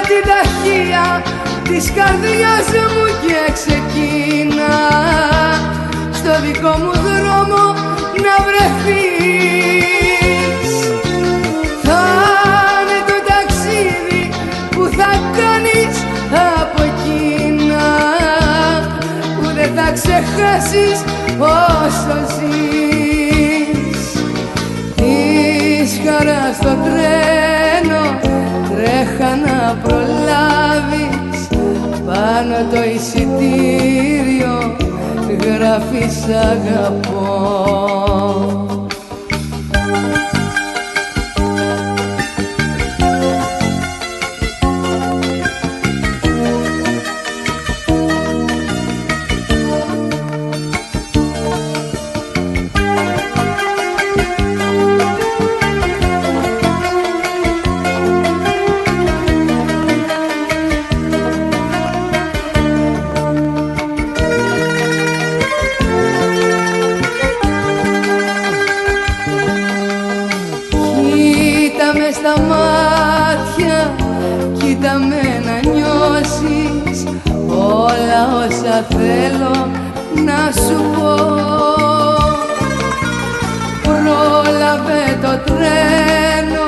[0.08, 1.22] την ταχεία
[1.62, 4.74] της καρδιάς μου και ξεκίνα.
[6.12, 7.62] Στο δικό μου δρόμο
[8.24, 9.92] να βρεθείς.
[11.82, 12.02] Θα
[12.80, 14.22] είναι το ταξίδι
[14.70, 15.96] που θα κάνεις
[16.60, 17.84] από εκείνα.
[19.36, 20.98] Που δεν θα ξεχάσεις
[21.38, 22.93] όσο ζεις.
[26.14, 28.02] Της χαράς στο τρένο
[28.70, 31.48] τρέχα να προλάβεις.
[32.06, 34.56] Πάνω το εισιτήριο
[35.40, 37.44] γράφεις αγαπώ
[78.84, 79.70] όσα θέλω
[80.24, 81.14] να σου πω.
[83.82, 86.66] Πρόλαβε το τρένο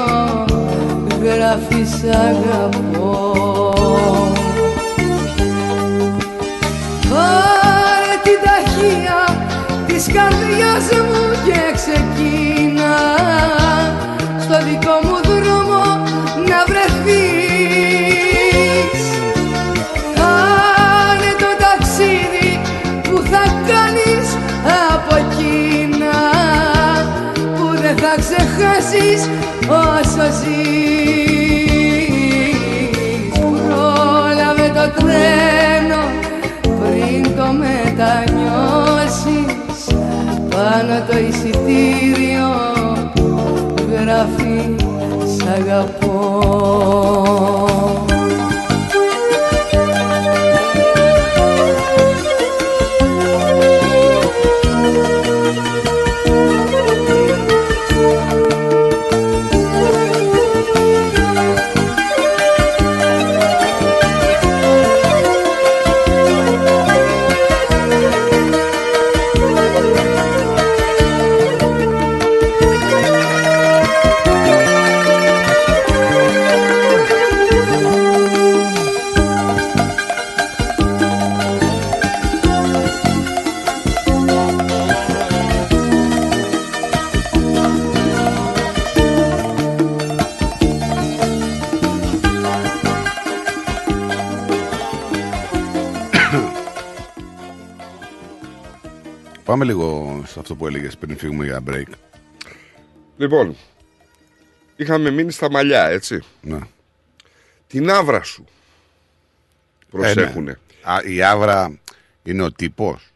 [1.22, 3.16] γράφεις αγαπώ
[29.18, 29.28] ξεχάσεις
[29.68, 30.98] όσο ζεις.
[33.38, 36.02] Πρόλαβε το τρένο
[36.62, 38.74] πριν το μετανιώσεις.
[40.48, 42.50] Πάνω το εισιτήριο
[43.90, 44.56] γράφει
[45.36, 46.18] σ' αγαπώ
[100.36, 101.92] αυτό που έλεγες πριν φύγουμε για break.
[103.16, 103.56] Λοιπόν,
[104.76, 106.22] είχαμε μείνει στα μαλλιά, έτσι.
[106.40, 106.58] Ναι.
[107.66, 108.44] Την άβρα σου.
[109.90, 110.50] Προσέχουνε.
[110.50, 110.54] Ε,
[110.90, 110.94] ναι.
[110.94, 111.78] Α, η άβρα
[112.22, 113.12] είναι ο τύπος;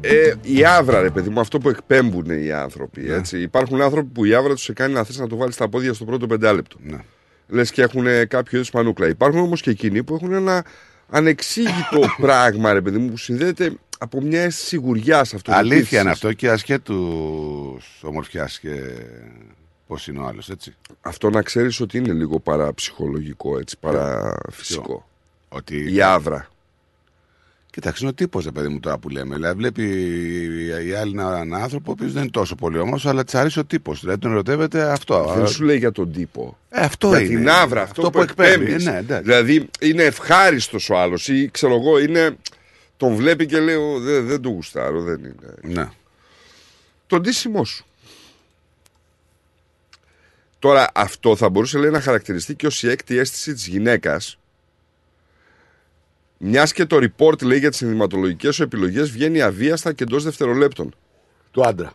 [0.00, 3.00] Ε, η άβρα, ρε παιδί μου, αυτό που εκπέμπουν οι άνθρωποι.
[3.00, 3.14] Ναι.
[3.14, 3.40] Έτσι.
[3.40, 5.92] Υπάρχουν άνθρωποι που η άβρα τους σε κάνει να θες να το βάλεις στα πόδια
[5.92, 6.76] στο πρώτο πεντάλεπτο.
[6.82, 6.98] Ναι.
[7.48, 9.08] Λες και έχουν κάποιο είδους πανούκλα.
[9.08, 10.64] Υπάρχουν όμως και εκείνοι που έχουν ένα
[11.10, 15.52] ανεξήγητο πράγμα, ρε παιδί μου, που συνδέεται από μια αίσθηση σιγουριά αυτό.
[15.52, 18.70] Αλήθεια είναι αυτό και ασχέτους ομορφιάς και
[19.86, 20.74] πώς είναι ο άλλος, έτσι.
[21.00, 25.08] Αυτό να ξέρεις ότι είναι λίγο παραψυχολογικό, έτσι, παραφυσικό.
[25.48, 25.94] Ότι...
[25.94, 26.48] Η άβρα.
[27.70, 29.34] Κοιτάξτε, είναι ο τύπος, ρε παιδί μου, τώρα που λέμε.
[29.34, 29.82] Δηλαδή, βλέπει
[30.86, 33.64] η άλλη έναν άνθρωπο, ο οποίος δεν είναι τόσο πολύ όμως, αλλά της αρέσει ο
[33.64, 34.00] τύπος.
[34.00, 35.32] Δηλαδή, τον ερωτεύεται αυτό.
[35.36, 36.58] Δεν σου λέει για τον τύπο.
[36.68, 37.28] Ε, αυτό για είναι.
[37.28, 38.84] την άβρα, αυτό, Αυτό που, που εκπέμπεις, εκπέμπεις.
[38.84, 39.22] ναι, εντάξει.
[39.24, 42.36] δηλαδή, είναι ευχάριστος ο άλλος ή ξέρω εγώ, είναι.
[42.96, 45.54] Τον βλέπει και λέει, «Ω, δεν, δεν του γουστάρω, δεν είναι.
[45.62, 45.90] Ναι.
[47.06, 47.86] Το ντύσιμό σου.
[50.58, 54.38] Τώρα, αυτό θα μπορούσε λέει, να χαρακτηριστεί και ως η έκτη αίσθηση της γυναίκας.
[56.38, 60.94] Μιας και το report λέει για τις ενδυματολογικές σου επιλογές βγαίνει αβίαστα και εντός δευτερολέπτων.
[61.50, 61.92] Του άντρα.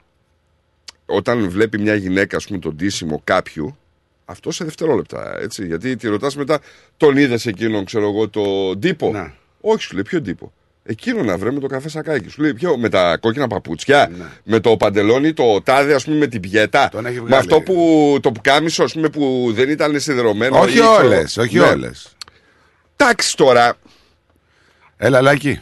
[1.05, 3.77] Όταν βλέπει μια γυναίκα, ας πούμε, τον ντύσιμο κάποιου,
[4.25, 5.39] αυτό σε δευτερόλεπτα.
[5.39, 6.59] Έτσι, γιατί τη ρωτάς μετά,
[6.97, 9.33] τον είδες εκείνον, ξέρω εγώ, τον τύπο; Ναι.
[9.61, 12.29] Όχι, σου λέει, ποιο τύπο; Εκείνο να βρε με το καφέ σακάκι.
[12.29, 14.25] Σου λέει, ποιο, με τα κόκκινα παπούτσια, Ναι.
[14.43, 16.89] με το παντελόνι, το τάδε, ας πούμε, με την πιέτα.
[16.91, 17.35] Τον έχει με βγάλει.
[17.35, 20.59] αυτό που το πουκάμισο, ας πούμε, που δεν ήταν σιδερωμένο.
[20.59, 21.65] Όχι ή ξέρω- όλες, όχι Ναι.
[21.65, 22.15] όλες.
[22.95, 23.73] Εντάξει τώρα.
[24.97, 25.61] Έλα, Λάκη.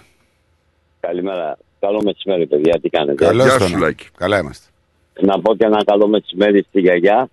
[0.99, 1.57] Καλημέρα.
[1.80, 2.80] Καλό μεσημέρι, παιδιά.
[2.81, 3.67] Τι κάνετε; Καλώς Γεια τον.
[3.67, 4.07] σου, Λάκη.
[4.17, 4.65] Καλά είμαστε.
[5.22, 7.30] Να πω και ένα καλό μεσημέρι στη γιαγιά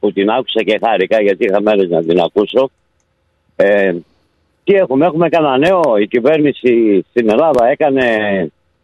[0.00, 2.70] που την άκουσα και χάρηκα γιατί είχα μέρες να την ακούσω.
[3.56, 3.94] Ε,
[4.68, 8.02] τι έχουμε, έχουμε κανένα νέο; Η κυβέρνηση στην Ελλάδα έκανε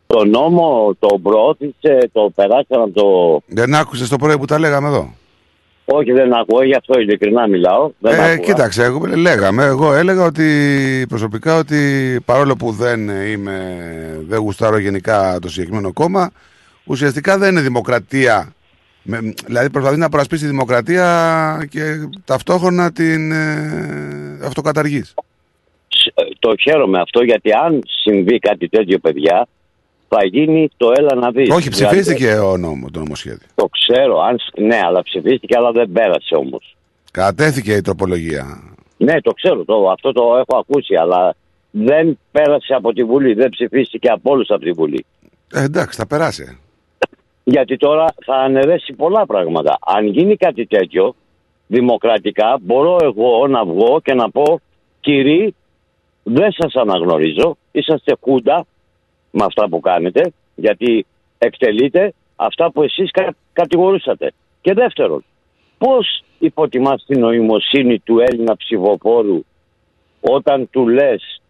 [0.06, 3.40] το νόμο, το προώθησε, το περάσανε από το...
[3.46, 5.14] Δεν άκουσες το πρωί που τα λέγαμε εδώ;
[5.84, 7.90] Όχι, δεν ακούω, γι' αυτό ειλικρινά μιλάω.
[7.98, 8.36] Δεν Ε, άκουγα.
[8.36, 10.46] κοίταξε, εγώ, λέγαμε, εγώ έλεγα ότι
[11.08, 11.80] προσωπικά ότι
[12.24, 13.76] παρόλο που δεν είμαι,
[14.28, 16.30] δεν γουστάρω γενικά το συγκεκριμένο κόμμα,
[16.84, 18.52] ουσιαστικά δεν είναι δημοκρατία.
[19.02, 21.82] Με, δηλαδή προσπαθεί να προασπίσει τη δημοκρατία και
[22.24, 25.14] ταυτόχρονα την ε, αυτοκαταργείς.
[26.44, 29.46] Ε, Το χαίρομαι αυτό γιατί αν συμβεί κάτι τέτοιο, παιδιά,
[30.08, 31.48] θα γίνει το έλα να δεις.
[31.50, 33.46] Όχι, Δηλαδή, ψηφίστηκε ο νόμο, το νομοσχέδιο.
[33.54, 36.76] Το ξέρω, αν, σ- ναι, αλλά ψηφίστηκε, αλλά δεν πέρασε όμως.
[37.10, 38.62] Κατέθηκε η τροπολογία.
[38.96, 41.34] Ναι, το ξέρω, το, αυτό το έχω ακούσει, αλλά
[41.70, 45.04] δεν πέρασε από τη Βουλή, δεν ψηφίστηκε από όλους από τη Βουλή.
[45.52, 46.58] Ε, εντάξει, θα περάσει.
[47.44, 49.78] Γιατί τώρα θα αναιρέσει πολλά πράγματα.
[49.86, 51.14] Αν γίνει κάτι τέτοιο,
[51.66, 54.60] δημοκρατικά, μπορώ εγώ να βγω και να πω
[55.00, 55.54] «Κύριοι,
[56.24, 58.66] δεν σας αναγνωρίζω, είσαστε χούντα
[59.30, 61.06] με αυτά που κάνετε, γιατί
[61.38, 64.32] εκτελείτε αυτά που εσείς κα- κατηγορούσατε».
[64.60, 65.24] Και δεύτερον,
[65.78, 69.44] πώς υποτιμάς την νοημοσύνη του Έλληνα ψηφοφόρου
[70.20, 71.40] όταν του λες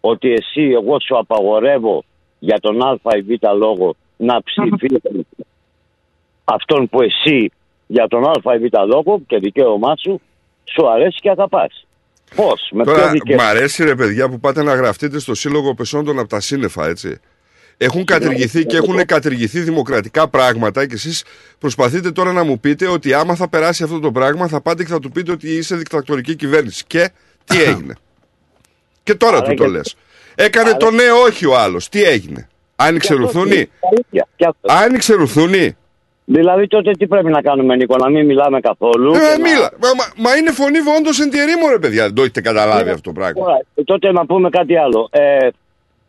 [0.00, 2.04] ότι εσύ εγώ σου απαγορεύω
[2.38, 5.26] για τον α ή β λόγο να ψηφίσει
[6.44, 7.50] αυτόν που εσύ
[7.86, 10.20] για τον α ή β λόγο και δικαίωμά σου
[10.64, 11.86] σου αρέσει και αγαπάς.
[12.34, 15.74] Πώς, με ποιο Τώρα, δικαίωμα; μ' αρέσει ρε παιδιά που πάτε να γραφτείτε στο Σύλλογο
[15.74, 17.18] Πεσόντων από τα σύννεφα, έτσι.
[17.76, 21.24] Έχουν κατηργηθεί και έχουν κατηργηθεί δημοκρατικά πράγματα και εσείς
[21.58, 24.88] προσπαθείτε τώρα να μου πείτε ότι άμα θα περάσει αυτό το πράγμα θα πάτε και
[24.90, 26.84] θα του πείτε ότι είσαι δικτατορική κυβέρνηση.
[26.86, 27.10] Και
[27.44, 27.94] τι έγινε.
[29.02, 29.94] και τώρα Άρα του το και- λες.
[30.34, 31.88] Έκανε Άρα- το ναι όχι ο άλλος.
[31.88, 32.48] Τι έγινε.
[32.76, 34.28] Άνοιξε Και αυτό ρουθούνη; είναι αλήθεια.
[34.36, 35.76] Και αυτό- Άνοιξε ρουθούνη;
[36.24, 39.12] Δηλαδή τότε τι πρέπει να κάνουμε Νίκο, να μην μιλάμε καθόλου.
[39.14, 39.70] Ε, και να- μίλα.
[39.82, 42.02] Μα, μα- μα είναι φωνή βόντος εν τιερήμο ρε παιδιά.
[42.04, 43.42] Δεν το έχετε καταλάβει αυτό το πράγμα.
[43.44, 45.08] Ωραία, τότε να πούμε κάτι άλλο.
[45.10, 45.48] Ε,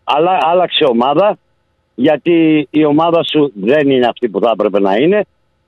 [0.03, 1.37] αλλά, άλλαξε ομάδα,
[1.95, 5.25] γιατί η ομάδα σου δεν είναι αυτή που θα έπρεπε να είναι.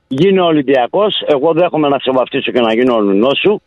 [0.08, 2.94] Γίνε Ολυμπιακός, εγώ δέχομαι να σε βαφτίσω και να γίνω
[3.28, 3.62] ο σου.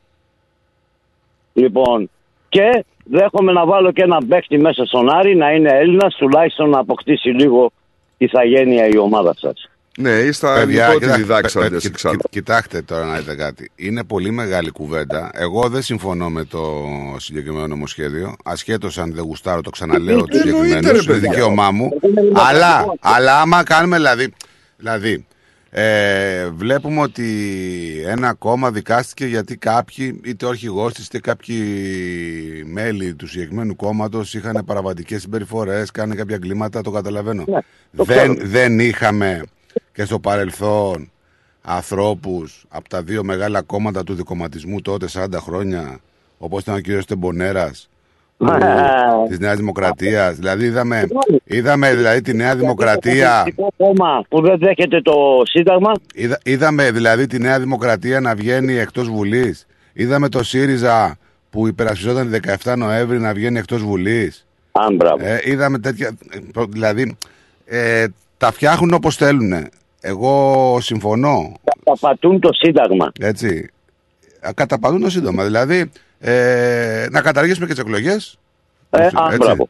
[1.54, 2.10] Λοιπόν,
[2.50, 6.80] και δέχομαι να βάλω και ένα παίκτη μέσα στον Άρη, να είναι Έλληνας, τουλάχιστον να
[6.80, 7.72] αποκτήσει λίγο
[8.18, 9.70] ηθαγένεια η ομάδα σας.
[10.02, 12.18] Ναι, είστε Παιδιά, ανυπότιτοι κοιτά- διδάξαντες παι- παι- εξάλλου.
[12.18, 13.72] κοι- Κοιτάξτε τώρα να δείτε κάτι.
[13.76, 15.32] Είναι πολύ μεγάλη κουβέντα.
[15.34, 16.86] Εγώ δεν συμφωνώ με το
[17.18, 18.36] συγκεκριμένο νομοσχέδιο.
[18.44, 21.06] Ασχέτως αν δεν γουστάρω, το ξαναλέω τους Εννοείται, συγκεκριμένους.
[21.06, 21.30] ρε Είναι παιδιά.
[21.30, 21.90] δικαίωμά μου.
[22.34, 24.34] Αλλά, αλλά άμα κάνουμε δηλαδή.
[24.78, 25.26] Δηλαδή,
[25.70, 27.26] ε, βλέπουμε ότι
[28.08, 31.58] ένα κόμμα δικάστηκε γιατί κάποιοι, είτε ο αρχηγό της, είτε κάποιοι
[32.66, 36.82] μέλη του συγκεκριμένου κόμματος είχαν παραβατικές συμπεριφορές, κάνουν κάποια εγκλήματα.
[36.82, 37.44] Το καταλαβαίνω.
[37.46, 38.50] το δεν, ξέρω.
[38.50, 39.42] δεν είχαμε
[40.00, 41.12] και στο παρελθόν
[41.62, 46.00] ανθρώπους από τα δύο μεγάλα κόμματα του δικοματισμού τότε 40 χρόνια
[46.38, 47.90] όπως ήταν ο κύριος Τεμπονέρας
[49.30, 50.36] της Νέας Δημοκρατίας.
[50.36, 51.08] Δηλαδή είδαμε,
[51.44, 55.14] είδαμε δηλαδή τη Νέα Δημοκρατία Πολιτικό κόμμα που δεν δέχεται το
[55.44, 55.92] Σύνταγμα.
[56.14, 59.66] είδα, είδαμε δηλαδή τη Νέα Δημοκρατία να βγαίνει εκτός Βουλής.
[59.94, 61.18] Είδαμε το ΣΥΡΙΖΑ
[61.50, 64.46] που υπερασπιζόταν τη 17 Νοέμβρη να βγαίνει εκτός Βουλής.
[64.72, 65.26] Αν, μπράβο.
[65.26, 67.18] ε, είδαμε τέτοια ε, προ- δηλαδή
[67.66, 68.06] ε,
[68.38, 69.68] τα φτιάχνουν όπως θέλουν
[70.02, 71.54] εγώ συμφωνώ
[71.84, 73.12] Καταπατούν το Σύνταγμα.
[73.20, 73.72] Έτσι.
[74.48, 75.44] Α, Καταπατούν το σύντομα.
[75.44, 78.38] Δηλαδή, ε, να καταργήσουμε και τις εκλογές.
[78.90, 79.70] Ε, αν, μπράβο.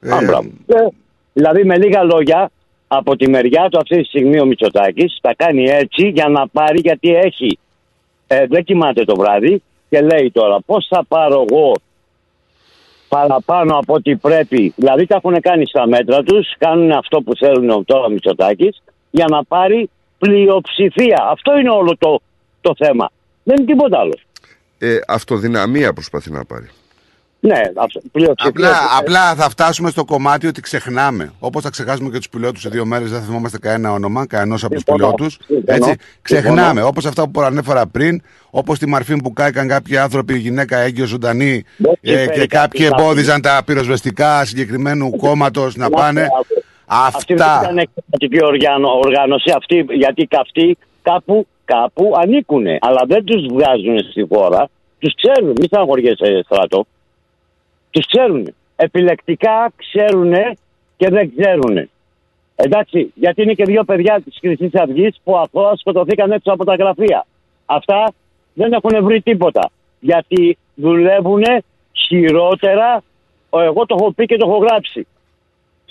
[0.00, 0.48] Αν, μπράβο.
[0.66, 0.88] Ε,
[1.32, 2.50] δηλαδή με λίγα λόγια,
[2.88, 6.78] από τη μεριά του αυτή τη στιγμή ο Μητσοτάκης τα κάνει έτσι για να πάρει
[6.78, 7.58] γιατί έχει.
[8.26, 11.72] Ε, δεν κοιμάται το βράδυ και λέει τώρα πώς θα πάρω εγώ
[13.08, 14.72] παραπάνω από ό,τι πρέπει.
[14.76, 18.82] Δηλαδή τα έχουν κάνει στα μέτρα τους, κάνουν αυτό που θέλουν τώρα ο Μητσοτάκης
[19.16, 21.28] για να πάρει πλειοψηφία.
[21.30, 22.20] Αυτό είναι όλο το,
[22.60, 23.10] το θέμα.
[23.42, 24.18] Δεν είναι τίποτα άλλο.
[24.78, 26.68] Ε, αυτοδυναμία προσπαθεί να πάρει.
[27.40, 28.50] Ναι, αυτό, πλειοψηφία.
[28.50, 31.32] Απλά, απλά θα φτάσουμε στο κομμάτι ότι ξεχνάμε.
[31.38, 34.64] Όπως θα ξεχάσουμε και τους πιλότους σε δύο μέρες, δεν θα θυμόμαστε κανένα όνομα, κανένας
[34.64, 35.14] από τους Συμφωνώ.
[35.14, 35.38] πιλότους.
[35.46, 35.86] Συμφωνώ.
[35.90, 36.04] Έτσι.
[36.22, 36.60] Ξεχνάμε.
[36.60, 36.86] Συμφωνώ.
[36.86, 41.06] Όπως αυτά που προανέφερα πριν, όπως τη μαρφή που κάηκαν κάποιοι άνθρωποι, η γυναίκα έγκυο
[41.06, 41.64] ζωντανή
[42.00, 43.02] ε, φέρει και κάτι κάποιοι κάτι.
[43.02, 46.28] εμπόδιζαν τα πυροσβεστικά συγκεκριμένου κόμματος να πάνε.
[46.86, 47.60] Αυτή δεν Αυτά.
[47.62, 52.66] ήταν εκπαιδευτική οργάνω- οργάνωση, αυτή, γιατί και αυτοί κάπου, κάπου ανήκουν.
[52.66, 54.68] Αλλά δεν τους βγάζουν στη χώρα.
[54.98, 55.52] Τους ξέρουν.
[55.60, 56.86] Μη στεναχωριέσαι στράτο.
[57.90, 58.54] Τους ξέρουν.
[58.76, 60.32] Επιλεκτικά ξέρουν
[60.96, 61.88] και δεν ξέρουν.
[62.56, 66.74] Εντάξει, γιατί είναι και δύο παιδιά της Χρυσής Αυγής που αθώα σκοτωθήκαν έξω από τα
[66.74, 67.26] γραφεία.
[67.66, 68.12] Αυτά
[68.54, 69.70] δεν έχουν βρει τίποτα.
[70.00, 71.42] Γιατί δουλεύουν
[72.06, 73.02] χειρότερα,
[73.50, 75.06] ο, εγώ το έχω πει και το έχω γράψει,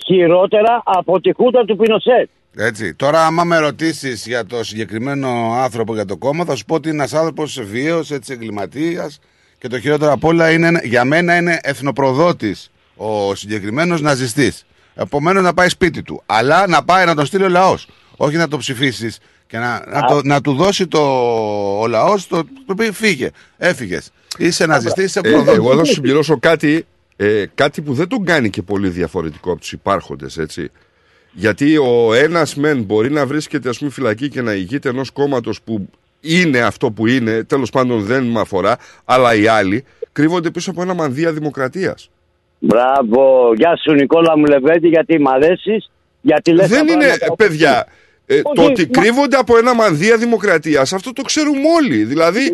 [0.06, 2.28] χειρότερα από τη χούτα του Πινοσέτ.
[2.58, 2.94] Έτσι.
[2.94, 6.88] Τώρα, άμα με ρωτήσεις για το συγκεκριμένο άνθρωπο για το κόμμα, θα σου πω ότι
[6.88, 9.18] είναι ένας άνθρωπος βίαιο, έτσι εγκληματίας.
[9.58, 14.66] Και το χειρότερο απ' όλα είναι, ένα- για μένα είναι εθνοπροδότης ο συγκεκριμένος ναζιστής.
[14.94, 16.22] Επομένως να πάει σπίτι του.
[16.26, 17.88] Αλλά να πάει να τον στείλει ο λαός.
[18.16, 20.98] Όχι να το ψηφίσεις Και να, να, το, να του δώσει το,
[21.80, 23.30] ο λαός το, το πει φύγε.
[23.56, 24.10] Έφυγες.
[24.38, 25.54] Είσαι ναζιστής, είσαι Ε, προδότης.
[25.54, 29.60] εγώ θα σου συμπληρώσω κάτι, ε, κάτι που δεν τον κάνει και πολύ διαφορετικό από
[29.60, 30.70] τους υπάρχοντες, έτσι.
[31.32, 35.62] Γιατί ο ένας μεν μπορεί να βρίσκεται, ας πούμε, φυλακή και να ηγείται ενός κόμματος
[35.62, 35.88] που
[36.20, 40.82] είναι αυτό που είναι, τέλος πάντων δεν με αφορά, αλλά οι άλλοι κρύβονται πίσω από
[40.82, 42.10] ένα μανδύα δημοκρατίας.
[42.58, 43.52] Μπράβο.
[43.56, 45.90] Γεια σου Νικόλα μου Λεβέντη γιατί μ' αρέσεις.
[46.20, 47.86] Γιατί λες Δεν τα είναι, πράγματα που- παιδιά,
[48.26, 52.04] ε, το Όχι, ότι μα- κρύβονται από ένα μανδύα δημοκρατίας, αυτό το ξέρουμε όλοι.
[52.04, 52.52] Δηλαδή,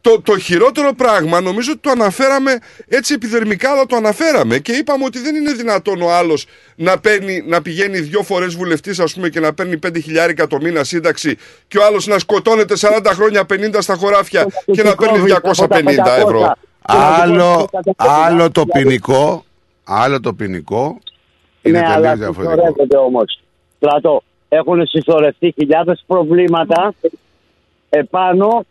[0.00, 5.04] το, το χειρότερο πράγμα νομίζω ότι το αναφέραμε έτσι επιδερμικά, αλλά το αναφέραμε και είπαμε
[5.04, 6.46] ότι δεν είναι δυνατόν ο άλλος
[6.76, 10.58] να, παίρνει- να πηγαίνει δύο φορές βουλευτής, ας πούμε, και να παίρνει 5 χιλιάρικα το
[10.60, 11.36] μήνα σύνταξη
[11.68, 16.52] και ο άλλος να σκοτώνεται 40 χρόνια 50 στα χωράφια και να παίρνει 250 ευρώ.
[16.82, 19.44] Άλλο, άλλο το ποινικό,
[19.84, 20.98] άλλο το ποινικό
[21.62, 22.50] είναι ναι, τελείως αλλά διαφορετικό.
[22.56, 23.40] συσσωρεύονται όμως.
[23.76, 26.94] Στρατό, έχουν συσσωρευτεί χιλιάδες προβλήματα
[27.90, 28.64] επάνω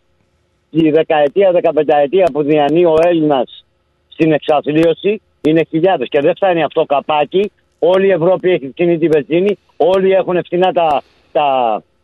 [0.72, 3.64] στη δεκαετία, δεκαπενταετία που διανύει ο Έλληνας
[4.08, 5.20] στην εξαθλίωση.
[5.40, 6.08] Είναι χιλιάδες.
[6.10, 7.50] Και δεν φτάνει αυτό καπάκι.
[7.78, 9.58] Όλη η Ευρώπη έχει φτύνει τη βενζίνη.
[9.76, 11.46] Όλοι έχουν φθηνά τα, τα,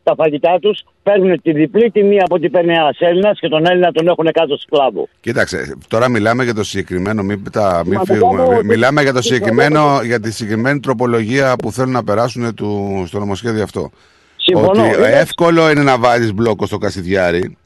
[0.03, 0.81] τα φαγητά τους.
[1.03, 4.57] Παίρνουν τη διπλή τιμή από ό,τι παίρνει ένας Έλληνας και τον Έλληνα τον έχουν κάτω
[4.57, 5.09] σκλάβο.
[5.20, 8.43] Κοίταξε, τώρα μιλάμε για το συγκεκριμένο, μην, τα, μην Μα το φύγουμε.
[8.47, 12.55] κάνω- Μιλάμε για το το συγκεκριμένο, κάνω- για τη συγκεκριμένη τροπολογία που θέλουν να περάσουν
[12.55, 13.91] του, στο νομοσχέδιο αυτό.
[14.36, 14.69] Συμφωνώ.
[14.70, 17.57] Ότι Είναι- εύκολο είναι να βάλεις μπλόκο στο Κασιδιάρι,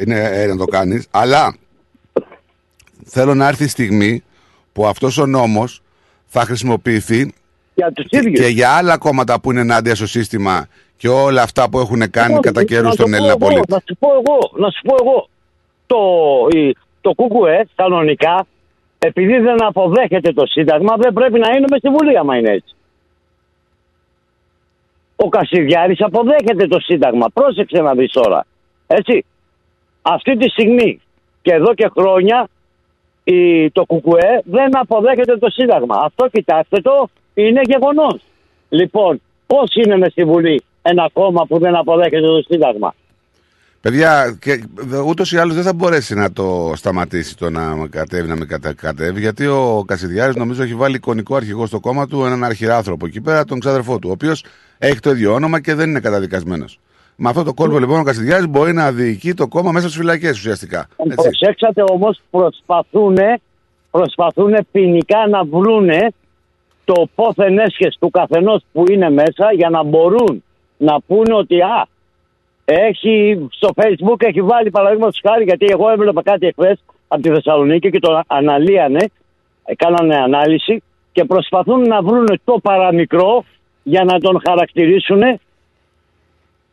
[0.00, 1.56] είναι ε, να το κάνεις, αλλά
[3.04, 4.22] θέλω να έρθει η στιγμή
[4.72, 5.82] που αυτός ο νόμος
[6.26, 7.34] θα χρησιμοποιηθεί
[7.74, 8.40] για τους και, ίδιους.
[8.40, 10.66] και για άλλα κόμματα που είναι ενάντια στο σύστημα
[10.96, 13.38] και όλα αυτά που έχουν κάνει Λοιπόν, κατά καιρούς να στον το πω Έλληνα εγώ,
[13.38, 13.72] πολίτη.
[13.72, 15.28] Να σου πω εγώ, να σου πω εγώ.
[15.86, 18.46] Το, η- το ΚΚΕ κανονικά,
[18.98, 22.74] επειδή δεν αποδέχεται το Σύνταγμα, δεν πρέπει να είναι με στη Βουλή, άμα είναι έτσι.
[25.16, 27.26] Ο Κασιδιάρης αποδέχεται το Σύνταγμα.
[27.34, 28.46] Πρόσεξε να δεις τώρα.
[28.86, 29.24] Έτσι.
[30.06, 31.00] Αυτή τη στιγμή
[31.42, 32.48] και εδώ και χρόνια
[33.24, 36.00] η, το ΚΚΕ δεν αποδέχεται το Σύνταγμα.
[36.04, 38.20] Αυτό κοιτάξτε το, είναι γεγονός.
[38.68, 42.94] Λοιπόν, πώς είναι μες στη Βουλή ένα κόμμα που δεν αποδέχεται το Σύνταγμα;
[43.80, 44.64] Παιδιά, και
[45.06, 48.74] ούτως ή άλλως δεν θα μπορέσει να το σταματήσει το να κατέβει, να μην κατα-
[48.74, 53.20] κατέβει, γιατί ο Κασιδιάρης νομίζω έχει βάλει εικονικό αρχηγό στο κόμμα του έναν αρχιράνθρωπο εκεί
[53.20, 54.44] πέρα, τον ξάδερφό του, ο οποίος
[54.78, 56.78] έχει το ίδιο όνομα και δεν είναι καταδικασμένος.
[57.16, 60.38] Με αυτό το κόλπο λοιπόν ο Κασιδιάρης μπορεί να διοικεί το κόμμα μέσα στις φυλακές
[60.38, 60.88] ουσιαστικά.
[60.96, 61.14] Έτσι.
[61.14, 63.16] Προσέξατε όμως προσπαθούν
[63.90, 66.12] προσπαθούν ποινικά να βρούνε
[66.84, 70.44] το πόθεν έσχες του καθενός που είναι μέσα για να μπορούν
[70.76, 71.86] να πούνε ότι α,
[72.64, 77.90] έχει, στο facebook έχει βάλει παραδείγματος χάρη γιατί εγώ έβλεπα κάτι εχθές από τη Θεσσαλονίκη
[77.90, 79.10] και το αναλύανε,
[79.64, 83.44] ε, κάνανε ανάλυση και προσπαθούν να βρούνε το παραμικρό
[83.82, 85.22] για να τον χαρακτηρίσουν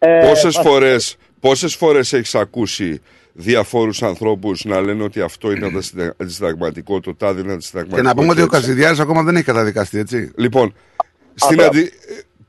[0.04, 3.02] ε, Πόσες α- φορές, πόσες φορές έχεις ακούσει
[3.34, 8.02] διαφόρους ανθρώπους να λένε ότι αυτό είναι αντισυνταγ- αντισυνταγματικό, το τάδε είναι αντισυνταγματικό.
[8.02, 8.56] Και να πούμε ότι ο έτσι.
[8.58, 10.32] Κασιδιάρη ακόμα δεν έχει καταδικαστεί, έτσι.
[10.36, 10.74] Λοιπόν,
[11.36, 11.92] στην αντι...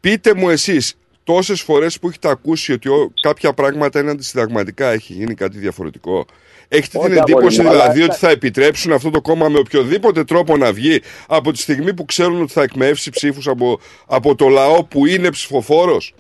[0.01, 3.13] πείτε μου εσείς τόσες φορές που έχετε ακούσει ότι ο...
[3.23, 6.27] κάποια πράγματα είναι αντισυνταγματικά έχει γίνει κάτι διαφορετικό;
[6.69, 9.59] Έχετε Όχι, την εντύπωση αγόρι μου, αλλά- δηλαδή ότι θα επιτρέψουν αυτό το κόμμα με
[9.59, 14.35] οποιοδήποτε τρόπο να βγει από τη στιγμή που ξέρουν ότι θα εκμεύσει ψήφους από, από
[14.35, 16.15] το λαό που είναι ψηφοφόρος;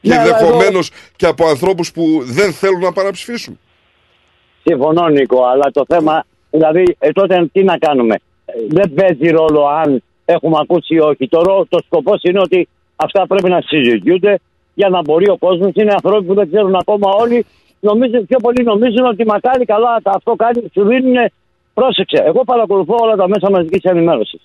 [0.00, 3.58] Και Ναι, αλλά εδώ- ενδεχομένως και από ανθρώπους που δεν θέλουν να παραψηφίσουν.
[4.64, 9.66] Συμφωνώ, Νίκο, αλλά το θέμα, δηλαδή, ε, τότε τι να κάνουμε; Ε, Δεν παίζει ρόλο
[9.66, 11.28] αν έχουμε ακούσει ή όχι.
[11.28, 14.38] Το, ρο- το σκοπό είναι ότι αυτά πρέπει να συζητιούνται
[14.74, 15.70] για να μπορεί ο κόσμος.
[15.74, 17.46] Είναι άνθρωποι που δεν ξέρουν ακόμα όλοι.
[17.80, 21.16] Νομίζουν, πιο πολύ νομίζουν ότι μακάρι καλά τα αυτό κάνει, σου δίνουν.
[21.74, 24.40] Πρόσεξε, εγώ παρακολουθώ όλα τα μέσα μαζικής ενημέρωσης.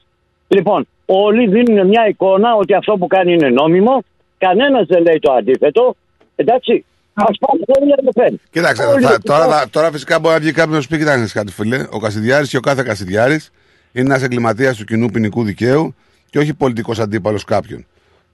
[0.47, 4.03] Λοιπόν, όλοι δίνουν μια εικόνα ότι αυτό που κάνει είναι νόμιμο.
[4.45, 5.95] Κανένας δεν λέει το αντίθετο.
[6.35, 8.39] Εντάξει, ας πάμε όλοι να το φέρνει.
[8.51, 10.97] Κοίταξε, Όλοι θα- οι τώρα, θα- τώρα φυσικά μπορεί να βγει κάποιος να σου πει:
[10.97, 11.85] Κοιτάξτε κάτι, φίλε.
[11.91, 13.51] Ο Κασιδιάρης και ο κάθε Κασιδιάρης
[13.91, 15.95] είναι ένας εγκληματίας του κοινού ποινικού δικαίου
[16.29, 17.85] και όχι πολιτικός αντίπαλος κάποιον.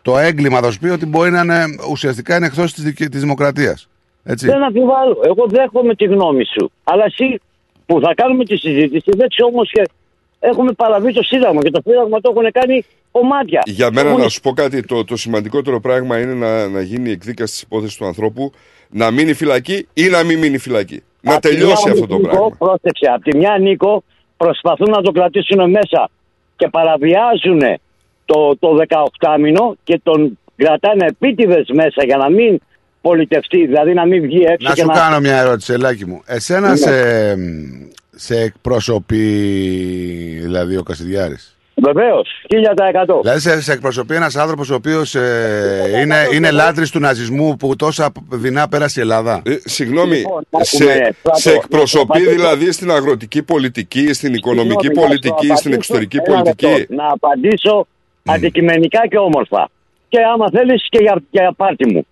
[0.02, 2.64] Το έγκλημα θα σου πει ότι μπορεί να είναι ουσιαστικά είναι εκτό
[3.10, 3.88] της δημοκρατίας.
[4.24, 4.46] Έτσι.
[4.46, 5.22] Δεν αμφιβάλλω.
[5.26, 6.72] Εγώ δέχομαι τη γνώμη σου.
[6.84, 7.40] Αλλά εσύ
[7.86, 9.82] που θα κάνουμε τη συζήτηση, δέξε όμως και
[10.40, 13.62] έχουμε παραβεί το Σύνταγμα και το Σύνταγμα το έχουν κάνει κομμάτια.
[13.66, 17.10] Για μένα Έχουν- να σου πω κάτι, το, το σημαντικότερο πράγμα είναι να, να γίνει
[17.10, 18.52] η εκδίκαση της υπόθεσης του ανθρώπου,
[18.90, 21.04] να μείνει φυλακή ή να μην μείνει φυλακή.
[21.22, 22.56] Να Απ' τη τελειώσει μια, αυτό το Νίκο, πράγμα.
[22.58, 23.06] Πρόσεξε.
[23.14, 24.04] Από τη μια, Νίκο,
[24.38, 26.10] προσπαθούν να το κρατήσουν μέσα
[26.56, 27.62] και παραβιάζουν
[28.26, 28.78] το, το
[29.20, 32.60] 18 μήνο και τον κρατάνε επίτηδες μέσα για να μην
[33.02, 34.94] πολιτευτεί, δηλαδή να μην βγει έξω Να και σου να.
[34.94, 36.22] κάνω μια ερώτηση, Ελάκη μου.
[36.26, 36.76] Εσένα Ναι.
[36.76, 36.92] σε,
[38.20, 39.24] σε εκπροσωπεί
[40.42, 43.20] δηλαδή ο Κασιδιάρης; Βεβαίως, 1000%.
[43.22, 47.76] Δηλαδή σε, σε εκπροσωπεί ένας άνθρωπος ο οποίος ε, είναι, είναι λάτρης του ναζισμού που
[47.76, 52.72] τόσα δεινά πέρασε η Ελλάδα; Ε, συγγνώμη, Λοιπόν, σε, άκουμε, Στράτο, σε εκπροσωπεί να δηλαδή
[52.72, 55.76] στην αγροτική πολιτική, στην οικονομική Συγγνώμη, να πολιτική, το στην απαντήσω.
[55.76, 56.94] εξωτερική Ένα πολιτική; λεπτό.
[56.96, 57.88] Να απαντήσω
[58.26, 59.70] αντικειμενικά και όμορφα.
[60.10, 62.06] Και άμα θέλεις και για, για πάρτι μου.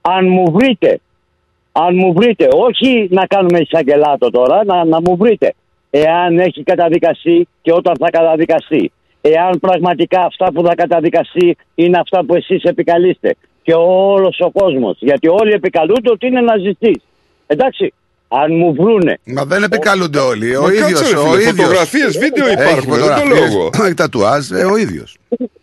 [0.00, 1.00] Αν μου βρείτε,
[1.72, 5.54] αν μου βρείτε, όχι να κάνουμε εισαγγελάτο τώρα, να, να μου βρείτε.
[5.90, 8.92] Εάν έχει καταδικαστεί και όταν θα καταδικαστεί.
[9.20, 13.36] Εάν πραγματικά αυτά που θα καταδικαστεί είναι αυτά που εσείς επικαλείστε.
[13.62, 14.96] Και όλος ο κόσμος.
[15.00, 17.02] Γιατί όλοι επικαλούνται ότι είναι ναζιστής.
[17.46, 17.92] Εντάξει.
[18.28, 19.18] Αν μου βρούνε.
[19.24, 20.56] Μα δεν επικαλούνται όλοι.
[20.56, 20.92] Ο Μα ίδιος.
[20.92, 21.54] κάτσε, ρε Ο φίλε, ίδιος.
[21.56, 23.70] φωτογραφίες, βίντεο Έχει υπάρχουν, δεν το φωτογραφίες, λόγο.
[23.84, 25.16] Έχει τατουάζ, ε, ο ίδιος.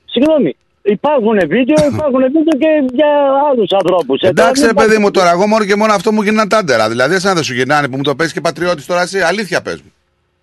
[0.05, 0.55] Συγγνώμη.
[0.82, 3.08] Υπάρχουν βίντεο, υπάρχουν βίντεο και για
[3.51, 4.22] άλλους ανθρώπους.
[4.22, 6.90] Εντάξει, ρε παιδί μου, τώρα εγώ μόνο και μόνο αυτό μου γίνανε τάντερα.
[6.90, 9.82] Δηλαδή, σαν δεν σου γυρνάνε που μου το παίζει και πατριώτης τώρα εσύ, αλήθεια πες
[9.82, 9.93] μου.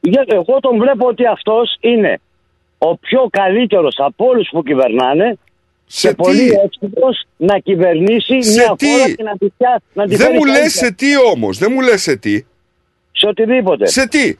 [0.00, 2.20] Γιατί εγώ τον βλέπω ότι αυτός είναι
[2.78, 5.38] ο πιο καλύτερος από όλους που κυβερνάνε
[5.86, 9.82] Σε και τι; πολύ έξυπνο να κυβερνήσει Σε μια τι; χώρα και να τη, φτιά-
[9.92, 10.86] να τη Δεν φέρει μου λες καλύτερα.
[10.86, 12.44] σε τι όμως, δεν μου λες σε τι.
[13.12, 13.86] Σε οτιδήποτε.
[13.86, 14.36] Σε τι;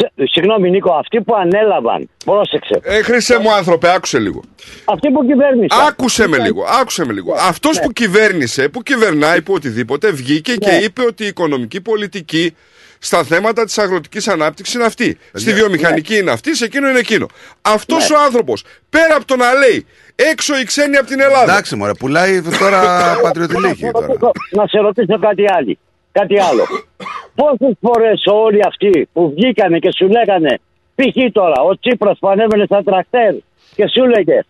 [0.00, 2.80] Σε, συγγνώμη Νίκο, αυτοί που ανέλαβαν, πρόσεξε.
[2.82, 4.42] Ε, χρυσέ μου άνθρωπε, άκουσε λίγο.
[4.84, 5.86] Αυτοί που κυβέρνησαν.
[5.88, 7.34] Άκουσε με λίγο, άκουσε με λίγο.
[7.48, 12.54] Αυτός που κυβέρνησε, που κυβερνάει, που οτιδήποτε, βγήκε και είπε ότι η οικονομική πολιτική
[12.98, 15.18] στα θέματα της αγροτικής ανάπτυξης είναι αυτή.
[15.32, 17.26] Στη βιομηχανική είναι αυτή, σε εκείνο είναι εκείνο.
[17.62, 21.52] Αυτός ο άνθρωπος, πέρα από το να λέει έξω οι ξένοι από την Ελλάδα.
[21.52, 22.80] Εντάξει, μωρέ, πουλάει τώρα
[23.22, 24.06] πατριωτηλίκη τώρα.
[24.50, 25.76] Να σε ρωτήσω κάτι άλλο.
[26.12, 26.66] Κάτι άλλο.
[27.34, 30.58] Πόσε φορέ όλοι αυτοί που βγήκανε και σου λέγανε,
[30.94, 31.32] π.χ.
[31.32, 33.34] τώρα, ο Τσίπρας που ανέβαινε στα τρακτέρ
[33.74, 34.40] και σου λέγε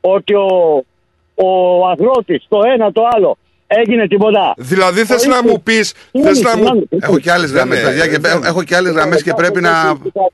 [0.00, 0.48] ότι ο,
[1.34, 1.48] ο
[1.86, 3.36] αγρότης το ένα το άλλο
[3.66, 4.54] έγινε τίποτα.
[4.56, 6.62] Δηλαδή θες Ο να ίδιος- μου πεις, Συγγνώμη, θες να μου...
[6.64, 6.86] συγγνώμη.
[7.02, 9.70] Έχω και άλλε γραμμέ, Ναι, παιδιά, και δεν- έχω και άλλε γραμμέ και πρέπει να.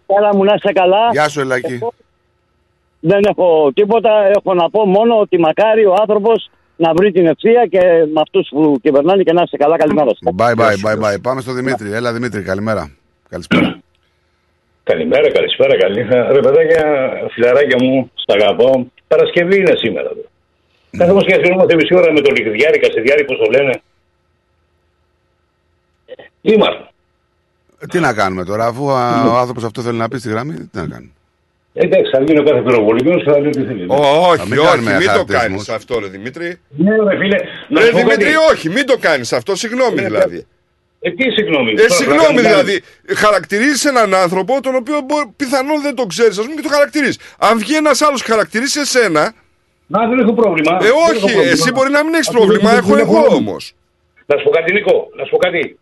[0.07, 1.09] Καλά μου να είσαι καλά.
[1.13, 1.79] Γεια σου, Ελάκη.
[3.01, 4.11] Δεν έχω τίποτα.
[4.37, 7.81] Έχω να πω μόνο ότι μακάρι ο άνθρωπος να βρει την ευθεία και
[8.15, 9.77] με αυτούς που κυβερνάνε και να είσαι καλά.
[9.77, 10.35] Καλημέρα σας.
[10.37, 11.21] Bye bye, bye bye.
[11.23, 11.93] Πάμε στο Δημήτρη.
[11.93, 12.91] Έλα, Δημήτρη, καλημέρα.
[13.29, 13.79] Καλησπέρα.
[14.83, 16.03] Καλημέρα, καλησπέρα, καλή.
[16.33, 18.91] Ρε παιδάκια, φιλαράκια μου, στα αγαπώ.
[19.07, 20.11] Παρασκευή είναι σήμερα.
[20.11, 20.97] Mm.
[20.99, 23.81] Καθόμαστε και ασχολούμαστε μισή ώρα με τον Λιγδιάρη, Κασιδιάρη, πώς το λένε.
[26.41, 26.89] Είμαστε.
[27.79, 30.55] Ε, Τι να κάνουμε τώρα, αφού α, ο άνθρωπος αυτό θέλει να πει στη γραμμή,
[30.55, 31.13] τι να κάνουμε.
[31.77, 33.87] Εντάξει, θα βγει ο κάθε πυροβολικός και θα λέει τι θέλεις.
[33.89, 33.95] Ω,
[34.31, 35.49] Όχι, μην όχι, κάνουμε μην το χαρακτηρισμούς.
[35.67, 36.61] κάνεις αυτό ρε Δημήτρη.
[36.69, 37.37] Ναι, ρε φίλε.
[37.69, 38.53] να Ρε σου πω Δημήτρη, κάτι.
[38.53, 40.47] όχι, μην το κάνεις αυτό, συγγνώμη δηλαδή.
[41.01, 41.71] Ε, τι συγγνώμη.
[41.71, 42.83] Ε, Τώρα θα συγγνώμη κάνουμε δηλαδή,
[43.15, 47.19] χαρακτηρίζεις έναν άνθρωπο τον οποίο μπο- πιθανόν δεν τον ξέρεις, ας πούμε, και το χαρακτηρίζεις.
[47.39, 49.33] Αν βγει ένας άλλος χαρακτηρίσει εσένα.
[49.87, 50.73] Να, δεν έχω πρόβλημα.
[50.75, 51.43] Ε, Δεν έχω όχι, πρόβλημα.
[51.43, 53.37] εσύ μπορεί να μην έχεις Αυτό πρόβλημα, δεν- έχω δεν εγώ πρόβλημα.
[53.51, 53.75] όμως.
[54.27, 55.79] Να σου πω κάτι, Νικό, να σου πω κάτι.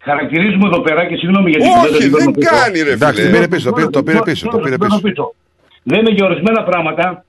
[0.00, 3.30] Χαρακτηρίζουμε εδώ πέρα και συγγνώμη γιατί Όχι, δεν κάνει ρε Εντάξει, φίλε.
[3.30, 4.48] το πήρε πίσω, το πήρε- το πήρε πίσω.
[4.50, 5.34] Το πήρε πίσω.
[5.82, 7.24] Λέμε για ορισμένα πράγματα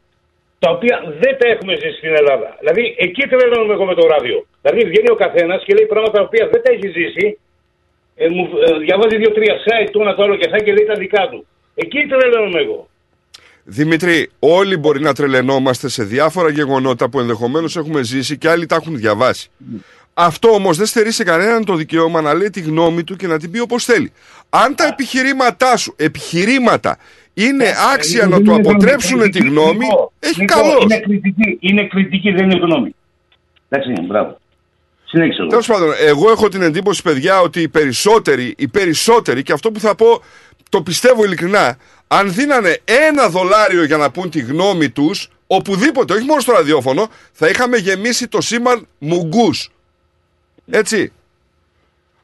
[0.60, 2.48] τα οποία δεν τα έχουμε ζήσει στην Ελλάδα.
[2.60, 4.38] Δηλαδή, εκεί τρελαίνομαι εγώ με το ράδιο.
[4.62, 7.26] Δηλαδή, βγαίνει ο καθένας και λέει πράγματα τα οποία δεν τα έχει ζήσει.
[8.16, 10.94] Ε, μου, ε, διαβάζει δύο-τρία site, το ένα το άλλο και αυτά και λέει τα
[11.04, 11.46] δικά του.
[11.76, 12.90] Εκεί τρελαίνομαι εγώ.
[13.64, 18.76] Δημήτρη, όλοι μπορεί να τρελαινόμαστε σε διάφορα γεγονότα που ενδεχομένως έχουμε ζήσει και άλλοι τα
[18.76, 19.50] έχουν διαβάσει.
[20.22, 23.40] Αυτό όμως δεν στερεί σε κανέναν το δικαίωμα να λέει τη γνώμη του και να
[23.40, 24.12] την πει όπως θέλει.
[24.50, 26.98] Αν τα επιχειρήματά σου, επιχειρήματα,
[27.34, 29.86] είναι άξια να του αποτρέψουν τη γνώμη,
[30.20, 30.80] έχει Νίκο, καλώ.
[30.82, 32.96] Είναι κριτική, είναι κριτική, δεν είναι γνώμη.
[33.70, 34.38] Εντάξει, μπράβο.
[35.06, 35.50] Συνέχισε εδώ.
[35.50, 39.80] Τέλος πάντων, εγώ έχω την εντύπωση, παιδιά, ότι οι περισσότεροι, οι περισσότεροι, και αυτό που
[39.80, 40.24] θα πω
[40.70, 46.26] το πιστεύω ειλικρινά, αν δίνανε ένα δολάριο για να πούν τη γνώμη τους, οπουδήποτε, όχι
[46.26, 49.70] μόνο στο ραδιόφωνο, θα είχαμε γεμίσει το σήμαν μουγκούς.
[50.70, 51.12] Έτσι.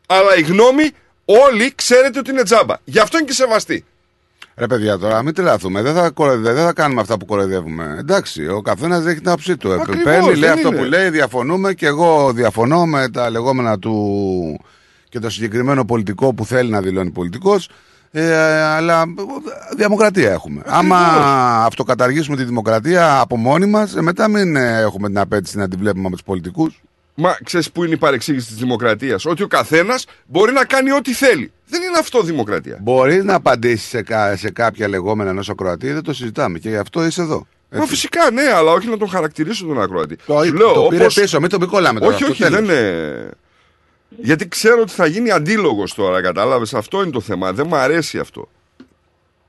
[0.08, 0.92] Αλλά η γνώμη,
[1.26, 2.76] όλοι ξέρετε ότι είναι τζάμπα.
[2.84, 3.86] Γι' αυτό είναι και σεβαστή.
[4.58, 5.82] Ρε παιδιά, τώρα μην τρελαθούμε.
[5.82, 7.96] Δεν θα, κοροϊδε- δεν θα κάνουμε αυτά που κοροϊδεύουμε.
[8.00, 9.74] Εντάξει, ο καθένας έχει την άποψή του.
[9.74, 10.78] Ακριβώς, Παίρνει, λέει δεν αυτό είναι.
[10.78, 14.60] που λέει, διαφωνούμε και εγώ διαφωνώ με τα λεγόμενα του
[15.10, 17.70] και το συγκεκριμένο πολιτικό που θέλει να δηλώνει πολιτικός.
[18.12, 19.04] Ε, αλλά
[19.78, 20.62] δημοκρατία έχουμε.
[20.66, 20.98] Άμα
[21.66, 26.06] αυτοκαταργήσουμε τη δημοκρατία από μόνοι μας, μετά μην ε, έχουμε την απέτηση να τη βλέπουμε
[26.06, 26.82] από τους πολιτικούς.
[27.18, 31.14] Μα ξέρεις πού είναι η παρεξήγηση της δημοκρατίας; Ότι ο καθένας μπορεί να κάνει ό,τι
[31.14, 31.52] θέλει.
[31.68, 32.80] Δεν είναι αυτό δημοκρατία.
[32.82, 36.76] Μπορείς να απαντήσεις σε, κα- σε κάποια λεγόμενα ενός ακροατή, δεν το συζητάμε και γι'
[36.78, 37.48] αυτό είσαι εδώ.
[37.72, 40.16] Μα φυσικά ναι, αλλά όχι να τον χαρακτηρίσω τον ακροατή.
[40.26, 42.14] Το, Σου λέω, το πήρε όπως- πίσω, μην τον πικόλαμε τώρα.
[42.16, 42.60] Όχι, αυτό όχι, τέλος.
[42.60, 43.30] δεν είναι.
[44.18, 47.54] Γιατί ξέρω ότι θα γίνει αντίλογος τώρα, κατάλαβες; Αυτό είναι το θέμα.
[47.54, 48.50] Δεν μου αρέσει αυτό.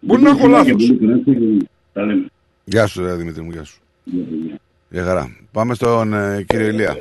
[0.00, 0.92] Μπορεί να έχω λάθος.
[2.64, 3.80] Γεια σου, ρε, Δημήτρη μου, γεια σου.
[4.88, 5.36] Γεια χαρά.
[5.52, 6.96] Πάμε στον ε, κύριο Ηλία.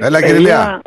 [0.00, 0.82] Έλα, κύριε Ηλία.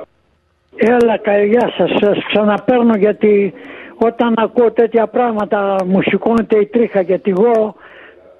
[0.75, 1.89] Έλα, κα- γεια σας.
[2.01, 3.53] Σας ξαναπαίρνω γιατί
[3.97, 7.75] όταν ακούω τέτοια πράγματα μου σηκώνεται η τρίχα γιατί εγώ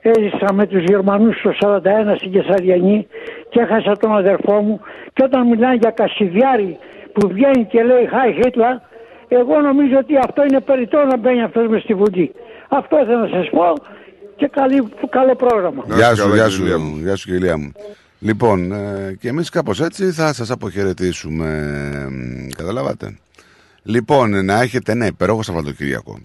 [0.01, 3.07] έζησα με τους Γερμανούς το 41 στην Κεσαριανή
[3.49, 4.79] και έχασα τον αδερφό μου
[5.13, 6.77] και όταν μιλάνε για Κασιδιάρη
[7.13, 8.79] που βγαίνει και λέει Hi Hitler
[9.27, 12.31] εγώ νομίζω ότι αυτό είναι περιττό να μπαίνει αυτός μες στη Βουλή.
[12.69, 13.73] Αυτό ήθελα να σας πω
[14.35, 15.83] και καλή, καλό πρόγραμμα.
[15.87, 16.63] Γεια σου, γεια σου,
[17.03, 17.71] γεια σου κυρία μου.
[18.25, 21.49] Λοιπόν, ε, και εμείς κάπως έτσι θα σας αποχαιρετήσουμε.
[22.49, 23.17] ε, Καταλάβατε.
[23.83, 26.19] Λοιπόν, να έχετε ένα υπερόγο Σαββατοκύριακο.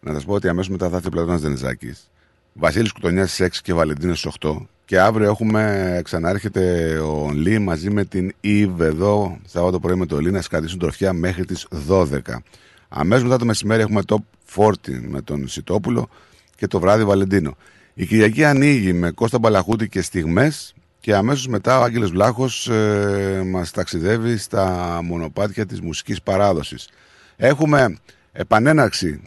[0.00, 2.10] Να σας πω ότι αμέσως μετά θα έρθει ο Πλατώνας Δενιζάκης.
[2.52, 4.68] Βασίλης Κουτονιάς στις 6 και Βαλεντίνος στις 8.
[4.84, 10.18] Και αύριο έχουμε, ξανάρχεται ο Λί μαζί με την Ιβ εδώ, Σαββάτο πρωί με το
[10.18, 12.42] Λί, να σκατήσουν τροφιά μέχρι τις 12.
[12.88, 14.16] Αμέσως μετά το μεσημέρι έχουμε top
[14.54, 14.72] 40
[15.08, 16.08] με τον Σιτόπουλο
[16.56, 17.56] και το βράδυ Βαλεντίνο.
[17.94, 23.42] Η Κυριακή ανοίγει με Κώστα Μπαλαχούτη και στιγμές και αμέσως μετά ο Άγγελος Βλάχος ε,
[23.46, 26.88] μας ταξιδεύει στα μονοπάτια της μουσικής παράδοσης.
[27.36, 27.96] Έχουμε
[28.32, 29.20] επανέναρξη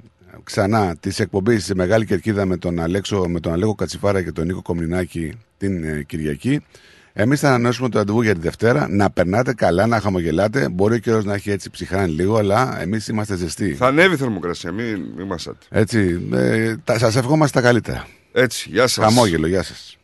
[0.44, 4.46] ξανά της εκπομπής σε Μεγάλη Κερκίδα με τον, Αλέξο, με τον Αλέκο Κατσιφάρα και τον
[4.46, 6.66] Νίκο Κομνηνάκη την ε, Κυριακή.
[7.14, 8.88] Εμείς θα ανανεώσουμε το ραντεβού για τη Δευτέρα.
[8.90, 10.70] Να περνάτε καλά, να χαμογελάτε.
[10.70, 13.74] Μπορεί ο καιρός να έχει έτσι ψυχράνει λίγο, αλλά εμείς είμαστε ζεστοί.
[13.74, 15.66] Θα ανέβει η θερμοκρασία, μην, μην μασάτε.
[15.70, 16.28] Έτσι.
[16.34, 18.08] Ε, Σας ευχόμαστε τα καλύτερα.
[18.32, 19.04] Έτσι, γεια σας.
[19.06, 19.98] Χαμόγελο, γεια σας.